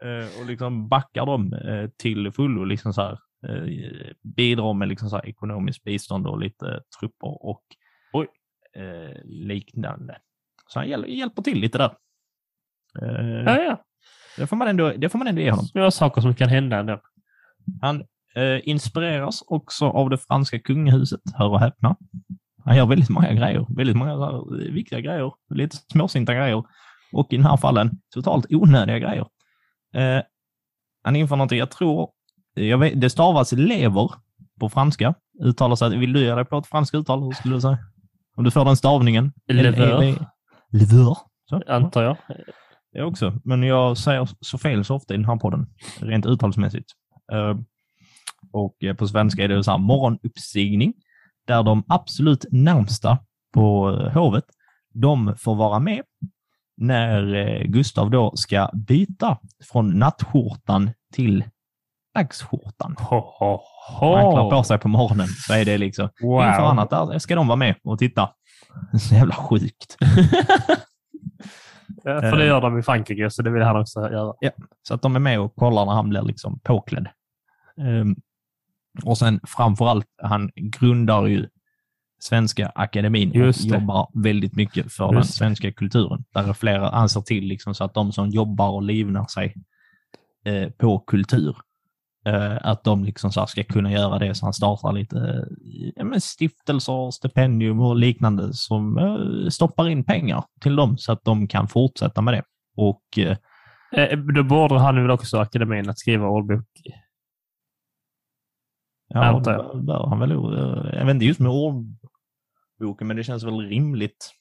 eh, 0.03 0.39
och 0.39 0.45
liksom 0.45 0.89
backar 0.89 1.25
dem 1.25 1.53
eh, 1.53 1.89
till 1.97 2.31
fullo. 2.31 2.63
Liksom 2.63 2.93
så 2.93 3.01
här, 3.01 3.19
eh, 3.47 4.13
bidrar 4.35 4.73
med 4.73 4.87
liksom 4.87 5.09
så 5.09 5.15
här 5.15 5.27
ekonomiskt 5.27 5.83
bistånd 5.83 6.27
och 6.27 6.39
lite 6.39 6.81
trupper 6.99 7.45
och 7.45 7.63
Oj. 8.13 8.27
liknande. 9.23 10.17
Så 10.73 10.79
han 10.79 10.87
hjäl- 10.87 11.05
hjälper 11.09 11.41
till 11.41 11.59
lite 11.59 11.77
där. 11.77 11.91
Eh, 13.01 13.43
Ja, 13.45 13.61
ja. 13.61 13.83
det, 14.37 14.47
får 14.47 14.55
man 14.55 14.67
ändå, 14.67 14.93
det 14.97 15.09
får 15.09 15.17
man 15.19 15.27
ändå 15.27 15.41
ge 15.41 15.49
honom. 15.51 15.65
Små 15.65 15.91
saker 15.91 16.21
som 16.21 16.35
kan 16.35 16.49
hända 16.49 16.77
ändå. 16.77 17.01
Han 17.81 18.01
eh, 18.35 18.59
inspireras 18.69 19.43
också 19.47 19.85
av 19.85 20.09
det 20.09 20.17
franska 20.17 20.59
kungahuset, 20.59 21.21
hör 21.35 21.49
och 21.49 21.59
häpna. 21.59 21.95
Han 22.65 22.77
gör 22.77 22.85
väldigt 22.85 23.09
många 23.09 23.33
grejer, 23.33 23.65
väldigt 23.77 23.95
många 23.95 24.11
eh, 24.11 24.73
viktiga 24.73 24.99
grejer, 25.01 25.31
lite 25.49 25.77
småsinta 25.91 26.33
grejer 26.33 26.63
och 27.13 27.33
i 27.33 27.37
den 27.37 27.45
här 27.45 27.57
fallen 27.57 27.91
totalt 28.13 28.45
onödiga 28.49 28.99
grejer. 28.99 29.27
Eh, 29.95 30.23
han 31.03 31.15
inför 31.15 31.35
någonting, 31.35 31.59
jag 31.59 31.71
tror, 31.71 32.09
jag 32.53 32.77
vet, 32.77 33.01
det 33.01 33.09
stavas 33.09 33.51
lever 33.51 34.11
på 34.59 34.69
franska, 34.69 35.13
uttalar 35.43 35.75
sig, 35.75 35.97
vill 35.97 36.13
du 36.13 36.19
göra 36.19 36.35
dig 36.35 36.45
på 36.45 36.57
ett 36.57 36.67
franskt 36.67 36.95
uttal? 36.95 37.23
Hur 37.23 37.31
skulle 37.31 37.55
du 37.55 37.61
säga? 37.61 37.77
Om 38.35 38.43
du 38.43 38.51
får 38.51 38.65
den 38.65 38.75
stavningen? 38.75 39.31
Lever. 39.87 40.25
L-E-V. 40.73 40.95
Lever. 40.95 41.17
Så. 41.49 41.61
Antar 41.67 42.03
jag. 42.03 42.17
Jag 42.91 43.07
också, 43.07 43.33
men 43.43 43.63
jag 43.63 43.97
säger 43.97 44.29
så 44.39 44.57
fel 44.57 44.85
så 44.85 44.95
ofta 44.95 45.13
i 45.13 45.17
den 45.17 45.25
här 45.25 45.35
podden, 45.35 45.67
rent 45.99 46.25
uttalsmässigt. 46.25 46.91
Eh, 47.31 47.57
och 48.51 48.83
eh, 48.83 48.95
på 48.95 49.07
svenska 49.07 49.43
är 49.43 49.47
det 49.47 49.63
så 49.63 49.71
här 49.71 49.77
morgonuppstigning, 49.77 50.93
där 51.47 51.63
de 51.63 51.83
absolut 51.87 52.45
närmsta 52.51 53.17
på 53.53 53.89
eh, 53.89 54.13
hovet, 54.13 54.43
de 54.93 55.35
får 55.37 55.55
vara 55.55 55.79
med 55.79 56.01
när 56.77 57.63
Gustav 57.63 58.11
då 58.11 58.31
ska 58.35 58.69
byta 58.73 59.37
från 59.71 59.89
nattskjortan 59.99 60.89
till 61.13 61.43
dagsskjortan. 62.15 62.95
Ho, 62.99 63.21
ho, 63.39 64.15
När 64.15 64.23
han 64.23 64.31
klär 64.31 64.57
på 64.57 64.63
sig 64.63 64.77
på 64.79 64.87
morgonen 64.87 65.27
så 65.27 65.53
är 65.53 65.65
det 65.65 65.77
liksom, 65.77 66.09
Wow. 66.21 66.43
inför 66.47 66.63
annat, 66.63 66.89
där 66.89 67.19
ska 67.19 67.35
de 67.35 67.47
vara 67.47 67.55
med 67.55 67.75
och 67.83 67.99
titta. 67.99 68.29
Så 68.99 69.15
jävla 69.15 69.35
sjukt. 69.35 69.97
Ja, 72.05 72.21
för 72.21 72.37
det 72.37 72.45
gör 72.45 72.61
de 72.61 72.79
i 72.79 72.83
Frankrike, 72.83 73.29
så 73.29 73.41
det 73.41 73.49
vill 73.49 73.61
han 73.63 73.81
också 73.81 73.99
göra. 74.11 74.33
Så 74.87 74.93
att 74.93 75.01
de 75.01 75.15
är 75.15 75.19
med 75.19 75.39
och 75.39 75.55
kollar 75.55 75.85
när 75.85 75.93
han 75.93 76.09
blir 76.09 76.21
liksom 76.21 76.59
påklädd. 76.59 77.07
Ehm, 77.77 78.15
och 79.03 79.17
sen 79.17 79.39
framför 79.43 79.87
allt, 79.87 80.05
han 80.21 80.51
grundar 80.55 81.25
ju 81.25 81.47
Svenska 82.19 82.71
Akademin 82.75 83.41
och 83.41 83.53
jobbar 83.57 84.09
väldigt 84.13 84.55
mycket 84.55 84.93
för 84.93 85.07
den 85.07 85.15
Just 85.15 85.29
det. 85.31 85.37
svenska 85.37 85.71
kulturen. 85.71 86.23
Där 86.33 86.49
är 86.49 86.53
flera 86.53 86.89
han 86.89 87.09
ser 87.09 87.21
till 87.21 87.43
liksom 87.43 87.75
så 87.75 87.83
att 87.83 87.93
de 87.93 88.11
som 88.11 88.29
jobbar 88.29 88.69
och 88.69 88.83
livnar 88.83 89.25
sig 89.25 89.55
eh, 90.45 90.69
på 90.69 90.99
kultur, 90.99 91.57
att 92.61 92.83
de 92.83 93.03
liksom 93.03 93.31
så 93.31 93.45
ska 93.47 93.63
kunna 93.63 93.91
göra 93.91 94.19
det. 94.19 94.35
Så 94.35 94.45
han 94.45 94.53
startar 94.53 94.91
lite 94.91 95.17
eh, 95.17 95.93
ja, 95.95 96.19
stiftelser, 96.19 97.11
stipendium 97.11 97.79
och 97.79 97.95
liknande 97.95 98.53
som 98.53 98.97
eh, 98.97 99.49
stoppar 99.49 99.89
in 99.89 100.03
pengar 100.03 100.43
till 100.61 100.75
dem 100.75 100.97
så 100.97 101.11
att 101.11 101.23
de 101.23 101.47
kan 101.47 101.67
fortsätta 101.67 102.21
med 102.21 102.33
det. 102.33 102.43
Och 102.77 103.03
eh, 103.17 103.37
Eh, 103.97 104.17
Då 104.19 104.43
borde 104.43 104.79
han 104.79 104.95
väl 104.95 105.11
också 105.11 105.37
akademin 105.37 105.89
att 105.89 105.99
skriva 105.99 106.27
ordbok. 106.27 106.65
Ja, 109.07 109.39
det 109.45 109.51
jag. 109.51 109.85
bör- 109.85 110.07
han 110.07 110.19
väl. 110.19 110.31
eh, 110.31 110.95
Jag 110.99 111.05
vet 111.05 111.13
inte 111.13 111.25
just 111.25 111.39
med 111.39 111.51
ordboken, 111.51 113.07
men 113.07 113.17
det 113.17 113.23
känns 113.23 113.43
väl 113.43 113.59
rimligt 113.59 114.31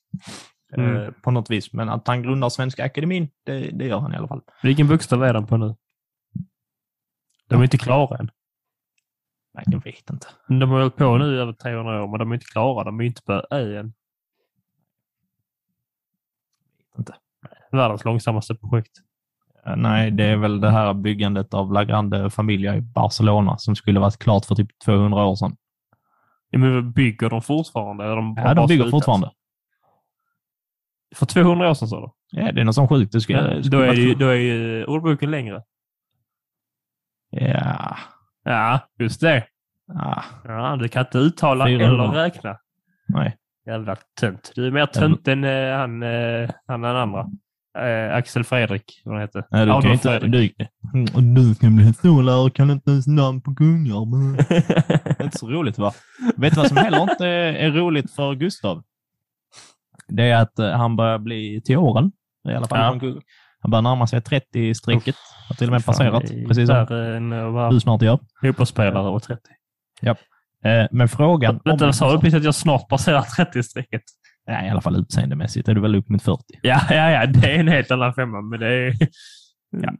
eh, 0.77 0.85
Mm. 0.85 1.15
på 1.23 1.31
något 1.31 1.51
vis. 1.51 1.73
Men 1.73 1.89
att 1.89 2.09
han 2.09 2.23
grundar 2.23 2.49
Svenska 2.49 2.85
Akademin, 2.85 3.29
det, 3.47 3.59
det 3.59 3.87
gör 3.87 3.99
han 3.99 4.13
i 4.13 4.17
alla 4.17 4.29
fall. 4.29 4.41
Vilken 4.63 4.89
bokstav 4.89 5.25
är 5.25 5.33
den 5.35 5.47
på 5.47 5.57
nu? 5.57 5.75
De 7.53 7.61
är 7.61 7.65
inte 7.65 7.79
klara 7.79 8.19
än. 8.19 8.31
Nej, 9.55 9.65
jag 9.67 9.85
vet 9.85 10.11
inte. 10.11 10.27
De 10.49 10.71
har 10.71 10.79
hållit 10.81 10.97
på 10.97 11.17
nu 11.19 11.37
i 11.37 11.39
över 11.39 11.53
300 11.53 12.03
år, 12.03 12.09
men 12.09 12.19
de 12.19 12.31
är 12.31 12.35
inte 12.35 12.47
klara. 12.47 12.85
De 12.85 13.01
är 13.01 13.05
inte 13.05 13.23
på 13.23 13.33
Ö 13.51 13.81
än. 13.81 13.93
inte. 16.99 17.15
Världens 17.73 18.05
långsammaste 18.05 18.55
projekt. 18.55 18.93
Nej, 19.77 20.11
det 20.11 20.25
är 20.25 20.37
väl 20.37 20.61
det 20.61 20.71
här 20.71 20.95
byggandet 20.95 21.55
av 21.55 21.73
La 21.73 21.85
Grande 21.85 22.31
Familia 22.31 22.77
i 22.77 22.81
Barcelona 22.81 23.59
som 23.59 23.77
skulle 23.77 24.01
varit 24.01 24.19
klart 24.19 24.45
för 24.45 24.55
typ 24.55 24.79
200 24.85 25.25
år 25.25 25.35
sedan. 25.37 25.57
Ja, 26.51 26.59
men 26.59 26.93
bygger 26.93 27.31
de 27.31 27.43
fortfarande? 27.43 28.05
De 28.15 28.35
Ja, 28.39 28.55
de 28.55 28.67
bygger 28.67 28.83
slutat? 28.85 28.91
fortfarande. 28.91 29.31
För 31.15 31.27
200 31.27 31.71
år 31.71 31.75
sedan 31.75 31.89
sa 31.89 32.01
du? 32.01 32.41
Ja, 32.41 32.53
det 32.53 32.61
är 32.61 32.65
något 32.65 32.75
sånt 32.75 32.89
sjukt. 32.89 33.13
Det 33.13 33.21
skulle, 33.21 33.55
Ja, 33.63 33.71
då, 33.71 33.81
är 33.81 33.93
ju, 33.93 34.15
då 34.15 34.27
är 34.27 34.35
ju 34.35 34.85
ordboken 34.85 35.31
längre. 35.31 35.63
Ja, 37.33 37.97
Ja, 38.45 38.81
just 38.99 39.21
det. 39.21 39.45
ja, 39.87 40.23
Ja, 40.45 40.77
du 40.81 40.89
kan 40.89 41.01
inte 41.05 41.19
uttala 41.19 41.67
400. 41.67 42.05
eller 42.05 42.25
räkna. 42.25 42.57
nej. 43.09 43.37
Jävla 43.67 43.97
tönt. 44.21 44.53
Du 44.55 44.67
är 44.67 44.71
mer 44.71 44.87
tönt 44.87 45.29
än 45.29 45.45
eh, 45.45 45.77
han, 45.77 46.03
eh, 46.03 46.51
han 46.67 46.81
den 46.81 46.97
andra. 46.97 47.27
Eh, 47.79 48.15
Axel 48.17 48.45
Fredrik, 48.45 49.03
vad 49.05 49.15
han 49.15 49.21
heter. 49.23 49.45
Nej, 49.51 49.61
du 49.67 49.71
kan 49.73 49.79
Adolf 49.79 49.93
inte... 49.95 50.21
Fredrik. 50.21 50.57
Du, 50.93 51.05
du 51.35 51.55
ska 51.55 51.67
bli 51.71 51.85
historielärare 51.85 52.41
och 52.47 52.55
kan 52.55 52.71
inte 52.71 52.91
ens 52.91 53.07
namn 53.07 53.41
på 53.41 53.55
kungar. 53.55 54.05
Men... 54.05 54.37
Det 55.05 55.21
är 55.21 55.25
inte 55.25 55.39
så 55.39 55.51
roligt 55.51 55.79
va? 55.79 55.93
Vet 56.37 56.55
du 56.55 56.61
vad 56.61 56.69
som 56.69 56.77
heller 56.77 57.03
inte 57.03 57.27
är 57.29 57.71
roligt 57.71 58.11
för 58.11 58.35
Gustav? 58.35 58.83
Det 60.09 60.23
är 60.31 60.43
att 60.43 60.59
eh, 60.59 60.71
han 60.71 60.97
börjar 60.97 61.19
bli 61.19 61.61
till 61.65 61.77
åren. 61.77 62.13
I 62.49 62.53
alla 62.53 62.67
fall. 62.67 63.01
Ja. 63.03 63.15
Han- 63.63 63.71
börjar 63.71 63.83
närma 63.83 64.07
sig 64.07 64.21
30-strecket. 64.21 65.17
Har 65.49 65.55
till 65.57 65.67
och 65.67 65.73
med 65.73 65.85
passerat. 65.85 66.29
Fan, 66.29 66.45
Precis 66.49 66.69
som 66.69 66.87
du 67.71 67.81
snart 67.81 68.03
gör. 68.03 68.19
fotbollsspelare 68.41 69.09
och 69.09 69.23
30. 69.23 69.41
Eh, 70.65 70.87
Men 70.91 71.09
frågan... 71.09 71.61
Vänta, 71.65 71.93
sa 71.93 72.13
du 72.13 72.19
precis 72.19 72.35
att 72.35 72.45
jag 72.45 72.55
snart 72.55 72.89
passerar 72.89 73.21
30-strecket? 73.21 74.03
Nej, 74.47 74.67
i 74.67 74.71
alla 74.71 74.81
fall 74.81 74.97
utseendemässigt 74.97 75.69
är 75.69 75.75
du 75.75 75.81
väl 75.81 75.95
upp 75.97 76.09
mot 76.09 76.23
40. 76.23 76.43
Ja, 76.63 76.81
ja, 76.91 77.11
ja, 77.11 77.27
det 77.27 77.55
är 77.55 77.59
en 77.61 77.69
helt 77.69 77.91
annan 77.91 78.15
femma, 78.15 78.41
men 78.41 78.61
det 78.61 78.67
är... 78.69 78.95
Ja. 79.71 79.93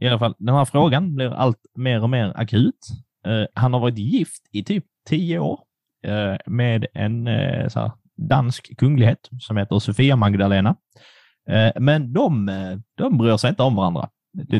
I 0.00 0.08
alla 0.08 0.18
fall, 0.18 0.34
den 0.38 0.54
här 0.54 0.64
frågan 0.64 1.14
blir 1.14 1.30
allt 1.34 1.58
mer 1.76 2.02
och 2.02 2.10
mer 2.10 2.32
akut. 2.36 2.78
Eh, 3.26 3.44
han 3.54 3.72
har 3.72 3.80
varit 3.80 3.98
gift 3.98 4.42
i 4.52 4.64
typ 4.64 4.84
tio 5.08 5.38
år 5.38 5.60
eh, 6.06 6.36
med 6.46 6.86
en 6.94 7.26
här, 7.26 7.90
dansk 8.16 8.76
kunglighet 8.78 9.28
som 9.40 9.56
heter 9.56 9.78
Sofia 9.78 10.16
Magdalena. 10.16 10.76
Eh, 11.48 11.72
men 11.80 12.12
de, 12.12 12.48
eh, 12.48 12.78
de 12.94 13.18
bryr 13.18 13.36
sig 13.36 13.50
inte 13.50 13.62
om 13.62 13.74
varandra. 13.76 14.08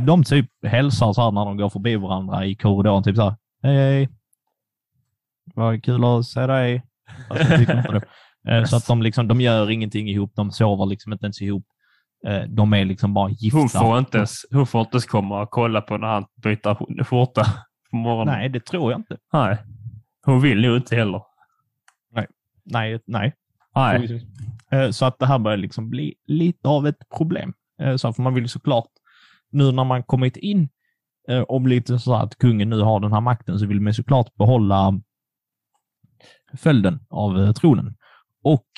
De, 0.07 0.25
typ 0.25 0.51
hälsar 0.67 1.13
så 1.13 1.23
här 1.23 1.31
när 1.31 1.45
de 1.45 1.57
går 1.57 1.69
förbi 1.69 1.97
varandra 1.97 2.47
i 2.47 2.55
korridoren. 2.55 3.03
Typ 3.03 3.17
så 3.17 3.23
här, 3.23 3.37
hej, 3.63 3.77
hej. 3.77 4.09
Vad 5.55 5.85
kul 5.85 6.05
att 6.05 6.27
se 6.27 6.47
dig. 6.47 6.83
Det. 7.31 8.03
Eh, 8.49 8.65
Så 8.65 8.77
att 8.77 8.87
de, 8.87 9.03
liksom, 9.03 9.29
de 9.29 9.41
gör 9.41 9.71
ingenting 9.71 10.09
ihop. 10.09 10.33
De 10.35 10.51
sover 10.51 10.87
liksom 10.87 11.13
inte 11.13 11.25
ens 11.27 11.43
ihop. 11.43 11.65
De 12.49 12.73
är 12.73 12.85
liksom 12.85 13.15
bara 13.15 13.31
gifta. 13.31 13.59
Hon 13.59 13.69
får, 13.69 13.99
inte 13.99 14.17
ens, 14.17 14.33
hon 14.51 14.67
får 14.67 14.81
inte 14.81 14.95
ens 14.95 15.07
komma 15.07 15.43
och 15.43 15.51
kolla 15.51 15.81
på 15.81 15.97
när 15.97 16.09
han 16.09 16.25
byter 16.43 17.05
skjorta 17.05 17.45
på 17.91 17.97
morgonen. 17.97 18.35
Nej, 18.35 18.49
det 18.49 18.65
tror 18.65 18.93
jag 18.93 19.01
inte. 19.01 19.17
Nej. 19.33 19.57
Hon 20.27 20.41
vill 20.41 20.61
nog 20.61 20.77
inte 20.77 20.97
heller. 20.97 21.23
Nej, 22.65 23.01
nej. 23.07 23.33
Nej. 23.75 24.05
Eh, 24.05 24.21
Eh, 24.73 24.91
så 24.91 25.05
att 25.05 25.19
det 25.19 25.27
här 25.27 25.39
börjar 25.39 25.59
liksom 25.59 25.91
bli 25.91 26.15
lite 26.27 26.69
av 26.69 26.87
ett 26.87 27.09
problem. 27.17 27.55
Eh, 27.81 27.97
så 27.97 28.13
för 28.13 28.23
man 28.23 28.35
vill 28.35 28.45
ju 28.45 28.49
såklart, 28.49 28.91
nu 29.51 29.73
när 29.73 29.85
man 29.85 30.03
kommit 30.03 30.37
in 30.37 30.69
eh, 31.29 31.41
och 31.41 31.61
blivit 31.61 32.03
så 32.03 32.15
att 32.15 32.39
kungen 32.39 32.71
nu 32.71 32.81
har 32.81 33.01
den 33.01 33.13
här 33.13 33.21
makten, 33.21 33.59
så 33.59 33.67
vill 33.67 33.81
man 33.81 33.95
såklart 33.95 34.35
behålla 34.35 35.01
följden 36.57 37.07
av 37.11 37.53
tronen. 37.53 37.97
Och 38.43 38.69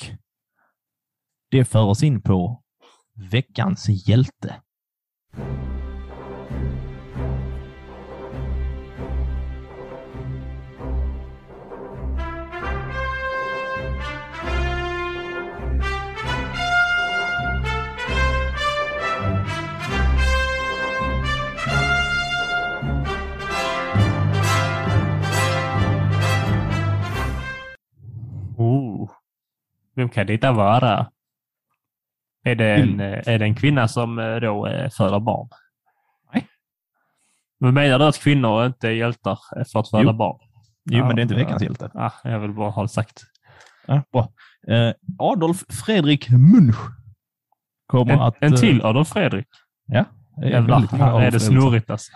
det 1.51 1.65
för 1.65 1.83
oss 1.83 2.03
in 2.03 2.23
på 2.23 2.62
veckans 3.31 4.09
hjälte. 4.09 4.55
Vem 29.95 30.09
kan 30.09 30.27
detta 30.27 30.53
vara? 30.53 31.11
Är 32.45 32.55
det 32.55 32.75
en, 32.75 33.01
eh, 33.01 33.29
är 33.29 33.39
det 33.39 33.45
en 33.45 33.55
kvinna 33.55 33.89
som 33.89 34.19
eh, 34.19 34.37
då 34.37 34.66
eh, 34.66 34.91
föder 34.91 35.21
barn? 35.21 35.49
Nej. 36.35 36.47
Men 37.61 37.75
menar 37.75 37.99
du 37.99 38.05
att 38.05 38.19
kvinnor 38.19 38.66
inte 38.66 38.89
är 38.89 38.93
hjältar 38.93 39.39
för 39.73 39.81
att 39.81 39.91
föda 39.91 40.03
Jo. 40.03 40.12
barn? 40.12 40.39
Jo, 40.91 40.99
Ja, 40.99 41.07
men 41.07 41.16
det 41.16 41.21
är 41.21 41.23
inte 41.23 41.35
ja. 41.35 41.39
veckans 41.39 41.62
hjälte. 41.62 41.91
Ah, 41.95 42.12
jag 42.25 42.39
vill 42.41 42.53
bara 42.53 42.71
ha 42.71 42.83
det 42.83 42.89
sagt. 42.89 43.23
Ja, 43.87 44.03
bra. 44.12 44.29
Eh, 44.69 44.93
Adolf 45.19 45.65
Fredrik 45.87 46.31
Munch 46.31 46.77
kommer 47.87 48.12
En, 48.12 48.21
att... 48.21 48.35
en 48.41 48.57
till 48.57 48.83
Adolf 48.85 49.09
Fredrik. 49.09 49.47
Det 49.87 49.97
är 50.43 50.51
Jävlar, 50.51 50.79
här 50.79 50.85
är 50.85 50.99
det 50.99 51.05
Adolf-föräldrar. 51.05 51.39
snurrigt 51.39 51.91
alltså. 51.91 52.12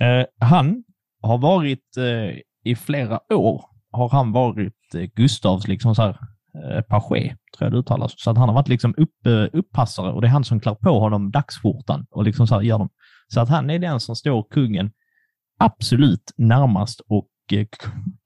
Eh, 0.00 0.24
han 0.40 0.84
har 1.22 1.38
varit 1.38 1.96
eh, 1.96 2.38
i 2.64 2.76
flera 2.76 3.20
år 3.34 3.64
har 3.92 4.08
han 4.08 4.32
varit 4.32 4.74
Gustavs 5.14 5.68
liksom 5.68 5.94
så 5.94 6.02
här, 6.02 6.18
eh, 6.64 6.82
pagé, 6.82 7.36
tror 7.56 7.66
jag 7.66 7.72
det 7.72 7.78
uttalas. 7.78 8.14
Så 8.16 8.30
att 8.30 8.38
han 8.38 8.48
har 8.48 8.54
varit 8.54 8.68
liksom 8.68 8.94
upp, 8.96 9.26
eh, 9.26 9.58
uppassare 9.58 10.12
och 10.12 10.20
det 10.20 10.26
är 10.26 10.30
han 10.30 10.44
som 10.44 10.60
klär 10.60 10.74
på 10.74 11.00
honom 11.00 11.30
dagsskjortan 11.30 12.06
och 12.10 12.24
liksom 12.24 12.46
så 12.46 12.54
här 12.54 12.62
gör 12.62 12.78
dem. 12.78 12.88
Så 13.28 13.40
att 13.40 13.48
han 13.48 13.70
är 13.70 13.78
den 13.78 14.00
som 14.00 14.16
står 14.16 14.46
kungen 14.50 14.90
absolut 15.58 16.32
närmast 16.36 17.00
och 17.00 17.28
eh, 17.52 17.66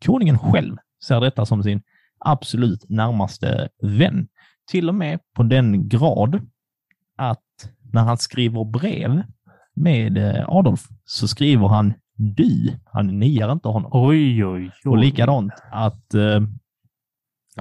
konungen 0.07 0.39
själv 0.39 0.77
ser 1.07 1.20
detta 1.20 1.47
som 1.47 1.62
sin 1.62 1.82
absolut 2.19 2.85
närmaste 2.89 3.69
vän. 3.82 4.28
Till 4.70 4.89
och 4.89 4.94
med 4.94 5.20
på 5.36 5.43
den 5.43 5.89
grad 5.89 6.40
att 7.16 7.39
när 7.93 8.02
han 8.02 8.19
skriver 8.19 8.65
brev 8.65 9.23
med 9.74 10.44
Adolf 10.48 10.89
så 11.05 11.28
skriver 11.28 11.69
han 11.69 11.94
du. 12.20 12.78
Han 12.85 13.07
niar 13.19 13.52
inte 13.52 13.69
honom. 13.69 13.90
Oj, 13.94 14.44
oj, 14.44 14.70
oj. 14.85 14.90
Och 14.90 14.98
likadant 14.98 15.52
att, 15.73 16.15
eh, 16.15 16.40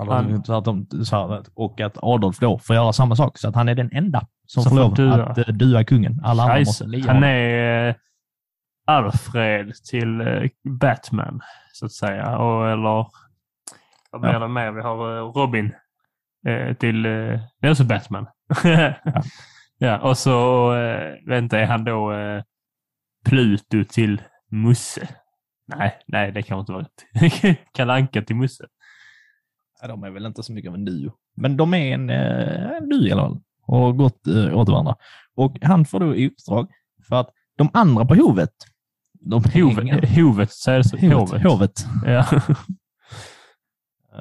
Han- 0.07 0.43
så 0.43 0.53
att 0.53 0.65
de, 0.65 0.87
så 1.05 1.15
här, 1.15 1.43
och 1.53 1.81
att 1.81 1.97
Adolf 2.01 2.39
då 2.39 2.59
får 2.59 2.75
göra 2.75 2.93
samma 2.93 3.15
sak. 3.15 3.37
Så 3.37 3.49
att 3.49 3.55
han 3.55 3.69
är 3.69 3.75
den 3.75 3.89
enda 3.93 4.27
som 4.45 4.63
Som 4.63 4.69
får 4.69 4.77
lov 4.77 4.93
dua. 4.95 5.23
att 5.25 5.37
eh, 5.37 5.45
dua 5.45 5.83
kungen. 5.83 6.21
Alla 6.23 6.43
andra 6.43 6.59
måste 6.59 6.83
lia 6.87 7.13
Han 7.13 7.23
är 7.23 7.87
eh, 7.89 7.95
Alfred 8.87 9.73
till 9.89 10.21
eh, 10.21 10.43
Batman, 10.79 11.41
så 11.73 11.85
att 11.85 11.91
säga. 11.91 12.37
Och, 12.37 12.69
eller 12.69 13.05
vad 14.11 14.21
blir 14.21 14.31
Ja. 14.33 14.47
mer? 14.47 14.71
Vi 14.71 14.81
har 14.81 15.21
Robin 15.33 15.71
till... 16.79 17.03
Det 17.03 17.67
är 17.67 17.71
också 17.71 17.83
Batman. 17.83 18.27
ja. 19.77 19.97
och 20.01 20.17
så, 20.17 20.73
inte, 21.31 21.59
är 21.59 21.65
han 21.65 21.83
då 21.83 22.11
Pluto 23.29 23.83
till 23.83 24.21
Musse? 24.51 25.07
Nej, 25.75 25.99
nej, 26.07 26.31
det 26.31 26.41
kan 26.41 26.59
inte 26.59 26.71
vara 26.71 26.83
rätt. 26.83 27.57
Kalle 27.73 27.93
Anka 27.93 28.21
till 28.21 28.35
Musse. 28.35 28.65
De 29.87 30.03
är 30.03 30.09
väl 30.09 30.25
inte 30.25 30.43
så 30.43 30.53
mycket 30.53 30.69
av 30.69 30.75
en 30.75 30.85
duo. 30.85 31.11
Men 31.35 31.57
de 31.57 31.73
är 31.73 31.93
en, 31.93 32.09
eh, 32.09 32.71
en 32.77 32.89
duo 32.89 33.07
i 33.07 33.11
alla 33.11 33.21
fall. 33.21 33.39
Och 33.65 33.77
har 33.77 33.91
gått 33.93 34.27
eh, 34.27 34.57
åt 34.57 34.69
varandra. 34.69 34.95
Och 35.35 35.57
han 35.61 35.85
får 35.85 35.99
då 35.99 36.15
i 36.15 36.27
uppdrag 36.27 36.67
för 37.09 37.15
att 37.15 37.29
de 37.57 37.69
andra 37.73 38.05
på 38.05 38.15
hovet, 38.15 38.53
de 39.21 39.43
är 39.43 39.61
Hovet, 39.61 40.15
hovet 40.15 40.51
säger 40.51 40.83
så. 40.83 40.97
hovet, 40.97 41.43
Hovet. 41.43 41.85
Ja. 42.05 42.25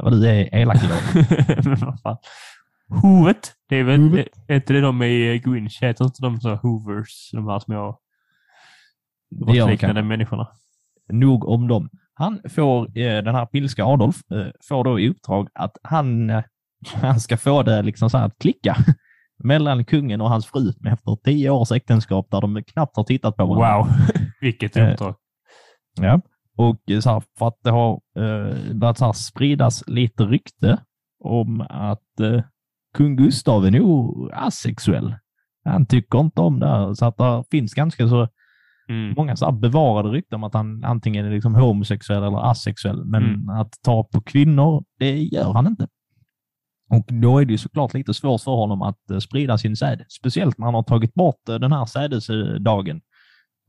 Vad 0.03 0.13
du 0.13 0.27
är 0.29 0.55
elak 0.55 0.83
idag. 0.85 2.17
Hovet, 3.03 3.53
det 3.69 3.77
är 3.77 3.85
väl 3.85 4.01
Hovet. 4.01 4.27
är 4.49 4.55
inte 4.57 4.73
det 4.73 4.81
de 4.81 5.03
i 5.03 5.39
Grinch? 5.39 5.83
Heter 5.83 6.05
inte 6.05 6.23
de 6.23 6.41
så 6.41 6.55
Hoovers, 6.55 7.31
de 7.33 7.49
här 7.49 7.59
små 7.59 7.99
Det 9.31 9.59
de 9.59 9.77
kanske. 9.77 10.03
människorna? 10.03 10.49
Nog 11.09 11.45
om 11.49 11.69
dem. 11.69 11.91
Han 12.19 12.41
får, 12.49 12.99
eh, 12.99 13.23
den 13.23 13.35
här 13.35 13.47
pilska 13.47 13.85
Adolf, 13.85 14.17
eh, 14.33 14.47
får 14.69 14.85
då 14.85 15.01
i 15.01 15.09
uppdrag 15.09 15.49
att 15.55 15.77
han, 15.83 16.31
eh, 16.31 16.43
han 16.95 17.21
ska 17.21 17.37
få 17.37 17.63
det 17.63 17.83
liksom 17.83 18.11
så 18.11 18.19
här 18.19 18.27
att 18.27 18.39
klicka 18.39 18.77
mellan 19.45 19.85
kungen 19.85 20.21
och 20.21 20.29
hans 20.29 20.47
fru 20.47 20.69
efter 20.69 21.17
tio 21.25 21.51
års 21.51 21.73
äktenskap 21.73 22.31
där 22.31 22.41
de 22.41 22.63
knappt 22.65 22.97
har 22.97 23.05
tittat 23.05 23.37
på 23.37 23.47
varandra. 23.47 23.79
Wow, 23.79 23.89
vilket 24.41 24.77
uppdrag. 24.77 25.15
Ja. 26.01 26.21
Och 26.57 27.03
så 27.03 27.11
här, 27.11 27.23
för 27.39 27.49
att 27.49 27.59
det 27.65 27.71
har 27.71 28.01
börjat 28.75 28.99
så 28.99 29.13
spridas 29.13 29.85
lite 29.87 30.25
rykte 30.25 30.79
om 31.25 31.61
att 31.61 32.21
eh, 32.21 32.43
kung 32.95 33.17
Gustav 33.17 33.67
är 33.67 33.71
nog 33.71 34.31
asexuell. 34.33 35.15
Han 35.65 35.87
tycker 35.87 36.21
inte 36.21 36.41
om 36.41 36.61
det 36.61 36.69
här, 36.69 36.95
så 36.95 37.07
att 37.07 37.17
det 37.17 37.45
finns 37.51 37.75
ganska 37.75 38.09
så 38.09 38.29
Mm. 38.89 39.15
många 39.17 39.37
så 39.37 39.53
bevarade 39.53 40.09
rykten 40.09 40.37
om 40.37 40.45
att 40.45 40.55
han 40.55 40.85
antingen 40.85 41.27
är 41.27 41.31
liksom 41.31 41.55
homosexuell 41.55 42.23
eller 42.23 42.51
asexuell. 42.51 43.05
Men 43.05 43.25
Mm. 43.25 43.49
att 43.49 43.73
ta 43.83 44.05
på 44.05 44.21
kvinnor, 44.21 44.85
det 44.99 45.23
gör 45.23 45.53
han 45.53 45.67
inte. 45.67 45.89
Och 46.91 47.05
då 47.09 47.39
är 47.39 47.45
det 47.45 47.53
ju 47.53 47.59
såklart 47.59 47.95
lite 47.95 48.15
svårt 48.15 48.41
för 48.41 48.51
honom 48.53 48.83
att 48.83 49.11
eh, 49.11 49.19
sprida 49.19 49.59
sin 49.59 49.77
säd. 49.77 50.05
Speciellt 50.09 50.59
när 50.59 50.65
han 50.65 50.75
har 50.75 50.83
tagit 50.83 51.15
bort 51.15 51.49
eh, 51.49 51.55
den 51.55 51.73
här 51.73 51.85
sädesdagen. 51.87 53.01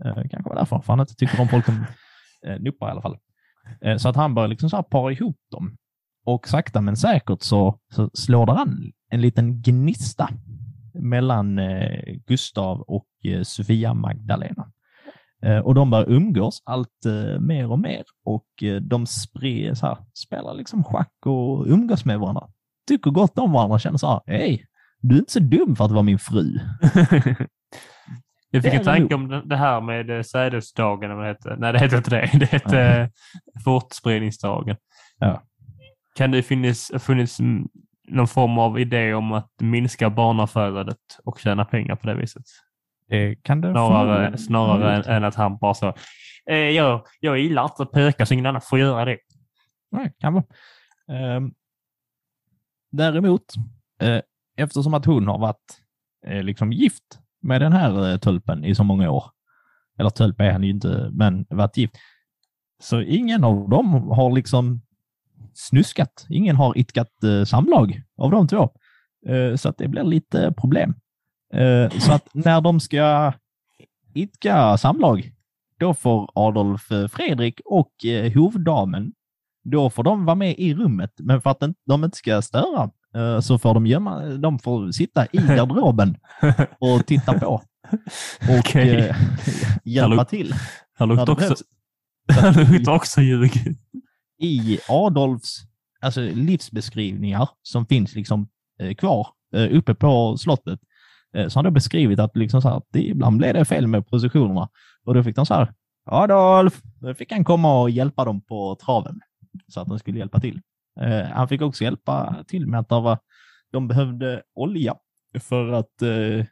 Eh, 0.05 0.13
kanske 0.15 0.49
var 0.49 0.55
därför, 0.55 0.79
för 0.79 0.93
han 0.93 0.99
inte 0.99 1.15
tycker 1.15 1.41
om 1.41 1.47
folk 1.47 1.65
som 1.65 1.85
nuppar 2.59 2.87
i 2.87 2.91
alla 2.91 3.01
fall. 3.01 3.17
Så 3.97 4.09
att 4.09 4.15
han 4.15 4.35
börjar 4.35 4.47
liksom 4.47 4.69
så 4.69 4.75
här 4.75 4.83
para 4.83 5.11
ihop 5.11 5.37
dem. 5.51 5.77
Och 6.25 6.47
sakta 6.47 6.81
men 6.81 6.97
säkert 6.97 7.41
så, 7.41 7.79
så 7.93 8.09
slår 8.13 8.45
det 8.45 8.51
an 8.51 8.91
en 9.11 9.21
liten 9.21 9.61
gnista 9.61 10.29
mellan 10.93 11.59
Gustav 12.27 12.81
och 12.81 13.07
Sofia 13.43 13.93
Magdalena. 13.93 14.71
Eh, 15.45 15.57
och 15.57 15.75
de 15.75 15.89
börjar 15.89 16.09
umgås 16.09 16.61
allt 16.65 17.05
eh, 17.05 17.39
mer 17.39 17.71
och 17.71 17.79
mer 17.79 18.03
och 18.25 18.63
eh, 18.63 18.75
de 18.75 19.05
spre, 19.05 19.75
så 19.75 19.85
här, 19.87 19.97
spelar 20.13 20.53
liksom 20.53 20.83
schack 20.83 21.13
och 21.25 21.65
umgås 21.67 22.05
med 22.05 22.19
varandra. 22.19 22.47
Tycker 22.87 23.11
gott 23.11 23.39
om 23.39 23.51
varandra, 23.51 23.79
känner 23.79 23.97
så 23.97 24.07
här, 24.07 24.21
hej, 24.25 24.65
du 25.01 25.15
är 25.15 25.19
inte 25.19 25.31
så 25.31 25.39
dum 25.39 25.75
för 25.75 25.85
att 25.85 25.91
vara 25.91 26.03
min 26.03 26.19
fru. 26.19 26.53
Jag 28.51 28.63
fick 28.63 28.73
en 28.73 28.83
tanke 28.83 29.15
om 29.15 29.43
det- 29.45 29.55
här 29.55 29.81
med 29.81 30.25
sädesdagen. 30.25 31.11
eller 31.11 31.23
det. 31.43 31.55
Nej, 31.57 31.73
det 31.73 31.79
heter 31.79 31.97
inte 31.97 32.09
det. 32.09 32.29
Det 32.39 32.45
heter 32.45 33.01
eh, 33.01 33.07
fortspridningsdagen. 33.63 34.75
Ja. 35.19 35.43
Kan 36.15 36.31
det 36.31 36.43
finnas 36.43 36.91
funnits 36.99 37.39
mm, 37.39 37.67
någon 38.07 38.27
form 38.27 38.57
av 38.57 38.79
idé 38.79 39.13
om 39.13 39.31
att 39.31 39.51
minska 39.61 40.09
barnafödandet 40.09 40.97
och 41.25 41.39
tjäna 41.39 41.65
pengar 41.65 41.95
på 41.95 42.07
det 42.07 42.15
viset? 42.15 42.43
Det 43.09 43.43
kan 43.43 43.61
det 43.61 43.71
Snarare, 43.71 44.37
snarare 44.37 44.95
än, 44.95 45.03
än 45.03 45.23
att 45.23 45.35
han 45.35 45.57
bara 45.57 45.73
så. 45.73 45.93
Eh, 46.49 46.57
jag, 46.57 47.05
jag 47.19 47.39
gillar 47.39 47.63
inte 47.63 47.83
att 47.83 47.91
pöka 47.91 48.25
så 48.25 48.33
ingen 48.33 48.45
annan 48.45 48.61
får 48.61 48.79
göra 48.79 49.05
det. 49.05 49.17
Nej, 49.91 50.13
kan 50.19 50.33
vara. 50.33 50.45
Ehm, 51.11 51.51
däremot, 52.91 53.53
eh, 54.01 54.21
eftersom 54.57 54.93
att 54.93 55.05
hon 55.05 55.27
har 55.27 55.39
varit 55.39 55.81
eh, 56.27 56.43
liksom 56.43 56.71
gift 56.73 57.19
med 57.41 57.61
den 57.61 57.73
här 57.73 58.11
eh, 58.11 58.17
tulpen 58.17 58.65
i 58.65 58.75
så 58.75 58.83
många 58.83 59.09
år, 59.09 59.23
eller 59.99 60.09
tulp 60.09 60.39
är 60.41 60.51
han 60.51 60.63
ju 60.63 60.69
inte, 60.69 61.09
men 61.13 61.45
varit 61.49 61.77
gift, 61.77 61.95
så 62.79 63.01
ingen 63.01 63.43
av 63.43 63.69
dem 63.69 63.93
har 63.93 64.31
liksom 64.31 64.81
snuskat. 65.53 66.25
Ingen 66.29 66.55
har 66.55 66.77
itkat 66.77 67.23
eh, 67.23 67.43
samlag 67.43 68.01
av 68.17 68.31
de 68.31 68.47
två. 68.47 68.69
Eh, 69.27 69.55
så 69.55 69.69
att 69.69 69.77
det 69.77 69.87
blir 69.87 70.03
lite 70.03 70.53
problem. 70.57 70.93
Eh, 71.53 71.99
så 71.99 72.11
att 72.11 72.29
när 72.33 72.61
de 72.61 72.79
ska 72.79 73.33
idka 74.13 74.77
samlag, 74.77 75.31
då 75.79 75.93
får 75.93 76.31
Adolf 76.35 76.91
eh, 76.91 77.07
Fredrik 77.07 77.61
och 77.65 78.05
eh, 78.05 78.33
hovdamen 78.33 79.13
då 79.63 79.89
får 79.89 80.03
de 80.03 80.25
vara 80.25 80.35
med 80.35 80.55
i 80.59 80.73
rummet, 80.73 81.11
men 81.17 81.41
för 81.41 81.49
att 81.49 81.63
de 81.85 82.03
inte 82.03 82.17
ska 82.17 82.41
störa 82.41 82.89
så 83.41 83.59
får 83.59 83.73
de 83.73 83.87
gömma, 83.87 84.25
de 84.25 84.59
får 84.59 84.91
sitta 84.91 85.25
i 85.25 85.37
garderoben 85.47 86.17
och 86.79 87.05
titta 87.05 87.39
på 87.39 87.61
och 88.49 88.75
eh, 88.75 89.15
hjälpa 89.83 90.25
till. 90.25 90.53
Här 90.99 91.05
luktar 91.05 91.31
också, 91.31 91.55
luktar 92.71 92.95
också 92.95 93.21
ljug. 93.21 93.51
I 94.41 94.79
Adolfs 94.89 95.57
alltså, 96.01 96.21
livsbeskrivningar 96.21 97.49
som 97.63 97.85
finns 97.85 98.15
liksom 98.15 98.47
kvar 98.97 99.27
uppe 99.71 99.95
på 99.95 100.37
slottet 100.37 100.79
så 101.47 101.59
har 101.59 101.63
de 101.63 101.73
beskrivit 101.73 102.19
att 102.19 102.35
liksom 102.35 102.61
så 102.61 102.69
här, 102.69 102.77
att 102.77 102.87
det, 102.89 103.03
ibland 103.03 103.37
blev 103.37 103.53
det 103.53 103.65
fel 103.65 103.87
med 103.87 104.07
positionerna 104.07 104.69
och 105.05 105.13
då 105.13 105.23
fick 105.23 105.35
de 105.35 105.45
så 105.45 105.53
här 105.53 105.73
Adolf! 106.05 106.81
Då 106.99 107.13
fick 107.13 107.31
han 107.31 107.43
komma 107.43 107.81
och 107.81 107.89
hjälpa 107.89 108.25
dem 108.25 108.41
på 108.41 108.75
traven 108.75 109.19
så 109.67 109.81
att 109.81 109.87
de 109.87 109.99
skulle 109.99 110.19
hjälpa 110.19 110.39
till. 110.39 110.61
Eh, 111.01 111.25
han 111.31 111.47
fick 111.47 111.61
också 111.61 111.83
hjälpa 111.83 112.43
till 112.47 112.67
med 112.67 112.79
att 112.79 112.89
var, 112.89 113.17
de 113.71 113.87
behövde 113.87 114.41
olja 114.55 114.95
för 115.39 115.71
att 115.73 116.01
eh, 116.01 116.45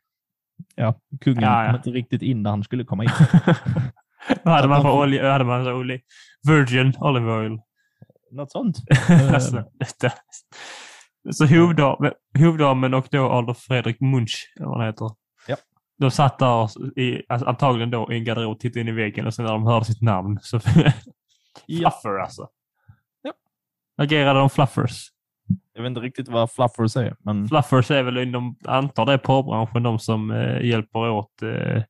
ja, 0.75 0.93
kungen 1.21 1.43
Ja, 1.43 1.63
ja. 1.63 1.67
kom 1.67 1.75
inte 1.75 1.89
riktigt 1.89 2.21
in 2.21 2.43
där 2.43 2.51
han 2.51 2.63
skulle 2.63 2.83
komma 2.83 3.03
in. 3.03 3.09
Vad 4.43 4.53
hade 4.53 4.67
man 4.67 4.81
för 4.81 4.91
olja? 4.91 5.31
Hade 5.31 5.43
man 5.43 5.65
så 5.65 5.73
olja? 5.73 5.99
Virgin 6.47 6.93
olive 6.99 7.31
oil. 7.31 7.59
Något 8.31 8.51
sånt. 8.51 8.77
Eh, 9.09 9.33
alltså. 9.33 9.63
Så 11.31 11.45
hovdamen, 11.45 12.11
hovdamen 12.39 12.93
och 12.93 13.07
då 13.11 13.29
Adolf 13.31 13.57
Fredrik 13.57 13.99
Munch, 13.99 14.53
eller 14.55 14.67
vad 14.67 14.77
han 14.77 14.87
heter. 14.87 15.09
Ja. 15.47 15.55
De 15.97 16.11
satt 16.11 16.39
där, 16.39 16.99
i, 16.99 17.23
alltså, 17.29 17.47
antagligen 17.47 17.91
då 17.91 18.13
i 18.13 18.17
en 18.17 18.23
garderob 18.23 18.51
och 18.51 18.59
tittade 18.59 18.81
in 18.81 18.87
i 18.87 18.91
väggen 18.91 19.27
och 19.27 19.33
sen 19.33 19.45
när 19.45 19.51
de 19.51 19.67
hörde 19.67 19.85
sitt 19.85 20.01
namn 20.01 20.39
så... 20.41 20.59
Ja. 21.65 21.91
Fluffer 21.91 22.19
alltså. 22.19 22.47
Ja. 23.21 23.33
Agerade 23.97 24.39
de 24.39 24.49
fluffers? 24.49 25.11
Jag 25.73 25.81
vet 25.81 25.89
inte 25.89 25.99
riktigt 25.99 26.27
vad 26.27 26.51
fluffer 26.51 26.87
säger, 26.87 27.15
men 27.19 27.47
Fluffers 27.47 27.91
är 27.91 28.03
väl 28.03 28.17
inom, 28.17 28.55
antar 28.65 29.05
det, 29.05 29.17
porrbranschen, 29.17 29.83
de 29.83 29.99
som 29.99 30.31
eh, 30.31 30.61
hjälper 30.61 31.09
åt 31.09 31.41
eh, 31.41 31.83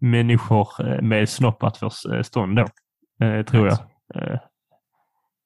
människor 0.00 0.68
eh, 0.78 1.02
med 1.02 1.28
snopp 1.28 1.62
att 1.62 1.76
få 1.76 1.90
stånd 2.22 2.56
då. 2.56 2.66
Eh, 3.26 3.44
tror 3.44 3.66
jag. 3.66 3.78
Eh, 4.14 4.38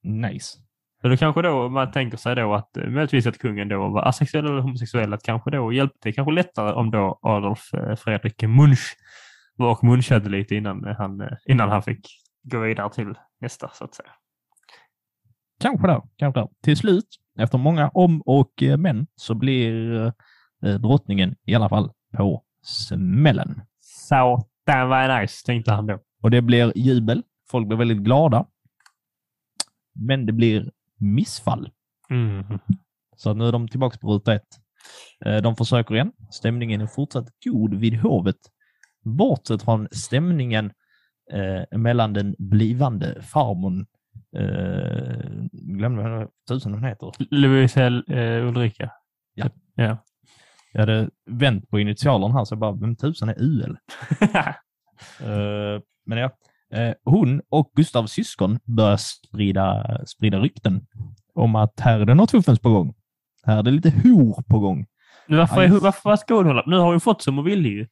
nice. 0.02 0.58
Så 1.02 1.08
då 1.08 1.16
kanske 1.16 1.42
då 1.42 1.68
man 1.68 1.90
tänker 1.90 2.16
sig 2.16 2.36
då 2.36 2.54
att 2.54 2.76
eh, 2.76 2.90
möjligtvis 2.90 3.26
att 3.26 3.38
kungen 3.38 3.68
då 3.68 3.88
var 3.88 4.08
asexuell 4.08 4.46
eller 4.46 4.60
homosexuell, 4.60 5.12
att 5.12 5.22
kanske 5.22 5.50
då 5.50 5.72
hjälpte 5.72 6.12
kanske 6.12 6.32
lättare 6.32 6.72
om 6.72 6.90
då 6.90 7.18
Adolf 7.22 7.74
eh, 7.74 7.96
Fredrik 7.96 8.42
Munch 8.42 8.96
var 9.56 9.72
och 9.72 9.84
munchade 9.84 10.28
lite 10.28 10.54
innan 10.54 10.84
han, 10.98 11.20
eh, 11.20 11.28
innan 11.46 11.68
han 11.68 11.82
fick 11.82 12.06
gå 12.42 12.60
vidare 12.60 12.90
till 12.90 13.14
nästa 13.40 13.70
så 13.72 13.84
att 13.84 13.94
säga. 13.94 14.10
Kanske 15.60 15.86
där, 15.86 16.02
kanske 16.16 16.40
där. 16.40 16.48
Till 16.62 16.76
slut, 16.76 17.06
efter 17.38 17.58
många 17.58 17.88
om 17.88 18.22
och 18.22 18.52
men, 18.78 19.06
så 19.16 19.34
blir 19.34 20.12
drottningen 20.78 21.36
i 21.46 21.54
alla 21.54 21.68
fall 21.68 21.90
på 22.16 22.44
smällen. 22.62 23.60
Satan 23.80 24.88
vad 24.88 25.20
nice, 25.20 25.46
tänkte 25.46 25.72
han 25.72 25.86
då. 25.86 25.98
Och 26.22 26.30
det 26.30 26.42
blir 26.42 26.72
jubel. 26.76 27.22
Folk 27.50 27.68
blir 27.68 27.78
väldigt 27.78 27.98
glada. 27.98 28.46
Men 29.94 30.26
det 30.26 30.32
blir 30.32 30.70
missfall. 30.98 31.70
Mm. 32.10 32.44
Så 33.16 33.34
nu 33.34 33.44
är 33.48 33.52
de 33.52 33.68
tillbaka 33.68 33.98
på 33.98 34.14
ruta 34.14 34.34
ett. 34.34 34.48
Eh, 35.24 35.36
De 35.36 35.56
försöker 35.56 35.94
igen. 35.94 36.12
Stämningen 36.30 36.80
är 36.80 36.86
fortsatt 36.86 37.28
god 37.44 37.74
vid 37.74 37.94
hovet. 38.00 38.36
Bortsett 39.04 39.62
från 39.62 39.88
stämningen 39.90 40.72
eh, 41.32 41.78
mellan 41.78 42.12
den 42.12 42.34
blivande 42.38 43.22
farmor 43.22 43.86
eh, 44.36 45.30
glömde 45.52 46.02
vad 46.10 46.28
tusen 46.48 46.74
hon 46.74 46.84
heter. 46.84 47.12
Louise 47.30 47.86
eh, 48.08 48.46
Ulrika. 48.48 48.90
Ja. 49.34 49.50
ja. 49.74 49.96
Jag 50.72 50.80
hade 50.80 51.10
vänt 51.30 51.70
på 51.70 51.80
initialen 51.80 52.32
här 52.32 52.44
så 52.44 52.52
jag 52.52 52.58
bara, 52.58 52.72
vem 52.72 52.96
tusen 52.96 53.28
är 53.28 53.42
UL? 53.42 53.78
Eh, 55.20 55.80
men 56.06 56.18
ja, 56.18 56.30
hon 57.04 57.40
och 57.48 57.70
Gustavs 57.74 58.12
syskon 58.12 58.58
börjar 58.64 58.96
sprida, 58.96 59.98
sprida 60.06 60.38
rykten 60.38 60.86
om 61.34 61.54
att 61.56 61.80
här 61.80 62.00
är 62.00 62.04
det 62.06 62.14
något 62.14 62.30
fuffens 62.30 62.58
på 62.60 62.70
gång. 62.70 62.94
Här 63.42 63.58
är 63.58 63.62
det 63.62 63.70
lite 63.70 63.90
hor 63.90 64.42
på 64.48 64.58
gång. 64.58 64.86
Men 65.26 65.38
varför, 65.38 65.62
är, 65.62 65.68
varför 65.68 66.16
ska 66.16 66.34
hon 66.34 66.46
hålla 66.46 66.62
Nu 66.66 66.76
har 66.76 66.90
hon 66.90 67.00
fått 67.00 67.22
som 67.22 67.36
hon 67.36 67.44
ville 67.44 67.68
ju. 67.68 67.86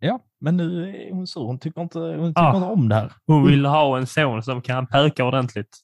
Ja, 0.00 0.20
men 0.40 0.56
nu 0.56 0.90
är 0.96 1.12
hon 1.12 1.26
sur. 1.26 1.40
Hon 1.40 1.58
tycker 1.58 1.80
inte, 1.82 1.98
hon 1.98 2.30
tycker 2.30 2.42
Ah. 2.42 2.56
inte 2.56 2.66
om 2.68 2.88
det 2.88 2.94
här. 2.94 3.12
Hon 3.26 3.46
vill 3.46 3.66
ha 3.66 3.98
en 3.98 4.06
son 4.06 4.42
som 4.42 4.62
kan 4.62 4.86
pöka 4.86 5.24
ordentligt. 5.24 5.78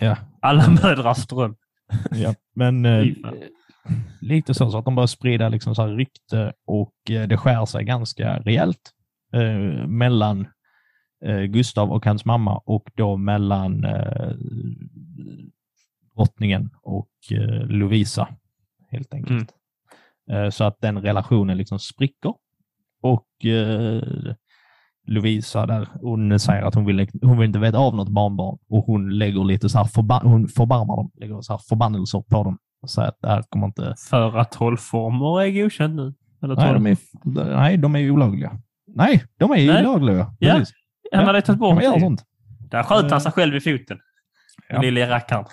Ja, 0.00 0.16
Alla 0.42 0.68
mödrars 0.82 1.26
dröm. 1.26 1.56
ja. 2.10 2.34
men 2.54 2.84
eh, 2.86 3.06
lite 4.20 4.54
så, 4.54 4.70
så 4.70 4.78
att 4.78 4.84
de 4.84 4.94
börjar 4.94 5.06
sprida 5.06 5.48
liksom 5.48 5.74
så 5.74 5.82
här 5.82 5.88
rykte 5.94 6.52
och 6.66 6.94
eh, 7.10 7.28
det 7.28 7.36
skär 7.36 7.66
sig 7.66 7.84
ganska 7.84 8.38
rejält 8.38 8.90
eh, 9.32 9.86
mellan 9.86 10.40
eh, 10.40 10.46
Gustav 11.48 11.92
och 11.92 12.04
hans 12.06 12.24
mamma 12.24 12.58
och 12.64 12.90
då 12.94 13.16
mellan 13.16 13.84
eh, 13.84 14.32
drottningen 16.16 16.70
och 16.82 17.08
eh, 17.30 17.66
Lovisa 17.66 18.28
helt 18.90 19.14
enkelt. 19.14 19.52
Eh, 20.30 20.50
så 20.50 20.64
att 20.64 20.80
den 20.80 21.02
relationen 21.02 21.56
liksom 21.58 21.78
spricker 21.78 22.34
och 23.02 23.44
eh, 23.44 24.02
Lovisa 25.06 25.66
där, 25.66 25.88
hon 26.00 26.38
säger 26.38 26.62
att 26.62 26.74
hon 26.74 26.84
vill, 26.84 27.08
hon 27.22 27.38
vill 27.38 27.46
inte 27.46 27.58
veta 27.58 27.78
av 27.78 27.96
något 27.96 28.08
barnbarn 28.08 28.58
och 28.68 28.84
hon 28.84 29.18
lägger 29.18 29.44
lite 29.44 29.68
så 29.68 29.78
här 29.78 29.84
förba- 29.84 30.22
hon 30.22 30.48
förbarmar 30.48 30.96
dem, 30.96 31.10
lägger 31.14 31.40
så 31.40 31.52
här 31.52 31.60
förbannelser 31.68 32.20
på 32.28 32.44
dem 32.44 32.58
och 32.82 32.90
säger 32.90 33.08
att 33.08 33.18
det 33.22 33.28
här 33.28 33.42
kommer 33.48 33.66
inte... 33.66 33.94
För 34.10 34.36
att 34.38 34.52
trollformer 34.52 35.42
är 35.42 35.62
godkänt 35.62 35.94
nu. 35.96 36.14
Eller 36.42 36.56
Nej, 36.56 36.72
de 36.74 36.86
är, 36.86 36.96
nej, 37.56 37.76
de 37.78 37.96
är 37.96 38.10
olagliga. 38.10 38.60
Nej, 38.94 39.22
de 39.38 39.50
är 39.52 39.66
Nej. 39.66 39.86
olagliga. 39.86 40.34
Ja, 40.38 40.54
Precis. 40.54 40.74
Han 41.12 41.26
hade 41.26 41.42
tagit 41.42 41.58
bort 41.60 41.80
det. 41.80 42.00
sånt? 42.00 42.24
Där 42.70 42.82
sköt 42.82 43.10
han 43.10 43.20
sig 43.20 43.32
själv 43.32 43.56
i 43.56 43.60
foten. 43.60 43.98
Ja. 44.68 44.74
Den 44.74 44.80
lille 44.82 45.10
rackaren. 45.10 45.44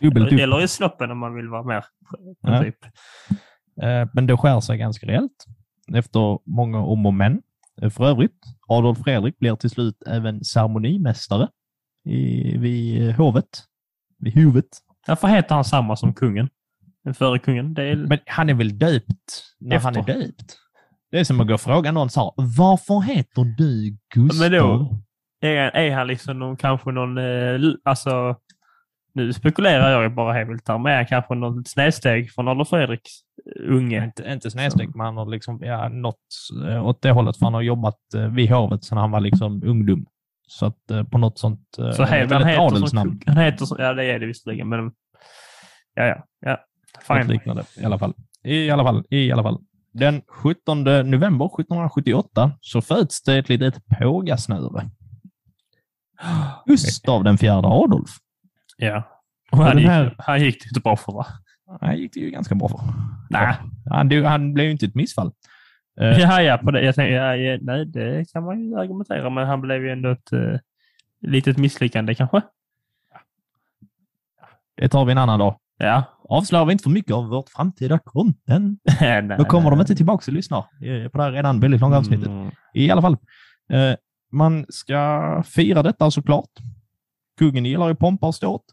Dubbelt. 0.00 0.32
Eller 0.32 0.62
i 0.62 0.68
snoppen 0.68 1.10
om 1.10 1.18
man 1.18 1.34
vill 1.34 1.48
vara 1.48 1.62
mer. 1.62 1.84
Ja. 2.40 2.62
Typ. 2.62 2.84
Eh, 3.82 4.08
Men 4.12 4.26
det 4.26 4.36
skär 4.36 4.60
sig 4.60 4.78
ganska 4.78 5.06
rejält 5.06 5.44
efter 5.94 6.38
många 6.50 6.78
om 6.78 7.06
och 7.06 7.14
men. 7.14 7.42
Eh, 7.82 7.90
För 7.90 8.04
övrigt, 8.04 8.40
Adolf 8.68 8.98
Fredrik 8.98 9.38
blir 9.38 9.56
till 9.56 9.70
slut 9.70 10.02
även 10.06 10.44
ceremonimästare 10.44 11.48
i, 12.04 12.56
vid 12.58 13.08
eh, 13.08 13.14
hovet. 13.16 13.64
Vid 14.18 14.34
huvudet. 14.34 14.68
Varför 15.06 15.28
heter 15.28 15.54
han 15.54 15.64
samma 15.64 15.96
som 15.96 16.14
kungen? 16.14 16.48
Den 17.04 17.14
före 17.14 17.38
kungen? 17.38 17.74
Det 17.74 17.82
är... 17.82 17.96
Men 17.96 18.18
han 18.26 18.50
är 18.50 18.54
väl 18.54 18.78
döpt 18.78 19.42
när 19.60 19.78
han 19.78 19.96
är 19.96 20.00
Efter. 20.00 20.14
döpt? 20.14 20.56
Det 21.10 21.18
är 21.20 21.24
som 21.24 21.40
att 21.40 21.46
gå 21.48 21.54
och 21.54 21.60
fråga 21.60 21.92
någon 21.92 22.10
så 22.10 22.20
här, 22.20 22.32
varför 22.58 23.00
heter 23.00 23.44
du 23.44 23.96
Gustav? 24.14 24.50
Men 24.50 24.58
då- 24.60 24.98
Är, 25.42 25.56
är 25.76 25.94
han 25.94 26.06
liksom 26.06 26.38
någon, 26.38 26.56
kanske 26.56 26.90
någon, 26.92 27.18
eh, 27.18 27.60
alltså, 27.84 28.36
nu 29.14 29.32
spekulerar 29.32 30.02
jag 30.02 30.14
bara 30.14 30.32
helt 30.32 30.68
här, 30.68 30.78
men 30.78 30.92
är 30.92 30.96
han 30.96 31.06
kanske 31.06 31.34
någon 31.34 31.64
snedsteg 31.64 32.32
från 32.32 32.48
Adolf 32.48 32.68
Fredriks 32.68 33.10
eh, 33.56 33.74
unge? 33.76 34.04
Inte, 34.04 34.32
inte 34.32 34.50
snedstreck, 34.50 34.88
men 34.94 35.06
han 35.06 35.16
har 35.16 35.26
liksom, 35.26 35.58
ja, 35.62 35.88
något 35.88 36.16
eh, 36.68 36.86
åt 36.86 37.02
det 37.02 37.10
hållet, 37.10 37.36
för 37.36 37.46
han 37.46 37.54
har 37.54 37.62
jobbat 37.62 37.98
vid 38.30 38.50
hovet 38.50 38.84
sedan 38.84 38.98
han 38.98 39.10
var 39.10 39.20
liksom 39.20 39.62
ungdom. 39.64 40.06
Så 40.48 40.66
att 40.66 41.10
på 41.10 41.18
något 41.18 41.38
sånt... 41.38 41.60
Så 41.76 42.04
heter, 42.04 42.34
han 42.34 42.46
heter 42.48 42.86
som, 42.86 43.20
han 43.26 43.36
heter 43.36 43.64
som, 43.66 43.76
ja 43.80 43.92
det 43.92 44.04
är 44.04 44.18
det 44.18 44.26
visserligen, 44.26 44.68
men 44.68 44.92
ja, 45.94 46.04
ja, 46.04 46.24
ja. 46.40 46.58
Något 47.08 47.22
Fine. 47.22 47.32
liknande 47.32 47.64
i 47.80 47.84
alla 47.84 47.98
fall. 47.98 48.14
I 48.44 48.70
alla 48.70 48.84
fall, 48.84 49.04
i 49.10 49.32
alla 49.32 49.42
fall. 49.42 49.58
Den 49.92 50.22
17 50.28 50.84
november 50.84 51.46
1778 51.46 52.52
så 52.60 52.80
föds 52.82 53.22
det 53.22 53.38
ett 53.38 53.48
litet 53.48 53.82
pågasnöre. 53.98 54.90
Gustav 56.66 57.24
den 57.24 57.38
fjärde 57.38 57.68
Adolf. 57.68 58.10
Ja. 58.76 59.02
Och 59.52 59.58
han, 59.58 59.78
gick, 59.78 59.86
här- 59.86 60.14
han 60.18 60.40
gick 60.40 60.62
det 60.62 60.68
inte 60.68 60.80
bra 60.80 60.96
för 60.96 61.12
va? 61.12 61.26
Han 61.80 61.96
gick 61.98 62.14
det 62.14 62.20
ju 62.20 62.30
ganska 62.30 62.54
bra 62.54 62.68
för. 62.68 62.80
Nej. 63.30 63.54
Han, 63.90 64.24
han 64.24 64.54
blev 64.54 64.66
ju 64.66 64.72
inte 64.72 64.86
ett 64.86 64.94
missfall. 64.94 65.32
Eh, 66.00 66.06
Ja, 66.20 66.42
ja, 66.42 66.58
på 66.58 66.70
det. 66.70 66.82
Jag 66.84 66.94
tänkte, 66.94 67.12
ja, 67.12 67.36
ja, 67.36 67.58
nej, 67.62 67.84
det 67.86 68.32
kan 68.32 68.44
man 68.44 68.60
ju 68.60 68.78
argumentera, 68.78 69.30
men 69.30 69.46
han 69.46 69.60
blev 69.60 69.84
ju 69.84 69.90
ändå 69.90 70.10
ett 70.10 70.32
uh, 70.32 70.58
litet 71.20 71.56
misslyckande 71.58 72.14
kanske. 72.14 72.42
Det 74.76 74.88
tar 74.88 75.04
vi 75.04 75.12
en 75.12 75.18
annan 75.18 75.38
dag. 75.38 75.58
Ja. 75.82 76.04
Avslöjar 76.28 76.64
vi 76.64 76.72
inte 76.72 76.82
för 76.82 76.90
mycket 76.90 77.14
av 77.14 77.28
vårt 77.28 77.48
framtida 77.48 77.98
content, 77.98 78.80
nej, 79.00 79.22
då 79.38 79.44
kommer 79.44 79.70
de 79.70 79.80
inte 79.80 79.94
tillbaka 79.94 80.30
och 80.30 80.32
lyssnar 80.32 80.60
på 81.08 81.18
det 81.18 81.24
här 81.24 81.32
redan 81.32 81.60
väldigt 81.60 81.80
långa 81.80 81.98
avsnittet. 81.98 82.26
Mm. 82.26 82.50
I 82.74 82.90
alla 82.90 83.02
fall, 83.02 83.16
eh, 83.72 83.94
man 84.32 84.66
ska 84.68 85.42
fira 85.46 85.82
detta 85.82 86.10
såklart. 86.10 86.50
Kungen 87.38 87.64
gillar 87.64 87.88
ju 87.88 87.94
pompa 87.94 88.26
och 88.26 88.34
ståt, 88.34 88.64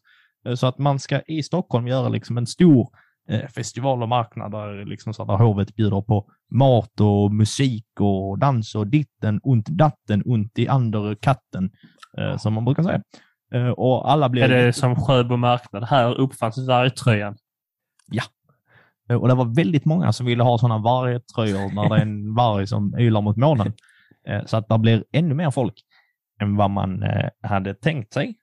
eh, 0.47 0.55
så 0.55 0.67
att 0.67 0.77
man 0.77 0.99
ska 0.99 1.21
i 1.21 1.43
Stockholm 1.43 1.87
göra 1.87 2.09
liksom 2.09 2.37
en 2.37 2.47
stor 2.47 2.89
eh, 3.29 3.47
festival 3.47 4.03
och 4.03 4.09
marknad 4.09 4.51
där, 4.51 4.85
liksom 4.85 5.13
så 5.13 5.25
där 5.25 5.37
hovet 5.37 5.75
bjuder 5.75 6.01
på 6.01 6.29
mat 6.51 6.99
och 7.01 7.33
musik 7.33 7.87
och 7.99 8.39
dans 8.39 8.75
och 8.75 8.87
ditten 8.87 9.39
und 9.43 9.65
datten 9.69 10.23
und 10.23 10.59
i 10.59 10.67
ander 10.67 11.15
katten, 11.15 11.69
som 12.37 12.53
man 12.53 12.65
brukar 12.65 12.83
säga. 12.83 13.01
Eh, 13.53 13.67
och 13.69 14.11
alla 14.11 14.29
blir... 14.29 14.43
Är 14.43 14.65
det 14.65 14.73
som 14.73 14.95
Sjöbo 14.95 15.37
marknad? 15.37 15.83
Här 15.83 16.13
uppfanns 16.19 16.67
vargtröjan. 16.67 17.37
Eh, 19.09 19.15
Och 19.15 19.27
det 19.27 19.35
var 19.35 19.55
väldigt 19.55 19.85
många 19.85 20.13
som 20.13 20.25
ville 20.25 20.43
ha 20.43 20.57
sådana 20.57 20.77
vargtröjor 20.77 21.75
när 21.75 21.89
det 21.89 21.95
är 21.95 22.01
en 22.01 22.35
varg 22.35 22.67
som 22.67 22.95
ylar 22.99 23.21
mot 23.21 23.37
månen. 23.37 23.73
Eh, 24.27 24.45
Så 24.45 24.57
att 24.57 24.69
det 24.69 24.77
blir 24.77 25.03
ännu 25.11 25.33
mer 25.33 25.51
folk 25.51 25.73
än 26.41 26.55
vad 26.55 26.71
man 26.71 27.03
hade 27.43 27.73
tänkt 27.73 28.13
sig. 28.13 28.35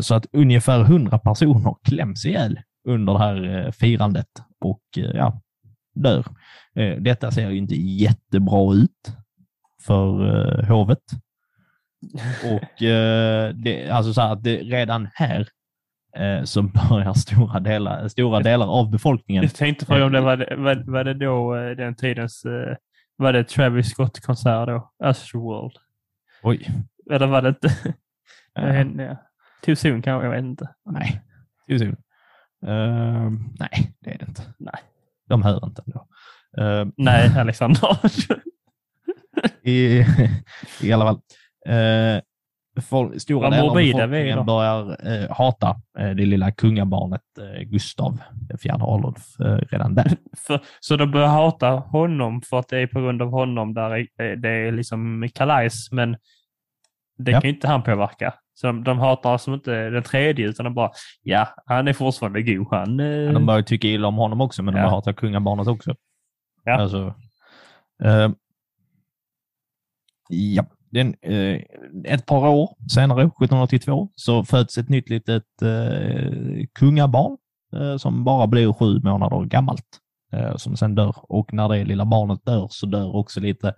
Så 0.00 0.14
att 0.14 0.26
ungefär 0.32 0.80
100 0.80 1.18
personer 1.18 1.74
kläms 1.84 2.26
ihjäl 2.26 2.60
under 2.88 3.12
det 3.12 3.18
här 3.18 3.70
firandet 3.72 4.26
och 4.64 4.82
ja, 4.94 5.40
dör. 5.94 6.24
Detta 7.00 7.30
ser 7.30 7.50
ju 7.50 7.56
inte 7.56 7.74
jättebra 7.74 8.74
ut 8.74 9.12
för 9.86 10.62
hovet. 10.68 10.98
Och 12.44 12.82
eh, 12.82 13.54
det, 13.54 13.90
alltså 13.90 14.12
så 14.12 14.20
här 14.20 14.32
att 14.32 14.42
det, 14.42 14.56
redan 14.56 15.08
här 15.14 15.48
eh, 16.16 16.44
så 16.44 16.62
börjar 16.62 17.12
stora 17.14 17.60
delar, 17.60 18.08
stora 18.08 18.40
delar 18.40 18.66
av 18.66 18.90
befolkningen 18.90 19.42
Jag 19.42 19.54
tänkte 19.54 19.86
fråga 19.86 20.04
om 20.04 20.12
det 20.12 20.20
var, 20.20 20.36
det- 20.36 20.56
var, 20.56 20.74
var 20.92 21.04
det 21.04 21.14
då 21.14 21.56
eh, 21.56 21.70
den 21.76 21.94
tidens, 21.94 22.44
eh, 22.44 22.76
var 23.16 23.32
det 23.32 23.44
Travis 23.44 23.88
Scott-konsert 23.90 24.66
då? 24.68 24.90
Astroworld? 25.04 25.72
Oj. 26.42 26.68
Eller 27.10 27.26
var 27.26 27.42
det 27.42 27.48
inte? 27.48 27.68
Eh, 28.58 29.04
ja. 29.06 29.16
Too 29.64 29.76
soon 29.76 30.02
kanske, 30.02 30.26
jag 30.26 30.32
vet 30.32 30.44
inte. 30.44 30.68
nej, 30.90 31.22
too 31.68 31.78
soon. 31.78 31.96
Uh, 32.66 33.30
nej, 33.58 33.92
det 34.00 34.10
är 34.14 34.18
det 34.18 34.24
inte. 34.28 34.42
Nej. 34.58 34.74
De 35.28 35.42
hör 35.42 35.66
inte 35.66 35.82
ändå. 35.86 36.06
Uh, 36.58 36.92
Nej, 36.96 37.38
Alexander. 37.38 37.98
i, 39.62 40.04
I 40.82 40.92
alla 40.92 41.04
fall. 41.04 41.20
Uh, 41.70 42.20
folk, 42.82 43.20
stora 43.20 43.50
delar 43.50 43.68
av 43.68 43.74
befolkningen 43.74 44.46
börjar 44.46 45.06
eh, 45.12 45.30
hata 45.36 45.68
eh, 45.98 46.10
det 46.10 46.26
lilla 46.26 46.50
kungabarnet 46.52 47.20
eh, 47.40 47.62
Gustav, 47.62 48.18
fjärde 48.62 48.84
Adolf, 48.84 49.40
eh, 49.40 49.56
redan 49.56 49.94
där. 49.94 50.10
för, 50.46 50.60
så 50.80 50.96
de 50.96 51.10
börjar 51.10 51.28
hata 51.28 51.68
honom 51.70 52.42
för 52.42 52.58
att 52.58 52.68
det 52.68 52.78
är 52.78 52.86
på 52.86 53.00
grund 53.00 53.22
av 53.22 53.30
honom 53.30 53.74
där 53.74 53.90
är- 53.90 54.36
det 54.36 54.48
är 54.48 54.72
liksom 54.72 55.28
kalajs, 55.34 55.88
men 55.92 56.16
det 57.18 57.30
Ja. 57.30 57.40
kan 57.40 57.50
ju 57.50 57.54
inte 57.54 57.68
han 57.68 57.82
påverka. 57.82 58.34
Så 58.54 58.66
de, 58.66 58.84
de 58.84 58.98
hatar 58.98 59.32
alltså 59.32 59.54
inte 59.54 59.90
den 59.90 60.02
tredje 60.02 60.46
utan 60.48 60.64
de 60.64 60.74
bara, 60.74 60.90
ja, 61.22 61.48
han 61.66 61.88
är 61.88 61.92
fortfarande 61.92 62.42
god. 62.42 62.66
Han, 62.70 63.00
eh, 63.00 63.32
De 63.32 63.46
börjar 63.46 63.62
tycka 63.62 63.88
illa 63.88 64.08
om 64.08 64.16
honom 64.16 64.40
också, 64.40 64.62
men 64.62 64.74
de 64.74 64.80
Ja. 64.80 64.88
hatar 64.88 65.12
kungabarnet 65.12 65.66
också. 65.66 65.94
Ja. 66.64 66.72
Alltså, 66.80 67.14
eh, 68.04 68.30
ja. 70.28 70.64
Den, 70.90 71.14
eh, 71.22 71.60
ett 72.04 72.26
par 72.26 72.48
år 72.48 72.76
senare, 72.94 73.22
1782, 73.22 74.08
så 74.14 74.44
föds 74.44 74.78
ett 74.78 74.88
nytt 74.88 75.10
litet 75.10 75.62
eh, 75.62 76.66
kungabarn 76.74 77.36
eh, 77.76 77.96
som 77.96 78.24
bara 78.24 78.46
blir 78.46 78.72
sju 78.72 79.00
månader 79.00 79.44
gammalt, 79.44 79.98
eh, 80.32 80.56
som 80.56 80.76
sen 80.76 80.94
dör. 80.94 81.16
Och 81.22 81.52
när 81.52 81.68
det 81.68 81.84
lilla 81.84 82.04
barnet 82.04 82.44
dör 82.44 82.68
så 82.70 82.86
dör 82.86 83.16
också 83.16 83.40
lite 83.40 83.68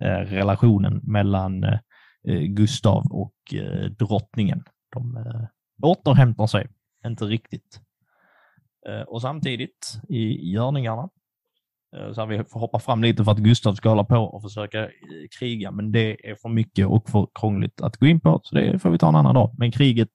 eh, 0.00 0.20
relationen 0.20 1.00
mellan 1.02 1.64
eh, 1.64 1.78
eh 2.28 2.40
Gustav 2.40 3.06
och 3.10 3.54
eh, 3.54 3.90
drottningen. 3.90 4.62
De 4.92 5.16
eh, 5.16 5.44
återhämtar 5.82 6.46
sig, 6.46 6.68
inte 7.06 7.24
riktigt. 7.24 7.80
Eh, 8.88 9.02
Och 9.02 9.22
samtidigt 9.22 10.00
i 10.08 10.52
görningarna, 10.52 11.08
Eh, 11.96 12.12
så 12.12 12.20
här, 12.20 12.28
vi 12.28 12.44
får 12.44 12.60
hoppa 12.60 12.78
fram 12.78 13.02
lite 13.02 13.24
för 13.24 13.32
att 13.32 13.38
Gustav 13.38 13.74
ska 13.74 13.88
hålla 13.88 14.04
på 14.04 14.16
och 14.16 14.42
försöka 14.42 14.84
eh, 14.84 14.88
kriga, 15.38 15.70
men 15.70 15.92
det 15.92 16.30
är 16.30 16.34
för 16.34 16.48
mycket 16.48 16.86
och 16.86 17.10
för 17.10 17.28
krångligt 17.40 17.80
att 17.80 17.96
gå 17.96 18.06
in 18.06 18.20
på, 18.20 18.40
så 18.42 18.54
det 18.54 18.78
får 18.78 18.90
vi 18.90 18.98
ta 18.98 19.08
en 19.08 19.14
annan 19.16 19.34
dag. 19.34 19.54
Men 19.58 19.72
kriget 19.72 20.08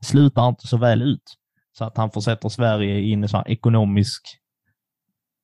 slutar 0.00 0.48
inte 0.48 0.66
så 0.66 0.76
väl 0.76 1.02
ut, 1.02 1.36
så 1.72 1.84
att 1.84 1.96
han 1.96 2.10
försätter 2.10 2.48
Sverige 2.48 2.98
i 2.98 3.12
en 3.12 3.28
sån 3.28 3.38
här 3.38 3.50
ekonomisk 3.50 4.22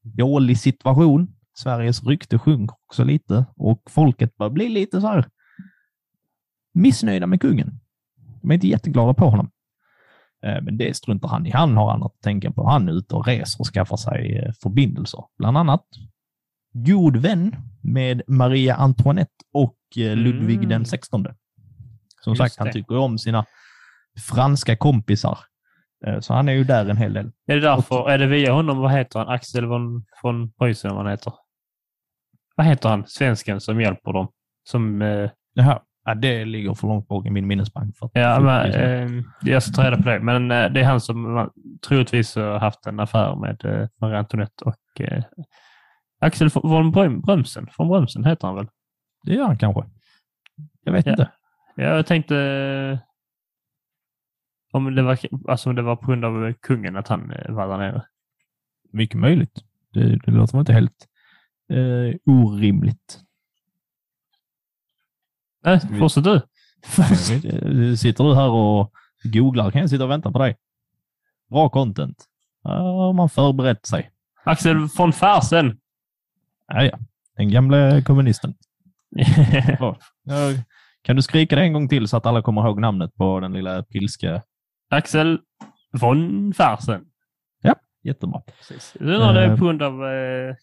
dålig 0.02 0.58
situation. 0.58 1.34
Sveriges 1.54 2.04
rykte 2.04 2.38
sjunker 2.38 2.76
också 2.86 3.04
lite 3.04 3.46
och 3.56 3.82
folket 3.90 4.36
börjar 4.36 4.50
bli 4.50 4.68
lite 4.68 5.00
så 5.00 5.06
här 5.06 5.28
missnöjda 6.74 7.26
med 7.26 7.40
kungen. 7.40 7.80
De 8.42 8.50
är 8.50 8.54
inte 8.54 8.68
jätteglada 8.68 9.14
på 9.14 9.30
honom. 9.30 9.50
Eh, 10.46 10.62
Men 10.62 10.76
det 10.78 10.96
struntar 10.96 11.28
han 11.28 11.46
i. 11.46 11.50
Han 11.50 11.76
har 11.76 11.92
annat 11.92 12.12
att 12.14 12.20
tänka 12.22 12.50
på. 12.52 12.68
Han 12.68 12.88
är 12.88 12.92
ute 12.92 13.14
och 13.14 13.26
reser 13.26 13.60
och 13.60 13.66
skaffar 13.66 13.96
sig 13.96 14.38
eh, 14.38 14.52
förbindelser. 14.62 15.24
Bland 15.38 15.58
annat 15.58 15.84
god 16.72 17.16
vän 17.16 17.56
med 17.82 18.22
Maria 18.26 18.74
Antoinette 18.74 19.32
och 19.52 19.76
eh, 19.96 20.16
Ludvig 20.16 20.56
Mm. 20.56 20.68
den 20.68 20.84
16. 20.84 21.26
Som 22.20 22.30
Just 22.30 22.38
sagt, 22.38 22.56
han 22.58 22.66
det. 22.66 22.72
tycker 22.72 22.96
om 22.98 23.18
sina 23.18 23.44
franska 24.28 24.76
kompisar. 24.76 25.38
Så 26.20 26.34
han 26.34 26.48
är 26.48 26.52
ju 26.52 26.64
där 26.64 26.86
en 26.86 26.96
hel 26.96 27.12
del. 27.12 27.26
Är 27.46 27.54
det 27.54 27.60
därför, 27.60 28.10
är 28.10 28.18
det 28.18 28.26
via 28.26 28.52
honom, 28.52 28.78
vad 28.78 28.92
heter 28.92 29.18
han, 29.18 29.28
Axel 29.28 29.66
von, 29.66 30.04
von 30.22 30.52
Preussen, 30.52 30.90
vad 30.94 31.04
han 31.04 31.10
heter? 31.10 31.32
Vad 32.56 32.66
heter 32.66 32.88
han, 32.88 33.04
svensken 33.06 33.60
som 33.60 33.80
hjälper 33.80 34.12
dem? 34.12 34.28
Som, 34.68 35.02
eh, 35.02 35.30
här, 35.60 35.80
ja, 36.04 36.14
det 36.14 36.44
ligger 36.44 36.74
för 36.74 36.88
långt 36.88 37.08
bak 37.08 37.26
i 37.26 37.30
min 37.30 37.46
minnesbank. 37.46 37.96
För 37.96 38.10
ja, 38.14 38.40
men, 38.40 38.70
eh, 38.70 39.24
jag 39.42 39.62
ska 39.62 39.72
ta 39.72 39.86
reda 39.90 40.02
på 40.02 40.08
det, 40.08 40.20
men 40.20 40.50
eh, 40.50 40.72
det 40.72 40.80
är 40.80 40.84
han 40.84 41.00
som 41.00 41.32
man, 41.34 41.50
troligtvis 41.88 42.36
har 42.36 42.58
haft 42.58 42.86
en 42.86 43.00
affär 43.00 43.36
med 43.36 43.64
eh, 43.64 43.88
Marie 44.00 44.18
Antoinette 44.18 44.64
och 44.64 45.00
eh, 45.00 45.24
Axel 46.20 46.48
von 46.62 46.90
Bröm, 46.90 47.20
Brömsen, 47.20 47.68
von 47.78 47.88
Brömsen 47.88 48.24
heter 48.24 48.46
han 48.46 48.56
väl? 48.56 48.68
det 49.24 49.34
gör 49.34 49.46
han 49.46 49.58
kanske. 49.58 49.82
Jag 50.84 50.92
vet 50.92 51.06
Ja. 51.06 51.12
inte. 51.12 51.30
Ja, 51.76 51.82
jag 51.84 52.06
tänkte 52.06 52.36
eh, 52.36 52.98
om 54.72 54.94
det, 54.94 55.02
var, 55.02 55.18
alltså, 55.48 55.70
om 55.70 55.76
det 55.76 55.82
var 55.82 55.96
på 55.96 56.06
grund 56.06 56.24
av 56.24 56.52
kungen 56.52 56.96
att 56.96 57.08
han 57.08 57.30
eh, 57.30 57.52
var 57.54 57.68
där 57.68 57.78
nere. 57.78 58.04
Mycket 58.92 59.18
möjligt. 59.20 59.60
Det, 59.92 60.16
det 60.16 60.30
låter 60.30 60.60
inte 60.60 60.72
helt 60.72 61.06
eh, 61.72 62.16
orimligt. 62.26 63.20
Nej, 65.64 65.80
fortsätt 65.98 66.24
du. 66.24 66.40
Sitter 67.96 68.24
du 68.24 68.34
här 68.34 68.48
och 68.50 68.92
googlar 69.24 69.70
kan 69.70 69.80
jag 69.80 69.90
sitta 69.90 70.04
och 70.04 70.10
vänta 70.10 70.32
på 70.32 70.38
dig. 70.38 70.56
Bra 71.50 71.68
content. 71.68 72.24
Här 72.64 72.74
har 72.78 73.12
man 73.12 73.28
förberett 73.28 73.86
sig. 73.86 74.10
Axel 74.44 74.76
von 74.98 75.12
Fersen. 75.12 75.78
Ja, 76.66 76.82
ja. 76.84 76.98
Den 77.36 77.48
gamla 77.50 78.02
kommunisten. 78.02 78.54
Ja, 79.78 79.96
Kan 81.02 81.16
du 81.16 81.22
skrika 81.22 81.56
det 81.56 81.62
en 81.62 81.72
gång 81.72 81.88
till 81.88 82.08
så 82.08 82.16
att 82.16 82.26
alla 82.26 82.42
kommer 82.42 82.66
ihåg 82.66 82.80
namnet 82.80 83.14
på 83.14 83.40
den 83.40 83.52
lilla 83.52 83.82
pilska? 83.82 84.42
Axel 84.90 85.38
von 86.00 86.52
Fersen. 86.54 87.04
Jättebra. 88.04 88.42
Precis. 88.58 88.96
Jag 89.00 89.08
undrar 89.08 89.42
Eh. 89.50 89.58
på 89.58 89.64
grund 89.64 89.82
av 89.82 89.92
eh, 90.04 90.54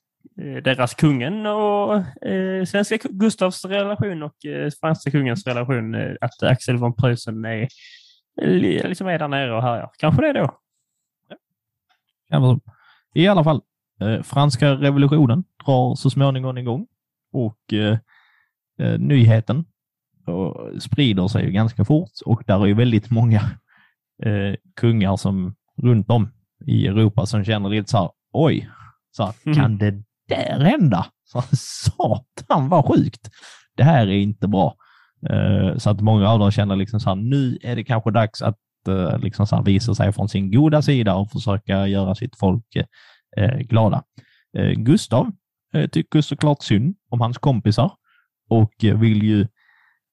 deras 0.64 0.94
kungen 0.94 1.45
och 1.45 1.95
eh, 2.28 2.66
svenska 2.66 2.98
Gustavs 3.03 3.66
relation 3.66 4.24
och 4.24 4.45
eh, 4.45 4.70
franska 4.82 5.11
kungens 5.11 5.48
relation. 5.48 5.95
Eh, 5.95 6.11
att 6.22 6.44
Axel 6.44 6.78
von 6.78 6.95
Preussen 6.95 7.45
är, 7.45 7.68
li- 8.41 8.84
liksom 8.88 9.07
är 9.07 9.20
där 9.20 9.28
nere 9.28 9.56
och 9.56 9.61
härjar. 9.61 9.90
Kanske 9.98 10.22
det 10.22 10.40
då. 10.40 10.60
Ja. 12.30 12.60
I 13.14 13.28
alla 13.28 13.44
fall, 13.44 13.61
eh, 14.02 14.22
franska 14.24 14.72
revolutionen 14.72 15.44
drar 15.66 15.95
så 15.95 16.10
småningom 16.10 16.57
igång 16.57 16.88
och 17.34 17.74
eh, 17.74 17.98
eh, 18.80 18.99
nyheten 18.99 19.66
och 20.26 20.82
sprider 20.82 21.28
sig 21.28 21.45
ju 21.45 21.52
ganska 21.52 21.86
fort 21.86 22.11
och 22.26 22.44
där 22.48 22.61
är 22.64 22.66
ju 22.66 22.74
väldigt 22.74 23.10
många 23.11 23.41
eh, 24.24 24.56
kungar 24.76 25.18
som 25.18 25.56
runt 25.82 26.10
om 26.10 26.32
i 26.66 26.88
Europa 26.88 27.26
som 27.26 27.44
känner 27.45 27.70
lite 27.70 27.90
så 27.90 27.98
här, 27.98 28.10
oj, 28.34 28.70
så 29.11 29.24
här, 29.24 29.34
Mm. 29.45 29.56
kan 29.61 29.78
det 29.78 30.03
där 30.30 30.60
hända? 30.60 31.06
Satan 31.51 32.69
vad 32.69 32.85
sjukt! 32.85 33.30
Det 33.76 33.84
här 33.84 34.07
är 34.07 34.18
inte 34.18 34.47
bra. 34.47 34.76
Eh, 35.30 35.77
så 35.77 35.89
att 35.89 36.01
många 36.01 36.30
av 36.30 36.39
dem 36.39 36.51
känner 36.51 36.76
liksom 36.76 36.99
så 36.99 37.10
här, 37.10 37.15
nu 37.15 37.57
är 37.61 37.76
det 37.76 37.84
kanske 37.84 38.11
dags 38.11 38.41
att 38.41 38.57
eh, 38.88 39.19
liksom 39.19 39.47
så 39.47 39.56
här 39.56 39.64
visa 39.64 39.95
sig 39.95 40.14
från 40.14 40.30
sin 40.30 40.51
goda 40.51 40.81
sida 40.81 41.15
och 41.15 41.31
försöka 41.31 41.88
göra 41.88 42.15
sitt 42.15 42.39
folk 42.39 42.76
eh, 43.38 43.57
glada. 43.57 44.03
Gustav 44.76 45.31
tycker 45.91 46.22
såklart 46.22 46.64
synd 46.64 46.95
om 47.10 47.22
hans 47.22 47.38
kompisar 47.38 47.91
och 48.49 48.73
vill 48.80 49.23
ju 49.23 49.47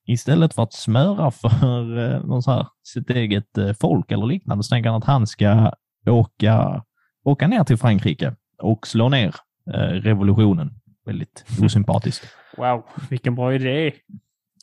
istället 0.06 0.54
för 0.54 0.62
att 0.62 0.72
smöra 0.72 1.30
för 1.30 2.26
någon 2.26 2.42
så 2.42 2.50
här, 2.50 2.66
sitt 2.82 3.10
eget 3.10 3.48
folk 3.80 4.12
eller 4.12 4.26
liknande 4.26 4.64
så 4.64 4.68
tänker 4.68 4.90
han 4.90 4.98
att 4.98 5.04
han 5.04 5.26
ska 5.26 5.72
åka, 6.06 6.84
åka 7.24 7.48
ner 7.48 7.64
till 7.64 7.76
Frankrike 7.76 8.34
och 8.62 8.86
slå 8.86 9.08
ner 9.08 9.34
revolutionen. 9.74 10.70
Väldigt 11.06 11.44
osympatiskt. 11.62 12.26
Wow, 12.56 12.84
vilken 13.10 13.34
bra 13.34 13.54
idé. 13.54 13.92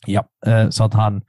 Ja, 0.08 0.26
eh, 0.46 0.70
så 0.70 0.84
att 0.84 0.94
han 0.94 1.22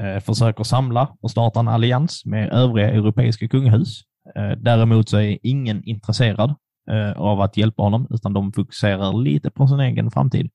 eh, 0.00 0.20
försöker 0.20 0.64
samla 0.64 1.16
och 1.20 1.30
starta 1.30 1.60
en 1.60 1.68
allians 1.68 2.24
med 2.24 2.52
övriga 2.52 2.90
europeiska 2.90 3.48
kungahus. 3.48 4.02
Eh, 4.36 4.50
Däremot 4.58 5.08
så 5.08 5.18
är 5.18 5.38
ingen 5.42 5.84
intresserad 5.84 6.54
eh, 6.90 7.12
av 7.12 7.40
att 7.40 7.56
hjälpa 7.56 7.82
honom, 7.82 8.06
utan 8.10 8.32
de 8.32 8.52
fokuserar 8.52 9.22
lite 9.22 9.50
på 9.50 9.66
sin 9.68 9.80
egen 9.80 10.10
framtid. 10.10 10.50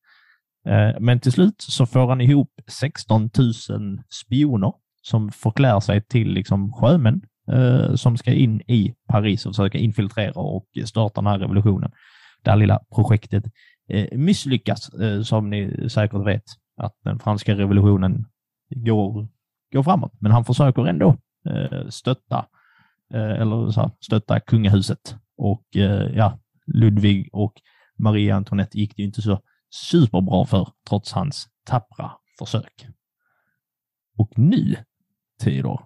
Eh, 0.68 1.00
Men 1.00 1.20
till 1.20 1.32
slut 1.32 1.56
så 1.58 1.86
får 1.86 2.08
han 2.08 2.22
ihop 2.22 2.52
16 2.68 3.30
000 3.38 3.54
spioner 4.24 4.74
som 5.02 5.32
förklär 5.32 5.80
sig 5.80 6.02
till 6.02 6.34
liksom 6.34 6.74
sjömän 6.74 7.22
eh, 7.52 7.96
som 7.96 8.18
ska 8.18 8.34
in 8.34 8.62
i 8.62 8.94
Paris 9.08 9.46
och 9.46 9.56
försöka 9.56 9.78
infiltrera 9.78 10.42
och 10.42 10.66
starta 10.86 11.22
den 11.22 11.28
här 11.32 11.40
revolutionen. 11.40 11.92
Det 12.44 12.52
här 12.52 12.58
lilla 12.58 12.80
projektet 12.96 13.44
eh, 13.90 14.18
misslyckas, 14.18 14.90
eh, 14.90 15.22
som 15.22 15.50
ni 15.50 15.90
säkert 15.90 16.28
vet 16.28 16.44
att 16.78 16.96
den 17.04 17.20
franska 17.20 17.56
revolutionen 17.56 18.26
går, 18.70 19.28
går 19.74 19.84
framåt. 19.84 20.14
Men 20.20 20.32
han 20.32 20.46
försöker 20.46 20.86
ändå 20.86 21.18
eh, 21.46 21.88
stötta, 21.90 22.46
eller 23.14 23.72
så 23.72 23.82
här, 23.82 23.92
stötta 24.00 24.40
kungahuset. 24.40 25.16
Och 25.38 25.66
ja, 26.14 26.40
Ludvig 26.68 27.30
och 27.34 27.54
Marie 27.98 28.36
Antoinette 28.36 28.78
gick 28.80 28.96
det 28.96 29.02
ju 29.02 29.08
inte 29.08 29.22
så 29.22 29.42
superbra 29.90 30.46
för, 30.46 30.70
trots 30.90 31.12
hans 31.12 31.48
tappra 31.66 32.12
försök. 32.40 32.88
Och 34.18 34.40
nu, 34.40 34.76
Theodor, 35.40 35.82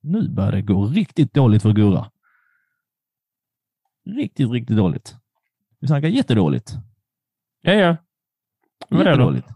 nu 0.00 0.28
börjar 0.28 0.52
det 0.52 0.62
gå 0.62 0.86
riktigt 0.86 1.34
dåligt 1.34 1.62
för 1.62 1.72
Gurra. 1.72 2.10
Riktigt, 4.04 4.50
riktigt 4.50 4.76
dåligt. 4.76 5.16
Vi 5.80 5.86
snackar 5.88 6.08
jättedåligt. 6.08 6.72
Ja, 7.62 7.72
ja. 7.72 7.96
Vad 8.88 9.00
är 9.00 9.04
det 9.04 9.10
då? 9.10 9.16
Jättedåligt. 9.16 9.48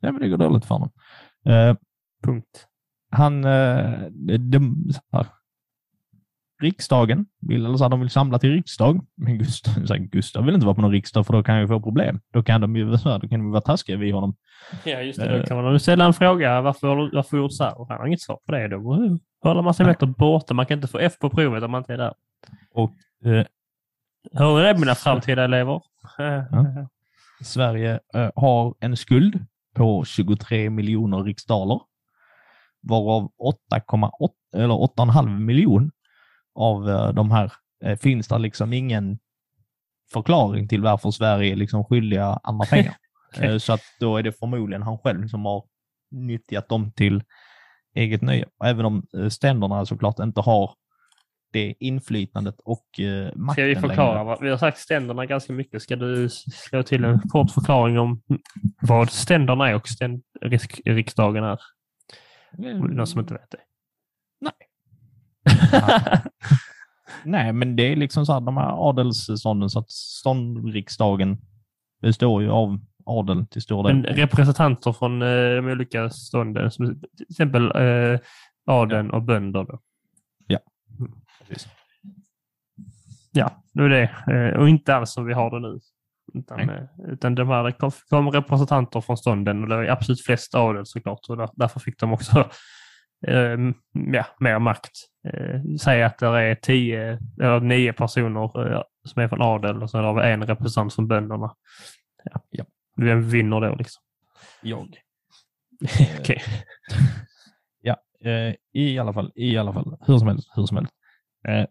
Ja, 0.00 0.12
men 0.12 0.22
det 0.22 0.28
går 0.28 0.36
dåligt 0.36 0.64
för 0.64 0.74
honom. 0.74 0.90
Eh, 1.46 1.76
Punkt. 2.22 2.66
han, 3.10 3.44
eh, 3.44 4.00
de, 4.38 4.90
så 4.92 5.00
här, 5.12 5.26
riksdagen 6.62 7.26
vill, 7.40 7.64
eller 7.66 7.76
så 7.76 7.84
här, 7.84 7.90
de 7.90 8.00
vill 8.00 8.10
samla 8.10 8.38
till 8.38 8.50
riksdag, 8.52 9.06
men 9.16 9.38
Gustav, 9.38 9.72
så 9.86 9.94
här, 9.94 10.00
Gustav 10.00 10.44
vill 10.44 10.54
inte 10.54 10.66
vara 10.66 10.74
på 10.74 10.80
någon 10.82 10.92
riksdag 10.92 11.26
för 11.26 11.32
då 11.32 11.42
kan 11.42 11.60
ju 11.60 11.68
få 11.68 11.80
problem. 11.80 12.20
Då 12.32 12.42
kan 12.42 12.60
de 12.60 12.76
ju 12.76 12.98
så 12.98 13.08
här, 13.08 13.18
då 13.18 13.28
kan 13.28 13.40
de 13.40 13.50
vara 13.50 13.60
taskiga 13.60 13.96
vid 13.96 14.14
honom. 14.14 14.36
Ja, 14.84 15.00
just 15.00 15.18
det. 15.18 15.34
Eh. 15.34 15.40
Då 15.40 15.46
kan 15.46 15.64
man 15.64 15.80
ställa 15.80 16.04
en 16.04 16.14
fråga. 16.14 16.60
Varför 16.60 16.88
har 16.88 16.96
du 16.96 17.10
varför 17.14 17.36
gjort 17.36 17.52
så 17.52 17.64
här? 17.64 17.80
Och 17.80 17.88
han 17.88 17.98
har 17.98 18.06
inget 18.06 18.20
svar 18.20 18.38
på 18.46 18.52
det. 18.52 18.68
Då 18.68 18.78
håller 19.42 19.62
man 19.62 19.74
sig 19.74 19.86
bättre 19.86 20.06
borta. 20.06 20.54
Man 20.54 20.66
kan 20.66 20.78
inte 20.78 20.88
få 20.88 20.98
F 20.98 21.12
på 21.20 21.30
provet 21.30 21.62
om 21.62 21.70
man 21.70 21.80
inte 21.80 21.92
är 21.92 21.98
där. 21.98 22.14
Och 22.70 22.94
eh, 23.24 23.46
Hör 24.32 24.56
ni 24.56 24.62
det 24.62 24.78
mina 24.80 24.94
framtida 24.94 25.44
elever? 25.44 25.82
Ja. 26.18 26.44
Sverige 27.40 28.00
eh, 28.14 28.30
har 28.36 28.74
en 28.80 28.96
skuld 28.96 29.46
på 29.74 30.04
23 30.04 30.70
miljoner 30.70 31.22
riksdaler. 31.22 31.80
varav 32.82 33.30
8,8 33.72 34.30
eller 34.56 34.74
8,5 34.74 35.38
miljon 35.38 35.90
av 36.54 36.88
eh, 36.90 37.12
de 37.12 37.30
här 37.30 37.52
eh, 37.84 37.98
finns 37.98 38.28
det 38.28 38.38
liksom 38.38 38.72
ingen 38.72 39.18
förklaring 40.12 40.68
till 40.68 40.82
varför 40.82 41.10
Sverige 41.10 41.52
är 41.52 41.56
liksom 41.56 41.84
skyldiga 41.84 42.40
andra 42.42 42.66
pengar. 42.70 42.96
Eh, 43.40 43.58
Så 43.58 43.72
att 43.72 43.82
då 44.00 44.16
är 44.16 44.22
det 44.22 44.32
förmodligen 44.32 44.82
han 44.82 44.98
själv 44.98 45.28
som 45.28 45.44
har 45.44 45.64
nyttjat 46.10 46.68
dem 46.68 46.92
till 46.92 47.22
eget 47.94 48.22
nöje. 48.22 48.46
Även 48.64 48.84
om 48.86 49.06
ständerna 49.30 49.86
såklart 49.86 50.18
inte 50.18 50.40
har 50.40 50.70
det 51.56 51.74
inflytandet 51.80 52.54
och 52.64 53.00
eh, 53.00 53.30
makten 53.36 53.52
Ska 53.54 53.62
vi 53.64 53.76
förklara? 53.88 54.12
längre. 54.14 54.24
vad- 54.24 54.40
Vi 54.42 54.50
har 54.50 54.56
sagt 54.56 54.78
ständerna 54.78 55.26
ganska 55.26 55.52
mycket. 55.52 55.82
Ska 55.82 55.96
du 55.96 56.28
slå 56.28 56.82
till 56.82 57.04
en 57.04 57.20
kort 57.28 57.50
förklaring 57.50 57.98
om 57.98 58.22
vad 58.82 59.10
ständerna 59.10 59.68
är 59.68 59.74
och 59.74 59.88
ständ, 59.88 60.22
riks, 60.40 60.66
riksdagen 60.84 61.44
är? 61.44 61.58
Är 62.58 62.74
någon 62.74 63.06
som 63.06 63.20
inte 63.20 63.34
vet 63.34 63.50
det. 63.50 63.58
Nej, 67.24 67.52
men 67.52 67.76
det 67.76 67.82
är 67.92 67.96
liksom 67.96 68.26
så 68.26 68.32
här, 68.32 68.40
de 68.40 68.56
här 68.56 68.88
adelsstånden, 68.88 69.70
så 69.70 69.78
att 69.78 69.90
ståndriksdagen 69.90 71.38
består 72.02 72.42
ju 72.42 72.50
av 72.50 72.80
adel 73.06 73.46
till 73.46 73.62
stor 73.62 73.82
del. 73.84 73.94
Men 73.94 74.04
representanter 74.04 74.92
från 74.92 75.22
eh, 75.22 75.28
de 75.28 75.66
olika 75.66 76.10
stånden, 76.10 76.70
som 76.70 77.00
till 77.16 77.26
exempel 77.30 77.64
eh, 77.64 78.18
adeln 78.66 79.10
och 79.10 79.22
bönder. 79.22 79.64
Då. 79.64 79.80
Ja. 81.48 81.54
Precis. 81.54 81.68
Ja, 83.32 83.62
nu 83.72 83.84
är 83.84 83.88
det. 83.88 84.32
Eh, 84.32 84.60
och 84.60 84.68
inte 84.68 84.96
alls 84.96 85.12
som 85.12 85.26
vi 85.26 85.34
har 85.34 85.50
det 85.50 85.60
nu. 85.60 85.78
Utan, 86.34 86.66
Nej. 86.66 86.76
eh, 86.76 87.12
utan 87.12 87.34
de 87.34 87.48
här, 87.48 87.64
det 87.64 87.72
kom, 87.72 87.90
kom 88.08 88.30
representanter 88.30 89.00
från 89.00 89.16
stånden 89.16 89.62
och 89.62 89.68
det 89.68 89.76
var 89.76 89.84
absolut 89.84 90.22
flest 90.22 90.54
adel 90.54 90.86
såklart. 90.86 91.20
Och 91.28 91.36
där, 91.36 91.50
därför 91.52 91.80
fick 91.80 91.98
de 91.98 92.12
också 92.12 92.38
eh, 93.26 93.58
ja, 93.92 94.26
mer 94.40 94.58
makt. 94.58 94.92
Eh, 95.28 95.60
säg 95.80 96.02
att 96.02 96.18
det 96.18 96.26
är 96.26 96.54
tio 96.54 97.18
eller 97.40 97.60
nio 97.60 97.92
personer 97.92 98.72
eh, 98.72 98.82
som 99.08 99.22
är 99.22 99.28
från 99.28 99.42
adel 99.42 99.82
och 99.82 99.90
så 99.90 99.98
har 99.98 100.14
vi 100.14 100.30
en 100.30 100.46
representant 100.46 100.94
från 100.94 101.08
bönderna. 101.08 101.54
Ja. 102.24 102.40
Ja. 102.50 102.64
Vem 102.96 103.28
vinner 103.28 103.60
då 103.60 103.74
liksom? 103.74 104.02
Jag. 104.62 104.96
Okej. 106.20 106.42
Eh, 108.26 108.54
I 108.72 108.98
alla 108.98 109.12
fall, 109.12 109.32
i 109.34 109.56
alla 109.56 109.72
fall, 109.72 109.96
hur 110.06 110.18
som 110.18 110.28
helst, 110.28 110.50
hur 110.54 110.66
som 110.66 110.76
helst. 110.76 110.92
Eh, 111.48 111.66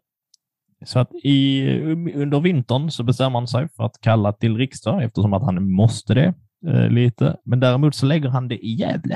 så 0.86 1.00
att 1.00 1.12
i, 1.24 1.70
under 2.16 2.40
vintern 2.40 2.92
så 2.92 3.04
bestämmer 3.04 3.40
han 3.40 3.48
sig 3.48 3.70
för 3.70 3.84
att 3.84 4.02
kalla 4.02 4.34
till 4.34 4.58
riksdag 4.58 5.04
eftersom 5.04 5.34
att 5.34 5.44
han 5.44 5.72
måste 5.72 6.14
det 6.14 6.34
eh, 6.68 6.90
lite. 6.90 7.38
Men 7.46 7.60
däremot 7.60 7.96
så 7.96 8.06
lägger 8.06 8.30
han 8.30 8.48
det 8.48 8.66
i 8.66 8.76
Gävle 8.76 9.16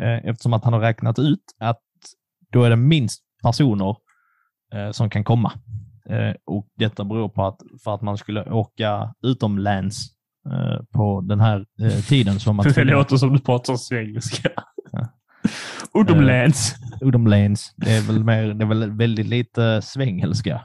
eh, 0.00 0.28
eftersom 0.28 0.52
att 0.52 0.64
han 0.64 0.72
har 0.72 0.80
räknat 0.80 1.18
ut 1.18 1.44
att 1.58 1.80
då 2.52 2.62
är 2.62 2.70
det 2.70 2.76
minst 2.76 3.22
personer 3.42 3.96
eh, 4.74 4.90
som 4.90 5.10
kan 5.10 5.24
komma. 5.24 5.52
Och 6.46 6.68
detta 6.76 7.04
beror 7.04 7.28
på 7.28 7.46
att 7.46 7.60
för 7.84 7.94
att 7.94 8.02
man 8.02 8.18
skulle 8.18 8.50
åka 8.50 9.14
utomläns 9.22 10.10
eh, 10.52 10.84
på 10.92 11.20
den 11.20 11.40
här 11.40 11.66
tiden 12.08 12.40
som 12.40 12.56
man 12.56 12.66
Det 12.74 12.84
låter 12.84 13.16
som 13.16 13.32
du 13.32 13.40
pratar 13.40 13.76
svengelska. 13.76 14.50
Utomlands. 15.94 16.74
utomläns. 17.00 17.74
Det 17.76 17.90
är 17.96 18.00
väl, 18.06 18.24
mer, 18.24 18.54
det 18.54 18.64
är 18.64 18.68
väl 18.68 18.90
väldigt 18.90 19.26
lite 19.26 19.82
svengelska. 19.82 20.64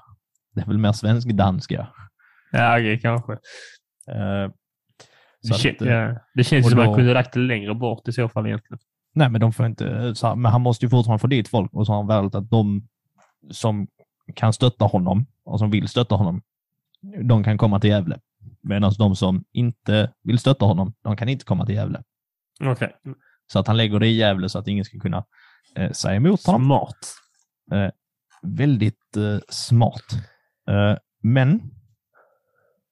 Det 0.55 0.61
är 0.61 0.65
väl 0.65 0.77
mer 0.77 0.91
svensk-danska. 0.91 1.87
Ja, 2.51 2.77
okej, 2.77 2.99
kanske. 3.01 3.31
Eh, 4.07 4.51
Det, 5.41 5.51
att, 5.53 5.59
kän, 5.59 5.75
eh, 5.81 5.87
ja. 5.93 6.19
det 6.35 6.43
känns 6.43 6.69
som 6.69 6.79
att 6.79 6.85
man 6.85 6.95
kunde 6.95 7.13
lagt 7.13 7.33
det 7.33 7.39
längre 7.39 7.75
bort 7.75 8.07
i 8.07 8.11
så 8.11 8.29
fall 8.29 8.45
egentligen. 8.47 8.79
Nej, 9.13 9.29
men 9.29 9.41
de 9.41 9.53
får 9.53 9.65
inte, 9.65 10.15
så 10.15 10.27
här, 10.27 10.35
men 10.35 10.51
han 10.51 10.61
måste 10.61 10.85
ju 10.85 10.89
fortfarande 10.89 11.21
få 11.21 11.27
dit 11.27 11.47
folk 11.47 11.73
och 11.73 11.85
så 11.85 11.91
har 11.91 11.97
han 11.97 12.07
valt 12.07 12.35
att 12.35 12.49
de 12.49 12.87
som 13.51 13.87
kan 14.35 14.53
stötta 14.53 14.85
honom 14.85 15.25
och 15.45 15.59
som 15.59 15.71
vill 15.71 15.87
stötta 15.87 16.15
honom, 16.15 16.41
de 17.23 17.43
kan 17.43 17.57
komma 17.57 17.79
till 17.79 17.89
Gävle. 17.89 18.19
Medan 18.61 18.91
de 18.99 19.15
som 19.15 19.43
inte 19.51 20.11
vill 20.23 20.39
stötta 20.39 20.65
honom, 20.65 20.93
de 21.01 21.17
kan 21.17 21.29
inte 21.29 21.45
komma 21.45 21.65
till 21.65 21.75
Gävle. 21.75 22.03
Okej. 22.63 22.95
Så 23.47 23.59
att 23.59 23.67
han 23.67 23.77
lägger 23.77 23.99
det 23.99 24.07
i 24.07 24.15
Gävle 24.15 24.49
så 24.49 24.59
att 24.59 24.67
ingen 24.67 24.85
ska 24.85 24.99
kunna 24.99 25.25
eh, 25.75 25.91
säga 25.91 26.15
emot 26.15 26.45
honom. 26.45 26.65
Smart. 26.65 27.15
väldigt 28.41 29.17
eh, 29.17 29.39
smart. 29.49 30.05
Eh, 30.69 30.97
men 31.23 31.49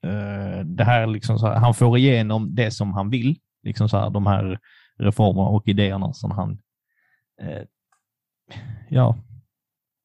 eh, 0.04 0.66
det 0.66 0.84
här 0.84 1.08
liksom 1.08 1.40
så 1.40 1.48
här, 1.48 1.56
han 1.56 1.74
får 1.74 1.98
igenom 1.98 2.56
det 2.56 2.72
som 2.72 2.94
han 2.94 3.10
vill, 3.10 3.40
liksom 3.64 3.90
så 3.90 3.98
här, 3.98 4.10
de 4.10 4.28
här 4.28 4.60
reformerna 4.98 5.48
och 5.48 5.68
idéerna 5.68 6.14
som 6.14 6.32
han 6.32 6.60
eh, 7.42 7.64
ja, 8.90 9.18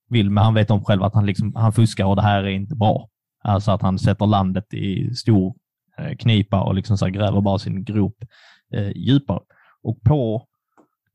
vill, 0.09 0.31
men 0.31 0.45
han 0.45 0.55
vet 0.55 0.71
om 0.71 0.85
själv 0.85 1.03
att 1.03 1.15
han, 1.15 1.27
liksom, 1.27 1.55
han 1.55 1.73
fuskar 1.73 2.05
och 2.05 2.17
det 2.17 2.23
här 2.23 2.45
är 2.45 2.49
inte 2.49 2.77
bra. 2.77 3.09
Alltså 3.45 3.71
att 3.71 3.83
han 3.83 3.99
sätter 3.99 4.27
landet 4.27 4.75
i 4.75 5.15
stor 5.15 5.55
eh, 5.99 6.17
knipa 6.17 6.63
och 6.63 6.75
liksom 6.75 6.99
så 6.99 7.07
gräver 7.07 7.41
bara 7.41 7.59
sin 7.59 7.85
grop 7.85 8.17
eh, 8.75 8.91
djupare. 8.97 9.41
Och 9.83 10.03
på 10.03 10.47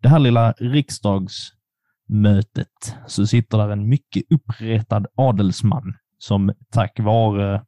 det 0.02 0.10
här 0.10 0.20
lilla 0.20 0.52
riksdagsmötet 0.52 2.98
så 3.08 3.28
sitter 3.28 3.58
där 3.58 3.70
en 3.70 3.90
mycket 3.90 4.24
uppretad 4.30 5.08
adelsman 5.16 5.94
som 6.18 6.54
tack 6.72 7.00
vare 7.00 7.66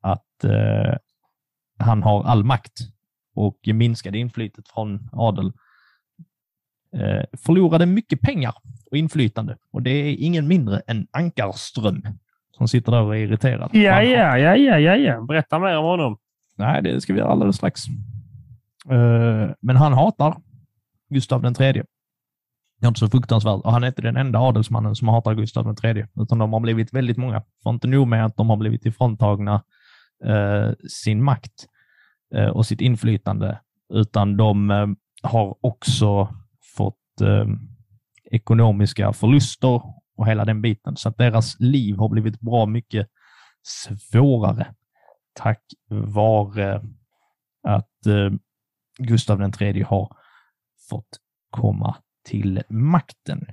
att 0.00 0.44
eh, 0.44 0.94
han 1.78 2.02
har 2.02 2.24
all 2.24 2.44
makt 2.44 2.78
och 3.34 3.58
minskade 3.66 4.18
inflytet 4.18 4.68
från 4.68 5.08
adel 5.12 5.52
eh, 6.92 7.24
förlorade 7.46 7.86
mycket 7.86 8.20
pengar 8.20 8.54
och 8.90 8.96
inflytande. 8.96 9.56
Och 9.72 9.82
det 9.82 9.90
är 9.90 10.16
ingen 10.18 10.48
mindre 10.48 10.80
än 10.86 11.06
Ankarström 11.10 12.02
som 12.56 12.68
sitter 12.68 12.92
där 12.92 13.02
och 13.02 13.16
är 13.16 13.20
irriterad. 13.20 13.70
Ja, 13.72 14.02
ja, 14.02 14.38
ja, 14.38 14.56
ja, 14.56 14.78
ja, 14.78 14.96
ja. 14.96 15.20
Berätta 15.20 15.58
mer 15.58 15.76
om 15.76 15.84
honom. 15.84 16.18
Nej, 16.56 16.82
det 16.82 17.00
ska 17.00 17.12
vi 17.12 17.18
göra 17.18 17.30
alldeles 17.30 17.56
strax. 17.56 17.82
Eh, 18.90 19.50
men 19.60 19.76
han 19.76 19.92
hatar 19.92 20.36
Gustav 21.10 21.42
den 21.42 21.54
tredje. 21.54 21.84
Det 22.80 22.86
är 22.86 22.88
inte 22.88 23.00
så 23.00 23.08
fruktansvärt. 23.08 23.60
Och 23.64 23.72
han 23.72 23.84
är 23.84 23.88
inte 23.88 24.02
den 24.02 24.16
enda 24.16 24.38
adelsmannen 24.38 24.96
som 24.96 25.08
hatar 25.08 25.34
Gustav 25.34 25.64
den 25.64 25.76
tredje, 25.76 26.08
utan 26.20 26.38
de 26.38 26.52
har 26.52 26.60
blivit 26.60 26.92
väldigt 26.92 27.16
många. 27.16 27.42
För 27.62 27.70
inte 27.70 27.88
nog 27.88 28.08
med 28.08 28.24
att 28.24 28.36
de 28.36 28.50
har 28.50 28.56
blivit 28.56 28.86
ifråntagna 28.86 29.62
eh, 30.24 30.70
sin 30.88 31.22
makt 31.22 31.66
eh, 32.34 32.48
och 32.48 32.66
sitt 32.66 32.80
inflytande, 32.80 33.60
utan 33.94 34.36
de 34.36 34.70
har 35.22 35.56
också 35.60 36.28
fått 36.76 36.94
ekonomiska 38.30 39.12
förluster 39.12 39.82
och 40.16 40.26
hela 40.26 40.44
den 40.44 40.62
biten. 40.62 40.96
Så 40.96 41.08
att 41.08 41.18
deras 41.18 41.60
liv 41.60 41.96
har 41.96 42.08
blivit 42.08 42.40
bra 42.40 42.66
mycket 42.66 43.08
svårare 43.62 44.74
tack 45.38 45.62
vare 45.88 46.82
att 47.62 48.06
eh, 48.06 48.30
Gustav 48.98 49.38
den 49.38 49.52
tredje 49.52 49.84
har 49.84 50.16
fått 50.90 51.18
komma 51.50 51.96
till 52.24 52.62
makten. 52.68 53.46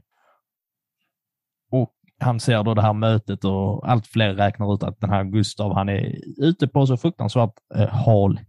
Och 1.71 1.93
han 2.19 2.39
ser 2.39 2.63
då 2.63 2.73
det 2.73 2.81
här 2.81 2.93
mötet 2.93 3.45
och 3.45 3.89
allt 3.89 4.07
fler 4.07 4.33
räknar 4.33 4.73
ut 4.73 4.83
att 4.83 4.99
den 4.99 5.09
här 5.09 5.23
Gustav, 5.23 5.73
han 5.73 5.89
är 5.89 6.15
ute 6.37 6.67
på 6.67 6.87
så 6.87 6.97
fruktansvärt 6.97 7.53
eh, 7.75 7.89
hal 7.89 8.39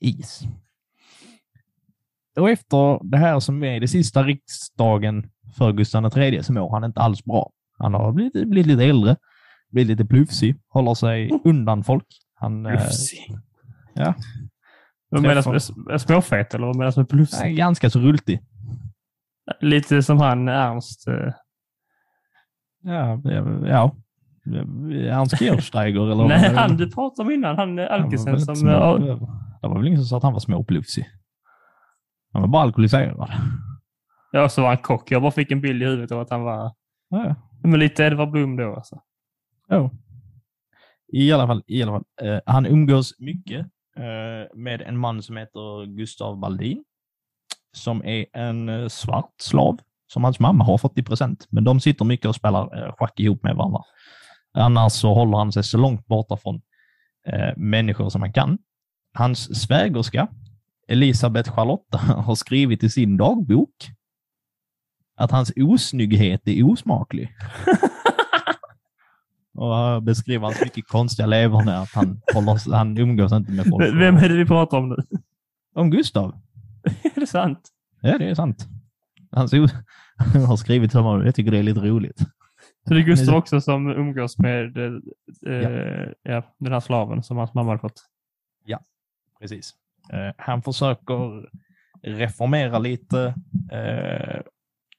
is. 0.00 0.42
Och 2.36 2.50
efter 2.50 3.10
det 3.10 3.18
här 3.18 3.40
som 3.40 3.64
är 3.64 3.80
det 3.80 3.88
sista 3.88 4.22
riksdagen 4.22 5.30
för 5.56 5.72
Gustav 5.72 6.18
III 6.18 6.42
så 6.42 6.52
mår 6.52 6.70
han 6.70 6.84
inte 6.84 7.00
alls 7.00 7.24
bra. 7.24 7.50
Han 7.78 7.94
har 7.94 8.12
blivit, 8.12 8.32
blivit 8.32 8.66
lite 8.66 8.84
äldre, 8.84 9.16
blivit 9.70 9.98
lite 9.98 10.08
plufsig, 10.08 10.56
håller 10.68 10.94
sig 10.94 11.30
undan 11.44 11.84
folk. 11.84 12.06
Han, 12.34 12.66
eh, 12.66 12.88
ja. 13.94 14.14
Vad 15.12 15.22
menas 15.22 15.76
med 15.76 16.00
småfet 16.00 16.54
eller 16.54 16.66
vad 16.66 16.76
menas 16.76 16.96
med 16.96 17.08
plufsig? 17.08 17.46
är 17.46 17.50
ganska 17.56 17.90
så 17.90 17.98
rultig. 18.00 18.40
Lite 19.60 20.02
som 20.02 20.18
han 20.18 20.48
Ernst. 20.48 21.08
eh, 21.08 21.32
Ja, 22.84 23.20
ja. 23.24 23.66
ja. 23.66 23.94
Ernst 24.94 25.38
Kirchsteiger 25.38 26.12
eller? 26.12 26.28
Nej, 26.28 26.54
han 26.54 26.76
du 26.76 26.90
pratade 26.90 27.26
om 27.28 27.34
innan. 27.34 27.56
Han 27.56 27.78
eh, 27.78 27.86
alkisen 27.92 28.40
som... 28.40 28.56
små- 28.56 28.70
ja, 28.70 28.98
Det 29.62 29.68
var 29.68 29.78
väl 29.78 29.86
ingen 29.86 29.98
som 30.00 30.06
sa 30.06 30.16
att 30.16 30.22
han 30.22 30.32
var 30.32 30.40
småplufsig. 30.40 31.06
Han 32.32 32.42
var 32.42 32.48
bara 32.48 32.62
alkoholiserad. 32.62 33.30
Ja, 34.32 34.48
så 34.48 34.60
var 34.62 34.68
han 34.68 34.78
kock. 34.78 35.10
Jag 35.10 35.22
bara 35.22 35.32
fick 35.32 35.50
en 35.50 35.60
bild 35.60 35.82
i 35.82 35.86
huvudet 35.86 36.12
av 36.12 36.20
att 36.20 36.30
han 36.30 36.42
var... 36.42 36.72
Ja, 37.08 37.34
Men 37.62 37.80
lite 37.80 38.04
Edvard 38.04 38.30
Blom 38.30 38.56
då 38.56 38.74
alltså. 38.74 39.00
ja. 39.68 39.90
I 41.14 41.32
alla 41.32 41.46
fall, 41.46 41.62
i 41.66 41.82
alla 41.82 41.92
fall. 41.92 42.04
Eh, 42.22 42.40
han 42.46 42.66
umgås 42.66 43.14
mycket 43.18 43.60
eh, 43.60 43.66
Eh, 43.96 44.48
med 44.54 44.82
en 44.82 44.98
man 44.98 45.22
som 45.22 45.36
heter 45.36 45.86
Gustav 45.86 46.38
Baldin, 46.38 46.84
som 47.72 48.04
är 48.04 48.26
en 48.32 48.68
eh, 48.68 48.88
svart 48.88 49.34
slav 49.40 49.80
som 50.12 50.24
hans 50.24 50.40
mamma 50.40 50.64
har 50.64 50.78
fått 50.78 50.98
i 50.98 51.02
present. 51.02 51.46
Men 51.50 51.64
de 51.64 51.80
sitter 51.80 52.04
mycket 52.04 52.26
och 52.26 52.34
spelar 52.34 52.86
eh, 52.86 52.94
schack 52.98 53.20
ihop 53.20 53.42
med 53.42 53.56
varandra. 53.56 53.82
Annars 54.54 54.92
så 54.92 55.14
håller 55.14 55.38
han 55.38 55.52
sig 55.52 55.64
så 55.64 55.78
långt 55.78 56.06
borta 56.06 56.36
från 56.36 56.60
människor 57.56 58.08
som 58.08 58.22
han 58.22 58.32
kan. 58.32 58.58
Hans 59.14 59.62
svägerska, 59.62 60.28
Elisabeth 60.88 61.50
Charlotta, 61.50 61.98
har 62.26 62.34
skrivit 62.34 62.82
i 62.82 62.90
sin 62.90 63.16
dagbok 63.16 63.74
att 65.16 65.30
hans 65.30 65.52
osnygghet 65.56 66.48
är 66.48 66.62
osmaklig. 66.62 67.36
och 69.54 70.02
beskriver 70.02 70.44
hans 70.44 70.60
mycket 70.60 70.88
konstiga 70.88 71.26
leverne, 71.26 71.78
att 71.78 71.92
han, 71.94 72.20
håller, 72.34 72.76
han 72.76 72.98
umgås 72.98 73.32
inte 73.32 73.52
med 73.52 73.66
folk. 73.66 73.94
Vem 73.94 74.16
är 74.16 74.28
det 74.28 74.36
vi 74.36 74.46
pratar 74.46 74.78
om 74.78 74.88
nu? 74.88 74.96
Om 75.74 75.90
Gustav. 75.90 76.34
är 77.02 77.20
det 77.20 77.26
sant? 77.26 77.68
Ja, 78.00 78.18
det 78.18 78.30
är 78.30 78.34
sant. 78.34 78.66
Han 79.30 79.48
har 80.46 80.56
skrivit 80.56 80.90
till 80.90 81.00
honom. 81.00 81.26
Jag 81.26 81.34
tycker 81.34 81.50
det 81.50 81.58
är 81.58 81.62
lite 81.62 81.80
roligt. 81.80 82.18
Så 82.88 82.94
det 82.94 83.00
är 83.00 83.04
Gustav 83.04 83.34
också 83.34 83.60
som 83.60 83.90
umgås 83.90 84.38
med 84.38 84.76
eh, 84.76 84.92
eh, 85.54 86.08
ja, 86.22 86.42
den 86.58 86.72
här 86.72 86.80
slaven 86.80 87.22
som 87.22 87.36
hans 87.36 87.54
mamma 87.54 87.70
hade 87.70 87.80
fått. 87.80 88.02
Precis. 89.42 89.74
Eh, 90.12 90.34
han 90.36 90.62
försöker 90.62 91.48
reformera 92.02 92.78
lite 92.78 93.34
eh, 93.72 94.40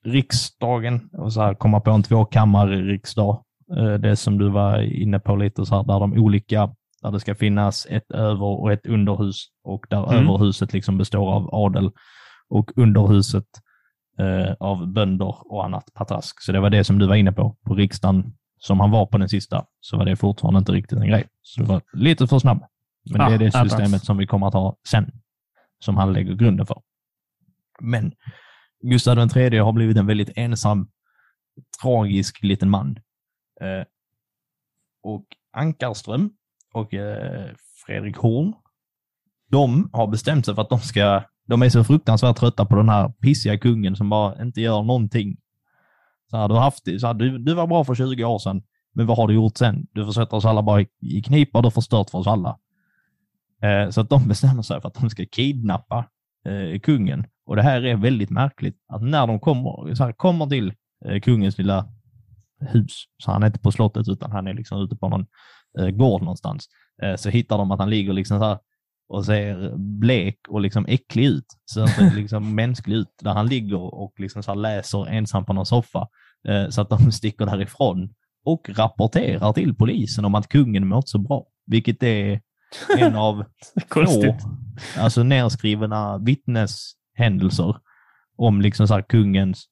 riksdagen 0.03 1.09
och 1.13 1.34
så 1.34 1.41
här 1.41 1.53
komma 1.53 1.80
på 1.80 1.91
en 1.91 2.03
tvåkammarriksdag. 2.03 3.43
Eh, 3.77 3.94
det 3.94 4.15
som 4.15 4.38
du 4.38 4.49
var 4.49 4.81
inne 4.81 5.19
på 5.19 5.35
lite 5.35 5.65
så 5.65 5.76
här, 5.76 5.84
där 5.84 5.99
de 5.99 6.14
olika, 6.14 6.69
där 7.02 7.11
det 7.11 7.19
ska 7.19 7.35
finnas 7.35 7.88
ett 7.90 8.11
över 8.11 8.44
och 8.61 8.72
ett 8.72 8.85
underhus 8.85 9.45
och 9.64 9.85
där 9.90 10.14
Mm. 10.14 10.23
överhuset 10.27 10.73
liksom 10.73 10.98
består 10.98 11.31
av 11.34 11.49
adel 11.56 11.91
och 12.49 12.72
underhuset 12.76 13.45
eh, 14.19 14.53
av 14.60 14.88
bönder 14.88 15.35
och 15.53 15.65
annat 15.65 15.94
patrask. 15.94 16.41
Så 16.41 16.52
det 16.52 16.60
var 16.60 16.69
det 16.69 16.84
som 16.84 16.99
du 16.99 17.07
var 17.07 17.15
inne 17.15 17.31
på, 17.31 17.57
på 17.65 17.76
riksdagen 17.76 18.34
som 18.57 18.80
han 18.80 18.91
var 18.91 19.06
på 19.06 19.18
den 19.18 19.30
sista, 19.30 19.65
så 19.80 19.98
var 19.98 20.06
det 20.06 20.15
fortfarande 20.15 20.57
inte 20.57 20.72
riktigt 20.72 20.99
en 20.99 21.07
grej. 21.07 21.27
Så 21.41 21.61
det 21.61 21.68
var 21.68 21.81
lite 21.94 22.27
för 22.27 22.40
snabb. 22.40 22.64
Men 23.11 23.22
Ah, 23.22 23.30
det 23.30 23.34
är 23.35 23.38
det 23.40 23.52
systemet 23.69 24.03
som 24.06 24.18
vi 24.18 24.27
kommer 24.27 24.48
att 24.48 24.53
ha 24.53 24.77
sen, 24.88 25.11
som 25.80 25.98
han 25.98 26.14
lägger 26.14 26.34
grunden 26.34 26.65
för. 26.65 26.81
Men 27.81 28.11
Gustav 28.84 29.38
III 29.38 29.57
har 29.57 29.72
blivit 29.73 29.98
en 29.98 30.06
väldigt 30.07 30.30
ensam, 30.35 30.88
tragisk 31.81 32.44
liten 32.44 32.69
man. 32.69 32.99
Eh, 33.64 33.85
och 35.03 35.26
Ankarström 35.52 36.30
och 36.73 36.94
eh, 36.94 37.52
Fredrik 37.85 38.18
Horn, 38.18 38.53
de 39.49 39.90
har 39.94 40.07
bestämt 40.07 40.45
sig 40.45 40.56
för 40.56 40.61
att 40.61 40.69
de 40.69 40.80
ska, 40.80 41.23
de 41.48 41.61
är 41.61 41.69
så 41.69 41.84
fruktansvärt 41.84 42.38
trötta 42.38 42.65
på 42.65 42.76
den 42.76 42.90
här 42.90 43.10
pissiga 43.10 43.57
kungen 43.57 43.95
som 43.95 44.10
bara 44.10 44.41
inte 44.41 44.61
gör 44.61 44.84
någonting. 44.84 45.38
Så 46.30 46.38
här, 46.38 46.48
du, 46.48 46.53
har 46.53 46.61
haft, 46.61 46.84
så 46.99 47.07
här, 47.07 47.14
du, 47.14 47.38
du 47.38 47.53
var 47.53 47.68
bra 47.68 47.84
för 47.84 47.95
20 47.95 48.23
år 48.23 48.40
sedan, 48.40 48.64
men 48.94 49.06
vad 49.06 49.18
har 49.18 49.27
du 49.27 49.34
gjort 49.34 49.57
sen? 49.57 49.88
Du 49.91 50.06
försätter 50.06 50.38
oss 50.38 50.45
alla 50.45 50.61
bara 50.61 50.81
i, 50.81 50.88
i 51.02 51.22
knipa 51.22 51.57
och 51.57 51.64
du 51.64 51.65
har 51.65 51.72
förstört 51.72 52.10
för 52.10 52.18
oss 52.18 52.27
alla. 52.27 52.60
Eh, 53.61 53.90
så 53.90 54.02
att 54.02 54.10
de 54.10 54.27
bestämmer 54.27 54.61
sig 54.61 54.81
för 54.81 54.88
att 54.88 54.94
de 54.94 55.10
ska 55.10 55.26
kidnappa 55.26 56.06
eh, 56.45 56.80
kungen. 56.80 57.26
Och 57.45 57.56
det 57.56 57.61
här 57.61 57.85
är 57.85 57.95
väldigt 57.95 58.30
märkligt, 58.30 58.77
att 58.88 59.02
när 59.03 59.27
de 59.27 59.40
kommer, 59.40 59.95
så 59.95 60.03
här, 60.03 60.11
kommer 60.11 60.45
till 60.45 60.73
eh, 61.06 61.19
kungens 61.22 61.57
lilla 61.57 61.88
hus, 62.65 63.03
så 63.23 63.31
han 63.31 63.44
är 63.44 63.48
inte 63.48 63.60
på 63.60 63.72
slottet 63.72 64.07
utan 64.07 64.31
han 64.31 64.48
är 64.48 64.53
liksom 64.53 64.81
ute 64.81 64.95
på 64.95 65.10
någon 65.10 65.26
eh, 65.80 65.90
gård 65.90 66.22
någonstans, 66.22 66.68
eh, 67.03 67.15
så 67.15 67.30
hittar 67.30 67.57
de 67.57 67.72
att 67.72 67.80
han 67.80 67.90
ligger 67.90 68.14
liksom 68.14 68.40
så 68.40 68.45
här 68.45 68.60
och 69.07 69.26
ser 69.26 69.77
blek 69.77 70.40
och 70.48 70.61
liksom 70.61 70.85
äcklig 70.88 71.26
ut. 71.26 71.45
Ser 71.73 71.81
inte 71.81 72.15
liksom 72.15 72.56
mänsklig 72.56 72.95
ut. 72.95 73.07
Där 73.22 73.34
han 73.34 73.48
ligger 73.48 73.80
och 73.80 74.14
liksom 74.18 74.44
så 74.44 74.53
läser 74.53 75.07
ensam 75.07 75.45
på 75.45 75.53
någon 75.53 75.65
soffa. 75.65 76.07
Eh, 76.48 76.69
så 76.69 76.81
att 76.81 76.90
de 76.90 77.11
sticker 77.11 77.45
därifrån 77.45 78.14
och 78.45 78.69
rapporterar 78.69 79.53
till 79.53 79.76
polisen 79.76 80.26
om 80.26 80.35
att 80.35 80.48
kungen 80.48 80.88
mått 80.88 81.10
så 81.10 81.18
bra. 81.18 81.45
Vilket 81.65 82.03
är 82.03 82.41
en 82.98 83.15
av 83.15 83.45
få 83.94 84.38
alltså 84.98 85.23
nedskrivna 85.23 86.18
vittneshändelser 86.18 87.76
om 88.38 88.61
liksom 88.61 88.88
så 88.88 89.02
kungens 89.03 89.65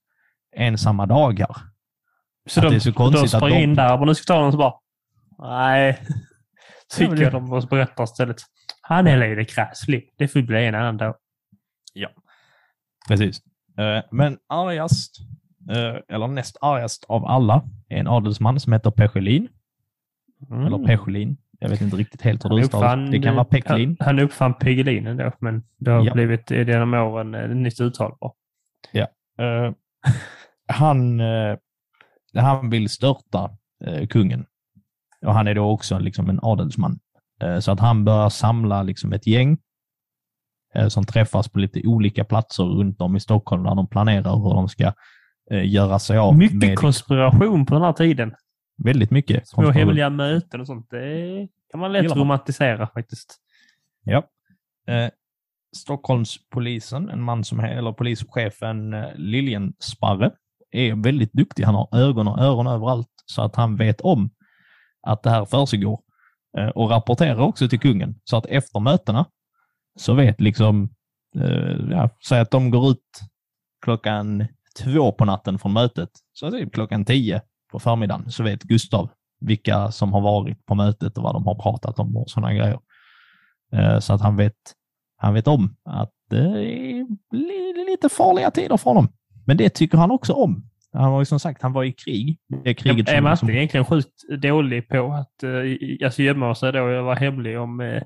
ensamma 0.55 1.05
dagar. 1.05 1.57
Så 2.49 2.59
Att 2.59 2.63
de, 2.63 2.69
det 2.69 2.75
är 2.75 2.79
så 2.79 2.93
konstigt 2.93 3.31
de 3.31 3.37
att 3.37 3.43
springer 3.43 3.57
de- 3.57 3.63
in 3.63 3.75
där 3.75 3.99
och 4.01 4.07
nu 4.07 4.15
ska 4.15 4.33
ta 4.33 4.39
någon 4.41 4.51
så 4.51 4.57
bara... 4.57 4.73
Nej. 5.39 6.01
Ja, 6.07 6.97
Tycker 6.97 7.15
det- 7.15 7.21
jag 7.23 7.31
de 7.31 7.43
måste 7.45 7.67
berätta 7.67 8.03
istället. 8.03 8.37
Han 8.81 9.07
är 9.07 9.29
lite 9.35 9.53
krasslig. 9.53 10.13
Det 10.17 10.27
får 10.27 10.41
bli 10.41 10.65
en 10.65 10.75
annan 10.75 10.97
dag. 10.97 11.15
Precis. 13.07 13.41
Eh, 13.77 14.03
Men 14.11 14.37
argast, 14.49 15.15
eh, 15.71 16.15
eller 16.15 16.27
näst 16.27 16.57
argast 16.61 17.05
av 17.07 17.25
alla, 17.25 17.63
är 17.89 17.97
en 17.97 18.07
adelsman 18.07 18.59
som 18.59 18.73
heter 18.73 18.91
Pechelin. 18.91 19.47
Mm. 20.51 20.65
Eller 20.65 20.77
Pechelin. 20.85 21.37
Jag 21.59 21.69
vet 21.69 21.81
inte 21.81 21.95
riktigt 21.95 22.21
helt 22.21 22.45
hur 22.45 22.49
det 22.49 22.55
Han 22.55 22.63
uttalas. 22.63 22.83
uppfann- 22.93 23.11
Det 23.11 23.19
kan 23.19 23.35
vara 23.35 23.45
Pechelin. 23.45 23.97
Han, 23.99 24.07
han 24.07 24.19
uppfann 24.19 24.53
Piggelinen 24.53 25.17
då, 25.17 25.31
men 25.39 25.63
det 25.77 25.91
har 25.91 26.03
Ja. 26.05 26.13
blivit 26.13 26.51
i 26.51 26.63
genom 26.63 26.93
åren 26.93 27.35
ett 27.35 27.57
nytt 27.57 27.79
uttal 27.81 28.15
bara. 28.21 28.31
Eh, 29.39 29.73
han, 30.67 31.19
han 32.33 32.69
vill 32.69 32.89
störta 32.89 33.49
eh, 33.85 34.07
kungen. 34.07 34.45
Och 35.25 35.33
han 35.33 35.47
är 35.47 35.55
då 35.55 35.69
också 35.69 35.99
liksom 35.99 36.29
en 36.29 36.39
adelsman. 36.41 36.99
Eh, 37.43 37.59
så 37.59 37.71
att 37.71 37.79
han 37.79 38.05
börjar 38.05 38.29
samla 38.29 38.83
liksom 38.83 39.13
ett 39.13 39.27
gäng 39.27 39.57
eh, 40.75 40.87
som 40.87 41.05
träffas 41.05 41.49
på 41.49 41.59
lite 41.59 41.81
olika 41.87 42.23
platser 42.23 42.63
runt 42.63 43.01
om 43.01 43.15
i 43.15 43.19
Stockholm 43.19 43.63
där 43.63 43.75
de 43.75 43.87
planerar 43.87 44.35
hur 44.35 44.53
de 44.53 44.69
ska 44.69 44.93
eh, 45.51 45.69
göra 45.69 45.99
sig 45.99 46.17
av 46.17 46.37
Mycket 46.37 46.57
med 46.57 46.77
konspiration 46.77 47.65
på 47.65 47.73
den 47.73 47.83
här 47.83 47.93
tiden. 47.93 48.33
väldigt 48.83 49.11
mycket. 49.11 49.47
Små 49.47 49.71
hemliga 49.71 50.09
möten 50.09 50.61
och 50.61 50.67
sånt. 50.67 50.87
Det 50.89 51.47
kan 51.71 51.79
man 51.79 51.93
lätt 51.93 52.15
romantisera 52.15 52.87
faktiskt. 52.87 53.37
Ja. 54.03 54.23
Eh, 54.87 55.09
Stockholmspolisen, 55.77 57.09
en 57.09 57.21
man 57.21 57.43
som 57.43 57.59
eller 57.59 57.91
polischefen 57.93 58.93
eh, 58.93 59.09
Liljensparre, 59.15 60.31
är 60.71 61.03
väldigt 61.03 61.33
duktig. 61.33 61.63
Han 61.63 61.75
har 61.75 61.89
ögon 61.91 62.27
och 62.27 62.39
öron 62.39 62.67
överallt 62.67 63.07
så 63.25 63.41
att 63.41 63.55
han 63.55 63.75
vet 63.75 64.01
om 64.01 64.29
att 65.07 65.23
det 65.23 65.29
här 65.29 65.45
försiggår 65.45 65.99
eh, 66.57 66.67
och 66.67 66.89
rapporterar 66.89 67.39
också 67.39 67.69
till 67.69 67.79
kungen. 67.79 68.15
Så 68.23 68.37
att 68.37 68.45
efter 68.45 68.79
mötena 68.79 69.25
så 69.99 70.13
vet 70.13 70.41
liksom, 70.41 70.89
eh, 71.35 71.91
ja, 71.91 72.09
säg 72.27 72.39
att 72.39 72.51
de 72.51 72.71
går 72.71 72.91
ut 72.91 73.19
klockan 73.81 74.47
två 74.79 75.11
på 75.11 75.25
natten 75.25 75.59
från 75.59 75.73
mötet, 75.73 76.09
så 76.33 76.51
typ 76.51 76.73
klockan 76.73 77.05
tio 77.05 77.41
på 77.71 77.79
förmiddagen 77.79 78.31
så 78.31 78.43
vet 78.43 78.63
Gustav 78.63 79.09
vilka 79.39 79.91
som 79.91 80.13
har 80.13 80.21
varit 80.21 80.65
på 80.65 80.75
mötet 80.75 81.17
och 81.17 81.23
vad 81.23 81.35
de 81.35 81.45
har 81.47 81.55
pratat 81.55 81.99
om 81.99 82.17
och 82.17 82.29
sådana 82.29 82.53
grejer. 82.53 82.79
Eh, 83.73 83.99
Så 83.99 84.13
att 84.13 84.21
han 84.21 84.35
vet, 84.35 84.57
han 85.17 85.33
vet 85.33 85.47
om 85.47 85.75
att 85.85 86.11
det 86.29 86.39
är 86.39 87.89
lite 87.89 88.09
farliga 88.09 88.51
tider 88.51 88.77
för 88.77 88.89
honom. 88.89 89.07
Men 89.51 89.57
det 89.57 89.69
tycker 89.69 89.97
han 89.97 90.11
också 90.11 90.33
om. 90.33 90.63
Han 90.93 91.11
var 91.11 91.21
ju 91.21 91.25
som 91.25 91.39
sagt, 91.39 91.61
han 91.61 91.73
var 91.73 91.83
i 91.83 91.91
krig. 91.91 92.37
Det 92.63 92.73
kriget 92.73 93.09
Är 93.09 93.21
man 93.21 93.37
som, 93.37 93.49
egentligen 93.49 93.85
sjukt 93.85 94.41
dålig 94.41 94.87
på 94.87 95.13
att 95.13 95.43
uh, 95.43 95.77
alltså 96.05 96.21
gömma 96.21 96.55
sig 96.55 96.71
då 96.71 96.81
och 96.81 97.05
vara 97.05 97.15
hemlig 97.15 97.59
om 97.59 97.81
eh, 97.81 98.03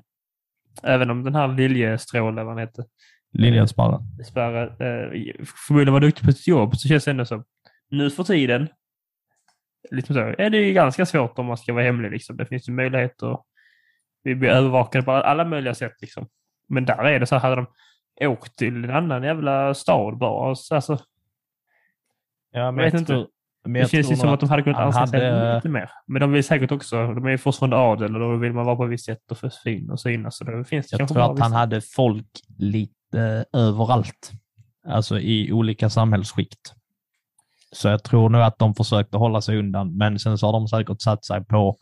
även 0.82 1.10
om 1.10 1.24
den 1.24 1.34
här 1.34 1.48
viljestråle, 1.48 2.42
vad 2.42 2.52
han 2.52 2.58
hette, 2.58 2.84
Liljensparre. 3.32 3.98
Sparre, 4.24 4.62
eh, 4.64 5.44
förmodligen 5.66 5.92
var 5.92 6.00
duktig 6.00 6.24
på 6.24 6.32
sitt 6.32 6.46
jobb 6.46 6.76
så 6.76 6.88
känns 6.88 7.04
det 7.04 7.10
ändå 7.10 7.24
som 7.24 7.44
nu 7.90 8.10
för 8.10 8.24
tiden 8.24 8.68
liksom 9.90 10.14
så, 10.14 10.20
är 10.20 10.50
det 10.50 10.58
ju 10.58 10.72
ganska 10.72 11.06
svårt 11.06 11.38
om 11.38 11.46
man 11.46 11.56
ska 11.56 11.72
vara 11.72 11.84
hemlig. 11.84 12.10
Liksom. 12.10 12.36
Det 12.36 12.46
finns 12.46 12.68
ju 12.68 12.72
möjligheter. 12.72 13.38
Vi 14.22 14.34
blir 14.34 14.50
övervakade 14.50 15.04
på 15.04 15.12
alla 15.12 15.44
möjliga 15.44 15.74
sätt. 15.74 15.94
Liksom. 16.00 16.26
Men 16.68 16.84
där 16.84 17.04
är 17.04 17.20
det 17.20 17.26
så, 17.26 17.36
hade 17.36 17.56
de 17.56 17.66
åkt 18.26 18.58
till 18.58 18.84
en 18.84 18.90
annan 18.90 19.22
jävla 19.22 19.74
stad 19.74 20.18
bara. 20.18 20.50
och 20.50 20.58
så- 20.58 20.74
Alltså, 20.74 20.98
Ja, 22.56 22.70
men 22.70 22.84
jag 22.84 22.92
vet 22.92 23.00
inte. 23.00 23.26
det 23.64 23.90
känns 23.90 24.10
ju 24.10 24.16
som 24.16 24.28
att 24.28 24.40
de 24.40 24.48
hade 24.48 24.62
kunnat 24.62 24.94
sig 24.94 25.00
hade- 25.20 25.54
lite 25.54 25.68
mer. 25.68 25.90
Men 26.06 26.20
de 26.20 26.32
vill 26.32 26.44
säkert 26.44 26.72
också, 26.72 26.96
de 26.96 27.26
är 27.26 27.30
ju 27.30 27.38
fortfarande 27.38 27.76
adel 27.76 28.14
och 28.14 28.20
då 28.20 28.36
vill 28.36 28.52
man 28.52 28.66
vara 28.66 28.76
på 28.76 28.84
ett 28.84 28.90
visst 28.90 29.04
sätt 29.04 29.30
och 29.30 29.38
för 29.38 29.50
fin 29.64 29.90
och 29.90 30.00
synas. 30.00 30.38
Så 30.38 30.44
då 30.44 30.64
finns 30.64 30.86
det 30.88 30.98
Jag 30.98 31.08
tror 31.08 31.32
att 31.32 31.38
han 31.40 31.52
hade 31.52 31.80
folk 31.80 32.26
lite 32.58 33.44
överallt. 33.52 34.32
Alltså 34.88 35.18
i 35.18 35.52
olika 35.52 35.90
samhällsskikt. 35.90 36.74
Så 37.72 37.88
jag 37.88 38.02
tror 38.04 38.28
nog 38.28 38.42
att 38.42 38.58
de 38.58 38.74
försökte 38.74 39.16
hålla 39.16 39.40
sig 39.40 39.58
undan, 39.58 39.96
men 39.96 40.18
sen 40.18 40.38
så 40.38 40.46
har 40.46 40.52
de 40.52 40.68
säkert 40.68 41.00
satt 41.00 41.24
sig 41.24 41.44
på 41.44 41.76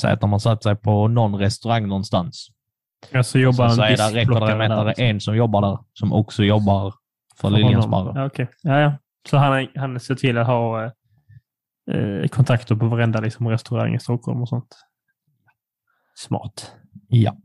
Säg 0.00 0.10
att 0.12 0.20
de 0.20 0.32
har 0.32 0.38
satt 0.38 0.62
sig 0.62 0.76
på 0.76 1.08
någon 1.08 1.34
restaurang 1.34 1.88
någonstans. 1.88 2.48
Alltså 3.14 3.38
jobbar 3.38 3.68
Sen 3.68 3.76
så 3.76 3.82
en 3.82 3.92
är 3.92 3.96
det, 3.96 4.02
räcker 4.02 4.14
det 4.14 4.20
diskplockare 4.20 4.58
med 4.58 4.70
där, 4.70 4.86
att 4.86 4.96
det 4.96 5.02
är 5.02 5.10
en 5.10 5.20
som 5.20 5.36
jobbar 5.36 5.62
där, 5.62 5.78
som 5.92 6.12
också 6.12 6.44
jobbar 6.44 6.94
för 7.40 7.50
Liljensparre. 7.50 8.12
Ja, 8.14 8.26
okej. 8.26 8.48
ja, 8.62 8.80
ja. 8.80 8.92
Så 9.30 9.36
han, 9.36 9.68
han 9.74 10.00
ser 10.00 10.14
till 10.14 10.38
att 10.38 10.46
ha 10.46 10.84
eh, 10.84 10.90
eh, 11.90 12.28
kontakter 12.28 12.74
på 12.74 12.86
varenda 12.86 13.20
liksom, 13.20 13.48
restaurang 13.48 13.94
i 13.94 14.00
Stockholm 14.00 14.42
och 14.42 14.48
sånt. 14.48 14.76
Smart. 16.14 16.72
Ja. 17.08 17.36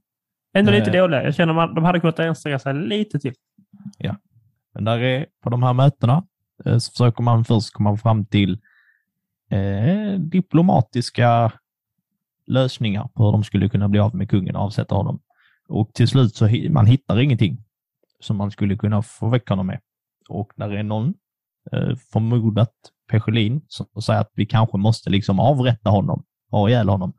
Ändå 0.53 0.71
lite 0.71 0.91
Eh. 0.91 1.01
dåliga. 1.01 1.23
Jag 1.23 1.35
känner 1.35 1.63
att 1.63 1.75
de 1.75 1.83
hade 1.83 1.99
kunnat 1.99 2.19
anstränga 2.19 2.59
sig 2.59 2.73
lite 2.73 3.19
till. 3.19 3.33
Men 4.73 4.83
där 4.83 4.99
är, 4.99 5.25
på 5.43 5.49
de 5.49 5.63
här 5.63 5.73
mötena 5.73 6.23
eh, 6.65 6.77
så 6.77 6.91
försöker 6.91 7.23
man 7.23 7.45
först 7.45 7.73
komma 7.73 7.97
fram 7.97 8.25
till 8.25 8.59
eh, 9.49 10.19
diplomatiska 10.19 11.51
lösningar 12.47 13.09
på 13.13 13.25
hur 13.25 13.31
de 13.31 13.43
skulle 13.43 13.69
kunna 13.69 13.89
bli 13.89 13.99
av 13.99 14.15
med 14.15 14.29
kungen 14.29 14.55
och 14.55 14.61
avsätta 14.61 14.95
honom. 14.95 15.19
Och 15.67 15.93
till 15.93 16.07
slut 16.07 16.35
så 16.35 16.49
man 16.69 16.85
hittar 16.85 17.19
ingenting 17.19 17.63
som 18.19 18.37
man 18.37 18.51
skulle 18.51 18.77
kunna 18.77 19.01
få 19.01 19.29
väck 19.29 19.49
honom 19.49 19.67
med. 19.67 19.79
Och 20.29 20.51
där 20.55 20.69
är 20.69 20.83
någon 20.83 21.13
Eh, 21.71 21.95
förmodat 22.13 22.73
Pechelin 23.11 23.61
och 23.93 24.03
säger 24.03 24.21
att 24.21 24.31
vi 24.33 24.45
kanske 24.45 24.77
måste 24.77 25.09
liksom 25.09 25.39
avrätta 25.39 25.89
honom, 25.89 26.23
ha 26.51 26.69
ihjäl 26.69 26.89
honom. 26.89 27.13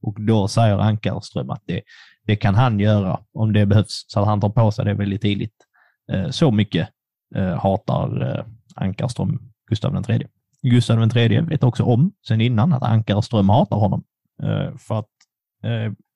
Och 0.00 0.20
då 0.20 0.48
säger 0.48 0.78
Ankarström 0.78 1.50
att 1.50 1.62
det, 1.66 1.82
det 2.26 2.36
kan 2.36 2.54
han 2.54 2.80
göra 2.80 3.20
om 3.32 3.52
det 3.52 3.66
behövs, 3.66 4.04
så 4.08 4.20
att 4.20 4.26
han 4.26 4.40
tar 4.40 4.48
på 4.48 4.70
sig 4.70 4.84
det 4.84 4.94
väldigt 4.94 5.22
tidigt. 5.22 5.54
Eh, 6.12 6.30
så 6.30 6.50
mycket 6.50 6.88
eh, 7.34 7.58
hatar 7.60 8.46
Ankarström 8.74 9.52
Gustav 9.68 10.10
III. 10.10 10.26
Gustav 10.62 11.16
III 11.16 11.40
vet 11.40 11.62
också 11.62 11.82
om 11.82 12.12
sen 12.28 12.40
innan 12.40 12.72
att 12.72 12.82
Ankarström 12.82 13.48
hatar 13.48 13.76
honom. 13.76 14.04
För 14.78 14.98
att 14.98 15.08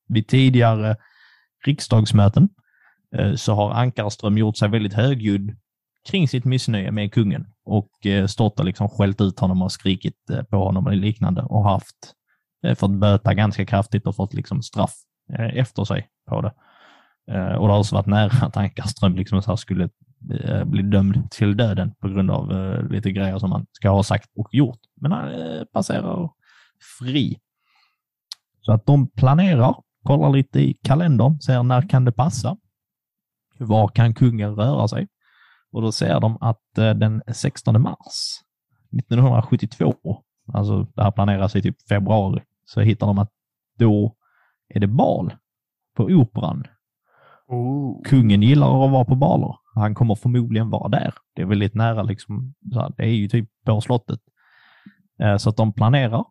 vid 0.09 0.27
tidigare 0.27 0.97
riksdagsmöten 1.67 2.49
så 3.37 3.55
har 3.55 3.71
Ankarström 3.71 4.39
gjort 4.39 4.57
sig 4.57 4.69
väldigt 4.69 4.95
högljudd 4.95 5.57
kring 6.09 6.29
sitt 6.29 6.45
missnöje 6.45 6.91
med 6.91 7.13
kungen 7.13 7.47
och 7.65 8.07
eh, 8.07 8.27
stått 8.27 8.59
och 8.59 8.65
liksom 8.65 8.89
skällt 8.89 9.21
ut 9.21 9.41
honom 9.41 9.63
och 9.63 9.73
skrikit 9.73 10.31
eh, 10.31 10.43
på 10.43 10.57
honom 10.57 10.87
och 10.87 10.97
liknande 10.97 11.43
och 11.43 11.65
haft 11.65 12.15
eh, 12.67 12.75
fått 12.75 12.91
böta 12.91 13.35
ganska 13.35 13.67
kraftigt 13.67 14.07
och 14.07 14.17
fått 14.17 14.35
liksom 14.35 14.63
straff 14.63 14.95
efter 15.55 15.85
sig 15.85 16.09
på 16.29 16.41
det. 16.41 16.53
Och 17.59 17.69
det 17.69 17.73
har 17.73 17.79
också 17.79 17.95
varit 17.95 18.07
nära 18.07 18.47
att 18.47 18.57
Ankarström 18.57 19.17
liksom 19.17 19.43
så 19.43 19.51
här 19.51 19.57
skulle 19.57 19.89
bli 20.65 20.83
dömd 20.83 21.31
till 21.31 21.57
döden 21.57 21.95
på 22.01 22.09
grund 22.09 22.31
av 22.31 22.53
lite 22.91 23.11
grejer 23.11 23.39
som 23.39 23.53
han 23.53 23.67
ska 23.73 23.91
ha 23.91 24.03
sagt 24.03 24.31
och 24.37 24.49
gjort. 24.55 24.79
Men 25.01 25.13
han 25.13 25.31
passerar 25.73 26.31
fri. 26.99 27.37
Så 28.61 28.73
att 28.73 28.87
de 28.87 29.11
planerar, 29.11 29.75
kollar 30.05 30.31
lite 30.31 30.61
i 30.61 30.75
kalendern, 30.83 31.41
ser 31.41 31.63
när 31.63 31.89
kan 31.89 32.05
det 32.05 32.13
passa? 32.13 32.57
Var 33.59 33.89
kan 33.89 34.15
kungen 34.15 34.55
röra 34.55 34.89
sig? 34.89 35.09
Och 35.73 35.83
då 35.83 35.93
ser 35.93 36.21
de 36.21 36.39
att 36.41 36.79
eh, 36.79 36.95
den 36.95 37.23
16 37.33 37.83
mars 37.83 38.41
1972, 38.99 40.23
alltså 40.53 40.87
det 40.95 41.03
här 41.03 41.11
planeras 41.11 41.57
i 41.57 41.63
typ 41.63 41.89
februari, 41.89 42.43
så 42.65 42.81
hittar 42.81 43.07
de 43.07 43.19
att 43.19 43.31
då 43.79 44.15
är 44.69 44.81
det 44.81 44.87
bal 44.87 45.33
på 45.97 46.05
Operan. 46.05 46.65
Oh. 47.47 48.03
Kungen 48.03 48.43
gillar 48.43 48.85
att 48.85 48.91
vara 48.91 49.05
på 49.05 49.15
baler. 49.15 49.55
Han 49.75 49.95
kommer 49.95 50.15
förmodligen 50.15 50.71
vara 50.71 50.89
där. 50.89 51.15
Det 51.35 51.43
är 51.43 51.47
väldigt 51.47 51.75
nära, 51.75 52.03
liksom, 52.03 52.55
så 52.73 52.81
här, 52.81 52.93
det 52.97 53.03
är 53.03 53.11
ju 53.11 53.29
typ 53.29 53.49
på 53.65 53.81
slottet. 53.81 54.21
Eh, 55.23 55.37
Så 55.37 55.51
att 55.51 55.57
de 55.57 55.73
planerar. 55.73 56.25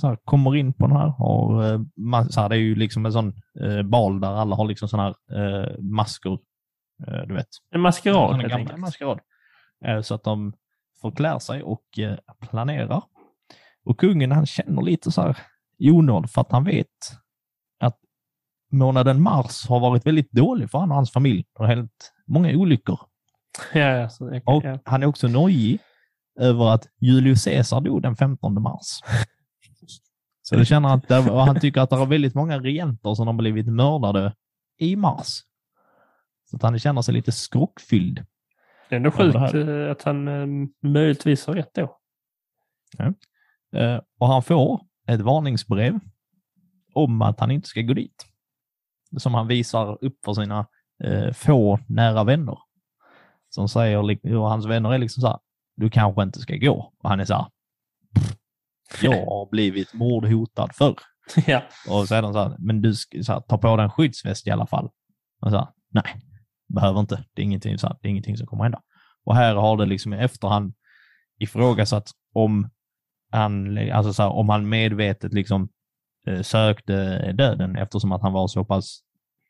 Så 0.00 0.06
här, 0.06 0.18
kommer 0.24 0.56
in 0.56 0.72
på 0.72 0.86
den 0.86 0.96
här. 0.96 1.08
Har, 1.08 1.72
eh, 1.72 1.80
så 2.28 2.40
här, 2.40 2.48
det 2.48 2.54
är 2.54 2.60
ju 2.60 2.74
liksom 2.74 3.06
en 3.06 3.12
sån 3.12 3.32
eh, 3.60 3.82
bal 3.82 4.20
där 4.20 4.32
alla 4.32 4.56
har 4.56 4.64
liksom 4.64 4.88
såna 4.88 5.02
här 5.02 5.14
eh, 5.38 5.78
masker. 5.78 6.38
Eh, 7.08 7.26
du 7.26 7.34
vet. 7.34 7.46
En 7.70 7.80
maskerad 7.80 8.40
gamla 8.40 8.56
enkelt. 8.56 8.78
maskerad. 8.80 9.20
Eh, 9.84 10.00
Så 10.00 10.14
att 10.14 10.24
de 10.24 10.52
förklär 11.00 11.38
sig 11.38 11.62
och 11.62 11.98
eh, 11.98 12.16
planerar. 12.50 13.02
Och 13.84 14.00
kungen 14.00 14.32
han 14.32 14.46
känner 14.46 14.82
lite 14.82 15.10
så 15.12 15.22
här 15.22 15.36
onåd 15.80 16.30
för 16.30 16.40
att 16.40 16.52
han 16.52 16.64
vet 16.64 16.86
att 17.80 17.98
månaden 18.72 19.22
mars 19.22 19.66
har 19.68 19.80
varit 19.80 20.06
väldigt 20.06 20.32
dålig 20.32 20.70
för 20.70 20.78
han 20.78 20.90
och 20.90 20.96
hans 20.96 21.12
familj. 21.12 21.44
Det 21.56 21.62
har 21.62 21.74
hänt 21.74 22.12
många 22.26 22.56
olyckor. 22.56 23.00
Ja, 23.72 23.80
ja, 23.80 24.08
så 24.08 24.30
det, 24.30 24.42
Och 24.44 24.64
ja. 24.64 24.78
han 24.84 25.02
är 25.02 25.06
också 25.06 25.28
nojig 25.28 25.78
över 26.40 26.70
att 26.74 26.86
Julius 27.00 27.44
Caesar 27.44 27.80
dog 27.80 28.02
den 28.02 28.16
15 28.16 28.62
mars. 28.62 29.00
Så 30.42 30.56
det 30.56 30.64
känner 30.64 30.94
att 30.94 31.08
det, 31.08 31.18
och 31.30 31.40
han 31.40 31.60
tycker 31.60 31.80
att 31.80 31.90
det 31.90 31.96
är 31.96 32.06
väldigt 32.06 32.34
många 32.34 32.58
regenter 32.58 33.14
som 33.14 33.26
har 33.26 33.34
blivit 33.34 33.66
mördade 33.66 34.34
i 34.78 34.96
mars. 34.96 35.40
Så 36.54 36.56
att 36.56 36.62
han 36.70 36.78
känner 36.78 37.02
sig 37.02 37.14
lite 37.14 37.32
skrockfylld. 37.32 38.26
Det 38.88 38.94
är 38.94 38.96
ändå 38.96 39.10
sjukt 39.10 39.36
eh, 39.54 39.90
att 39.90 40.02
han 40.02 40.28
eh, 40.28 40.46
möjligtvis 40.90 41.46
har 41.46 41.54
rätt 41.54 41.74
då. 41.74 41.98
Eh, 43.78 44.00
Och 44.18 44.28
han 44.28 44.42
får 44.42 44.80
ett 45.08 45.20
varningsbrev 45.20 45.98
om 46.94 47.22
att 47.22 47.40
han 47.40 47.50
inte 47.50 47.68
ska 47.68 47.80
gå 47.82 47.94
dit. 47.94 48.26
Som 49.18 49.34
han 49.34 49.46
visar 49.46 50.04
upp 50.04 50.18
för 50.24 50.34
sina 50.34 50.66
få 51.34 51.78
nära 51.88 52.24
vänner. 52.24 52.58
Som 53.48 53.68
säger, 53.68 53.98
och 54.36 54.48
hans 54.50 54.66
vänner 54.66 54.94
är 54.94 54.98
liksom 54.98 55.20
så 55.20 55.26
här, 55.26 55.38
du 55.76 55.90
kanske 55.90 56.22
inte 56.22 56.40
ska 56.40 56.56
gå. 56.56 56.92
Och 57.02 57.08
han 57.08 57.20
är 57.20 57.24
så 57.24 57.34
här, 57.34 57.46
"Pff, 58.14 59.02
jag 59.02 59.26
har 59.26 59.50
blivit 59.50 59.94
mordhotad 59.94 60.68
förr. 60.74 60.96
ja. 61.46 61.62
Och 61.88 62.08
så 62.08 62.14
är 62.14 62.22
de 62.22 62.32
så 62.32 62.38
här, 62.38 62.56
men 62.58 62.82
du 62.82 62.94
ska 62.94 63.22
så 63.22 63.32
här, 63.32 63.40
ta 63.40 63.58
på 63.58 63.76
dig 63.76 63.84
en 63.84 63.90
skyddsväst 63.90 64.46
i 64.46 64.50
alla 64.50 64.66
fall. 64.66 64.90
Och 65.40 65.50
så 65.50 65.56
här, 65.56 65.68
nej, 65.90 66.04
behöver 66.74 67.00
inte. 67.00 67.24
Det 67.34 67.42
är 67.42 67.44
ingenting, 67.44 67.76
det 67.76 68.08
är 68.08 68.10
ingenting 68.10 68.36
som 68.36 68.46
kommer 68.46 68.62
hända. 68.64 68.80
Och 69.24 69.36
här 69.36 69.54
har 69.54 69.76
det 69.76 69.86
liksom 69.86 70.14
i 70.14 70.18
efterhand 70.18 70.74
ifrågasatt 71.38 72.10
om 72.34 72.70
han, 73.32 73.78
alltså 73.92 74.12
så 74.12 74.22
här, 74.22 74.30
om 74.30 74.48
han 74.48 74.68
medvetet 74.68 75.32
liksom 75.32 75.68
eh, 76.26 76.40
sökte 76.42 77.32
döden 77.32 77.76
eftersom 77.76 78.12
att 78.12 78.22
han 78.22 78.32
var 78.32 78.46
så 78.48 78.64
pass 78.64 79.00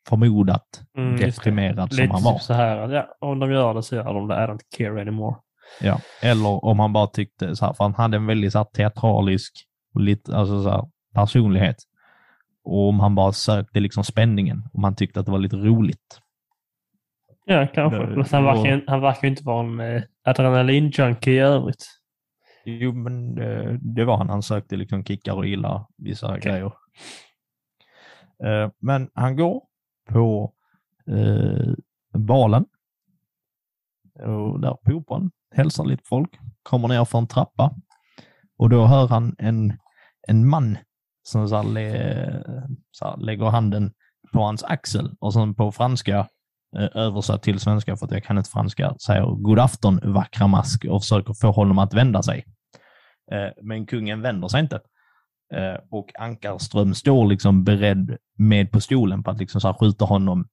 förmodat 0.09 0.81
Mm, 0.97 1.17
deprimerad 1.17 1.93
som 1.93 2.01
Lite 2.03 2.13
han 2.13 2.23
var. 2.23 2.37
så 2.39 2.53
här, 2.53 2.89
ja, 2.93 3.07
om 3.21 3.39
de 3.39 3.51
gör 3.51 3.73
det 3.73 3.83
så 3.83 3.95
gör 3.95 4.13
de 4.13 4.27
det. 4.27 4.35
I 4.35 4.47
don't 4.47 4.59
care 4.77 5.01
anymore. 5.01 5.35
Ja. 5.81 5.99
Eller 6.21 6.65
om 6.65 6.79
han 6.79 6.93
bara 6.93 7.07
tyckte, 7.07 7.55
så 7.55 7.65
här, 7.65 7.73
för 7.73 7.83
han 7.83 7.93
hade 7.93 8.17
en 8.17 8.25
väldigt 8.25 8.51
så 8.51 8.57
här, 8.57 8.65
teatralisk 8.65 9.53
lite, 9.99 10.35
alltså, 10.37 10.63
så 10.63 10.69
här, 10.69 10.83
personlighet. 11.13 11.75
Och 12.63 12.89
om 12.89 12.99
han 12.99 13.15
bara 13.15 13.31
sökte 13.31 13.79
liksom 13.79 14.03
spänningen, 14.03 14.63
om 14.73 14.83
han 14.83 14.95
tyckte 14.95 15.19
att 15.19 15.25
det 15.25 15.31
var 15.31 15.39
lite 15.39 15.55
roligt. 15.55 16.21
Ja, 17.45 17.67
kanske. 17.73 17.97
Det- 17.99 18.15
Men 18.15 18.25
han, 18.31 18.43
verkar, 18.43 18.75
ju- 18.75 18.83
han 18.87 19.01
verkar 19.01 19.27
inte 19.27 19.43
vara 19.43 19.59
en 19.67 19.79
eh, 19.79 20.03
adrenalin-junkie 20.23 21.29
i 21.33 21.39
övrigt. 21.39 21.85
Jo, 22.65 22.93
men 22.93 23.35
det, 23.35 23.77
det 23.81 24.05
var 24.05 24.17
han. 24.17 24.29
Han 24.29 24.41
sökte 24.43 24.75
liksom 24.75 25.03
kickar 25.03 25.33
och 25.33 25.45
gillar 25.47 25.85
vissa 25.97 26.37
grejer. 26.39 26.73
Eh, 28.43 28.69
men 28.79 29.09
han 29.13 29.35
går 29.35 29.63
på 30.09 30.53
eh, 31.11 31.73
balen. 32.19 32.65
Och 34.19 34.59
där 34.59 34.73
på 34.85 34.91
operan, 34.91 35.31
hälsar 35.55 35.85
lite 35.85 36.03
folk, 36.05 36.39
kommer 36.63 36.87
ner 36.87 37.05
för 37.05 37.17
en 37.17 37.27
trappa. 37.27 37.75
Och 38.57 38.69
då 38.69 38.85
hör 38.85 39.07
han 39.07 39.35
en, 39.37 39.73
en 40.27 40.49
man 40.49 40.77
som 41.23 41.49
så 41.49 41.55
här, 41.55 41.63
le, 41.63 42.43
så 42.91 43.05
här, 43.05 43.17
lägger 43.17 43.45
handen 43.45 43.93
på 44.33 44.39
hans 44.41 44.63
axel 44.63 45.15
och 45.19 45.33
sen 45.33 45.53
på 45.55 45.71
franska 45.71 46.17
eh, 46.19 46.25
Eh, 46.77 46.89
översatt 46.93 47.43
till 47.43 47.59
svenska 47.59 47.95
för 47.95 48.05
att 48.05 48.11
jag 48.11 48.23
kan 48.23 48.37
inte 48.37 48.49
franska, 48.49 48.95
säger 49.05 49.25
God 49.25 49.59
afton 49.59 49.99
vackra 50.03 50.47
mask 50.47 50.85
och 50.85 51.01
försöker 51.01 51.33
få 51.33 51.51
honom 51.51 51.79
att 51.79 51.93
vända 51.93 52.23
sig. 52.23 52.45
Eh, 53.31 53.63
men 53.63 53.85
kungen 53.85 54.21
vänder 54.21 54.47
sig 54.47 54.59
inte. 54.59 54.75
Eh, 55.53 55.79
och 55.91 56.19
Ankarström 56.19 56.93
står 56.93 57.27
liksom 57.27 57.63
beredd 57.63 58.17
med 58.37 58.71
på 58.71 58.81
stolen 58.81 59.23
på 59.23 59.31
att 59.31 59.39
liksom 59.39 59.61
så 59.61 59.67
här 59.67 59.75
skjuta 59.79 60.05
honom 60.05 60.47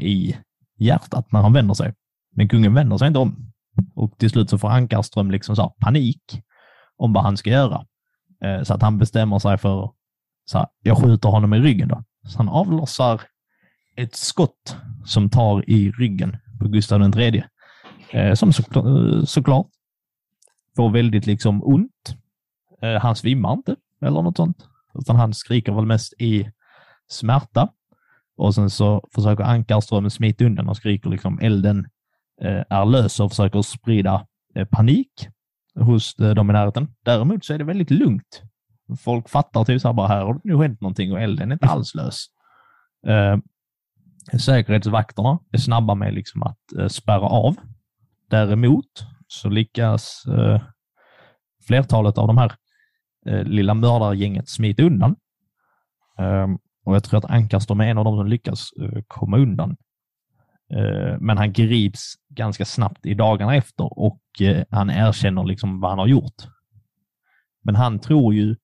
i 0.00 0.36
hjärtat 0.78 1.32
när 1.32 1.40
han 1.40 1.52
vänder 1.52 1.74
sig. 1.74 1.94
Men 2.36 2.48
kungen 2.48 2.74
vänder 2.74 2.98
sig 2.98 3.06
inte 3.06 3.18
om. 3.18 3.52
Och 3.94 4.18
till 4.18 4.30
slut 4.30 4.50
så 4.50 4.58
får 4.58 4.68
Ankarström 4.68 5.30
liksom 5.30 5.56
så 5.56 5.62
här 5.62 5.72
panik 5.80 6.42
om 6.96 7.12
vad 7.12 7.22
han 7.22 7.36
ska 7.36 7.50
göra. 7.50 7.84
Så 8.62 8.74
att 8.74 8.82
han 8.82 8.98
bestämmer 8.98 9.38
sig 9.38 9.58
för 9.58 9.90
så 10.44 10.58
här, 10.58 10.66
jag 10.82 10.98
skjuter 10.98 11.28
honom 11.28 11.54
i 11.54 11.58
ryggen 11.58 11.88
då. 11.88 12.04
Så 12.28 12.38
han 12.38 12.48
avlossar 12.48 13.20
ett 13.96 14.14
skott 14.14 14.76
som 15.10 15.30
tar 15.30 15.70
i 15.70 15.90
ryggen 15.90 16.36
på 16.60 16.68
Gustav 16.68 17.18
III. 17.18 17.44
Eh, 18.10 18.34
Som 18.34 18.52
så, 18.52 18.62
såklart 19.26 19.66
får 20.76 20.90
väldigt 20.90 21.26
liksom 21.26 21.62
ont. 21.64 22.16
Eh, 22.82 23.00
han 23.00 23.16
svimmar 23.16 23.52
inte 23.52 23.76
eller 24.02 24.22
något 24.22 24.36
sånt, 24.36 24.68
utan 24.94 25.16
han 25.16 25.34
skriker 25.34 25.72
väl 25.72 25.86
mest 25.86 26.12
i 26.18 26.50
smärta. 27.08 27.68
Och 28.36 28.54
sen 28.54 28.70
så 28.70 29.08
försöker 29.14 29.44
Ankarströmmen 29.44 30.10
smita 30.10 30.44
undan 30.44 30.68
och 30.68 30.76
skriker 30.76 31.10
liksom 31.10 31.38
elden 31.42 31.86
eh, 32.42 32.64
är 32.68 32.84
lös 32.84 33.20
och 33.20 33.30
försöker 33.30 33.62
sprida 33.62 34.26
eh, 34.54 34.64
panik 34.64 35.28
hos 35.74 36.18
eh, 36.18 36.34
de 36.34 36.50
i 36.50 36.52
närheten. 36.52 36.88
Däremot 37.04 37.44
så 37.44 37.54
är 37.54 37.58
det 37.58 37.64
väldigt 37.64 37.90
lugnt. 37.90 38.42
Folk 39.00 39.28
fattar 39.28 39.64
typ 39.64 39.80
så 39.80 39.88
här 39.88 39.92
bara, 39.92 40.08
här 40.08 40.24
har 40.24 40.34
det 40.34 40.40
nu 40.44 40.56
hänt 40.56 40.80
någonting 40.80 41.12
och 41.12 41.20
elden 41.20 41.50
är 41.50 41.52
inte 41.52 41.66
alls 41.66 41.94
lös. 41.94 42.26
Eh, 43.06 43.36
Säkerhetsvakterna 44.38 45.38
är 45.52 45.58
snabba 45.58 45.94
med 45.94 46.14
liksom 46.14 46.42
att 46.42 46.72
eh, 46.78 46.86
spärra 46.86 47.26
av. 47.26 47.56
Däremot 48.30 49.06
så 49.26 49.48
lyckas 49.48 50.24
eh, 50.26 50.62
flertalet 51.66 52.18
av 52.18 52.26
de 52.26 52.38
här 52.38 52.52
eh, 53.26 53.42
lilla 53.44 53.74
mördargänget 53.74 54.48
smita 54.48 54.82
undan. 54.82 55.16
Ehm, 56.18 56.58
och 56.84 56.94
jag 56.94 57.04
tror 57.04 57.18
att 57.18 57.30
Ankarström 57.30 57.80
är 57.80 57.86
en 57.86 57.98
av 57.98 58.04
de 58.04 58.16
som 58.16 58.26
lyckas 58.26 58.70
eh, 58.82 59.02
komma 59.06 59.38
undan. 59.38 59.76
Eh, 60.74 61.16
men 61.20 61.38
han 61.38 61.52
grips 61.52 62.14
ganska 62.28 62.64
snabbt 62.64 63.06
i 63.06 63.14
dagarna 63.14 63.56
efter 63.56 63.98
och 63.98 64.22
eh, 64.40 64.64
han 64.70 64.90
erkänner 64.90 65.44
liksom 65.44 65.80
vad 65.80 65.90
han 65.90 65.98
har 65.98 66.06
gjort. 66.06 66.46
Men 67.62 67.76
han 67.76 67.98
tror 67.98 68.34
ju 68.34 68.56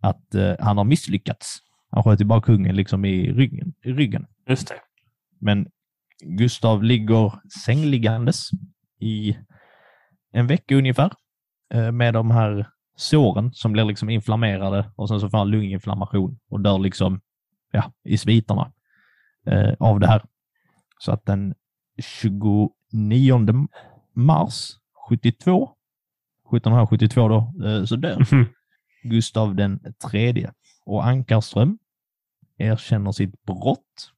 att 0.00 0.34
eh, 0.34 0.54
han 0.60 0.78
har 0.78 0.84
misslyckats. 0.84 1.58
Han 1.90 2.02
sköt 2.02 2.20
ju 2.20 2.24
bara 2.24 2.40
kungen 2.40 2.76
liksom 2.76 3.04
i 3.04 3.32
ryggen. 3.32 3.74
I 3.82 3.92
ryggen. 3.92 4.26
Just 4.48 4.68
det. 4.68 4.80
Men 5.40 5.66
Gustav 6.20 6.82
ligger 6.82 7.32
sängliggandes 7.64 8.50
i 9.00 9.38
en 10.32 10.46
vecka 10.46 10.76
ungefär 10.76 11.12
eh, 11.74 11.92
med 11.92 12.14
de 12.14 12.30
här 12.30 12.70
såren 12.96 13.52
som 13.52 13.72
blir 13.72 13.84
liksom 13.84 14.10
inflammerade 14.10 14.92
och 14.96 15.08
sen 15.08 15.20
så 15.20 15.30
får 15.30 15.38
han 15.38 15.50
lunginflammation 15.50 16.38
och 16.48 16.60
dör 16.60 16.78
liksom 16.78 17.20
ja, 17.70 17.92
i 18.04 18.18
sviterna 18.18 18.72
eh, 19.46 19.74
av 19.78 20.00
det 20.00 20.06
här. 20.06 20.22
Så 20.98 21.12
att 21.12 21.26
den 21.26 21.54
29 22.02 23.68
mars 24.14 24.70
72, 25.08 25.70
1772 26.52 27.28
då, 27.28 27.66
eh, 27.66 27.84
så 27.84 27.96
dör 27.96 28.26
Gustav 29.02 29.54
den 29.54 29.94
tredje. 30.10 30.52
Och 30.84 31.06
Ankarström 31.06 31.78
erkänner 32.56 33.12
sitt 33.12 33.42
brott. 33.42 34.12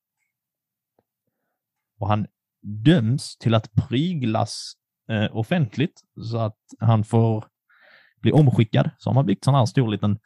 Och 2.01 2.09
han 2.09 2.27
döms 2.63 3.37
till 3.37 3.55
att 3.55 3.73
pryglas 3.75 4.73
eh, 5.11 5.37
offentligt 5.37 6.01
så 6.31 6.39
att 6.39 6.59
han 6.79 7.05
får 7.05 7.45
bli 8.21 8.33
omskickad. 8.33 8.91
Så 8.99 9.11
har 9.11 9.15
man 9.15 9.27
byggt 9.27 9.45
sån 9.45 9.55
här 9.55 9.67
stor 9.67 9.89
liten 9.89 10.19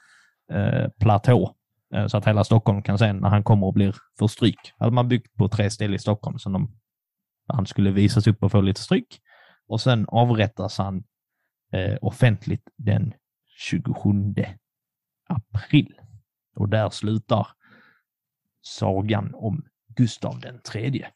eh, 0.52 0.88
platå 1.00 1.54
eh, 1.94 2.06
så 2.06 2.16
att 2.16 2.26
hela 2.26 2.44
Stockholm 2.44 2.82
kan 2.82 2.98
se 2.98 3.12
när 3.12 3.28
han 3.28 3.44
kommer 3.44 3.66
och 3.66 3.74
blir 3.74 3.96
för 4.18 4.26
stryk. 4.26 4.72
Hade 4.78 4.92
man 4.92 5.08
byggt 5.08 5.34
på 5.36 5.48
tre 5.48 5.70
ställen 5.70 5.94
i 5.94 5.98
Stockholm 5.98 6.38
som 6.38 6.52
de, 6.52 6.80
han 7.46 7.66
skulle 7.66 7.90
visas 7.90 8.26
upp 8.26 8.42
och 8.42 8.52
få 8.52 8.60
lite 8.60 8.80
stryk. 8.80 9.20
Och 9.66 9.80
sen 9.80 10.06
avrättas 10.08 10.78
han 10.78 11.04
eh, 11.72 11.96
offentligt 12.00 12.68
den 12.76 13.14
27 13.56 14.34
april. 15.28 15.94
Och 16.56 16.68
där 16.68 16.90
slutar 16.90 17.46
sagan 18.62 19.34
om 19.34 19.64
Gustav 19.88 20.40
den 20.40 20.60
tredje. 20.60 21.10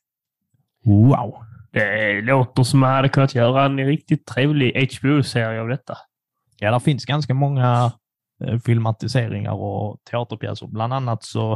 Wow! 0.85 1.45
Det 1.73 2.21
låter 2.21 2.63
som 2.63 2.81
man 2.81 2.95
hade 2.95 3.09
kunnat 3.09 3.35
göra 3.35 3.65
en 3.65 3.79
riktigt 3.79 4.27
trevlig 4.27 4.91
HBO-serie 4.99 5.61
av 5.61 5.69
detta. 5.69 5.95
Ja, 6.59 6.71
det 6.71 6.81
finns 6.81 7.05
ganska 7.05 7.35
många 7.35 7.93
eh, 8.45 8.59
filmatiseringar 8.59 9.53
och 9.53 9.99
teaterpjäser. 10.11 10.67
Bland 10.67 10.93
annat 10.93 11.25
så 11.25 11.53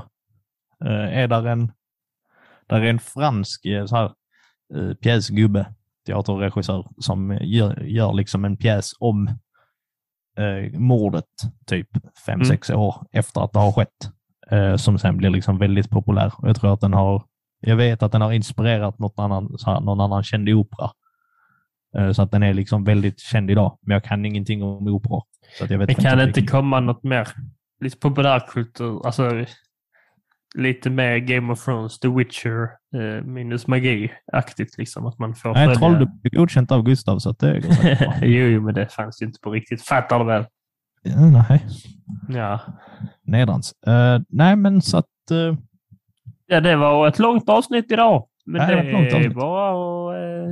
eh, 0.84 1.18
är 1.18 1.28
där 1.28 1.46
en, 1.46 1.72
där 2.66 2.80
är 2.80 2.86
en 2.90 2.98
fransk 2.98 3.64
eh, 3.64 3.86
så 3.86 3.96
här, 3.96 4.12
pjäsgubbe, 5.02 5.66
teaterregissör, 6.06 6.86
som 6.98 7.38
gör, 7.42 7.80
gör 7.82 8.12
liksom 8.12 8.44
en 8.44 8.56
pjäs 8.56 8.92
om 8.98 9.28
eh, 10.38 10.78
mordet 10.78 11.24
typ 11.66 11.88
fem 12.26 12.34
Mm. 12.34 12.44
sex 12.44 12.70
år 12.70 13.06
efter 13.12 13.40
att 13.44 13.52
det 13.52 13.58
har 13.58 13.72
skett. 13.72 14.10
Eh, 14.50 14.76
som 14.76 14.98
sen 14.98 15.16
blir 15.16 15.30
liksom 15.30 15.58
väldigt 15.58 15.90
populär. 15.90 16.32
Jag 16.42 16.56
tror 16.56 16.72
att 16.74 16.80
den 16.80 16.94
har, 16.94 17.22
jag 17.62 17.76
vet 17.76 18.02
att 18.02 18.12
den 18.12 18.20
har 18.20 18.32
inspirerat 18.32 18.98
något 18.98 19.18
annan, 19.18 19.56
någon 19.66 20.00
annan 20.00 20.22
känd 20.22 20.48
opera. 20.48 20.90
Eh, 21.98 22.12
så 22.12 22.22
att 22.22 22.30
den 22.30 22.42
är 22.42 22.54
liksom 22.54 22.84
väldigt 22.84 23.20
känd 23.20 23.50
idag. 23.50 23.78
Men 23.82 23.94
jag 23.94 24.04
kan 24.04 24.24
ingenting 24.24 24.62
om 24.62 24.86
opera. 24.88 25.20
Så 25.58 25.64
att 25.64 25.70
jag 25.70 25.78
vet 25.78 25.88
Det 25.88 25.94
kan 25.94 26.12
inte 26.12 26.26
riktigt. 26.26 26.50
komma 26.50 26.80
något 26.80 27.02
mer 27.02 27.28
lite 27.80 27.96
populärkultur, 27.98 29.06
alltså 29.06 29.44
lite 30.54 30.90
mer 30.90 31.16
Game 31.18 31.52
of 31.52 31.64
Thrones, 31.64 31.98
The 31.98 32.08
Witcher, 32.08 32.62
eh, 32.94 33.24
minus 33.24 33.66
magi-aktigt 33.66 34.78
liksom. 34.78 35.06
Att 35.06 35.18
man 35.18 35.34
får 35.34 35.54
Nej, 35.54 35.74
Trolldom 35.76 36.20
är 36.22 36.30
godkänt 36.36 36.72
av 36.72 36.82
Gustav 36.82 37.18
så 37.18 37.30
att 37.30 37.38
det 37.38 37.60
går 37.60 37.68
bra. 37.96 38.14
jo, 38.22 38.46
jo, 38.46 38.60
men 38.62 38.74
det 38.74 38.88
fanns 38.92 39.22
ju 39.22 39.26
inte 39.26 39.38
på 39.42 39.50
riktigt. 39.50 39.82
Fattar 39.82 40.18
du 40.18 40.24
väl? 40.24 40.46
Ja, 41.02 41.20
Nej, 41.48 41.66
Ja. 42.28 42.60
nedrans. 43.22 43.72
Eh, 43.86 44.20
nej, 44.28 44.56
men 44.56 44.82
så 44.82 44.98
att 44.98 45.30
eh, 45.30 45.56
ja, 46.52 46.60
det 46.60 46.76
var 46.76 47.08
ett 47.08 47.18
långt 47.18 47.48
avsnitt 47.48 47.92
idag. 47.92 48.28
Men 48.46 48.60
Ja, 48.70 48.76
det 48.76 48.82
det, 48.82 49.24
är 49.24 49.28
bara 49.28 49.70
att 49.70 50.16
eh, 50.16 50.50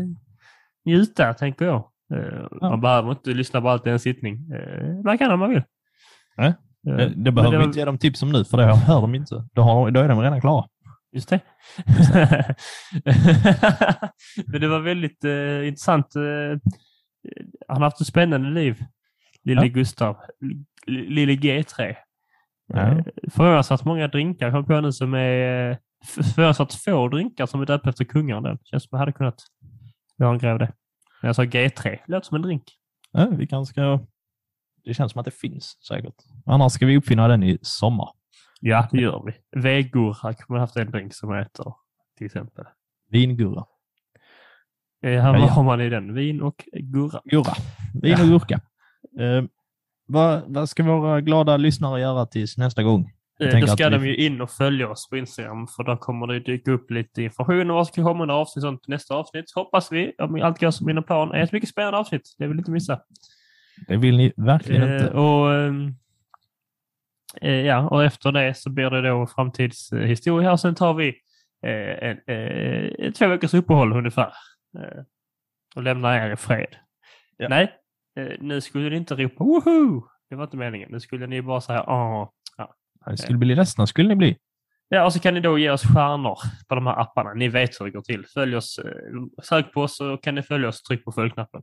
njuta, 0.85 1.35
tänker 1.35 1.65
jag. 1.65 1.77
Eh, 2.15 2.47
Ja. 2.61 2.71
Man 2.71 2.81
behöver 2.81 3.11
inte 3.11 3.31
lyssna 3.31 3.61
på 3.61 3.69
allt 3.69 3.87
i 3.87 3.91
en 3.91 3.99
sittning. 3.99 4.51
Eh, 4.53 4.95
man 5.05 5.19
kan 5.19 5.31
om 5.33 5.41
man 5.41 5.51
vill. 5.51 5.63
Nej. 6.37 6.49
Eh, 6.49 6.55
det, 6.83 6.97
men 6.97 7.25
det 7.25 7.33
behöver 7.33 7.53
det 7.53 7.59
vi 7.59 7.65
inte 7.65 7.79
ge 7.79 7.85
dem 7.85 7.99
tips 7.99 8.23
om 8.23 8.33
nu, 8.33 8.45
för 8.45 8.57
det 8.57 8.65
hör 8.77 9.01
de 9.01 9.15
inte. 9.15 9.45
Då, 9.53 9.63
har, 9.63 9.91
då 9.91 10.01
är 10.01 10.09
de 10.09 10.21
redan 10.21 10.41
klara. 10.41 10.67
Just 11.13 11.29
det. 11.29 11.41
Men 14.47 14.61
det 14.61 14.69
var 14.69 14.81
väldigt 14.81 15.25
eh, 15.25 15.69
intressant. 15.69 16.17
Eh, 16.17 16.59
han 17.69 17.77
har 17.77 17.85
haft 17.85 18.01
ett 18.01 18.07
spännande 18.07 18.51
liv, 18.51 18.79
lille 19.45 19.61
Ja. 19.63 19.69
Gustav. 19.69 20.17
Lille 20.87 21.33
G3. 21.33 21.95
Ja. 22.67 22.79
Eh, 22.81 22.99
Förvånansvärt 23.31 23.85
många 23.85 24.09
drinkar 24.09 24.51
kom 24.51 24.65
på 24.65 24.81
nu 24.81 24.93
som 24.93 25.15
är... 25.15 25.79
f- 26.03 26.27
Förvånansvärt 26.35 26.73
få 26.73 27.09
drinkar 27.09 27.47
som 27.47 27.61
är 27.61 27.67
döpta 27.67 27.89
efter 27.91 28.05
kungar. 28.05 28.41
Den. 28.41 28.59
Känns 28.65 28.83
som 28.83 28.89
jag 28.91 28.99
hade 28.99 29.13
kunnat 29.13 29.43
göra 30.19 30.31
en 30.33 30.39
grej 30.39 30.53
av 30.53 30.59
det. 30.59 30.73
Men 31.23 31.29
jag 31.29 31.37
sa 31.37 31.43
G3. 31.45 31.99
Låter 32.07 32.27
som 32.27 32.35
en 32.37 32.43
drink. 32.43 32.63
Ja, 33.13 33.27
vi 33.27 33.47
kanske 33.47 33.73
ska... 33.73 34.01
Det 34.85 34.95
känns 34.95 35.13
som 35.13 35.19
att 35.19 35.25
det 35.25 35.31
finns 35.31 35.77
säkert. 35.89 36.15
Annars 36.47 36.73
ska 36.73 36.87
vi 36.87 36.97
uppfinna 36.97 37.29
den 37.29 37.43
i 37.43 37.59
sommar. 37.63 38.09
Ja, 38.61 38.89
det 38.93 39.01
gör 39.01 39.23
vi. 39.27 39.61
Vegurra 39.61 40.35
kommer 40.35 40.61
haft 40.61 40.77
en 40.77 40.91
drink 40.91 41.15
som 41.15 41.35
heter 41.35 41.65
till 42.19 42.27
exempel. 42.27 42.65
Vingurra. 43.11 43.65
Eh, 45.05 45.11
Ja, 45.13 45.33
vad 45.33 45.51
har 45.51 45.63
man 45.63 45.81
i 45.81 45.89
den? 45.89 46.15
Vin 46.15 46.43
och 46.43 46.65
gurra. 46.73 47.21
Gurra. 47.25 47.53
Vin 48.03 48.13
och 48.21 48.27
gurka. 48.29 48.61
Eh, 49.21 49.45
vad, 50.07 50.43
vad 50.47 50.69
ska 50.69 50.83
våra 50.83 51.21
glada 51.21 51.57
lyssnare 51.57 52.01
göra 52.01 52.27
tills 52.27 52.57
nästa 52.59 52.83
gång? 52.83 53.11
Jag 53.41 53.55
Eh, 53.55 53.61
Då 53.61 53.67
ska 53.67 53.89
vi- 53.89 53.99
de 53.99 54.07
ju 54.07 54.17
in 54.17 54.41
och 54.41 54.51
följa 54.51 54.89
oss 54.89 55.09
på 55.11 55.17
Instagram 55.17 55.67
för 55.67 55.83
då 55.85 55.97
kommer 55.97 56.27
det 56.27 56.41
dyka 56.41 56.71
upp 56.71 56.91
lite 56.91 57.23
information 57.23 57.71
om 57.71 57.77
vad 57.77 57.87
som 57.87 57.93
ska 57.93 58.03
komma 58.03 58.23
under 58.23 58.35
avsnitt 58.35 58.63
sånt 58.63 58.89
nästa 58.89 59.15
avsnitt. 59.15 59.45
Hoppas 59.55 59.93
vi, 59.93 60.13
om 60.19 60.43
allt 60.43 60.61
går 60.61 60.71
som 60.71 60.89
inom 60.91 61.05
plan. 61.05 61.33
är 61.33 61.43
ett 61.43 61.53
mycket 61.53 61.69
spännande 61.69 61.99
avsnitt. 61.99 62.35
Det 62.39 62.47
vill 62.47 62.59
inte 62.59 62.71
missa. 62.71 63.01
Det 63.89 63.97
vill 63.97 64.17
ni 64.17 64.33
verkligen 64.37 64.83
Eh, 64.83 64.95
inte. 64.95 65.11
och, 65.11 65.55
ehm, 65.55 65.95
eh, 67.41 67.51
ja, 67.67 67.89
och 67.89 68.05
efter 68.05 68.33
det 68.33 68.55
så 68.55 68.71
blir 68.71 68.91
det 68.91 69.09
då 69.09 69.27
framtidshistoria 69.27 70.53
och 70.53 70.61
sen 70.61 70.75
tar 70.75 70.95
vi 70.95 71.09
eh, 71.67 72.09
en, 72.09 72.19
eh, 72.27 73.13
två 73.13 73.27
veckors 73.29 73.55
uppehåll 73.55 73.93
ungefär. 73.93 74.33
Eh, 74.79 75.03
och 75.77 75.83
lämnar 75.83 76.15
er 76.27 76.33
i 76.33 76.37
fred. 76.37 76.77
Ja. 77.37 77.49
Nej, 77.49 77.73
eh, 78.17 78.33
nu 78.41 78.61
skulle 78.61 78.91
ni 78.91 78.97
inte 78.97 79.15
ropa 79.15 79.45
woho! 79.45 80.03
Det 80.31 80.37
var 80.37 80.45
inte 80.45 80.57
meningen. 80.57 80.89
Nu 80.93 81.01
skulle 81.01 81.27
ni 81.27 81.43
bara 81.43 81.61
säga 81.61 81.85
åh. 81.87 82.29
Det 83.07 83.17
skulle 83.17 83.39
bli 83.39 83.55
ledsna, 83.55 83.87
skulle 83.87 84.09
ni 84.09 84.17
bli. 84.17 84.37
Ja, 84.89 85.05
och 85.05 85.13
så 85.13 85.21
kan 85.21 85.35
ni 85.35 85.41
då 85.41 85.59
ge 85.59 85.71
oss 85.71 85.83
stjärnor 85.83 86.39
på 86.69 86.75
de 86.75 86.87
här 86.87 87.01
apparna. 87.01 87.35
Ni 87.35 87.49
vet 87.49 87.81
hur 87.81 87.85
det 87.85 87.91
går 87.91 88.03
till. 88.03 88.27
Följ 88.27 88.57
oss, 88.57 88.79
eh, 88.79 89.43
sök 89.43 89.73
på 89.73 89.83
oss 89.83 89.97
så 89.97 90.17
kan 90.17 90.35
ni 90.35 90.43
följa 90.43 90.69
oss. 90.69 90.83
Tryck 90.83 91.05
på 91.05 91.13
följknappen. 91.13 91.63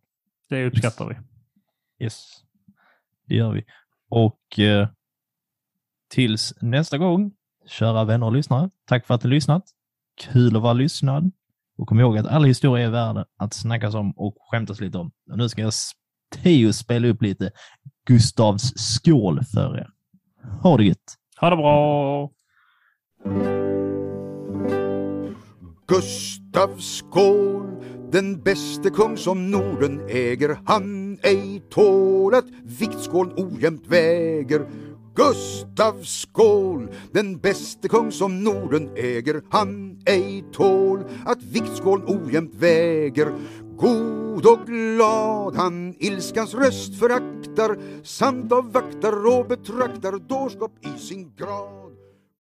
Det 0.49 0.65
uppskattar 0.65 1.05
vi. 1.05 1.15
Yes, 2.05 2.43
det 3.27 3.35
gör 3.35 3.51
vi. 3.51 3.65
Och 4.09 4.59
eh, 4.59 4.87
tills 6.09 6.53
nästa 6.61 6.97
gång, 6.97 7.31
kära 7.67 8.03
vänner 8.03 8.25
och 8.25 8.33
lyssnare, 8.33 8.69
tack 8.85 9.05
för 9.05 9.13
att 9.13 9.23
ni 9.23 9.29
lyssnat. 9.29 9.63
Kul 10.21 10.55
att 10.55 10.61
vara 10.61 10.73
lyssnad. 10.73 11.31
Och 11.77 11.87
kom 11.87 11.99
ihåg 11.99 12.17
att 12.17 12.27
alla 12.27 12.47
historier 12.47 12.87
är 12.87 12.91
värda 12.91 13.25
att 13.37 13.53
snackas 13.53 13.95
om 13.95 14.11
och 14.11 14.37
skämtas 14.39 14.79
lite 14.79 14.97
om. 14.97 15.11
Och 15.31 15.37
nu 15.37 15.49
ska 15.49 15.61
jag 15.61 15.73
Theo 16.35 16.73
spela 16.73 17.07
upp 17.07 17.21
lite 17.21 17.51
Gustavs 18.05 18.73
skål 18.75 19.43
för 19.53 19.77
er. 19.77 19.89
Ha 20.61 20.77
det 20.77 20.83
gött! 20.83 21.16
Ha 21.39 21.49
det 21.49 21.55
bra! 21.55 22.29
Gustav 25.87 26.77
Skål, 26.77 27.67
den 28.11 28.41
bäste 28.41 28.89
kung 28.89 29.17
som 29.17 29.51
Norden 29.51 30.01
äger, 30.09 30.57
han 30.65 31.19
ej 31.23 31.61
tål 31.69 32.33
att 32.33 32.45
viktskålen 32.79 33.33
ojämnt 33.37 33.87
väger. 33.87 34.65
Gustav 35.15 36.03
Skål, 36.03 36.89
den 37.13 37.37
bäste 37.37 37.87
kung 37.87 38.11
som 38.11 38.43
Norden 38.43 38.89
äger, 38.95 39.41
han 39.49 40.01
ej 40.05 40.43
tål 40.53 41.03
att 41.25 41.43
viktskålen 41.43 42.05
ojämnt 42.07 42.55
väger. 42.55 43.33
God 44.37 44.45
och 44.45 44.67
glad 44.67 45.55
han 45.55 45.95
ilskans 45.99 46.53
röst 46.53 46.99
föraktar, 46.99 47.77
samt 48.03 48.51
avvaktar 48.51 49.39
och 49.39 49.47
betraktar 49.47 50.19
dårskap 50.19 50.71
i 50.81 50.99
sin 50.99 51.31
grad. 51.35 51.91